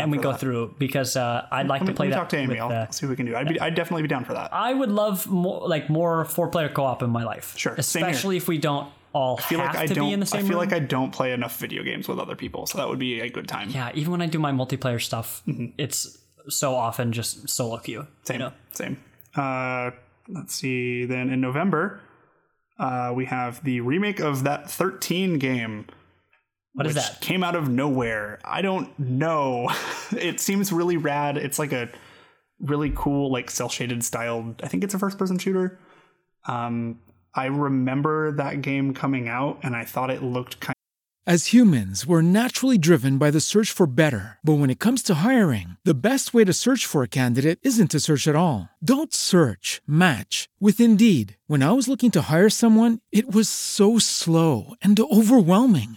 And 0.00 0.10
we 0.10 0.18
for 0.18 0.22
go 0.24 0.30
that. 0.32 0.40
through 0.40 0.74
because 0.78 1.16
uh, 1.16 1.46
I'd 1.50 1.66
like 1.68 1.82
Let 1.82 1.86
to 1.88 1.94
play 1.94 2.06
let 2.06 2.08
me 2.08 2.14
that. 2.14 2.16
talk 2.20 2.28
to 2.30 2.36
Amy. 2.38 2.48
with, 2.54 2.60
I'll 2.60 2.72
uh, 2.72 2.90
see 2.90 3.06
what 3.06 3.10
we 3.10 3.16
can 3.16 3.26
do. 3.26 3.36
I'd, 3.36 3.48
be, 3.48 3.60
I'd 3.60 3.74
definitely 3.74 4.02
be 4.02 4.08
down 4.08 4.24
for 4.24 4.32
that. 4.34 4.52
I 4.52 4.74
would 4.74 4.90
love 4.90 5.26
more 5.26 5.66
like 5.68 5.88
more 5.88 6.24
four 6.24 6.48
player 6.48 6.68
co 6.68 6.84
op 6.84 7.02
in 7.02 7.10
my 7.10 7.24
life. 7.24 7.54
Sure, 7.56 7.74
especially 7.76 8.36
if 8.36 8.48
we 8.48 8.58
don't 8.58 8.88
all 9.12 9.38
I 9.38 9.42
feel 9.42 9.60
have 9.60 9.74
like 9.74 9.82
I 9.84 9.86
to 9.86 9.94
don't. 9.94 10.08
be 10.08 10.12
in 10.12 10.20
the 10.20 10.26
I 10.34 10.40
feel 10.40 10.48
room. 10.50 10.58
like 10.58 10.72
I 10.72 10.78
don't 10.78 11.10
play 11.12 11.32
enough 11.32 11.58
video 11.58 11.82
games 11.82 12.06
with 12.08 12.18
other 12.18 12.36
people, 12.36 12.66
so 12.66 12.78
that 12.78 12.88
would 12.88 12.98
be 12.98 13.20
a 13.20 13.30
good 13.30 13.48
time. 13.48 13.70
yeah, 13.70 13.90
even 13.94 14.10
when 14.12 14.20
I 14.22 14.26
do 14.26 14.38
my 14.38 14.52
multiplayer 14.52 15.00
stuff, 15.00 15.42
Mm-hmm. 15.46 15.66
it's 15.78 16.18
so 16.48 16.74
often 16.74 17.12
just 17.12 17.48
solo 17.48 17.78
queue. 17.78 18.06
Same. 18.24 18.34
You 18.34 18.38
know? 18.46 18.52
Same. 18.72 18.96
Uh, 19.34 19.90
let's 20.28 20.54
see. 20.54 21.04
Then 21.06 21.30
in 21.30 21.40
November, 21.40 22.00
uh, 22.78 23.12
we 23.14 23.24
have 23.24 23.64
the 23.64 23.80
remake 23.80 24.20
of 24.20 24.44
that 24.44 24.70
13 24.70 25.38
game. 25.38 25.86
What 26.76 26.86
is 26.86 26.94
which 26.94 27.04
that? 27.04 27.20
Came 27.22 27.42
out 27.42 27.54
of 27.54 27.70
nowhere. 27.70 28.38
I 28.44 28.60
don't 28.60 28.96
know. 28.98 29.70
it 30.16 30.40
seems 30.40 30.70
really 30.72 30.98
rad. 30.98 31.38
It's 31.38 31.58
like 31.58 31.72
a 31.72 31.88
really 32.60 32.92
cool, 32.94 33.32
like 33.32 33.50
cell 33.50 33.70
shaded 33.70 34.04
styled. 34.04 34.60
I 34.62 34.68
think 34.68 34.84
it's 34.84 34.92
a 34.92 34.98
first 34.98 35.16
person 35.16 35.38
shooter. 35.38 35.78
Um, 36.46 37.00
I 37.34 37.46
remember 37.46 38.32
that 38.32 38.60
game 38.60 38.92
coming 38.92 39.26
out, 39.26 39.60
and 39.62 39.74
I 39.74 39.86
thought 39.86 40.10
it 40.10 40.22
looked 40.22 40.60
kind. 40.60 40.74
As 41.26 41.46
humans, 41.46 42.06
we're 42.06 42.22
naturally 42.22 42.78
driven 42.78 43.16
by 43.18 43.30
the 43.30 43.40
search 43.40 43.72
for 43.72 43.86
better. 43.86 44.38
But 44.44 44.58
when 44.58 44.70
it 44.70 44.78
comes 44.78 45.02
to 45.04 45.26
hiring, 45.26 45.76
the 45.82 46.06
best 46.08 46.34
way 46.34 46.44
to 46.44 46.52
search 46.52 46.86
for 46.86 47.02
a 47.02 47.08
candidate 47.08 47.58
isn't 47.62 47.90
to 47.90 48.00
search 48.00 48.28
at 48.28 48.36
all. 48.36 48.68
Don't 48.84 49.14
search, 49.14 49.80
match 49.86 50.48
with 50.60 50.78
Indeed. 50.78 51.36
When 51.46 51.62
I 51.62 51.72
was 51.72 51.88
looking 51.88 52.10
to 52.12 52.22
hire 52.30 52.50
someone, 52.50 53.00
it 53.10 53.34
was 53.34 53.48
so 53.48 53.98
slow 53.98 54.74
and 54.82 55.00
overwhelming. 55.00 55.96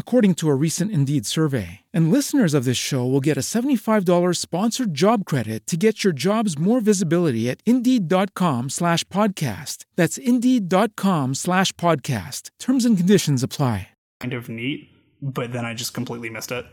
according 0.00 0.34
to 0.34 0.48
a 0.48 0.56
recent 0.56 0.90
Indeed 0.90 1.26
survey. 1.26 1.82
And 1.94 2.10
listeners 2.10 2.52
of 2.52 2.64
this 2.64 2.76
show 2.76 3.06
will 3.06 3.20
get 3.20 3.36
a 3.36 3.46
$75 3.54 4.36
sponsored 4.36 4.92
job 4.96 5.24
credit 5.24 5.68
to 5.68 5.76
get 5.76 6.02
your 6.02 6.12
jobs 6.12 6.58
more 6.58 6.80
visibility 6.80 7.48
at 7.48 7.62
Indeed.com 7.64 8.70
slash 8.70 9.04
podcast. 9.04 9.84
That's 9.94 10.18
Indeed.com 10.18 11.36
slash 11.36 11.70
podcast. 11.74 12.50
Terms 12.58 12.84
and 12.84 12.96
conditions 12.96 13.44
apply. 13.44 13.90
kind 14.18 14.32
of 14.32 14.48
neat, 14.48 14.90
but 15.22 15.52
then 15.52 15.64
I 15.64 15.74
just 15.74 15.94
completely 15.94 16.30
missed 16.30 16.50
it. 16.50 16.66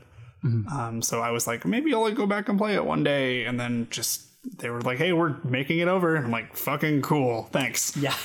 Mm-hmm. 0.44 0.68
Um, 0.68 1.02
so 1.04 1.22
I 1.22 1.30
was 1.30 1.46
like, 1.46 1.66
maybe 1.66 1.94
I'll 1.94 2.02
like, 2.02 2.16
go 2.16 2.26
back 2.26 2.50
and 2.50 2.58
play 2.58 2.74
it 2.74 2.84
one 2.86 3.04
day, 3.04 3.46
and 3.46 3.60
then 3.60 3.88
just 3.90 4.24
they 4.60 4.70
were 4.70 4.82
like, 4.82 4.98
hey, 4.98 5.14
we're 5.14 5.36
making 5.44 5.80
it 5.80 5.88
over. 5.88 6.16
I'm 6.16 6.32
like, 6.32 6.56
fucking 6.56 7.02
cool, 7.04 7.50
thanks. 7.52 7.96
Yeah. 7.98 8.16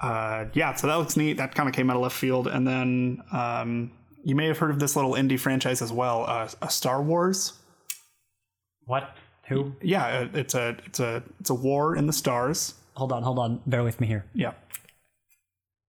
Uh, 0.00 0.46
yeah, 0.52 0.74
so 0.74 0.86
that 0.86 0.96
looks 0.96 1.16
neat. 1.16 1.34
That 1.38 1.54
kind 1.54 1.68
of 1.68 1.74
came 1.74 1.88
out 1.90 1.96
of 1.96 2.02
left 2.02 2.16
field, 2.16 2.46
and 2.46 2.66
then 2.66 3.22
um, 3.32 3.90
you 4.24 4.34
may 4.34 4.46
have 4.46 4.58
heard 4.58 4.70
of 4.70 4.78
this 4.80 4.96
little 4.96 5.12
indie 5.12 5.38
franchise 5.38 5.80
as 5.82 5.92
well, 5.92 6.24
uh, 6.26 6.48
a 6.62 6.70
Star 6.70 7.02
Wars. 7.02 7.52
What? 8.86 9.16
Who? 9.48 9.74
Yeah, 9.82 10.04
uh, 10.06 10.28
it's 10.34 10.54
a 10.54 10.76
it's 10.86 11.00
a 11.00 11.22
it's 11.40 11.50
a 11.50 11.54
war 11.54 11.94
in 11.96 12.06
the 12.06 12.12
stars. 12.12 12.74
Hold 12.94 13.12
on, 13.12 13.22
hold 13.22 13.38
on. 13.38 13.60
Bear 13.66 13.82
with 13.84 14.00
me 14.00 14.06
here. 14.06 14.24
Yeah. 14.34 14.52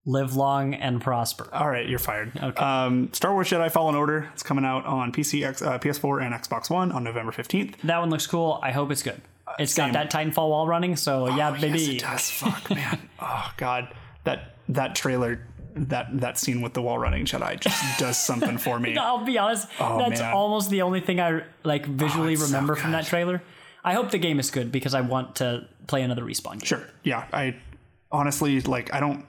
Live 0.07 0.35
long 0.35 0.75
and 0.75 1.01
prosper. 1.01 1.47
All 1.51 1.67
right, 1.69 1.87
you're 1.87 1.97
fired. 1.97 2.31
Okay. 2.37 2.63
Um, 2.63 3.09
Star 3.11 3.33
Wars 3.33 3.49
Jedi 3.49 3.71
Fallen 3.71 3.95
Order. 3.95 4.29
It's 4.33 4.43
coming 4.43 4.63
out 4.63 4.85
on 4.85 5.11
PC, 5.11 5.43
X, 5.43 5.63
uh, 5.63 5.79
PS4, 5.79 6.23
and 6.23 6.33
Xbox 6.35 6.69
One 6.69 6.91
on 6.91 7.03
November 7.03 7.31
15th. 7.31 7.77
That 7.83 7.97
one 7.97 8.11
looks 8.11 8.27
cool. 8.27 8.59
I 8.61 8.71
hope 8.71 8.91
it's 8.91 9.01
good. 9.01 9.19
It's 9.57 9.71
same. 9.73 9.93
got 9.93 10.11
that 10.11 10.11
Titanfall 10.11 10.49
wall 10.49 10.67
running, 10.67 10.95
so 10.95 11.27
yeah, 11.35 11.55
Oh, 11.57 11.59
baby. 11.61 11.79
Yes, 11.79 11.89
it 11.89 11.99
does. 12.01 12.29
Fuck, 12.31 12.69
man. 12.69 12.99
Oh 13.19 13.51
god, 13.57 13.87
that 14.25 14.55
that 14.69 14.93
trailer, 14.95 15.39
that 15.75 16.21
that 16.21 16.37
scene 16.37 16.61
with 16.61 16.73
the 16.73 16.81
wall 16.81 16.97
running 16.97 17.25
Jedi 17.25 17.59
just 17.59 17.99
does 17.99 18.17
something 18.17 18.57
for 18.57 18.79
me. 18.79 18.97
I'll 18.97 19.25
be 19.25 19.37
honest. 19.37 19.67
Oh, 19.79 19.97
that's 19.97 20.21
man. 20.21 20.33
almost 20.33 20.69
the 20.69 20.81
only 20.81 21.01
thing 21.01 21.19
I 21.19 21.43
like 21.63 21.85
visually 21.85 22.33
oh, 22.33 22.37
so 22.37 22.45
remember 22.45 22.75
from 22.75 22.91
that 22.91 23.05
trailer. 23.05 23.41
I 23.83 23.93
hope 23.93 24.11
the 24.11 24.17
game 24.17 24.39
is 24.39 24.49
good 24.49 24.71
because 24.71 24.93
I 24.93 25.01
want 25.01 25.35
to 25.37 25.67
play 25.87 26.01
another 26.01 26.23
respawn 26.23 26.53
game. 26.53 26.65
Sure. 26.65 26.83
Yeah. 27.03 27.27
I 27.31 27.57
honestly 28.11 28.61
like. 28.61 28.93
I 28.93 28.99
don't. 28.99 29.25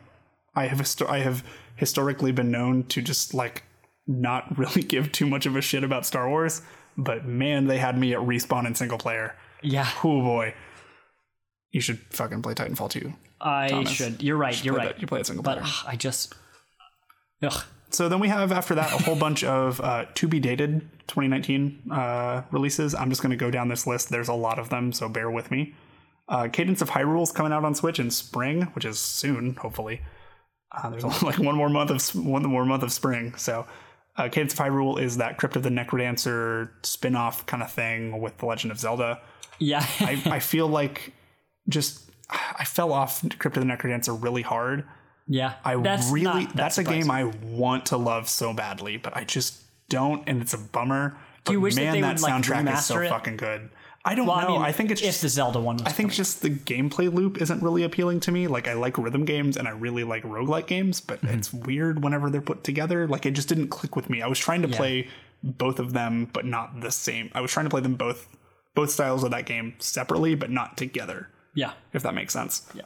I 0.54 0.66
have. 0.66 0.78
Histo- 0.78 1.08
I 1.08 1.18
have 1.18 1.44
historically 1.74 2.32
been 2.32 2.50
known 2.50 2.84
to 2.84 3.02
just 3.02 3.34
like 3.34 3.64
not 4.06 4.56
really 4.58 4.82
give 4.82 5.12
too 5.12 5.26
much 5.26 5.46
of 5.46 5.56
a 5.56 5.60
shit 5.60 5.84
about 5.84 6.06
Star 6.06 6.28
Wars. 6.28 6.62
But 6.96 7.26
man, 7.26 7.66
they 7.66 7.78
had 7.78 7.98
me 7.98 8.14
at 8.14 8.20
respawn 8.20 8.66
in 8.66 8.74
single 8.74 8.98
player. 8.98 9.34
Yeah. 9.62 9.90
Oh 9.98 10.22
boy. 10.22 10.54
You 11.72 11.80
should 11.80 11.98
fucking 12.10 12.40
play 12.40 12.54
Titanfall 12.54 12.90
2. 12.90 13.12
I 13.48 13.68
Thomas. 13.68 13.90
should. 13.90 14.22
You're 14.22 14.36
right. 14.36 14.54
should 14.54 14.64
You're 14.66 14.74
right. 14.74 14.88
that- 14.94 15.00
you 15.00 15.06
play 15.06 15.20
it 15.20 15.26
single 15.26 15.42
but 15.42 15.58
ugh, 15.58 15.84
I 15.86 15.96
just. 15.96 16.34
Ugh. 17.42 17.64
So 17.90 18.08
then 18.08 18.18
we 18.18 18.28
have 18.28 18.50
after 18.50 18.74
that 18.74 18.92
a 18.92 19.02
whole 19.04 19.14
bunch 19.16 19.44
of 19.44 19.80
uh, 19.80 20.06
to 20.14 20.26
be 20.28 20.40
dated 20.40 20.80
2019 21.06 21.90
uh, 21.92 22.42
releases. 22.50 22.94
I'm 22.94 23.10
just 23.10 23.22
going 23.22 23.30
to 23.30 23.36
go 23.36 23.50
down 23.50 23.68
this 23.68 23.86
list. 23.86 24.08
There's 24.10 24.28
a 24.28 24.34
lot 24.34 24.58
of 24.58 24.68
them, 24.70 24.92
so 24.92 25.08
bear 25.08 25.30
with 25.30 25.50
me. 25.50 25.74
Uh, 26.28 26.48
Cadence 26.52 26.82
of 26.82 26.90
Hyrule's 26.90 27.30
coming 27.30 27.52
out 27.52 27.64
on 27.64 27.74
Switch 27.76 28.00
in 28.00 28.10
spring, 28.10 28.62
which 28.74 28.84
is 28.84 28.98
soon, 28.98 29.54
hopefully. 29.54 30.00
Uh, 30.72 30.90
there's 30.90 31.04
only 31.04 31.18
like 31.22 31.38
one 31.38 31.54
more 31.54 31.68
month 31.68 31.90
of 31.90 32.24
one 32.26 32.42
more 32.42 32.66
month 32.66 32.82
of 32.82 32.90
spring. 32.92 33.34
So 33.36 33.66
uh, 34.16 34.28
Cadence 34.30 34.52
of 34.54 34.58
Hyrule 34.58 35.00
is 35.00 35.18
that 35.18 35.38
Crypt 35.38 35.54
of 35.54 35.62
the 35.62 35.70
Necrodancer 35.70 36.70
spin-off 36.82 37.46
kind 37.46 37.62
of 37.62 37.70
thing 37.70 38.20
with 38.20 38.36
The 38.38 38.46
Legend 38.46 38.72
of 38.72 38.80
Zelda. 38.80 39.20
Yeah. 39.60 39.86
I, 40.00 40.20
I 40.26 40.38
feel 40.40 40.66
like 40.66 41.12
just 41.68 42.05
I 42.30 42.64
fell 42.64 42.92
off 42.92 43.24
Crypt 43.38 43.56
of 43.56 43.64
the 43.66 43.70
Necrodancer 43.72 44.20
really 44.20 44.42
hard. 44.42 44.84
Yeah. 45.28 45.54
I 45.64 45.76
That's 45.76 46.10
really 46.10 46.24
not 46.24 46.48
that 46.48 46.56
that's 46.56 46.78
a 46.78 46.84
game 46.84 47.10
I 47.10 47.24
want 47.42 47.86
to 47.86 47.96
love 47.96 48.28
so 48.28 48.52
badly, 48.52 48.96
but 48.96 49.16
I 49.16 49.24
just 49.24 49.60
don't, 49.88 50.22
and 50.28 50.40
it's 50.42 50.54
a 50.54 50.58
bummer. 50.58 51.16
But 51.44 51.50
Do 51.50 51.52
you 51.52 51.60
wish 51.60 51.74
that 51.76 51.82
man, 51.84 51.92
they 51.94 52.00
that, 52.00 52.14
would, 52.14 52.22
like, 52.22 52.32
soundtrack 52.32 52.72
is 52.74 52.84
so 52.86 53.00
it? 53.00 53.08
fucking 53.08 53.36
good. 53.36 53.70
I 54.04 54.14
don't 54.14 54.26
Well, 54.26 54.36
I 54.36 54.42
know. 54.44 54.48
mean, 54.54 54.62
I 54.62 54.70
think 54.70 54.92
it's 54.92 55.00
just 55.00 55.22
the 55.22 55.28
Zelda 55.28 55.58
one 55.58 55.78
I 55.84 55.90
think 55.90 56.12
just 56.12 56.40
the 56.42 56.50
gameplay 56.50 57.12
loop 57.12 57.40
isn't 57.42 57.60
really 57.60 57.82
appealing 57.82 58.20
to 58.20 58.30
me. 58.32 58.46
Like 58.46 58.68
I 58.68 58.74
like 58.74 58.98
rhythm 58.98 59.24
games 59.24 59.56
and 59.56 59.66
I 59.66 59.72
really 59.72 60.04
like 60.04 60.22
roguelike 60.22 60.66
games, 60.68 61.00
but 61.00 61.20
Mm-hmm. 61.22 61.38
it's 61.38 61.52
weird 61.52 62.04
whenever 62.04 62.30
they're 62.30 62.40
put 62.40 62.62
together. 62.62 63.08
Like 63.08 63.26
it 63.26 63.32
just 63.32 63.48
didn't 63.48 63.66
click 63.68 63.96
with 63.96 64.08
me. 64.08 64.22
I 64.22 64.28
was 64.28 64.38
trying 64.38 64.62
to 64.62 64.68
Yeah. 64.68 64.76
play 64.76 65.08
both 65.42 65.80
of 65.80 65.92
them, 65.92 66.30
but 66.32 66.44
not 66.44 66.80
the 66.82 66.92
same. 66.92 67.30
I 67.34 67.40
was 67.40 67.50
trying 67.50 67.66
to 67.66 67.70
play 67.70 67.80
them 67.80 67.94
both 67.96 68.28
both 68.76 68.90
styles 68.90 69.24
of 69.24 69.32
that 69.32 69.44
game 69.46 69.74
separately, 69.80 70.36
but 70.36 70.50
not 70.50 70.76
together. 70.76 71.28
Yeah. 71.56 71.72
If 71.92 72.04
that 72.04 72.14
makes 72.14 72.32
sense. 72.32 72.64
Yeah. 72.74 72.82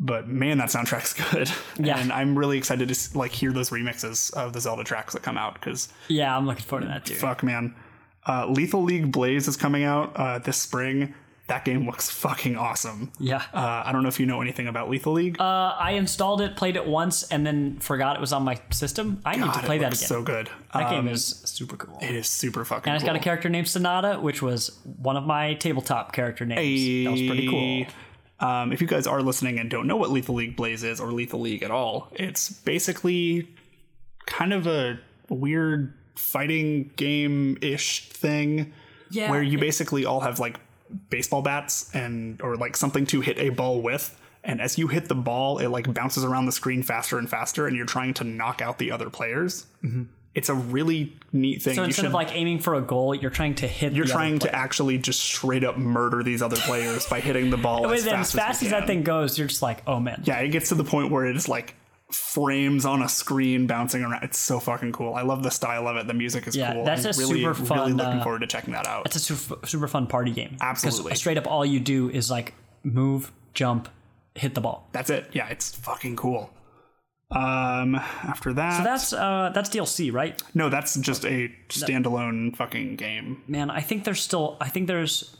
But 0.00 0.26
man, 0.26 0.58
that 0.58 0.68
soundtrack's 0.70 1.12
good. 1.32 1.48
Yeah. 1.78 1.98
And 1.98 2.12
I'm 2.12 2.36
really 2.36 2.58
excited 2.58 2.88
to 2.88 3.18
like 3.18 3.30
hear 3.30 3.52
those 3.52 3.70
remixes 3.70 4.32
of 4.32 4.52
the 4.52 4.60
Zelda 4.60 4.82
tracks 4.82 5.12
that 5.12 5.22
come 5.22 5.38
out 5.38 5.54
because 5.54 5.88
Yeah, 6.08 6.36
I'm 6.36 6.46
looking 6.46 6.64
forward 6.64 6.82
to 6.86 6.88
that 6.88 7.04
too. 7.04 7.14
fuck 7.14 7.44
man. 7.44 7.76
Uh, 8.26 8.46
Lethal 8.48 8.82
League 8.82 9.12
Blaze 9.12 9.46
is 9.46 9.56
coming 9.56 9.84
out 9.84 10.12
uh, 10.16 10.38
this 10.38 10.56
spring. 10.56 11.14
That 11.48 11.64
game 11.64 11.86
looks 11.86 12.08
fucking 12.08 12.56
awesome. 12.56 13.12
Yeah. 13.18 13.42
Uh, 13.52 13.82
I 13.84 13.90
don't 13.92 14.02
know 14.02 14.08
if 14.08 14.20
you 14.20 14.26
know 14.26 14.40
anything 14.40 14.68
about 14.68 14.88
Lethal 14.88 15.12
League. 15.14 15.40
Uh, 15.40 15.74
I 15.78 15.92
installed 15.92 16.40
it, 16.40 16.56
played 16.56 16.76
it 16.76 16.86
once, 16.86 17.24
and 17.24 17.44
then 17.44 17.78
forgot 17.80 18.16
it 18.16 18.20
was 18.20 18.32
on 18.32 18.44
my 18.44 18.60
system. 18.70 19.20
I 19.24 19.34
need 19.34 19.44
God, 19.46 19.52
to 19.54 19.58
it 19.58 19.64
play 19.64 19.78
that 19.78 19.92
again. 19.92 20.06
so 20.08 20.22
good. 20.22 20.48
That 20.72 20.88
game 20.90 21.00
Um, 21.00 21.08
is 21.08 21.24
super 21.44 21.76
cool. 21.76 21.98
It 22.00 22.14
is 22.14 22.28
super 22.28 22.64
fucking 22.64 22.84
cool. 22.84 22.90
and 22.90 22.94
it's 22.96 23.02
cool. 23.04 23.12
got 23.14 23.20
a 23.20 23.24
character 23.24 23.48
named 23.48 23.66
Sonata, 23.68 24.20
which 24.20 24.40
was 24.40 24.78
one 24.84 25.16
of 25.16 25.24
my 25.24 25.54
tabletop 25.54 26.12
character 26.12 26.46
names. 26.46 27.04
That 27.04 27.10
was 27.10 27.22
pretty 27.22 27.48
cool. 27.48 27.86
Um, 28.48 28.72
if 28.72 28.80
you 28.80 28.86
guys 28.86 29.06
are 29.06 29.20
listening 29.20 29.58
and 29.58 29.68
don't 29.68 29.86
know 29.86 29.96
what 29.96 30.10
Lethal 30.10 30.36
League 30.36 30.56
Blaze 30.56 30.84
is 30.84 31.00
or 31.00 31.12
Lethal 31.12 31.40
League 31.40 31.62
at 31.64 31.70
all, 31.72 32.08
it's 32.12 32.50
basically 32.50 33.48
kind 34.26 34.52
of 34.52 34.66
a 34.66 34.98
weird 35.28 35.92
fighting 36.14 36.90
game 36.96 37.58
ish 37.62 38.08
thing 38.10 38.72
Yeah, 39.10 39.30
where 39.30 39.42
you 39.42 39.58
basically 39.58 40.04
all 40.04 40.20
have 40.20 40.38
like 40.40 40.58
baseball 41.10 41.42
bats 41.42 41.94
and 41.94 42.40
or 42.42 42.56
like 42.56 42.76
something 42.76 43.06
to 43.06 43.20
hit 43.20 43.38
a 43.38 43.50
ball 43.50 43.80
with. 43.82 44.18
And 44.44 44.60
as 44.60 44.76
you 44.76 44.88
hit 44.88 45.08
the 45.08 45.14
ball, 45.14 45.58
it 45.58 45.68
like 45.68 45.92
bounces 45.94 46.24
around 46.24 46.46
the 46.46 46.52
screen 46.52 46.82
faster 46.82 47.18
and 47.18 47.30
faster, 47.30 47.66
and 47.68 47.76
you're 47.76 47.86
trying 47.86 48.14
to 48.14 48.24
knock 48.24 48.60
out 48.60 48.78
the 48.78 48.90
other 48.90 49.08
players. 49.08 49.66
Mm-hmm. 49.84 50.04
It's 50.34 50.48
a 50.48 50.54
really 50.54 51.14
neat 51.32 51.60
thing. 51.62 51.74
So 51.74 51.82
You 51.82 51.86
instead 51.88 52.02
should- 52.02 52.06
of 52.08 52.14
like 52.14 52.34
aiming 52.34 52.58
for 52.60 52.74
a 52.74 52.80
goal, 52.80 53.14
you're 53.14 53.30
trying 53.30 53.54
to 53.56 53.68
hit. 53.68 53.92
you're 53.92 54.06
the 54.06 54.12
other 54.12 54.18
trying 54.18 54.38
to 54.40 54.54
actually 54.54 54.96
just 54.98 55.20
straight 55.20 55.62
up 55.62 55.76
murder 55.76 56.22
these 56.22 56.40
other 56.42 56.56
players 56.56 57.06
by 57.06 57.20
hitting 57.20 57.50
the 57.50 57.58
ball 57.58 57.86
as 57.92 58.04
then 58.04 58.14
fast, 58.14 58.34
as 58.34 58.40
fast 58.40 58.62
you 58.62 58.68
as, 58.68 58.72
that 58.72 58.86
thing 58.86 59.02
goes, 59.02 59.38
you're 59.38 59.46
just 59.46 59.60
like, 59.62 59.82
oh 59.86 60.00
man. 60.00 60.22
Yeah, 60.24 60.38
it 60.38 60.48
gets 60.48 60.70
to 60.70 60.74
the 60.74 60.84
point 60.84 61.10
where 61.10 61.26
it 61.26 61.36
is 61.36 61.48
like 61.50 61.74
frames 62.12 62.84
on 62.84 63.02
a 63.02 63.08
screen 63.08 63.66
bouncing 63.66 64.02
around. 64.02 64.22
It's 64.22 64.38
so 64.38 64.60
fucking 64.60 64.92
cool. 64.92 65.14
I 65.14 65.22
love 65.22 65.42
the 65.42 65.50
style 65.50 65.88
of 65.88 65.96
it. 65.96 66.06
The 66.06 66.14
music 66.14 66.46
is 66.46 66.54
Yeah, 66.56 66.74
cool. 66.74 66.84
that's 66.84 67.04
I'm 67.04 67.10
a 67.10 67.16
really, 67.18 67.40
super 67.40 67.52
really 67.52 67.66
fun, 67.66 67.96
looking 67.96 68.20
uh, 68.20 68.22
forward 68.22 68.40
to 68.40 68.46
checking 68.46 68.72
that 68.74 68.86
out. 68.86 69.06
It's 69.06 69.16
a 69.16 69.20
super, 69.20 69.66
super 69.66 69.88
fun 69.88 70.06
party 70.06 70.30
game. 70.32 70.56
Absolutely. 70.60 71.14
straight 71.14 71.38
up, 71.38 71.46
all 71.46 71.64
you 71.64 71.80
do 71.80 72.10
is 72.10 72.30
like 72.30 72.54
move, 72.84 73.32
jump, 73.54 73.88
hit 74.34 74.54
the 74.54 74.60
ball. 74.60 74.88
That's 74.92 75.10
it. 75.10 75.30
Yeah, 75.32 75.48
it's 75.48 75.74
fucking 75.74 76.16
cool. 76.16 76.50
Um, 77.30 77.94
after 77.94 78.52
that, 78.52 78.76
So 78.76 78.84
that's 78.84 79.12
uh 79.14 79.50
that's 79.54 79.70
DLC, 79.70 80.12
right? 80.12 80.40
no, 80.54 80.68
that's 80.68 80.96
just 80.96 81.24
a 81.24 81.50
standalone 81.70 82.54
fucking 82.54 82.96
game. 82.96 83.42
Man, 83.48 83.70
I 83.70 83.80
think 83.80 84.04
there's 84.04 84.20
still. 84.20 84.58
I 84.60 84.68
think 84.68 84.86
there's. 84.86 85.34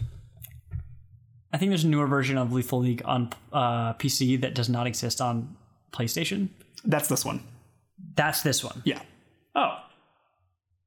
I 1.52 1.58
think 1.58 1.68
there's 1.70 1.84
a 1.84 1.88
newer 1.88 2.06
version 2.06 2.38
of 2.38 2.50
Lethal 2.50 2.78
League 2.78 3.02
on 3.04 3.28
uh, 3.52 3.92
PC 3.94 4.40
that 4.40 4.54
does 4.54 4.70
not 4.70 4.86
exist 4.86 5.20
on 5.20 5.54
PlayStation. 5.92 6.48
That's 6.84 7.08
this 7.08 7.24
one. 7.24 7.42
That's 8.14 8.42
this 8.42 8.62
one. 8.64 8.82
Yeah. 8.84 9.00
Oh. 9.54 9.78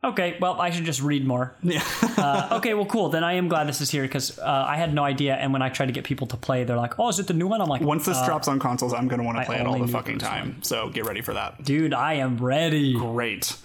Okay, 0.03 0.37
well, 0.39 0.61
I 0.61 0.69
should 0.69 0.85
just 0.85 1.01
read 1.01 1.25
more. 1.25 1.55
Yeah. 1.63 1.83
uh, 2.17 2.49
okay, 2.57 2.73
well, 2.75 2.85
cool. 2.85 3.09
Then 3.09 3.23
I 3.23 3.33
am 3.33 3.47
glad 3.47 3.67
this 3.67 3.81
is 3.81 3.89
here 3.89 4.03
because 4.03 4.37
uh, 4.37 4.43
I 4.67 4.75
had 4.77 4.93
no 4.93 5.03
idea. 5.03 5.33
And 5.35 5.51
when 5.51 5.63
I 5.63 5.69
tried 5.69 5.87
to 5.87 5.91
get 5.91 6.03
people 6.03 6.27
to 6.27 6.37
play, 6.37 6.63
they're 6.63 6.77
like, 6.77 6.99
"Oh, 6.99 7.09
is 7.09 7.17
it 7.19 7.25
the 7.27 7.33
new 7.33 7.47
one?" 7.47 7.59
I'm 7.61 7.67
like, 7.69 7.81
Once 7.81 8.05
this 8.05 8.17
uh, 8.17 8.25
drops 8.25 8.47
on 8.47 8.59
consoles, 8.59 8.93
I'm 8.93 9.07
gonna 9.07 9.23
want 9.23 9.39
to 9.39 9.45
play 9.45 9.57
it 9.59 9.65
all 9.65 9.79
the 9.79 9.87
fucking 9.87 10.19
time. 10.19 10.61
So 10.61 10.89
get 10.89 11.05
ready 11.05 11.21
for 11.21 11.33
that. 11.33 11.63
dude, 11.63 11.93
I 11.93 12.13
am 12.15 12.37
ready. 12.37 12.93
Great. 12.93 13.57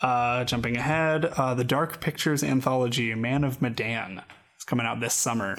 Uh, 0.00 0.44
jumping 0.44 0.76
ahead, 0.76 1.26
uh, 1.26 1.54
the 1.54 1.64
Dark 1.64 2.00
Pictures 2.00 2.42
anthology 2.42 3.14
"Man 3.14 3.44
of 3.44 3.60
Medan" 3.60 4.22
is 4.58 4.64
coming 4.64 4.86
out 4.86 5.00
this 5.00 5.14
summer. 5.14 5.56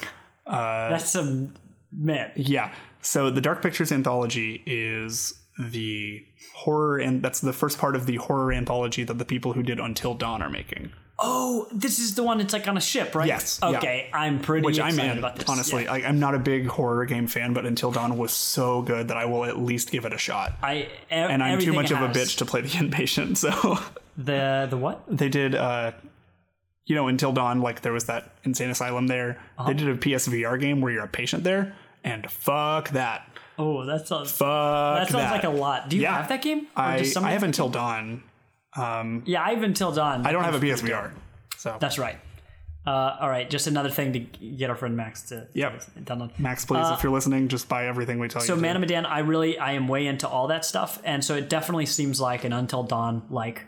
Uh, 0.47 0.89
That's 0.89 1.13
a 1.15 1.49
man. 1.91 2.31
Yeah. 2.35 2.73
So 3.01 3.29
the 3.29 3.41
Dark 3.41 3.61
Pictures 3.61 3.91
anthology 3.91 4.63
is 4.65 5.39
the 5.57 6.25
horror, 6.53 6.97
and 6.97 7.21
that's 7.21 7.39
the 7.41 7.53
first 7.53 7.77
part 7.77 7.95
of 7.95 8.05
the 8.05 8.17
horror 8.17 8.51
anthology 8.51 9.03
that 9.03 9.17
the 9.17 9.25
people 9.25 9.53
who 9.53 9.63
did 9.63 9.79
Until 9.79 10.13
Dawn 10.13 10.41
are 10.41 10.49
making. 10.49 10.91
Oh, 11.17 11.65
this 11.71 11.97
is 11.97 12.15
the 12.15 12.23
one 12.23 12.39
that's 12.39 12.51
like 12.51 12.67
on 12.67 12.75
a 12.75 12.81
ship, 12.81 13.15
right? 13.15 13.25
Yes, 13.27 13.59
yeah. 13.63 13.69
Okay, 13.77 14.09
I'm 14.13 14.39
pretty 14.39 14.65
Which 14.65 14.81
I'm 14.81 14.99
in. 14.99 15.17
about 15.17 15.37
this. 15.37 15.47
Honestly, 15.47 15.83
Yeah. 15.85 15.91
like, 15.91 16.03
I'm 16.03 16.19
not 16.19 16.35
a 16.35 16.39
big 16.39 16.67
horror 16.67 17.05
game 17.05 17.27
fan, 17.27 17.53
but 17.53 17.65
Until 17.65 17.89
Dawn 17.91 18.17
was 18.17 18.33
so 18.33 18.81
good 18.81 19.07
that 19.07 19.15
I 19.15 19.23
will 19.23 19.45
at 19.45 19.57
least 19.57 19.91
give 19.91 20.03
it 20.03 20.11
a 20.11 20.17
shot. 20.17 20.57
I 20.61 20.89
and 21.09 21.41
I'm 21.41 21.59
too 21.59 21.71
much 21.71 21.91
of 21.91 22.01
a 22.01 22.09
bitch 22.09 22.37
to 22.39 22.45
play 22.45 22.59
the 22.61 22.67
inpatient, 22.83 23.37
so 23.37 23.79
The 24.17 24.67
the 24.69 24.75
what? 24.77 25.03
they 25.07 25.29
did. 25.29 25.55
uh 25.55 25.91
you 26.87 26.93
know, 26.95 27.07
Until 27.07 27.31
Dawn, 27.31 27.61
like 27.61 27.81
there 27.81 27.93
was 27.93 28.05
that 28.05 28.29
insane 28.43 28.69
asylum 28.69 29.07
there. 29.07 29.39
Uh-huh. 29.57 29.69
They 29.69 29.73
did 29.73 29.87
a 29.87 29.95
PSVR 29.95 30.59
game 30.59 30.81
where 30.81 30.91
you're 30.91 31.05
a 31.05 31.07
patient 31.07 31.43
there, 31.43 31.73
and 32.03 32.29
fuck 32.29 32.89
that. 32.89 33.27
Oh, 33.57 33.85
that 33.85 34.07
sounds. 34.07 34.31
Fuck 34.31 34.47
that 34.99 35.09
sounds 35.09 35.31
like 35.31 35.43
a 35.43 35.49
lot. 35.49 35.89
Do 35.89 35.95
you 35.95 36.03
Yeah. 36.03 36.17
have 36.17 36.29
that 36.29 36.41
game? 36.41 36.67
I, 36.75 36.97
I 37.21 37.31
have 37.31 37.43
Until? 37.43 37.69
Dawn. 37.69 38.23
Um, 38.75 39.23
Yeah, 39.25 39.41
I 39.43 39.51
have 39.53 39.63
Until 39.63 39.91
Dawn. 39.91 40.25
I 40.25 40.31
don't 40.31 40.43
have 40.43 40.55
a 40.55 40.59
That 40.59 40.65
PSVR, 40.65 41.11
so 41.57 41.77
That's 41.79 41.97
right. 41.97 42.17
Uh, 42.85 43.17
all 43.19 43.29
right, 43.29 43.49
just 43.49 43.65
another 43.65 43.89
thing 43.89 44.13
to 44.13 44.19
get 44.19 44.69
our 44.69 44.75
friend 44.75 44.95
Max 44.95 45.23
to 45.29 45.47
Yep. 45.53 45.81
download. 46.03 46.37
Max, 46.37 46.65
please, 46.65 46.85
Uh, 46.85 46.93
if 46.95 47.01
you're 47.01 47.11
listening, 47.11 47.47
just 47.47 47.67
buy 47.67 47.87
everything 47.87 48.19
we 48.19 48.27
tell 48.27 48.41
So 48.41 48.53
you. 48.53 48.57
to. 48.57 48.61
Man 48.61 48.75
of 48.75 48.81
Medan, 48.81 49.05
I 49.07 49.19
really 49.19 49.57
I 49.57 49.71
am 49.71 49.87
way 49.87 50.05
into 50.05 50.27
all 50.27 50.47
that 50.47 50.65
stuff, 50.65 50.99
and 51.03 51.23
so 51.25 51.35
it 51.35 51.49
definitely 51.49 51.87
seems 51.87 52.21
like 52.21 52.43
an 52.43 52.53
Until 52.53 52.83
Dawn 52.83 53.23
like. 53.29 53.65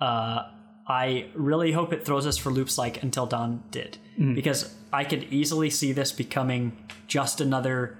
Uh, 0.00 0.44
I 0.88 1.26
really 1.34 1.72
hope 1.72 1.92
it 1.92 2.04
throws 2.06 2.26
us 2.26 2.38
for 2.38 2.50
loops 2.50 2.78
like 2.78 3.02
Until 3.02 3.26
Dawn 3.26 3.62
did, 3.72 3.98
Mhm. 4.18 4.34
because 4.36 4.74
I 4.92 5.04
could 5.04 5.24
easily 5.32 5.68
see 5.68 5.92
this 5.92 6.12
becoming 6.12 6.76
just 7.08 7.40
another 7.40 7.98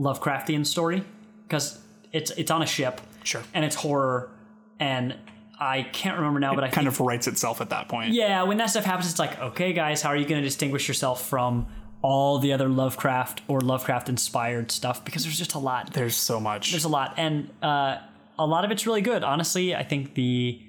Lovecraftian 0.00 0.64
story, 0.66 1.04
because 1.46 1.78
it's 2.12 2.30
it's 2.32 2.50
on 2.50 2.62
a 2.62 2.66
ship, 2.66 3.00
sure, 3.22 3.42
and 3.52 3.64
it's 3.64 3.76
horror, 3.76 4.30
and 4.78 5.14
I 5.60 5.82
can't 5.82 6.16
remember 6.16 6.40
now, 6.40 6.54
but 6.54 6.64
I 6.64 6.68
kind 6.68 6.86
think 6.86 6.98
of 6.98 7.00
writes 7.00 7.26
itself 7.26 7.60
at 7.60 7.68
that 7.68 7.88
point. 7.88 8.14
yeah, 8.14 8.42
when 8.44 8.56
that 8.56 8.70
stuff 8.70 8.84
happens, 8.84 9.10
it's 9.10 9.18
like, 9.18 9.38
okay, 9.38 9.74
guys, 9.74 10.00
how 10.00 10.08
are 10.08 10.16
you 10.16 10.24
going 10.24 10.40
to 10.40 10.46
distinguish 10.46 10.88
yourself 10.88 11.28
from 11.28 11.66
all 12.00 12.38
the 12.38 12.54
other 12.54 12.66
Lovecraft 12.66 13.42
or 13.46 13.60
Lovecraft 13.60 14.08
inspired 14.08 14.70
stuff? 14.70 15.04
Because 15.04 15.24
there's 15.24 15.38
just 15.38 15.52
a 15.54 15.58
lot. 15.58 15.92
There's 15.92 16.16
so 16.16 16.40
much. 16.40 16.70
There's 16.70 16.84
a 16.84 16.88
lot, 16.88 17.14
and 17.18 17.50
uh, 17.62 17.98
a 18.38 18.46
lot 18.46 18.64
of 18.64 18.70
it's 18.70 18.86
really 18.86 19.02
good. 19.02 19.22
Honestly, 19.22 19.74
I 19.74 19.82
think 19.82 20.14
the, 20.14 20.62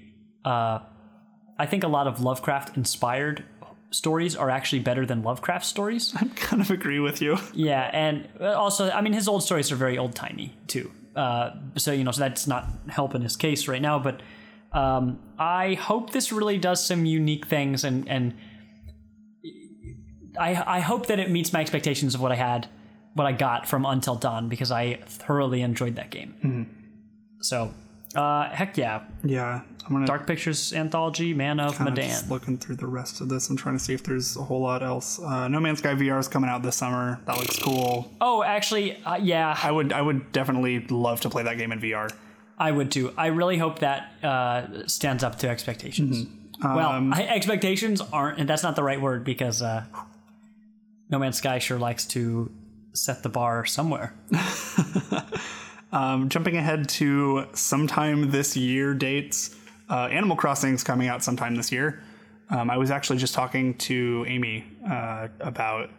uh, 0.43 0.79
I 1.57 1.65
think 1.67 1.85
a 1.85 1.87
lot 1.87 2.07
of 2.07 2.19
Lovecraft 2.19 2.75
inspired 2.75 3.45
stories 3.91 4.35
are 4.35 4.49
actually 4.49 4.79
better 4.79 5.05
than 5.05 5.21
Lovecraft 5.23 5.65
stories. 5.65 6.13
I 6.19 6.25
kind 6.35 6.61
of 6.61 6.71
agree 6.71 6.99
with 6.99 7.21
you. 7.21 7.37
Yeah, 7.53 7.89
and 7.93 8.27
also, 8.41 8.89
I 8.89 9.01
mean, 9.01 9.13
his 9.13 9.27
old 9.27 9.43
stories 9.43 9.71
are 9.71 9.75
very 9.75 9.97
old 9.97 10.15
timey 10.15 10.55
too. 10.67 10.91
Uh, 11.15 11.51
so 11.77 11.91
you 11.91 12.03
know, 12.03 12.11
so 12.11 12.21
that's 12.21 12.47
not 12.47 12.67
helping 12.87 13.21
his 13.21 13.35
case 13.35 13.67
right 13.67 13.81
now. 13.81 13.99
But 13.99 14.21
um, 14.71 15.19
I 15.37 15.73
hope 15.73 16.11
this 16.11 16.31
really 16.31 16.57
does 16.57 16.83
some 16.85 17.05
unique 17.05 17.47
things, 17.47 17.83
and 17.83 18.07
and 18.07 18.33
I 20.39 20.77
I 20.77 20.79
hope 20.79 21.07
that 21.07 21.19
it 21.19 21.29
meets 21.29 21.51
my 21.51 21.59
expectations 21.59 22.15
of 22.15 22.21
what 22.21 22.31
I 22.31 22.35
had, 22.35 22.67
what 23.13 23.27
I 23.27 23.33
got 23.33 23.67
from 23.67 23.85
Until 23.85 24.15
Dawn, 24.15 24.47
because 24.47 24.71
I 24.71 24.95
thoroughly 25.05 25.61
enjoyed 25.61 25.95
that 25.97 26.11
game. 26.11 26.35
Mhm. 26.43 26.65
So, 27.43 27.73
uh, 28.15 28.49
heck 28.49 28.77
yeah, 28.77 29.03
Yeah, 29.23 29.61
I'm 29.85 29.93
gonna 29.93 30.05
Dark 30.05 30.27
Pictures 30.27 30.73
anthology, 30.73 31.33
Man 31.33 31.59
of 31.59 31.79
Medan. 31.79 32.09
just 32.09 32.29
looking 32.29 32.57
through 32.57 32.75
the 32.75 32.87
rest 32.87 33.21
of 33.21 33.29
this. 33.29 33.49
I'm 33.49 33.55
trying 33.57 33.77
to 33.77 33.83
see 33.83 33.93
if 33.93 34.03
there's 34.03 34.35
a 34.37 34.41
whole 34.43 34.61
lot 34.61 34.83
else. 34.83 35.19
Uh, 35.19 35.47
no 35.47 35.59
Man's 35.59 35.79
Sky 35.79 35.93
VR 35.95 36.19
is 36.19 36.27
coming 36.27 36.49
out 36.49 36.61
this 36.63 36.75
summer. 36.75 37.19
That 37.25 37.37
looks 37.37 37.57
cool. 37.59 38.11
Oh, 38.21 38.43
actually, 38.43 38.97
uh, 39.03 39.15
yeah, 39.17 39.57
I 39.63 39.71
would 39.71 39.93
I 39.93 40.01
would 40.01 40.31
definitely 40.31 40.85
love 40.87 41.21
to 41.21 41.29
play 41.29 41.43
that 41.43 41.57
game 41.57 41.71
in 41.71 41.79
VR. 41.79 42.11
I 42.57 42.71
would 42.71 42.91
too. 42.91 43.13
I 43.17 43.27
really 43.27 43.57
hope 43.57 43.79
that 43.79 44.11
uh, 44.23 44.85
stands 44.87 45.23
up 45.23 45.37
to 45.39 45.49
expectations. 45.49 46.27
well, 46.63 46.91
Um, 46.91 47.11
I, 47.13 47.25
expectations 47.27 48.01
aren't, 48.13 48.39
and 48.39 48.47
that's 48.47 48.61
not 48.61 48.75
the 48.75 48.83
right 48.83 49.01
word 49.01 49.23
because 49.23 49.61
uh, 49.63 49.85
No 51.09 51.17
Man's 51.17 51.37
Sky 51.37 51.57
sure 51.59 51.79
likes 51.79 52.05
to 52.07 52.51
set 52.93 53.23
the 53.23 53.29
bar 53.29 53.65
somewhere. 53.65 54.13
Um, 55.91 56.29
jumping 56.29 56.55
ahead 56.55 56.87
to 56.89 57.47
sometime 57.53 58.31
this 58.31 58.55
year 58.55 58.93
dates, 58.93 59.55
uh, 59.89 60.07
Animal 60.11 60.37
Crossing's 60.37 60.83
coming 60.83 61.07
out 61.07 61.23
sometime 61.23 61.55
this 61.55 61.71
year. 61.71 62.01
Um, 62.49 62.69
I 62.69 62.77
was 62.77 62.91
actually 62.91 63.17
just 63.17 63.33
talking 63.33 63.77
to 63.79 64.25
Amy 64.27 64.65
uh, 64.89 65.27
about 65.39 65.89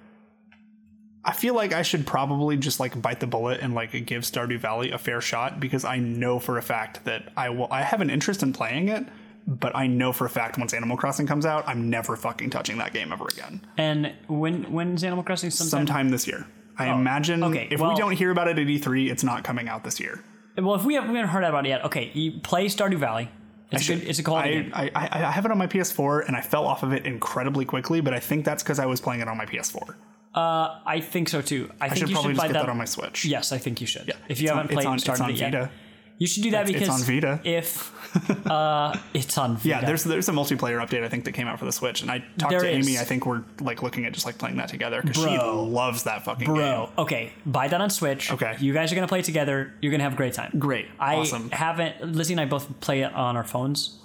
I 1.25 1.33
feel 1.33 1.55
like 1.55 1.73
I 1.73 1.83
should 1.83 2.07
probably 2.07 2.57
just 2.57 2.81
like 2.81 3.01
bite 3.01 3.21
the 3.21 3.27
bullet 3.29 3.61
and 3.61 3.75
like 3.75 3.93
give 4.07 4.23
Stardew 4.23 4.59
Valley 4.59 4.91
a 4.91 4.99
fair 4.99 5.21
shot 5.21 5.61
because 5.61 5.85
I 5.85 5.99
know 5.99 6.39
for 6.39 6.59
a 6.59 6.63
fact 6.63 7.05
that 7.05 7.33
I 7.37 7.51
will. 7.51 7.69
I 7.71 7.83
have 7.83 8.01
an 8.01 8.11
interest 8.11 8.43
in 8.43 8.53
playing 8.53 8.89
it, 8.89 9.07
but 9.47 9.75
I 9.77 9.87
know 9.87 10.13
for 10.13 10.25
a 10.25 10.31
fact 10.31 10.59
once 10.59 10.75
Animal 10.75 10.97
Crossing 10.97 11.27
comes 11.27 11.47
out, 11.47 11.67
I'm 11.69 11.89
never 11.89 12.17
fucking 12.17 12.51
touching 12.51 12.79
that 12.79 12.93
game 12.93 13.13
ever 13.13 13.27
again. 13.29 13.61
And 13.77 14.13
when 14.27 14.65
when's 14.73 15.05
Animal 15.05 15.23
Crossing? 15.23 15.51
Sometime, 15.51 15.87
Sometime 15.87 16.09
this 16.09 16.27
year, 16.27 16.45
I 16.79 16.89
Oh, 16.91 16.95
imagine. 16.99 17.43
okay, 17.45 17.69
if 17.71 17.81
well- 17.81 17.91
we 17.91 17.97
don't 17.97 18.13
hear 18.13 18.31
about 18.31 18.49
it 18.49 18.59
at 18.59 18.67
E3, 18.67 19.11
it's 19.11 19.23
not 19.25 19.45
coming 19.45 19.69
out 19.69 19.85
this 19.85 20.01
year. 20.01 20.23
Well, 20.57 20.75
if 20.75 20.85
we 20.85 20.95
haven't, 20.95 21.11
we 21.13 21.19
haven't 21.19 21.33
heard 21.33 21.45
about 21.45 21.65
it 21.67 21.71
yet, 21.71 21.85
okay, 21.87 22.11
you 22.15 22.33
play 22.43 22.67
Stardew 22.67 22.97
Valley. 22.99 23.29
I 23.73 23.77
It's, 23.77 23.89
a 23.89 23.95
good, 23.97 24.07
it's 24.09 24.19
a 24.19 24.23
quality 24.23 24.51
I, 24.51 24.63
game. 24.63 24.71
I, 24.75 24.91
I, 24.95 25.09
I 25.29 25.31
have 25.31 25.47
it 25.47 25.51
on 25.51 25.57
my 25.57 25.67
PS4 25.67 26.27
and 26.27 26.37
I 26.37 26.43
fell 26.43 26.67
off 26.67 26.83
of 26.83 26.93
it 26.93 27.07
incredibly 27.07 27.65
quickly, 27.65 28.03
but 28.03 28.13
I 28.13 28.21
think 28.21 28.45
that's 28.45 28.63
because 28.63 28.79
I 28.79 28.85
was 28.85 29.01
playing 29.01 29.23
it 29.23 29.29
on 29.29 29.39
my 29.39 29.47
PS4. 29.47 29.95
Uh, 30.35 30.79
I 30.87 31.01
think 31.01 31.29
so 31.31 31.41
too. 31.41 31.71
I, 31.81 31.87
I 31.87 31.89
think 31.89 31.99
should 32.01 32.09
you 32.11 32.15
probably 32.15 32.31
should 32.33 32.37
just 32.37 32.43
buy 32.43 32.47
get 32.49 32.53
that. 32.55 32.63
that 32.67 32.71
on 32.71 32.77
my 32.79 32.85
Switch. 32.85 33.25
Yes, 33.25 33.51
I 33.53 33.59
think 33.59 33.81
you 33.81 33.87
should. 33.87 34.09
Yeah, 34.09 34.15
if 34.29 34.41
you 34.43 34.49
haven't 34.49 34.67
it's 34.67 34.75
played 34.75 34.87
on- 34.87 34.97
it's 34.97 35.09
on 35.09 35.31
it 35.31 35.37
yet, 35.37 35.53
Vita. 35.53 35.71
You 36.19 36.27
should 36.27 36.43
do 36.43 36.51
that 36.53 36.69
It's- 36.69 36.73
because 36.81 37.01
it's 37.01 37.09
on 37.09 37.15
Vita. 37.15 37.41
If 37.45 37.93
uh, 38.47 38.97
it's 39.15 39.39
on 39.39 39.57
Vita. 39.57 39.69
Yeah, 39.69 39.85
there's 39.85 40.05
there's 40.05 40.29
a 40.29 40.33
multiplayer 40.33 40.79
update 40.87 41.03
I 41.03 41.09
think 41.09 41.25
that 41.25 41.33
came 41.33 41.47
out 41.47 41.59
for 41.59 41.65
the 41.65 41.73
Switch, 41.73 42.03
and 42.03 42.11
I 42.11 42.19
talked 42.39 42.51
There 42.51 42.61
to 42.61 42.71
is. 42.71 42.87
Amy. 42.87 42.99
I 42.99 43.05
think 43.05 43.25
we're 43.27 43.43
like 43.61 43.83
looking 43.83 44.05
at 44.05 44.13
just 44.13 44.27
like 44.27 44.37
playing 44.39 44.57
that 44.59 44.69
together 44.69 45.01
because 45.03 45.17
she 45.23 45.39
loves 45.39 46.03
that 46.05 46.25
fucking 46.25 46.47
Bro, 46.47 46.57
game. 46.87 46.95
okay, 46.99 47.33
buy 47.47 47.69
that 47.69 47.81
on 47.81 47.89
Switch. 47.91 48.31
Okay, 48.31 48.55
you 48.61 48.73
guys 48.75 48.93
are 48.93 48.95
gonna 48.95 49.09
play 49.09 49.21
it 49.21 49.25
together. 49.25 49.73
You're 49.81 49.91
gonna 49.93 50.05
have 50.05 50.13
a 50.13 50.17
great 50.17 50.35
time. 50.35 50.53
Great, 50.59 50.87
I 51.01 51.17
awesome. 51.17 51.51
haven't. 51.51 52.15
Lizzie 52.15 52.35
and 52.35 52.41
I 52.41 52.45
both 52.45 52.81
play 52.81 53.01
it 53.03 53.13
on 53.15 53.37
our 53.37 53.45
phones, 53.45 53.99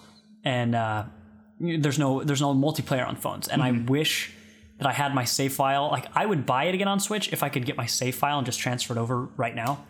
and 0.45 0.73
uh, 0.73 1.03
there's 1.59 1.99
no 1.99 2.23
there's 2.23 2.41
no 2.41 2.53
multiplayer 2.55 3.05
on 3.07 3.15
phones. 3.17 3.47
And 3.49 3.61
Mm-hmm. 3.61 3.87
I 3.87 3.91
wish 3.91 4.31
that 4.77 4.87
I 4.87 4.93
had 4.93 5.13
my 5.13 5.25
save 5.25 5.53
file. 5.53 5.89
Like 5.89 6.05
I 6.15 6.25
would 6.25 6.45
buy 6.45 6.65
it 6.65 6.75
again 6.75 6.87
on 6.87 6.99
Switch 7.01 7.33
if 7.33 7.43
I 7.43 7.49
could 7.49 7.65
get 7.65 7.75
my 7.75 7.87
save 7.87 8.15
file 8.15 8.37
and 8.37 8.45
just 8.45 8.59
transfer 8.59 8.93
it 8.93 8.97
over 8.99 9.23
right 9.35 9.53
now. 9.55 9.85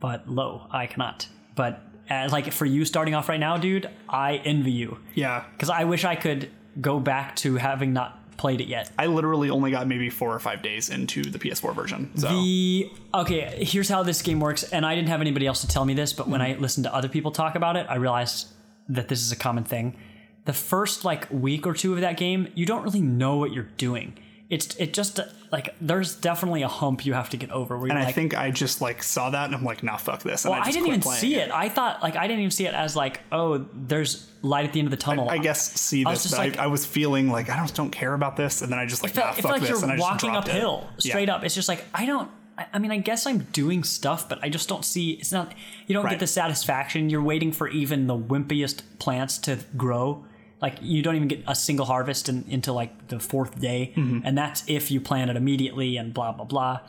But 0.00 0.28
lo, 0.28 0.66
I 0.70 0.86
cannot. 0.88 1.28
But 1.54 1.80
uh, 2.10 2.28
like 2.30 2.52
for 2.52 2.66
you 2.66 2.84
starting 2.84 3.14
off 3.14 3.28
right 3.28 3.40
now, 3.40 3.56
dude, 3.56 3.88
I 4.08 4.36
envy 4.44 4.72
you. 4.72 4.98
Yeah, 5.14 5.44
because 5.52 5.70
I 5.70 5.84
wish 5.84 6.04
I 6.04 6.14
could 6.16 6.50
go 6.80 6.98
back 7.00 7.36
to 7.36 7.56
having 7.56 7.92
not 7.92 8.18
played 8.38 8.60
it 8.60 8.66
yet. 8.66 8.90
I 8.98 9.06
literally 9.06 9.50
only 9.50 9.70
got 9.70 9.86
maybe 9.86 10.10
four 10.10 10.34
or 10.34 10.38
five 10.40 10.62
days 10.62 10.88
into 10.90 11.22
the 11.22 11.38
PS4 11.38 11.74
version. 11.74 12.10
So 12.16 12.28
The 12.28 12.90
okay, 13.14 13.62
here's 13.64 13.88
how 13.88 14.02
this 14.02 14.20
game 14.22 14.40
works, 14.40 14.62
and 14.64 14.84
I 14.84 14.94
didn't 14.94 15.08
have 15.10 15.20
anybody 15.20 15.46
else 15.46 15.60
to 15.60 15.68
tell 15.68 15.84
me 15.84 15.94
this, 15.94 16.12
but 16.12 16.28
when 16.28 16.40
Mm-hmm. 16.40 16.58
I 16.58 16.60
listened 16.60 16.84
to 16.84 16.94
other 16.94 17.08
people 17.08 17.30
talk 17.30 17.54
about 17.54 17.76
it, 17.76 17.86
I 17.88 17.96
realized 17.96 18.48
that 18.88 19.08
this 19.08 19.20
is 19.20 19.30
a 19.32 19.36
common 19.36 19.64
thing. 19.64 19.96
The 20.44 20.52
first 20.52 21.04
like 21.04 21.28
week 21.30 21.66
or 21.68 21.72
two 21.74 21.94
of 21.94 22.00
that 22.00 22.16
game, 22.16 22.48
you 22.54 22.66
don't 22.66 22.82
really 22.82 23.00
know 23.02 23.36
what 23.36 23.52
you're 23.52 23.68
doing. 23.76 24.18
It's 24.52 24.76
it 24.76 24.92
just 24.92 25.18
like 25.50 25.74
there's 25.80 26.14
definitely 26.14 26.60
a 26.60 26.68
hump 26.68 27.06
you 27.06 27.14
have 27.14 27.30
to 27.30 27.38
get 27.38 27.50
over. 27.50 27.78
Where 27.78 27.88
and 27.88 27.98
I 27.98 28.04
like, 28.04 28.14
think 28.14 28.36
I 28.36 28.50
just 28.50 28.82
like 28.82 29.02
saw 29.02 29.30
that 29.30 29.46
and 29.46 29.54
I'm 29.54 29.64
like, 29.64 29.82
nah, 29.82 29.96
fuck 29.96 30.22
this. 30.22 30.44
And 30.44 30.52
well, 30.52 30.60
I, 30.60 30.64
just 30.66 30.74
didn't 30.76 30.88
even 30.88 31.00
see 31.00 31.36
it. 31.36 31.50
I 31.50 31.70
thought 31.70 32.02
like 32.02 32.16
I 32.16 32.26
didn't 32.26 32.40
even 32.40 32.50
see 32.50 32.66
it 32.66 32.74
as 32.74 32.94
like 32.94 33.20
oh, 33.32 33.64
there's 33.72 34.30
light 34.42 34.66
at 34.66 34.74
the 34.74 34.80
end 34.80 34.88
of 34.88 34.90
the 34.90 34.98
tunnel. 34.98 35.30
I 35.30 35.38
guess 35.38 35.72
see 35.80 36.02
this. 36.04 36.06
I 36.06 36.10
was 36.10 36.22
just 36.24 36.34
but 36.34 36.38
like- 36.40 36.58
I, 36.58 36.64
I 36.64 36.66
was 36.66 36.84
feeling 36.84 37.30
like 37.30 37.48
I 37.48 37.56
don't 37.56 37.72
don't 37.74 37.90
care 37.90 38.12
about 38.12 38.36
this, 38.36 38.60
and 38.60 38.70
then 38.70 38.78
I 38.78 38.84
just 38.84 39.02
like 39.02 39.12
it 39.12 39.14
felt, 39.14 39.26
nah, 39.26 39.32
it 39.32 39.34
fuck 39.36 39.42
felt 39.42 39.52
like 39.54 39.60
this, 39.62 39.70
you're 39.70 39.82
and 39.84 39.92
I 39.92 39.96
just 39.96 40.10
walking 40.10 40.30
dropped 40.32 40.48
it. 40.48 40.54
uphill 40.56 40.88
straight 40.98 41.28
Yeah. 41.28 41.36
up. 41.36 41.44
It's 41.44 41.54
just 41.54 41.68
like 41.68 41.84
I 41.94 42.04
don't. 42.04 42.30
I- 42.58 42.66
I 42.74 42.78
mean, 42.78 42.90
I 42.92 42.98
guess 42.98 43.26
I'm 43.26 43.38
doing 43.54 43.82
stuff, 43.84 44.28
but 44.28 44.38
I 44.44 44.50
just 44.50 44.68
don't 44.68 44.84
see. 44.84 45.12
It's 45.12 45.32
not. 45.32 45.54
You 45.86 45.94
don't 45.94 46.04
Right. 46.04 46.10
get 46.10 46.20
the 46.20 46.26
satisfaction. 46.26 47.08
You're 47.08 47.22
waiting 47.22 47.52
for 47.52 47.68
even 47.68 48.06
the 48.06 48.18
wimpiest 48.18 48.82
plants 48.98 49.38
to 49.38 49.60
grow. 49.78 50.26
Like 50.62 50.78
you 50.80 51.02
don't 51.02 51.16
even 51.16 51.28
get 51.28 51.42
a 51.46 51.54
single 51.56 51.84
harvest 51.86 52.28
in, 52.28 52.44
until 52.50 52.74
like 52.74 53.08
the 53.08 53.18
fourth 53.18 53.60
day, 53.60 53.92
Mm-hmm. 53.96 54.20
and 54.24 54.38
that's 54.38 54.62
if 54.68 54.90
you 54.90 55.00
plant 55.00 55.30
it 55.30 55.36
immediately 55.36 55.96
and 55.96 56.14
blah 56.14 56.32
blah 56.32 56.44
blah. 56.46 56.80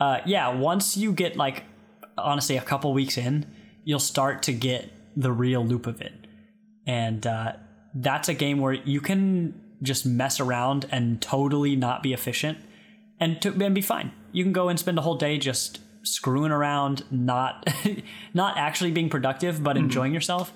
Uh, 0.00 0.18
yeah, 0.26 0.48
once 0.48 0.96
you 0.96 1.12
get 1.12 1.36
like 1.36 1.62
honestly 2.18 2.56
a 2.56 2.60
couple 2.62 2.92
weeks 2.92 3.16
in, 3.16 3.46
you'll 3.84 4.00
start 4.00 4.42
to 4.42 4.52
get 4.52 4.90
the 5.16 5.30
real 5.30 5.64
loop 5.64 5.86
of 5.86 6.00
it. 6.00 6.12
And 6.86 7.24
uh, 7.26 7.52
that's 7.94 8.28
a 8.28 8.34
game 8.34 8.58
where 8.58 8.72
you 8.72 9.00
can 9.00 9.60
just 9.82 10.04
mess 10.04 10.40
around 10.40 10.86
and 10.90 11.20
totally 11.22 11.76
not 11.76 12.02
be 12.02 12.12
efficient 12.12 12.58
and 13.20 13.40
to 13.42 13.50
and 13.64 13.74
be 13.74 13.80
fine. 13.82 14.10
You 14.32 14.42
can 14.42 14.52
go 14.52 14.68
and 14.68 14.78
spend 14.78 14.98
a 14.98 15.02
whole 15.02 15.16
day 15.16 15.38
just 15.38 15.78
screwing 16.02 16.50
around 16.50 17.04
not 17.12 17.68
not 18.34 18.56
actually 18.58 18.90
being 18.90 19.08
productive 19.08 19.62
but 19.62 19.76
enjoying 19.76 20.12
yourself. 20.12 20.52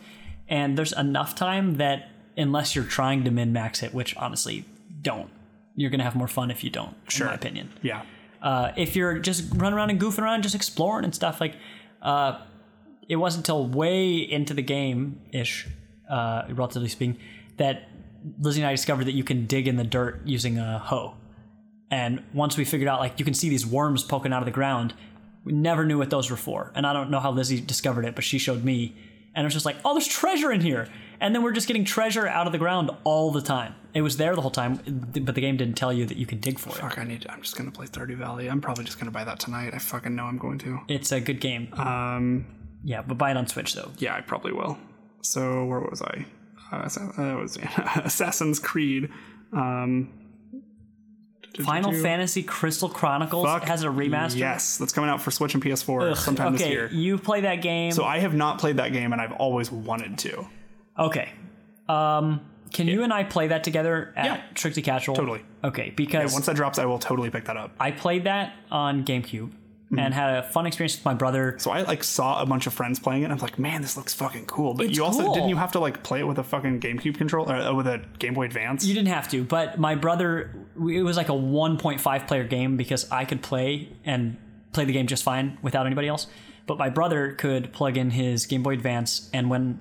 And 0.49 0.77
there's 0.77 0.93
enough 0.93 1.35
time 1.37 1.75
that 1.77 2.09
unless 2.37 2.75
you're 2.75 2.85
trying 2.85 3.25
to 3.25 3.31
min 3.31 3.53
max 3.53 3.83
it 3.83 3.93
which 3.95 4.15
honestly 4.17 4.65
don't 5.03 5.31
you're 5.75 5.91
gonna 5.91 6.05
have 6.05 6.15
more 6.17 6.29
fun 6.29 6.51
if 6.51 6.63
you 6.65 6.71
don't 6.71 6.95
Sure. 7.09 7.27
in 7.27 7.31
my 7.31 7.35
opinion 7.35 7.71
Yeah. 7.83 8.03
uh, 8.43 8.73
if 8.77 8.95
you're 8.97 9.19
just 9.19 9.45
running 9.55 9.77
around 9.77 9.91
and 9.91 10.01
goofing 10.01 10.21
around, 10.23 10.43
just 10.43 10.55
exploring 10.55 11.05
and 11.05 11.15
stuff, 11.15 11.41
like 11.41 11.55
uh, 12.03 12.39
it 13.09 13.17
wasn't 13.17 13.45
until 13.47 13.67
way 13.67 14.17
into 14.19 14.55
the 14.55 14.63
game 14.63 15.21
ish, 15.33 15.67
uh, 16.09 16.43
relatively 16.51 16.89
speaking, 16.89 17.19
that 17.57 17.89
Lizzie 18.41 18.61
and 18.61 18.69
I 18.69 18.73
discovered 18.73 19.05
that 19.07 19.15
you 19.15 19.25
can 19.25 19.47
dig 19.47 19.67
in 19.69 19.77
the 19.77 19.85
dirt 19.85 20.21
using 20.25 20.59
a 20.59 20.79
hoe. 20.79 21.15
And 21.91 22.23
once 22.35 22.57
we 22.57 22.65
figured 22.65 22.89
out, 22.89 22.99
like, 23.01 23.19
you 23.19 23.25
can 23.25 23.35
see 23.35 23.49
these 23.49 23.65
worms 23.67 24.03
poking 24.03 24.33
out 24.33 24.41
of 24.43 24.47
the 24.47 24.51
ground, 24.53 24.93
we 25.45 25.53
never 25.53 25.85
knew 25.85 25.99
what 25.99 26.11
those 26.11 26.31
were 26.31 26.37
for. 26.37 26.73
And 26.75 26.87
I 26.87 26.93
don't 26.93 27.11
know 27.11 27.21
how 27.21 27.31
Lizzie 27.31 27.61
discovered 27.61 28.05
it, 28.05 28.15
but 28.17 28.25
she 28.25 28.39
showed 28.39 28.65
me. 28.65 28.95
And 29.35 29.45
it 29.45 29.47
was 29.47 29.55
just 29.55 29.67
like, 29.67 29.77
oh, 29.85 29.95
there's 29.95 30.07
treasure 30.09 30.51
in 30.51 30.61
here. 30.61 30.89
And 31.21 31.35
then 31.35 31.43
we're 31.43 31.53
just 31.53 31.67
getting 31.67 31.85
treasure 31.85 32.27
out 32.27 32.47
of 32.47 32.53
the 32.53 32.59
ground 32.59 32.91
all 33.05 33.31
the 33.31 33.41
time. 33.41 33.75
It 33.95 34.03
was 34.03 34.19
there 34.19 34.35
the 34.35 34.43
whole 34.43 34.51
time, 34.51 34.81
but 35.15 35.35
the 35.35 35.41
game 35.41 35.57
didn't 35.57 35.77
tell 35.77 35.93
you 35.93 36.05
that 36.05 36.19
you 36.19 36.27
could 36.27 36.41
dig 36.41 36.59
for 36.59 36.71
it. 36.71 36.77
Fuck, 36.77 36.99
I 36.99 37.05
need. 37.05 37.27
I'm 37.31 37.41
just 37.41 37.57
gonna 37.57 37.71
play 37.71 37.87
Stardew 37.87 38.17
Valley. 38.17 38.49
I'm 38.49 38.61
probably 38.61 38.85
just 38.85 38.99
gonna 38.99 39.11
buy 39.11 39.25
that 39.25 39.41
tonight. 39.41 39.73
I 39.75 39.79
fucking 39.79 40.15
know 40.15 40.25
I'm 40.25 40.37
going 40.37 40.59
to. 40.59 40.81
It's 40.89 41.13
a 41.13 41.21
good 41.21 41.41
game. 41.41 41.73
Um, 41.75 42.47
yeah, 42.85 43.01
but 43.01 43.17
buy 43.17 43.31
it 43.31 43.37
on 43.39 43.47
Switch 43.47 43.75
though. 43.75 43.91
Yeah, 43.99 44.15
I 44.15 44.21
probably 44.21 44.53
will. 44.53 44.77
So 45.23 45.65
where 45.65 45.81
was 45.81 46.03
I? 46.03 46.27
Uh, 46.71 46.89
that 46.89 47.39
was 47.41 47.57
Assassin's 48.05 48.59
Creed. 48.59 49.11
Um, 49.53 50.13
Final 51.65 51.93
Fantasy 51.93 52.43
Crystal 52.43 52.89
Chronicles 52.89 53.47
Fuck 53.47 53.65
has 53.65 53.83
a 53.83 53.87
remaster. 53.87 54.37
Yes, 54.37 54.77
that's 54.79 54.93
coming 54.93 55.11
out 55.11 55.23
for 55.23 55.31
Switch 55.31 55.55
and 55.55 55.63
PS4 55.63 56.11
Ugh, 56.11 56.17
sometime 56.17 56.55
okay, 56.55 56.65
this 56.65 56.69
year. 56.69 56.89
you 56.93 57.19
play 57.19 57.43
that 57.43 57.63
game. 57.63 57.93
So 57.93 58.05
I 58.05 58.19
have 58.19 58.35
not 58.35 58.59
played 58.59 58.77
that 58.77 58.93
game, 58.93 59.13
and 59.13 59.23
I've 59.23 59.33
always 59.33 59.73
wanted 59.73 60.19
to. 60.19 60.47
Okay. 60.99 61.33
Um, 61.89 62.41
can 62.73 62.89
you 62.89 63.03
and 63.05 63.13
I 63.13 63.25
play 63.25 63.49
that 63.49 63.63
together 63.65 64.13
at 64.17 64.25
Yeah. 64.25 64.43
Strictly 64.57 64.83
Casual? 64.83 65.15
Totally. 65.15 65.43
Okay, 65.65 65.87
Yeah, 65.87 65.93
because 65.97 66.33
once 66.33 66.47
that 66.47 66.57
drops, 66.57 66.79
I 66.79 66.85
will 66.85 66.99
totally 66.99 67.31
pick 67.31 67.45
that 67.47 67.57
up. 67.57 67.73
I 67.81 67.91
played 67.93 68.25
that 68.25 68.55
on 68.71 69.05
GameCube 69.05 69.53
and 69.97 70.13
had 70.13 70.35
a 70.39 70.43
fun 70.43 70.67
experience 70.67 70.97
with 70.97 71.05
my 71.05 71.15
brother. 71.15 71.55
So 71.59 71.71
I 71.71 71.83
like 71.83 72.03
saw 72.03 72.43
a 72.43 72.47
bunch 72.47 72.67
of 72.67 72.75
friends 72.75 72.99
playing 72.99 73.23
it. 73.23 73.27
and 73.27 73.33
I'm 73.33 73.39
like, 73.39 73.57
man, 73.59 73.83
this 73.83 73.97
looks 73.97 74.13
fucking 74.15 74.47
cool. 74.47 74.75
But 74.75 74.87
It's 74.87 74.97
you 74.99 75.05
also 75.05 75.23
cool. 75.23 75.35
didn't 75.35 75.49
you 75.49 75.57
have 75.57 75.73
to 75.73 75.79
like 75.79 76.03
play 76.03 76.19
it 76.21 76.25
with 76.27 76.39
a 76.39 76.43
fucking 76.43 76.81
GameCube 76.81 77.17
controller 77.17 77.55
uh, 77.55 77.73
with 77.73 77.87
a 77.87 78.03
Game 78.19 78.35
Boy 78.35 78.47
Advance? 78.47 78.85
You 78.85 78.95
didn't 78.95 79.09
have 79.15 79.29
to, 79.31 79.45
but 79.45 79.79
my 79.79 79.95
brother, 79.95 80.53
it 80.77 81.03
was 81.05 81.17
like 81.17 81.29
a 81.29 81.33
1.5 81.33 82.27
player 82.27 82.45
game 82.45 82.77
because 82.77 83.11
I 83.13 83.25
could 83.25 83.43
play 83.43 83.89
and 84.05 84.37
play 84.73 84.85
the 84.85 84.93
game 84.93 85.07
just 85.07 85.23
fine 85.23 85.57
without 85.63 85.87
anybody 85.87 86.09
else. 86.09 86.27
But 86.67 86.79
my 86.79 86.89
brother 86.91 87.33
could 87.33 87.73
plug 87.73 87.97
in 87.97 88.11
his 88.11 88.45
Game 88.47 88.65
Boy 88.65 88.73
Advance, 88.75 89.31
and 89.33 89.49
when 89.49 89.79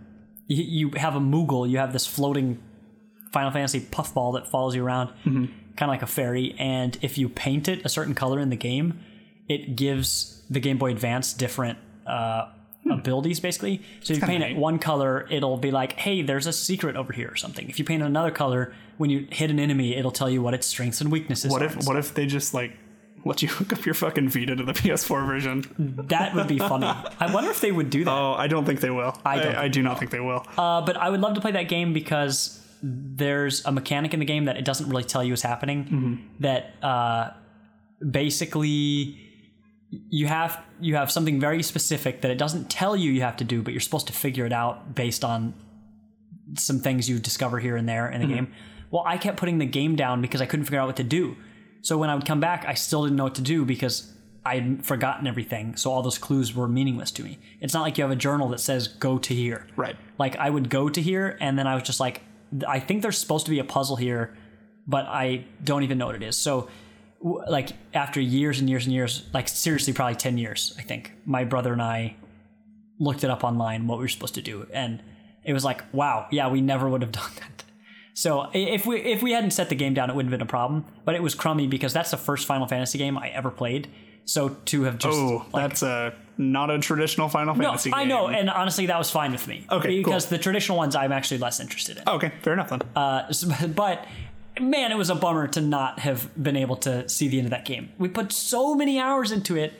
you 0.48 0.92
have 0.92 1.16
a 1.16 1.20
Moogle, 1.20 1.70
you 1.70 1.78
have 1.78 1.94
this 1.94 2.06
floating 2.06 2.62
Final 3.32 3.52
Fantasy 3.52 3.80
puffball 3.82 4.34
that 4.34 4.48
follows 4.48 4.76
you 4.76 4.86
around, 4.86 5.10
Mm-hmm. 5.26 5.46
kind 5.76 5.90
of 5.90 5.94
like 5.94 6.02
a 6.02 6.08
fairy. 6.08 6.56
And 6.60 6.98
if 7.02 7.18
you 7.18 7.28
paint 7.30 7.68
it 7.68 7.86
a 7.86 7.90
certain 7.90 8.14
color 8.16 8.40
in 8.40 8.50
the 8.50 8.56
game, 8.56 9.00
it 9.50 9.76
gives 9.76 10.44
the 10.50 10.60
Game 10.60 10.78
Boy 10.78 10.92
Advance 10.92 11.34
different 11.34 11.78
uh, 12.08 12.50
abilities, 12.90 13.40
basically. 13.40 13.82
So 14.02 14.14
if 14.14 14.22
you 14.22 14.26
paint 14.28 14.44
it 14.44 14.56
one 14.56 14.80
color, 14.80 15.28
it'll 15.30 15.58
be 15.58 15.72
like, 15.72 15.94
hey, 15.94 16.22
there's 16.22 16.48
a 16.48 16.54
secret 16.54 16.96
over 16.96 17.12
here 17.12 17.30
or 17.30 17.36
something. 17.36 17.68
If 17.70 17.78
you 17.80 17.86
paint 17.86 18.04
it 18.04 18.06
another 18.06 18.32
color, 18.32 18.74
when 18.98 19.10
you 19.10 19.28
hit 19.32 19.50
an 19.50 19.60
enemy, 19.60 19.96
it'll 19.96 20.12
tell 20.12 20.30
you 20.30 20.42
what 20.42 20.54
its 20.54 20.68
strengths 20.68 21.02
and 21.02 21.12
weaknesses 21.12 21.52
what 21.52 21.62
are. 21.62 21.66
if 21.66 21.86
what 21.88 21.98
if 21.98 22.14
they 22.14 22.26
just 22.28 22.54
like 22.54 22.78
let 23.26 23.42
you 23.42 23.48
hook 23.58 23.74
up 23.74 23.86
your 23.86 23.96
fucking 23.96 24.30
Vita 24.30 24.56
to 24.56 24.64
the 24.64 24.74
PS4 24.74 25.26
version? 25.26 25.66
That 26.10 26.34
would 26.36 26.48
be 26.48 26.60
funny. 26.60 26.86
I 26.88 27.34
wonder 27.34 27.50
if 27.50 27.60
they 27.62 27.72
would 27.72 27.90
do 27.90 28.04
that. 28.06 28.12
Oh, 28.12 28.34
I 28.34 28.48
don't 28.48 28.66
think 28.66 28.80
they 28.80 28.92
will. 28.92 29.18
I 29.26 29.38
don't 29.40 29.56
I, 29.56 29.62
think 29.64 29.74
do 29.74 29.82
not 29.84 30.00
think 30.00 30.12
they 30.12 30.20
will. 30.20 30.46
Uh, 30.58 30.82
but 30.86 30.96
I 30.98 31.10
would 31.10 31.20
love 31.22 31.34
to 31.34 31.42
play 31.42 31.52
that 31.52 31.68
game 31.68 31.92
because 31.94 32.62
there's 32.82 33.66
a 33.66 33.72
mechanic 33.72 34.14
in 34.14 34.20
the 34.20 34.26
game 34.26 34.46
that 34.46 34.58
it 34.58 34.66
doesn't 34.66 34.88
really 34.90 35.04
tell 35.04 35.24
you 35.24 35.34
is 35.34 35.42
happening. 35.42 35.84
Mm-hmm. 35.86 36.16
That 36.42 36.74
uh, 36.84 37.32
basically 38.12 39.20
you 40.10 40.28
have 40.28 40.62
you 40.80 40.96
have 40.96 41.10
something 41.12 41.40
very 41.40 41.64
specific 41.64 42.22
that 42.22 42.32
it 42.32 42.38
doesn't 42.38 42.70
tell 42.70 42.96
you 42.96 43.12
you 43.12 43.22
have 43.22 43.38
to 43.38 43.44
do, 43.44 43.62
but 43.62 43.74
you're 43.74 43.82
supposed 43.82 44.08
to 44.08 44.14
figure 44.14 44.46
it 44.46 44.54
out 44.54 44.94
based 44.96 45.24
on 45.24 45.54
some 46.58 46.80
things 46.80 47.10
you 47.10 47.18
discover 47.20 47.60
here 47.60 47.76
and 47.76 47.88
there 47.90 48.08
in 48.10 48.22
the 48.22 48.28
Mhm. 48.28 48.36
game. 48.36 48.48
Well, 48.92 49.04
I 49.06 49.18
kept 49.18 49.38
putting 49.38 49.58
the 49.58 49.66
game 49.66 49.96
down 49.96 50.22
because 50.22 50.42
I 50.42 50.46
couldn't 50.46 50.66
figure 50.66 50.80
out 50.80 50.88
what 50.88 50.96
to 50.98 51.04
do. 51.04 51.36
So 51.86 52.00
when 52.00 52.10
I 52.10 52.16
would 52.16 52.26
come 52.26 52.40
back, 52.40 52.66
I 52.68 52.74
still 52.74 53.04
didn't 53.04 53.16
know 53.16 53.26
what 53.26 53.36
to 53.36 53.44
do 53.44 53.64
because 53.64 54.12
I 54.44 54.56
had 54.56 54.84
forgotten 54.84 55.28
everything. 55.28 55.76
So 55.76 55.92
all 55.92 56.02
those 56.02 56.18
clues 56.18 56.56
were 56.56 56.68
meaningless 56.68 57.12
to 57.12 57.24
me. 57.24 57.38
It's 57.62 57.76
not 57.76 57.84
like 57.84 58.00
you 58.00 58.04
have 58.04 58.10
a 58.10 58.16
journal 58.16 58.50
that 58.50 58.60
says 58.60 58.88
go 58.88 59.20
to 59.20 59.36
here. 59.36 59.68
Right. 59.76 59.96
Like 60.18 60.36
I 60.38 60.50
would 60.50 60.72
go 60.72 60.90
to 60.90 61.00
here 61.00 61.38
and 61.40 61.60
then 61.60 61.68
I 61.68 61.76
was 61.76 61.84
just 61.84 62.00
like 62.00 62.24
I 62.68 62.80
think 62.80 63.04
there's 63.04 63.20
supposed 63.20 63.46
to 63.46 63.52
be 63.52 63.60
a 63.60 63.64
puzzle 63.64 63.98
here, 63.98 64.36
but 64.88 65.06
I 65.06 65.46
don't 65.64 65.84
even 65.84 66.00
know 66.00 66.08
what 66.08 66.16
it 66.16 66.24
is. 66.24 66.36
So 66.36 66.70
like 67.22 67.70
after 67.94 68.20
years 68.20 68.60
and 68.60 68.68
years 68.68 68.86
and 68.86 68.94
years, 68.94 69.28
like 69.32 69.48
seriously, 69.48 69.94
probably 69.94 70.16
ten 70.16 70.40
years, 70.40 70.76
I 70.80 70.82
think 70.82 71.12
my 71.24 71.44
brother 71.44 71.72
and 71.72 71.84
I 71.84 72.16
looked 73.00 73.24
it 73.24 73.30
up 73.30 73.44
online 73.44 73.86
what 73.86 74.00
we 74.00 74.06
were 74.06 74.10
supposed 74.10 74.36
to 74.36 74.42
do, 74.42 74.66
and 74.74 75.04
it 75.44 75.54
was 75.54 75.64
like, 75.64 75.84
wow, 75.94 76.28
yeah, 76.32 76.50
we 76.50 76.62
never 76.62 76.90
would 76.90 77.02
have 77.04 77.12
done 77.24 77.32
that. 77.36 77.55
So 78.16 78.50
if 78.54 78.86
we 78.86 79.02
if 79.02 79.22
we 79.22 79.34
hadn't 79.34 79.52
set 79.52 79.68
the 79.68 79.76
game 79.76 79.94
down, 79.94 80.10
it 80.10 80.16
wouldn't 80.16 80.32
have 80.32 80.40
been 80.40 80.48
a 80.48 80.50
problem. 80.50 80.86
But 81.04 81.16
it 81.16 81.22
was 81.22 81.36
crummy 81.36 81.68
because 81.68 81.92
that's 81.92 82.12
the 82.12 82.18
first 82.18 82.48
Final 82.48 82.66
Fantasy 82.66 82.98
game 82.98 83.18
I 83.18 83.28
ever 83.28 83.52
played. 83.52 83.90
So 84.24 84.50
to 84.66 84.84
have 84.84 84.98
just 84.98 85.18
oh, 85.18 85.46
that's 85.54 85.84
a 85.84 86.16
not 86.38 86.72
a 86.72 86.80
traditional 86.80 87.28
Final 87.28 87.56
no, 87.56 87.64
Fantasy 87.66 87.92
game. 87.92 88.00
I 88.00 88.06
know, 88.06 88.28
and 88.28 88.50
honestly, 88.50 88.86
that 88.86 88.98
was 88.98 89.12
fine 89.12 89.34
with 89.34 89.46
me. 89.48 89.68
Okay, 89.70 90.02
cool. 90.02 90.04
because 90.06 90.28
the 90.28 90.38
traditional 90.38 90.78
ones 90.78 90.96
I'm 90.96 91.12
actually 91.12 91.40
less 91.40 91.60
interested 91.60 91.98
in. 91.98 92.08
okay, 92.08 92.32
fair 92.42 92.54
enough 92.54 92.70
then. 92.70 92.82
Uh, 92.96 93.32
but 93.76 94.06
man, 94.62 94.94
it 94.94 94.98
was 94.98 95.10
a 95.10 95.16
bummer 95.16 95.48
to 95.50 95.60
not 95.60 96.00
have 96.00 96.32
been 96.42 96.56
able 96.56 96.78
to 96.78 97.08
see 97.10 97.28
the 97.28 97.38
end 97.38 97.48
of 97.48 97.52
that 97.52 97.66
game. 97.66 97.92
We 97.98 98.08
put 98.08 98.32
so 98.32 98.76
many 98.76 98.98
hours 98.98 99.34
into 99.34 99.58
it 99.58 99.74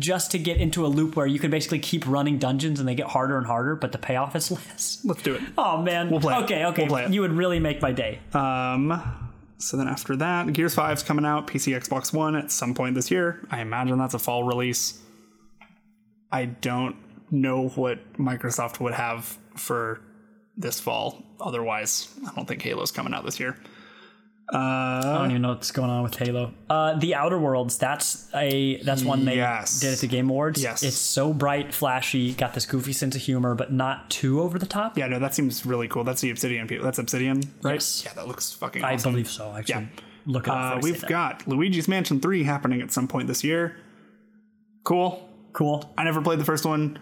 just 0.00 0.32
to 0.32 0.38
get 0.38 0.56
into 0.56 0.84
a 0.84 0.88
loop 0.88 1.14
where 1.14 1.26
you 1.26 1.38
can 1.38 1.50
basically 1.52 1.78
keep 1.78 2.04
running 2.08 2.38
dungeons 2.38 2.80
and 2.80 2.88
they 2.88 2.94
get 2.96 3.06
harder 3.06 3.38
and 3.38 3.46
harder, 3.46 3.76
but 3.76 3.92
the 3.92 3.98
payoff 3.98 4.34
is 4.34 4.50
less. 4.50 5.00
Let's 5.04 5.22
do 5.22 5.34
it. 5.36 5.42
Oh 5.56 5.80
man, 5.80 6.10
We'll 6.10 6.20
play 6.20 6.34
it. 6.36 6.42
Okay, 6.44 6.64
okay, 6.66 6.82
We'll 6.82 6.88
play 6.90 7.04
it. 7.04 7.12
you 7.12 7.20
would 7.20 7.32
really 7.32 7.60
make 7.60 7.80
my 7.80 7.92
day. 7.92 8.18
Um, 8.32 9.00
so 9.58 9.76
then 9.76 9.86
after 9.86 10.16
that, 10.16 10.52
Gears 10.52 10.74
5's 10.74 11.02
coming 11.04 11.24
out, 11.24 11.46
PC, 11.46 11.78
Xbox 11.78 12.12
One 12.12 12.34
at 12.34 12.50
some 12.50 12.74
point 12.74 12.94
this 12.96 13.10
year. 13.10 13.46
I 13.50 13.60
imagine 13.60 13.98
that's 13.98 14.14
a 14.14 14.18
fall 14.18 14.42
release. 14.44 14.98
I 16.32 16.46
don't 16.46 16.96
know 17.30 17.68
what 17.68 18.12
Microsoft 18.14 18.80
would 18.80 18.94
have 18.94 19.38
for 19.56 20.00
this 20.56 20.80
fall. 20.80 21.22
Otherwise, 21.40 22.08
I 22.28 22.34
don't 22.34 22.46
think 22.46 22.62
Halo's 22.62 22.90
coming 22.90 23.14
out 23.14 23.24
this 23.24 23.38
year. 23.40 23.56
I 24.52 24.56
Uh, 25.04 25.18
don't 25.18 25.30
even 25.30 25.42
know 25.42 25.50
what's 25.50 25.70
going 25.70 25.90
on 25.90 26.02
with 26.02 26.16
Halo. 26.16 26.52
Uh, 26.68 26.98
the 26.98 27.14
Outer 27.14 27.38
Worlds, 27.38 27.78
that's 27.78 28.28
a 28.34 28.82
that's 28.82 29.04
one 29.04 29.24
they 29.24 29.36
Yes. 29.36 29.78
did 29.78 29.92
at 29.92 29.98
the 30.00 30.08
Game 30.08 30.28
Awards. 30.28 30.60
Yes. 30.60 30.82
it's 30.82 30.96
so 30.96 31.32
bright, 31.32 31.72
flashy, 31.72 32.32
got 32.34 32.54
this 32.54 32.66
goofy 32.66 32.92
sense 32.92 33.14
of 33.14 33.22
humor, 33.22 33.54
but 33.54 33.72
not 33.72 34.10
too 34.10 34.40
over 34.40 34.58
the 34.58 34.66
top. 34.66 34.98
yeah, 34.98 35.06
no, 35.06 35.18
that 35.20 35.34
seems 35.36 35.64
really 35.64 35.86
cool. 35.86 36.02
That's 36.02 36.20
the 36.20 36.30
Obsidian 36.30 36.66
people. 36.66 36.84
That's 36.84 36.98
Obsidian, 36.98 37.42
right? 37.62 37.74
Yes. 37.74 38.02
Yeah, 38.04 38.12
that 38.14 38.26
looks 38.26 38.50
fucking 38.52 38.82
I 38.82 38.94
awesome. 38.94 39.12
believe 39.12 39.30
so. 39.30 39.54
Actually, 39.56 39.82
Yeah. 39.82 39.86
look 40.26 40.48
it 40.48 40.50
up. 40.50 40.56
Uh, 40.56 40.76
I 40.76 40.78
we've 40.78 41.06
got 41.06 41.46
Luigi's 41.46 41.86
Mansion 41.86 42.18
3 42.20 42.42
happening 42.42 42.80
at 42.82 42.90
some 42.90 43.06
point 43.06 43.28
this 43.28 43.44
year. 43.44 43.76
Cool. 44.84 45.28
cool. 45.52 45.92
I 45.98 46.04
never 46.04 46.20
played 46.22 46.38
the 46.40 46.44
first 46.44 46.64
one. 46.64 46.98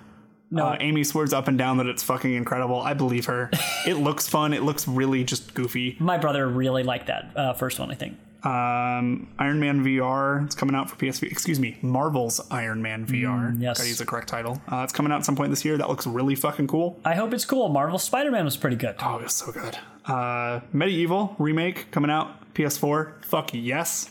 No. 0.51 0.66
Uh, 0.66 0.77
Amy 0.81 1.05
swears 1.05 1.33
up 1.33 1.47
and 1.49 1.59
down 1.59 1.77
that 1.77 1.87
it's 1.87 2.03
fucking 2.03 2.33
incredible. 2.35 2.81
I 2.81 2.95
believe 2.95 3.27
her. 3.27 3.51
it 3.87 3.95
looks 3.99 4.29
fun. 4.29 4.55
It 4.55 4.62
looks 4.62 4.89
really 4.89 5.25
just 5.25 5.53
goofy. 5.55 5.97
My 6.01 6.16
brother 6.19 6.49
really 6.49 6.83
liked 6.83 7.07
that 7.09 7.31
uh, 7.37 7.53
first 7.53 7.79
one. 7.79 7.91
I 7.91 7.95
think. 7.95 8.16
Um, 8.45 9.29
Iron 9.39 9.59
Man 9.59 9.85
VR. 9.85 10.45
It's 10.47 10.55
coming 10.55 10.75
out 10.77 10.89
for 10.89 10.97
PSV. 10.97 11.31
Excuse 11.31 11.59
me, 11.59 11.77
Marvel's 11.83 12.41
Iron 12.51 12.81
Man 12.81 13.05
VR. 13.05 13.53
Mm, 13.57 13.61
yes. 13.61 13.79
Gotta 13.79 13.89
use 13.89 13.99
the 13.99 14.07
correct 14.07 14.29
title. 14.29 14.62
Uh, 14.70 14.83
it's 14.85 14.93
coming 14.93 15.11
out 15.12 15.19
at 15.19 15.25
some 15.25 15.35
point 15.37 15.51
this 15.51 15.65
year. 15.65 15.77
That 15.77 15.89
looks 15.89 16.07
really 16.07 16.37
fucking 16.37 16.69
cool. 16.69 16.99
I 17.05 17.15
hope 17.15 17.35
it's 17.35 17.45
cool. 17.45 17.69
Marvel 17.69 17.99
Spider-Man 17.99 18.45
was 18.45 18.57
pretty 18.57 18.77
good. 18.77 18.95
Oh, 19.03 19.16
it 19.19 19.25
was 19.25 19.35
so 19.35 19.51
good. 19.51 19.77
Uh, 20.07 20.61
MediEvil 20.73 21.35
remake 21.39 21.91
coming 21.91 22.11
out 22.11 22.55
PS4. 22.55 23.25
Fuck 23.25 23.51
yes. 23.53 24.11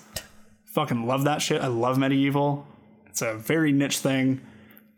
Fucking 0.66 1.08
love 1.08 1.24
that 1.24 1.42
shit. 1.42 1.62
I 1.62 1.68
love 1.68 1.98
MediEvil. 1.98 2.64
It's 3.08 3.22
a 3.22 3.34
very 3.34 3.72
niche 3.72 4.00
thing. 4.00 4.42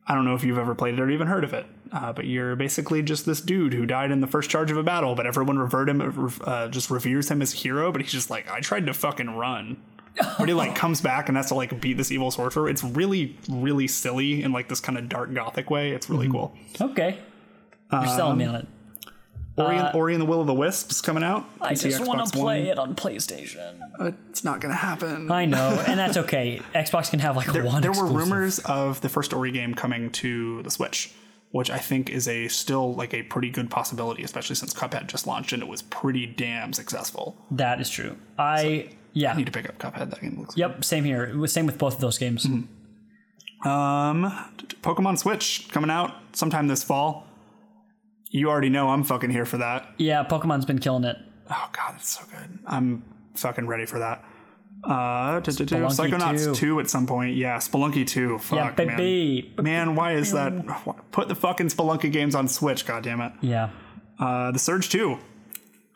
I 0.07 0.15
don't 0.15 0.26
know 0.26 0.34
if 0.35 0.43
you've 0.43 0.57
ever 0.57 0.73
played 0.73 0.95
it 0.95 0.99
or 0.99 1.09
even 1.09 1.27
heard 1.27 1.43
of 1.43 1.53
it, 1.53 1.65
uh, 1.91 2.11
but 2.13 2.26
you're 2.26 2.55
basically 2.55 3.01
just 3.03 3.26
this 3.26 3.41
dude 3.41 3.73
who 3.73 3.85
died 3.85 4.11
in 4.11 4.21
the 4.21 4.27
first 4.27 4.49
charge 4.49 4.71
of 4.71 4.77
a 4.77 4.84
battle, 4.84 5.13
but 5.15 5.27
everyone 5.27 5.59
revert 5.59 5.88
him, 5.88 6.01
uh, 6.45 6.67
just 6.67 6.89
reveres 6.89 7.30
him 7.30 7.41
as 7.41 7.53
a 7.53 7.57
hero. 7.57 7.91
But 7.91 8.01
he's 8.01 8.11
just 8.11 8.30
like, 8.30 8.49
I 8.49 8.59
tried 8.59 8.88
to 8.88 8.93
fucking 8.93 9.30
run. 9.35 9.77
But 10.38 10.47
he 10.47 10.53
like 10.53 10.76
comes 10.84 10.99
back 11.01 11.27
and 11.30 11.38
has 11.38 11.47
to 11.47 11.55
like 11.55 11.80
beat 11.80 11.97
this 11.97 12.11
evil 12.11 12.31
sorcerer. 12.31 12.67
It's 12.67 12.84
really, 12.84 13.38
really 13.49 13.88
silly 13.88 14.41
in 14.43 14.51
like 14.51 14.67
this 14.67 14.80
kind 14.80 14.97
of 14.97 15.07
dark 15.09 15.34
gothic 15.34 15.69
way. 15.69 15.91
It's 15.91 16.09
really 16.09 16.30
cool. 16.30 16.55
Okay, 16.81 17.19
you're 17.91 18.07
selling 18.07 18.38
me 18.39 18.45
on 18.45 18.55
it. 18.55 18.67
Ori, 19.60 19.77
and, 19.77 19.95
Ori 19.95 20.14
and 20.14 20.22
the 20.22 20.26
Will 20.26 20.41
of 20.41 20.48
the 20.48 20.53
Wisps 20.53 21.02
coming 21.02 21.23
out. 21.23 21.45
Uh, 21.61 21.65
I 21.65 21.73
PC, 21.73 21.84
just 21.84 22.06
want 22.06 22.26
to 22.26 22.31
play 22.31 22.61
One. 22.61 22.68
it 22.68 22.80
on 22.80 22.95
PlayStation. 22.95 23.80
Uh, 23.99 24.11
it's 24.30 24.44
not 24.44 24.61
gonna 24.61 24.76
happen. 24.76 25.30
I 25.31 25.45
know, 25.45 25.84
and 25.88 25.99
that's 25.99 26.18
okay. 26.18 26.61
Xbox 26.73 27.10
can 27.10 27.19
have 27.19 27.36
like 27.36 27.52
there, 27.52 27.65
one. 27.65 27.81
there 27.81 27.91
were 27.91 28.06
rumors 28.06 28.60
of 28.60 29.02
the 29.02 29.10
first 29.10 29.34
Ori 29.34 29.52
game 29.52 29.73
coming 29.73 30.11
to 30.11 30.61
the 30.64 30.72
Switch, 30.72 31.14
which 31.52 31.69
I 31.69 31.77
think 31.77 32.10
is 32.10 32.27
a 32.27 32.48
still 32.48 32.94
like 32.95 33.14
a 33.14 33.23
pretty 33.23 33.49
good 33.49 33.69
possibility, 33.69 34.23
especially 34.23 34.56
since 34.56 34.73
Cuphead 34.73 35.07
just 35.07 35.27
launched 35.27 35.53
and 35.53 35.61
it 35.61 35.68
was 35.68 35.81
pretty 35.81 36.26
damn 36.26 36.73
successful. 36.73 37.38
That 37.52 37.81
is 37.81 37.90
true. 37.90 38.18
I 38.38 38.90
yeah. 39.14 39.34
I 39.34 39.38
need 39.38 39.45
to 39.48 39.52
pick 39.52 39.68
up 39.68 39.77
Cuphead. 39.77 40.10
That 40.10 40.22
game 40.22 40.38
looks. 40.40 40.56
Yep, 40.56 40.84
same 40.84 41.03
here. 41.03 41.23
It 41.26 41.36
was 41.36 41.52
same 41.52 41.65
with 41.65 41.77
both 41.77 41.95
of 41.95 42.02
those 42.02 42.18
games. 42.18 42.45
Um, 43.65 44.31
Pokemon 44.81 45.18
Switch 45.18 45.68
coming 45.72 45.90
out 45.90 46.14
sometime 46.34 46.68
this 46.68 46.84
fall. 46.84 47.27
You 48.30 48.49
already 48.49 48.69
know 48.69 48.89
I'm 48.89 49.03
fucking 49.03 49.30
here 49.31 49.45
for 49.45 49.57
that. 49.57 49.88
Yeah, 49.97 50.23
Pokemon's 50.23 50.65
been 50.65 50.80
killing 50.80 51.03
it. 51.03 51.18
Oh 51.49 51.69
god, 51.72 51.93
that's 51.95 52.10
so 52.10 52.23
good. 52.31 52.60
I'm 52.68 53.03
fucking 53.35 53.68
ready 53.68 53.85
for 53.85 53.99
that. 53.99 54.23
Uh. 54.84 55.41
Spelunky 55.41 55.89
Psychonauts 55.89 56.45
2. 56.45 56.53
2 56.56 56.80
at 56.80 56.89
some 56.89 57.07
point. 57.07 57.35
Yeah, 57.35 57.57
Spelunky 57.57 58.07
2. 58.07 58.38
Fuck, 58.38 58.77
yeah, 58.77 58.85
man. 58.85 58.97
baby. 58.97 59.53
Man, 59.61 59.95
why 59.95 60.14
is 60.14 60.31
that? 60.31 60.53
Put 61.11 61.27
the 61.27 61.35
fucking 61.35 61.68
Spelunky 61.68 62.11
games 62.11 62.35
on 62.35 62.47
Switch, 62.47 62.85
God 62.85 63.03
damn 63.03 63.19
goddammit. 63.19 63.34
Yeah. 63.41 63.69
Uh, 64.19 64.51
the 64.51 64.60
Surge 64.60 64.89
2 64.89 65.18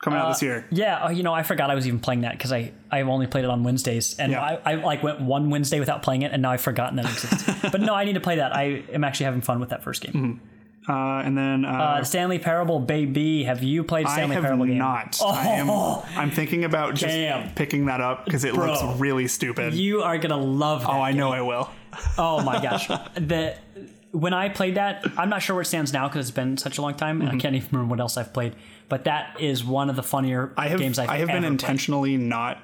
coming 0.02 0.18
out 0.18 0.26
Uh, 0.26 0.28
this 0.30 0.42
year. 0.42 0.66
Yeah, 0.70 1.00
oh, 1.04 1.10
you 1.10 1.22
know, 1.22 1.32
I 1.32 1.44
forgot 1.44 1.70
I 1.70 1.74
was 1.74 1.86
even 1.86 2.00
playing 2.00 2.22
that 2.22 2.32
because 2.32 2.52
I 2.52 2.72
I've 2.90 3.08
only 3.08 3.26
played 3.26 3.44
it 3.44 3.50
on 3.50 3.62
Wednesdays, 3.64 4.18
and 4.18 4.32
Yeah. 4.32 4.42
I, 4.42 4.72
I 4.72 4.74
like 4.74 5.02
went 5.02 5.20
one 5.20 5.48
Wednesday 5.50 5.78
without 5.80 6.02
playing 6.02 6.22
it, 6.22 6.32
and 6.32 6.42
now 6.42 6.50
I've 6.50 6.60
forgotten 6.60 6.96
that 6.96 7.06
it 7.06 7.12
exists. 7.12 7.44
but 7.72 7.80
no, 7.80 7.94
I 7.94 8.04
need 8.04 8.14
to 8.14 8.20
play 8.20 8.36
that. 8.36 8.54
I 8.54 8.82
am 8.92 9.04
actually 9.04 9.24
having 9.24 9.40
fun 9.40 9.60
with 9.60 9.70
that 9.70 9.82
first 9.82 10.02
game. 10.02 10.40
Uh, 10.88 11.22
and 11.24 11.36
then 11.36 11.64
uh, 11.64 11.68
Uh, 12.00 12.04
Stanley 12.04 12.38
Parable, 12.38 12.78
baby. 12.78 13.44
Have 13.44 13.62
you 13.62 13.84
played 13.84 14.06
I 14.06 14.12
Stanley 14.14 14.34
have 14.34 14.44
Parable 14.44 14.66
game? 14.66 14.78
not. 14.78 15.18
Oh, 15.22 15.30
I 15.30 15.46
am, 15.46 15.70
I'm 16.18 16.30
thinking 16.30 16.64
about 16.64 16.94
just 16.94 17.14
Damn. 17.14 17.50
picking 17.54 17.86
that 17.86 18.00
up 18.02 18.24
because 18.26 18.44
it 18.44 18.54
Bro. 18.54 18.66
looks 18.66 19.00
really 19.00 19.26
stupid. 19.26 19.72
you 19.74 20.02
are 20.02 20.18
gonna 20.18 20.36
love. 20.36 20.82
That 20.82 20.90
oh, 20.90 21.00
I 21.00 21.12
game. 21.12 21.20
know 21.20 21.30
I 21.32 21.40
will. 21.40 21.70
Oh 22.18 22.42
my 22.42 22.60
gosh. 22.62 22.88
the 23.14 23.54
when 24.10 24.32
I 24.34 24.48
played 24.48 24.74
that, 24.76 25.04
I'm 25.16 25.28
not 25.28 25.42
sure 25.42 25.54
where 25.56 25.62
it 25.62 25.66
stands 25.66 25.92
now 25.92 26.06
because 26.08 26.28
it's 26.28 26.34
been 26.36 26.56
such 26.56 26.78
a 26.78 26.82
long 26.82 26.94
time, 26.94 27.20
and 27.20 27.30
I 27.30 27.36
can't 27.36 27.54
even 27.56 27.68
remember 27.72 27.90
what 27.90 28.00
else 28.00 28.16
I've 28.16 28.32
played. 28.32 28.54
But 28.88 29.04
that 29.04 29.36
is 29.40 29.64
one 29.64 29.88
of 29.90 29.96
the 29.96 30.02
funnier 30.02 30.48
Mm-hmm. 30.48 30.60
I 30.60 30.68
have, 30.68 30.78
games 30.80 30.98
I've 30.98 31.08
I 31.08 31.16
have 31.18 31.28
been 31.28 31.36
ever 31.36 31.42
played. 31.46 31.52
intentionally 31.52 32.16
not 32.16 32.58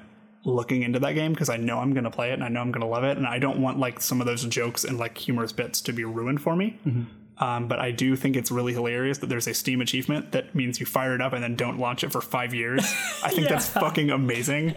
looking 0.45 0.83
into 0.83 0.99
that 0.99 1.13
game 1.13 1.33
because 1.33 1.49
I 1.49 1.57
know 1.57 1.79
I'm 1.79 1.93
going 1.93 2.03
to 2.05 2.09
play 2.11 2.31
it 2.31 2.33
and 2.33 2.43
I 2.43 2.47
know 2.49 2.61
I'm 2.61 2.71
going 2.71 2.81
to 2.81 2.87
love 2.87 3.03
it 3.03 3.17
and 3.17 3.27
I 3.27 3.37
don't 3.39 3.61
want 3.61 3.79
like 3.79 4.01
some 4.01 4.21
of 4.21 4.27
those 4.27 4.43
jokes 4.45 4.83
and 4.83 4.97
like 4.97 5.17
humorous 5.17 5.51
bits 5.51 5.81
to 5.81 5.93
be 5.93 6.03
ruined 6.03 6.41
for 6.41 6.55
me. 6.55 6.79
Mm-hmm. 6.85 7.03
Um, 7.41 7.67
but 7.67 7.79
I 7.79 7.89
do 7.89 8.15
think 8.15 8.37
it's 8.37 8.51
really 8.51 8.71
hilarious 8.71 9.17
that 9.17 9.27
there's 9.27 9.47
a 9.47 9.53
Steam 9.53 9.81
achievement 9.81 10.31
that 10.33 10.53
means 10.53 10.79
you 10.79 10.85
fire 10.85 11.15
it 11.15 11.21
up 11.21 11.33
and 11.33 11.43
then 11.43 11.55
don't 11.55 11.79
launch 11.79 12.03
it 12.03 12.11
for 12.11 12.21
five 12.21 12.53
years. 12.53 12.83
I 13.23 13.31
think 13.31 13.49
that's 13.49 13.67
fucking 13.83 14.11
amazing. 14.11 14.75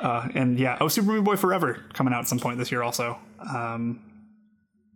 Uh, 0.00 0.28
and 0.34 0.58
yeah, 0.58 0.76
oh, 0.80 0.88
Super 0.88 1.12
Meat 1.12 1.24
Boy 1.24 1.36
Forever 1.36 1.84
coming 1.92 2.12
out 2.12 2.20
at 2.20 2.28
some 2.28 2.40
point 2.40 2.58
this 2.58 2.72
year 2.72 2.82
also. 2.82 3.16
Um, 3.54 4.02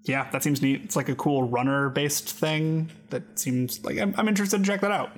yeah, 0.03 0.29
that 0.33 0.43
seems 0.43 0.61
neat. 0.61 0.83
It's 0.83 0.97
like 0.97 1.09
a 1.09 1.15
cool 1.15 1.45
runner 1.45 1.89
based 1.89 2.29
thing 2.29 2.91
that 3.11 3.39
seems 3.39 3.85
like 3.85 3.99
I'm, 3.99 4.13
I'm 4.17 4.27
interested 4.27 4.59
to 4.59 4.65
check 4.65 4.81
that 4.81 4.91
out. 4.91 5.17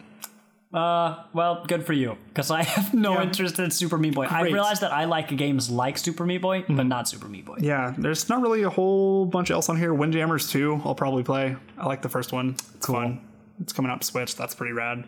Uh, 0.75 1.23
well, 1.33 1.65
good 1.69 1.87
for 1.87 1.93
you, 1.93 2.17
because 2.29 2.51
I 2.51 2.65
have 2.65 2.93
no 2.93 3.13
Yeah. 3.15 3.23
interest 3.23 3.61
in 3.61 3.71
Super 3.71 3.97
Meat 3.97 4.15
Boy. 4.15 4.27
I 4.27 4.43
realize 4.43 4.81
that 4.81 4.93
I 4.93 5.05
like 5.05 5.29
games 5.37 5.71
like 5.71 5.97
Super 5.99 6.27
Meat 6.27 6.39
Boy, 6.43 6.65
but 6.69 6.85
not 6.87 7.09
Super 7.09 7.29
Meat 7.29 7.45
Boy. 7.45 7.59
Yeah, 7.61 7.95
there's 7.97 8.29
not 8.29 8.43
really 8.43 8.65
a 8.65 8.71
whole 8.71 9.25
bunch 9.25 9.53
else 9.53 9.69
on 9.69 9.77
here. 9.79 9.95
Windjammers 9.95 10.51
2, 10.51 10.83
I'll 10.85 10.97
probably 10.97 11.23
play. 11.23 11.55
I 11.79 11.87
like 11.87 12.03
the 12.03 12.09
first 12.09 12.33
one. 12.33 12.57
It's 12.75 12.87
fun. 12.87 13.21
It's 13.61 13.73
coming 13.73 13.93
up 13.93 14.03
Switch. 14.03 14.35
That's 14.35 14.57
pretty 14.57 14.73
rad. 14.73 15.05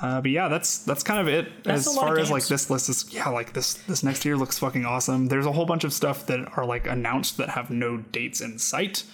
Uh, 0.00 0.22
but 0.22 0.30
yeah, 0.30 0.48
that's 0.48 0.78
that's 0.78 1.02
kind 1.02 1.20
of 1.20 1.28
it 1.28 1.62
That's 1.62 1.86
as 1.86 1.86
a 1.88 1.90
lot 1.90 2.04
of 2.04 2.08
far 2.08 2.18
as 2.18 2.30
like 2.30 2.46
this 2.46 2.70
list 2.70 2.88
is. 2.88 3.12
Yeah, 3.12 3.28
like 3.28 3.52
this 3.52 3.74
this 3.74 4.02
next 4.02 4.24
year 4.24 4.34
looks 4.38 4.58
fucking 4.58 4.86
awesome. 4.86 5.26
There's 5.28 5.44
a 5.44 5.52
whole 5.52 5.66
bunch 5.66 5.84
of 5.84 5.92
stuff 5.92 6.24
that 6.28 6.56
are 6.56 6.64
like 6.64 6.86
announced 6.86 7.36
that 7.36 7.50
have 7.50 7.68
no 7.70 7.98
dates 7.98 8.40
in 8.40 8.58
sight. 8.58 9.04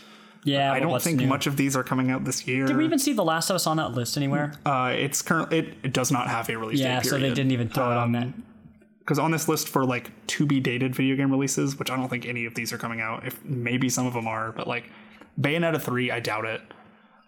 Yeah, 0.47 0.73
I 0.73 0.79
don't 0.79 1.03
think 1.03 1.19
new? 1.19 1.27
much 1.27 1.49
of 1.49 1.57
these 1.57 1.75
are 1.77 1.83
coming 1.83 2.13
out 2.13 2.25
this 2.25 2.47
year. 2.47 2.67
Did 2.67 2.77
we 2.77 2.85
even 2.85 3.01
see 3.01 3.13
The 3.13 3.25
Last 3.25 3.51
of 3.51 3.57
Us 3.57 3.67
on 3.67 3.79
that 3.79 3.93
list 3.93 4.17
anywhere? 4.17 4.53
Uh, 4.65 4.95
it's 4.97 5.21
current. 5.21 5.53
It, 5.53 5.75
it 5.83 5.93
does 5.93 6.13
not 6.13 6.29
have 6.29 6.49
a 6.49 6.57
release 6.57 6.79
yeah, 6.79 7.01
date. 7.01 7.09
so 7.09 7.19
they 7.19 7.31
didn't 7.31 7.51
even 7.51 7.69
throw 7.69 7.91
it 7.91 7.97
on 7.97 8.13
that. 8.13 8.29
because 9.01 9.19
on 9.19 9.33
this 9.33 9.49
list 9.49 9.69
for 9.69 9.85
like 9.85 10.11
to 10.29 10.47
be 10.47 10.61
dated 10.61 10.95
video 10.95 11.17
game 11.17 11.33
releases, 11.33 11.77
which 11.79 11.91
I 11.91 11.97
don't 11.97 12.09
think 12.09 12.27
any 12.27 12.47
of 12.47 12.55
these 12.55 12.73
are 12.73 12.79
coming 12.79 13.01
out. 13.01 13.27
If 13.27 13.45
maybe 13.45 13.89
some 13.89 14.07
of 14.07 14.15
them 14.15 14.29
are, 14.29 14.53
but 14.53 14.69
like 14.69 14.85
Bayonetta 15.41 15.83
three, 15.83 16.13
I 16.13 16.21
doubt 16.21 16.45
it. 16.45 16.61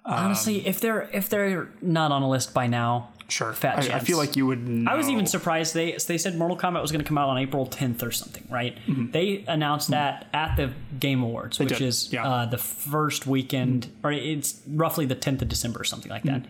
Honestly, 0.04 0.66
if 0.66 0.80
they're 0.80 1.10
if 1.12 1.28
they're 1.28 1.68
not 1.82 2.12
on 2.12 2.22
a 2.22 2.30
list 2.30 2.54
by 2.54 2.68
now, 2.68 3.10
Sure, 3.30 3.52
fat 3.52 3.90
I, 3.90 3.96
I 3.96 3.98
feel 3.98 4.16
like 4.16 4.36
you 4.36 4.46
would. 4.46 4.66
Know. 4.66 4.90
I 4.90 4.94
was 4.94 5.08
even 5.10 5.26
surprised 5.26 5.74
they 5.74 5.92
they 6.06 6.16
said 6.16 6.36
Mortal 6.36 6.56
Kombat 6.56 6.80
was 6.80 6.90
going 6.90 7.04
to 7.04 7.06
come 7.06 7.18
out 7.18 7.28
on 7.28 7.36
April 7.36 7.66
10th 7.66 8.02
or 8.02 8.10
something, 8.10 8.42
right? 8.48 8.78
They 9.12 9.44
announced 9.46 9.90
that 9.90 10.28
at 10.32 10.56
the 10.56 10.72
Game 10.98 11.22
Awards, 11.22 11.58
which 11.58 11.68
did, 11.68 11.82
is 11.82 12.10
yeah. 12.10 12.26
uh, 12.26 12.46
the 12.46 12.56
first 12.56 13.26
weekend, 13.26 13.88
or 14.02 14.12
it's 14.12 14.62
roughly 14.66 15.04
the 15.04 15.14
10th 15.14 15.42
of 15.42 15.48
December 15.48 15.80
or 15.80 15.84
something 15.84 16.10
like 16.10 16.22
that. 16.24 16.46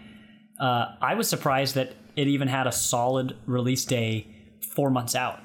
Uh, 0.60 0.94
I 1.00 1.14
was 1.14 1.28
surprised 1.28 1.74
that 1.74 1.94
it 2.14 2.28
even 2.28 2.48
had 2.48 2.66
a 2.66 2.72
solid 2.72 3.36
release 3.46 3.84
day 3.84 4.26
four 4.74 4.90
months 4.90 5.14
out. 5.14 5.40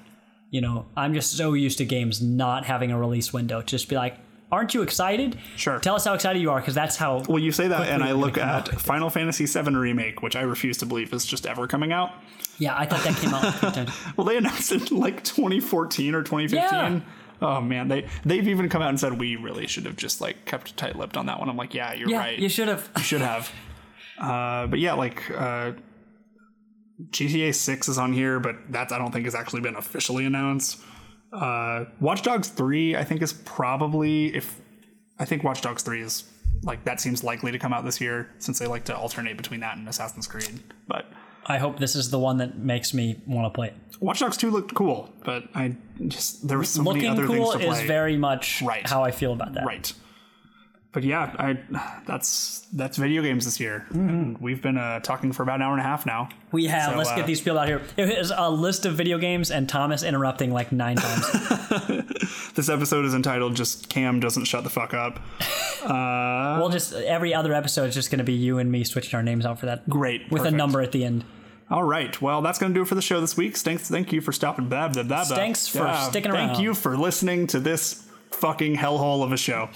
you 0.51 0.61
know, 0.61 0.85
I'm 0.95 1.15
just 1.15 1.35
so 1.35 1.53
used 1.53 1.79
to 1.79 1.85
games 1.85 2.21
not 2.21 2.65
having 2.65 2.91
a 2.91 2.99
release 2.99 3.33
window. 3.33 3.61
to 3.61 3.65
Just 3.65 3.89
be 3.89 3.95
like, 3.95 4.17
aren't 4.53 4.73
you 4.75 4.83
excited? 4.83 5.37
Sure. 5.55 5.79
Tell 5.79 5.95
us 5.95 6.05
how 6.05 6.13
excited 6.13 6.41
you 6.41 6.51
are, 6.51 6.59
because 6.59 6.75
that's 6.75 6.95
how. 6.95 7.23
Well, 7.27 7.39
you 7.39 7.51
say 7.51 7.67
that, 7.67 7.89
and 7.89 8.03
I 8.03 8.11
look 8.11 8.37
at. 8.37 8.69
Final 8.79 9.09
Fantasy 9.09 9.45
VII 9.45 9.75
Remake, 9.75 10.21
which 10.21 10.35
I 10.35 10.41
refuse 10.41 10.77
to 10.77 10.85
believe 10.85 11.11
is 11.11 11.25
just 11.25 11.47
ever 11.47 11.67
coming 11.67 11.91
out. 11.91 12.11
Yeah, 12.59 12.77
I 12.77 12.85
thought 12.85 13.03
that 13.03 13.17
came 13.17 13.33
out. 13.33 13.89
Well, 14.17 14.25
they 14.27 14.37
announced 14.37 14.71
it 14.71 14.91
like 14.91 15.23
2014 15.23 16.13
or 16.13 16.21
2015. 16.21 16.59
Yeah. 16.61 16.99
Oh 17.41 17.59
man, 17.59 17.87
they 17.87 18.07
they've 18.23 18.47
even 18.47 18.69
come 18.69 18.81
out 18.81 18.89
and 18.89 18.99
said 18.99 19.19
we 19.19 19.35
really 19.35 19.65
should 19.65 19.85
have 19.85 19.95
just 19.95 20.21
like 20.21 20.45
kept 20.45 20.77
tight-lipped 20.77 21.17
on 21.17 21.25
that 21.25 21.39
one. 21.39 21.49
I'm 21.49 21.57
like, 21.57 21.73
yeah, 21.73 21.93
you're 21.93 22.09
yeah, 22.09 22.19
right. 22.19 22.39
you 22.39 22.47
should 22.47 22.67
have. 22.67 22.89
You 22.97 23.03
should 23.03 23.21
have. 23.21 23.51
Uh, 24.15 24.67
but 24.67 24.77
yeah, 24.77 24.93
like 24.93 25.29
uh, 25.31 25.71
GTA 27.09 27.53
6 27.53 27.89
is 27.89 27.97
on 27.97 28.13
here, 28.13 28.39
but 28.39 28.55
that 28.69 28.91
I 28.91 28.99
don't 28.99 29.11
think 29.11 29.25
has 29.25 29.33
actually 29.33 29.61
been 29.61 29.75
officially 29.75 30.23
announced. 30.23 30.79
Uh, 31.33 31.85
Watch 31.99 32.21
Dogs 32.21 32.47
3, 32.49 32.95
I 32.95 33.03
think, 33.03 33.21
is 33.21 33.33
probably 33.33 34.35
if 34.35 34.59
I 35.19 35.25
think 35.25 35.43
Watch 35.43 35.61
Dogs 35.61 35.83
3 35.83 36.01
is 36.01 36.23
like 36.63 36.83
that 36.85 37.01
seems 37.01 37.23
likely 37.23 37.51
to 37.51 37.59
come 37.59 37.73
out 37.73 37.83
this 37.83 37.99
year 37.99 38.29
since 38.39 38.59
they 38.59 38.67
like 38.67 38.85
to 38.85 38.95
alternate 38.95 39.35
between 39.37 39.59
that 39.61 39.75
and 39.77 39.87
Assassin's 39.89 40.27
Creed. 40.27 40.59
But 40.87 41.05
I 41.45 41.57
hope 41.57 41.79
this 41.79 41.95
is 41.95 42.09
the 42.09 42.19
one 42.19 42.37
that 42.37 42.57
makes 42.57 42.93
me 42.93 43.19
want 43.25 43.51
to 43.51 43.55
play 43.55 43.67
it. 43.67 43.73
Watch 43.99 44.19
Dogs 44.19 44.37
2 44.37 44.51
looked 44.51 44.73
cool, 44.75 45.11
but 45.25 45.45
I 45.55 45.75
just 46.07 46.47
there 46.47 46.57
were 46.57 46.63
so 46.63 46.83
many 46.83 46.99
Looking 47.01 47.09
other 47.11 47.25
cool 47.25 47.51
things 47.51 47.63
to 47.65 47.71
is 47.71 47.81
very 47.87 48.15
much 48.17 48.61
Right. 48.61 48.87
how 48.87 49.03
I 49.03 49.11
feel 49.11 49.33
about 49.33 49.53
that. 49.55 49.65
Right. 49.65 49.91
But 50.93 51.03
yeah, 51.03 51.35
I 51.39 51.57
that's 52.05 52.67
that's 52.71 52.97
video 52.97 53.23
games 53.23 53.45
this 53.45 53.59
year. 53.59 53.87
And 53.89 54.37
we've 54.37 54.61
been 54.61 54.77
uh, 54.77 54.99
talking 54.99 55.31
for 55.31 55.41
about 55.41 55.55
an 55.55 55.63
hour 55.63 55.71
and 55.71 55.81
a 55.81 55.83
half 55.83 56.05
now. 56.05 56.29
We 56.51 56.65
have. 56.67 56.91
So, 56.91 56.97
Let's 56.99 57.09
uh, 57.09 57.15
get 57.15 57.25
these 57.25 57.41
people 57.41 57.57
out 57.57 57.67
here. 57.67 57.81
It 57.97 58.09
is 58.09 58.31
a 58.35 58.49
list 58.51 58.85
of 58.85 58.93
video 58.93 59.17
games 59.17 59.49
and 59.49 59.67
Thomas 59.67 60.03
interrupting 60.03 60.51
like 60.51 60.71
nine 60.71 60.97
times. 60.97 61.25
This 62.55 62.69
episode 62.69 63.05
is 63.05 63.15
entitled 63.15 63.55
"Just 63.55 63.89
Cam 63.89 64.19
Doesn't 64.19 64.45
Shut 64.45 64.63
the 64.63 64.69
Fuck 64.69 64.93
Up." 64.93 65.19
Uh, 65.83 66.57
we'll 66.59 66.69
just 66.69 66.93
every 66.93 67.33
other 67.33 67.51
episode 67.53 67.89
is 67.89 67.95
just 67.95 68.11
going 68.11 68.19
to 68.19 68.23
be 68.23 68.33
you 68.33 68.59
and 68.59 68.71
me 68.71 68.83
switching 68.83 69.15
our 69.17 69.23
names 69.23 69.45
out 69.45 69.59
for 69.59 69.65
that. 69.65 69.89
Great, 69.89 70.21
with 70.31 70.43
perfect. 70.43 70.53
a 70.53 70.57
number 70.57 70.79
at 70.81 70.91
the 70.91 71.03
end. 71.03 71.25
All 71.71 71.83
right. 71.83 72.21
Well, 72.21 72.43
that's 72.43 72.59
going 72.59 72.71
to 72.71 72.77
do 72.77 72.83
it 72.83 72.87
for 72.87 72.95
the 72.95 73.01
show 73.01 73.19
this 73.19 73.35
week. 73.35 73.57
Thanks, 73.57 73.89
thank 73.89 74.13
you 74.13 74.21
for 74.21 74.31
stopping. 74.31 74.69
Blah, 74.69 74.89
blah, 74.89 75.01
blah, 75.01 75.25
blah. 75.25 75.35
Thanks 75.35 75.67
for 75.67 75.79
Yeah, 75.79 76.07
sticking 76.09 76.31
around. 76.31 76.49
Thank 76.49 76.59
you 76.59 76.75
for 76.75 76.95
listening 76.95 77.47
to 77.47 77.59
this 77.59 78.07
fucking 78.29 78.75
hellhole 78.75 79.23
of 79.23 79.31
a 79.31 79.37
show. 79.37 79.69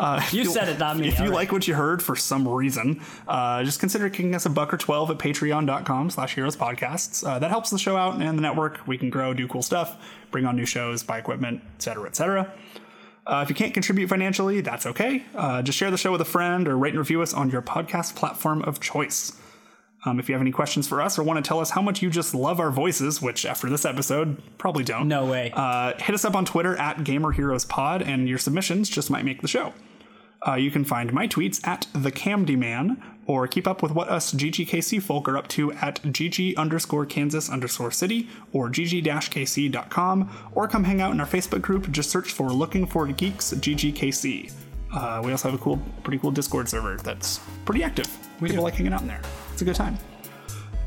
Uh, 0.00 0.18
if 0.22 0.32
You 0.32 0.46
said 0.46 0.70
it, 0.70 0.78
not 0.78 0.96
me. 0.96 1.08
If 1.08 1.18
you 1.18 1.26
right. 1.26 1.34
like 1.34 1.52
what 1.52 1.68
you 1.68 1.74
heard 1.74 2.02
for 2.02 2.16
some 2.16 2.48
reason, 2.48 3.02
uh, 3.28 3.62
just 3.64 3.80
consider 3.80 4.08
kicking 4.08 4.34
us 4.34 4.46
a 4.46 4.50
buck 4.50 4.72
or 4.72 4.78
12 4.78 5.10
at 5.10 5.18
patreon.com 5.18 6.08
slash 6.08 6.34
heroes 6.34 6.56
podcasts. 6.56 7.26
Uh, 7.26 7.38
that 7.38 7.50
helps 7.50 7.68
the 7.68 7.78
show 7.78 7.98
out 7.98 8.20
and 8.20 8.38
the 8.38 8.42
network. 8.42 8.80
We 8.86 8.96
can 8.96 9.10
grow, 9.10 9.34
do 9.34 9.46
cool 9.46 9.60
stuff, 9.60 10.02
bring 10.30 10.46
on 10.46 10.56
new 10.56 10.64
shows, 10.64 11.02
buy 11.02 11.18
equipment, 11.18 11.62
etc., 11.76 12.06
etc. 12.06 12.50
Uh, 13.26 13.42
if 13.42 13.50
you 13.50 13.54
can't 13.54 13.74
contribute 13.74 14.08
financially, 14.08 14.62
that's 14.62 14.86
okay. 14.86 15.22
Uh, 15.34 15.60
just 15.60 15.76
share 15.76 15.90
the 15.90 15.98
show 15.98 16.12
with 16.12 16.22
a 16.22 16.24
friend 16.26 16.66
or 16.66 16.78
rate 16.78 16.90
and 16.90 16.98
review 16.98 17.20
us 17.20 17.34
on 17.34 17.50
your 17.50 17.60
podcast 17.60 18.16
platform 18.16 18.62
of 18.62 18.80
choice. 18.80 19.38
Um, 20.06 20.18
if 20.18 20.30
you 20.30 20.34
have 20.34 20.40
any 20.40 20.50
questions 20.50 20.88
for 20.88 21.02
us 21.02 21.18
or 21.18 21.22
want 21.22 21.44
to 21.44 21.46
tell 21.46 21.60
us 21.60 21.68
how 21.68 21.82
much 21.82 22.00
you 22.00 22.08
just 22.08 22.34
love 22.34 22.58
our 22.58 22.70
voices, 22.70 23.20
which 23.20 23.44
after 23.44 23.68
this 23.68 23.84
episode, 23.84 24.42
probably 24.56 24.82
don't. 24.82 25.08
No 25.08 25.26
way. 25.26 25.52
Uh, 25.54 25.92
hit 25.98 26.14
us 26.14 26.24
up 26.24 26.34
on 26.34 26.46
Twitter 26.46 26.74
at 26.76 26.96
GamerHeroesPod, 26.98 28.06
and 28.06 28.26
your 28.26 28.38
submissions 28.38 28.88
just 28.88 29.10
might 29.10 29.26
make 29.26 29.42
the 29.42 29.48
show. 29.48 29.74
Uh, 30.46 30.54
you 30.54 30.70
can 30.70 30.84
find 30.84 31.12
my 31.12 31.28
tweets 31.28 31.66
at 31.66 31.86
the 31.92 32.10
CamdyMan, 32.10 33.00
or 33.26 33.46
keep 33.46 33.66
up 33.66 33.82
with 33.82 33.92
what 33.92 34.08
us 34.08 34.32
GGKC 34.32 35.00
folk 35.02 35.28
are 35.28 35.36
up 35.36 35.46
to 35.48 35.72
at 35.74 36.02
GG 36.02 36.56
underscore 36.56 37.06
Kansas 37.06 37.48
underscore 37.50 37.90
city 37.90 38.28
or 38.52 38.68
GG-KC.com, 38.68 40.50
or 40.54 40.66
come 40.66 40.84
hang 40.84 41.00
out 41.00 41.12
in 41.12 41.20
our 41.20 41.26
Facebook 41.26 41.62
group. 41.62 41.90
Just 41.90 42.10
search 42.10 42.32
for 42.32 42.50
Looking 42.50 42.86
for 42.86 43.06
Geeks 43.06 43.52
GGKC. 43.52 44.52
Uh, 44.92 45.22
we 45.24 45.30
also 45.30 45.50
have 45.50 45.60
a 45.60 45.62
cool, 45.62 45.80
pretty 46.02 46.18
cool 46.18 46.30
Discord 46.30 46.68
server 46.68 46.96
that's 46.96 47.38
pretty 47.64 47.84
active. 47.84 48.08
We 48.40 48.48
People 48.48 48.64
like 48.64 48.74
hanging 48.74 48.92
out 48.92 49.02
in 49.02 49.06
there. 49.06 49.20
It's 49.52 49.62
a 49.62 49.64
good 49.64 49.76
time. 49.76 49.96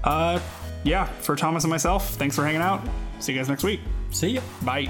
Uh, 0.03 0.39
yeah, 0.83 1.05
for 1.05 1.35
Thomas 1.35 1.63
and 1.63 1.71
myself, 1.71 2.09
thanks 2.15 2.35
for 2.35 2.43
hanging 2.43 2.61
out. 2.61 2.81
See 3.19 3.31
you 3.31 3.39
guys 3.39 3.47
next 3.47 3.63
week. 3.63 3.79
See 4.11 4.31
ya. 4.31 4.41
Bye. 4.63 4.89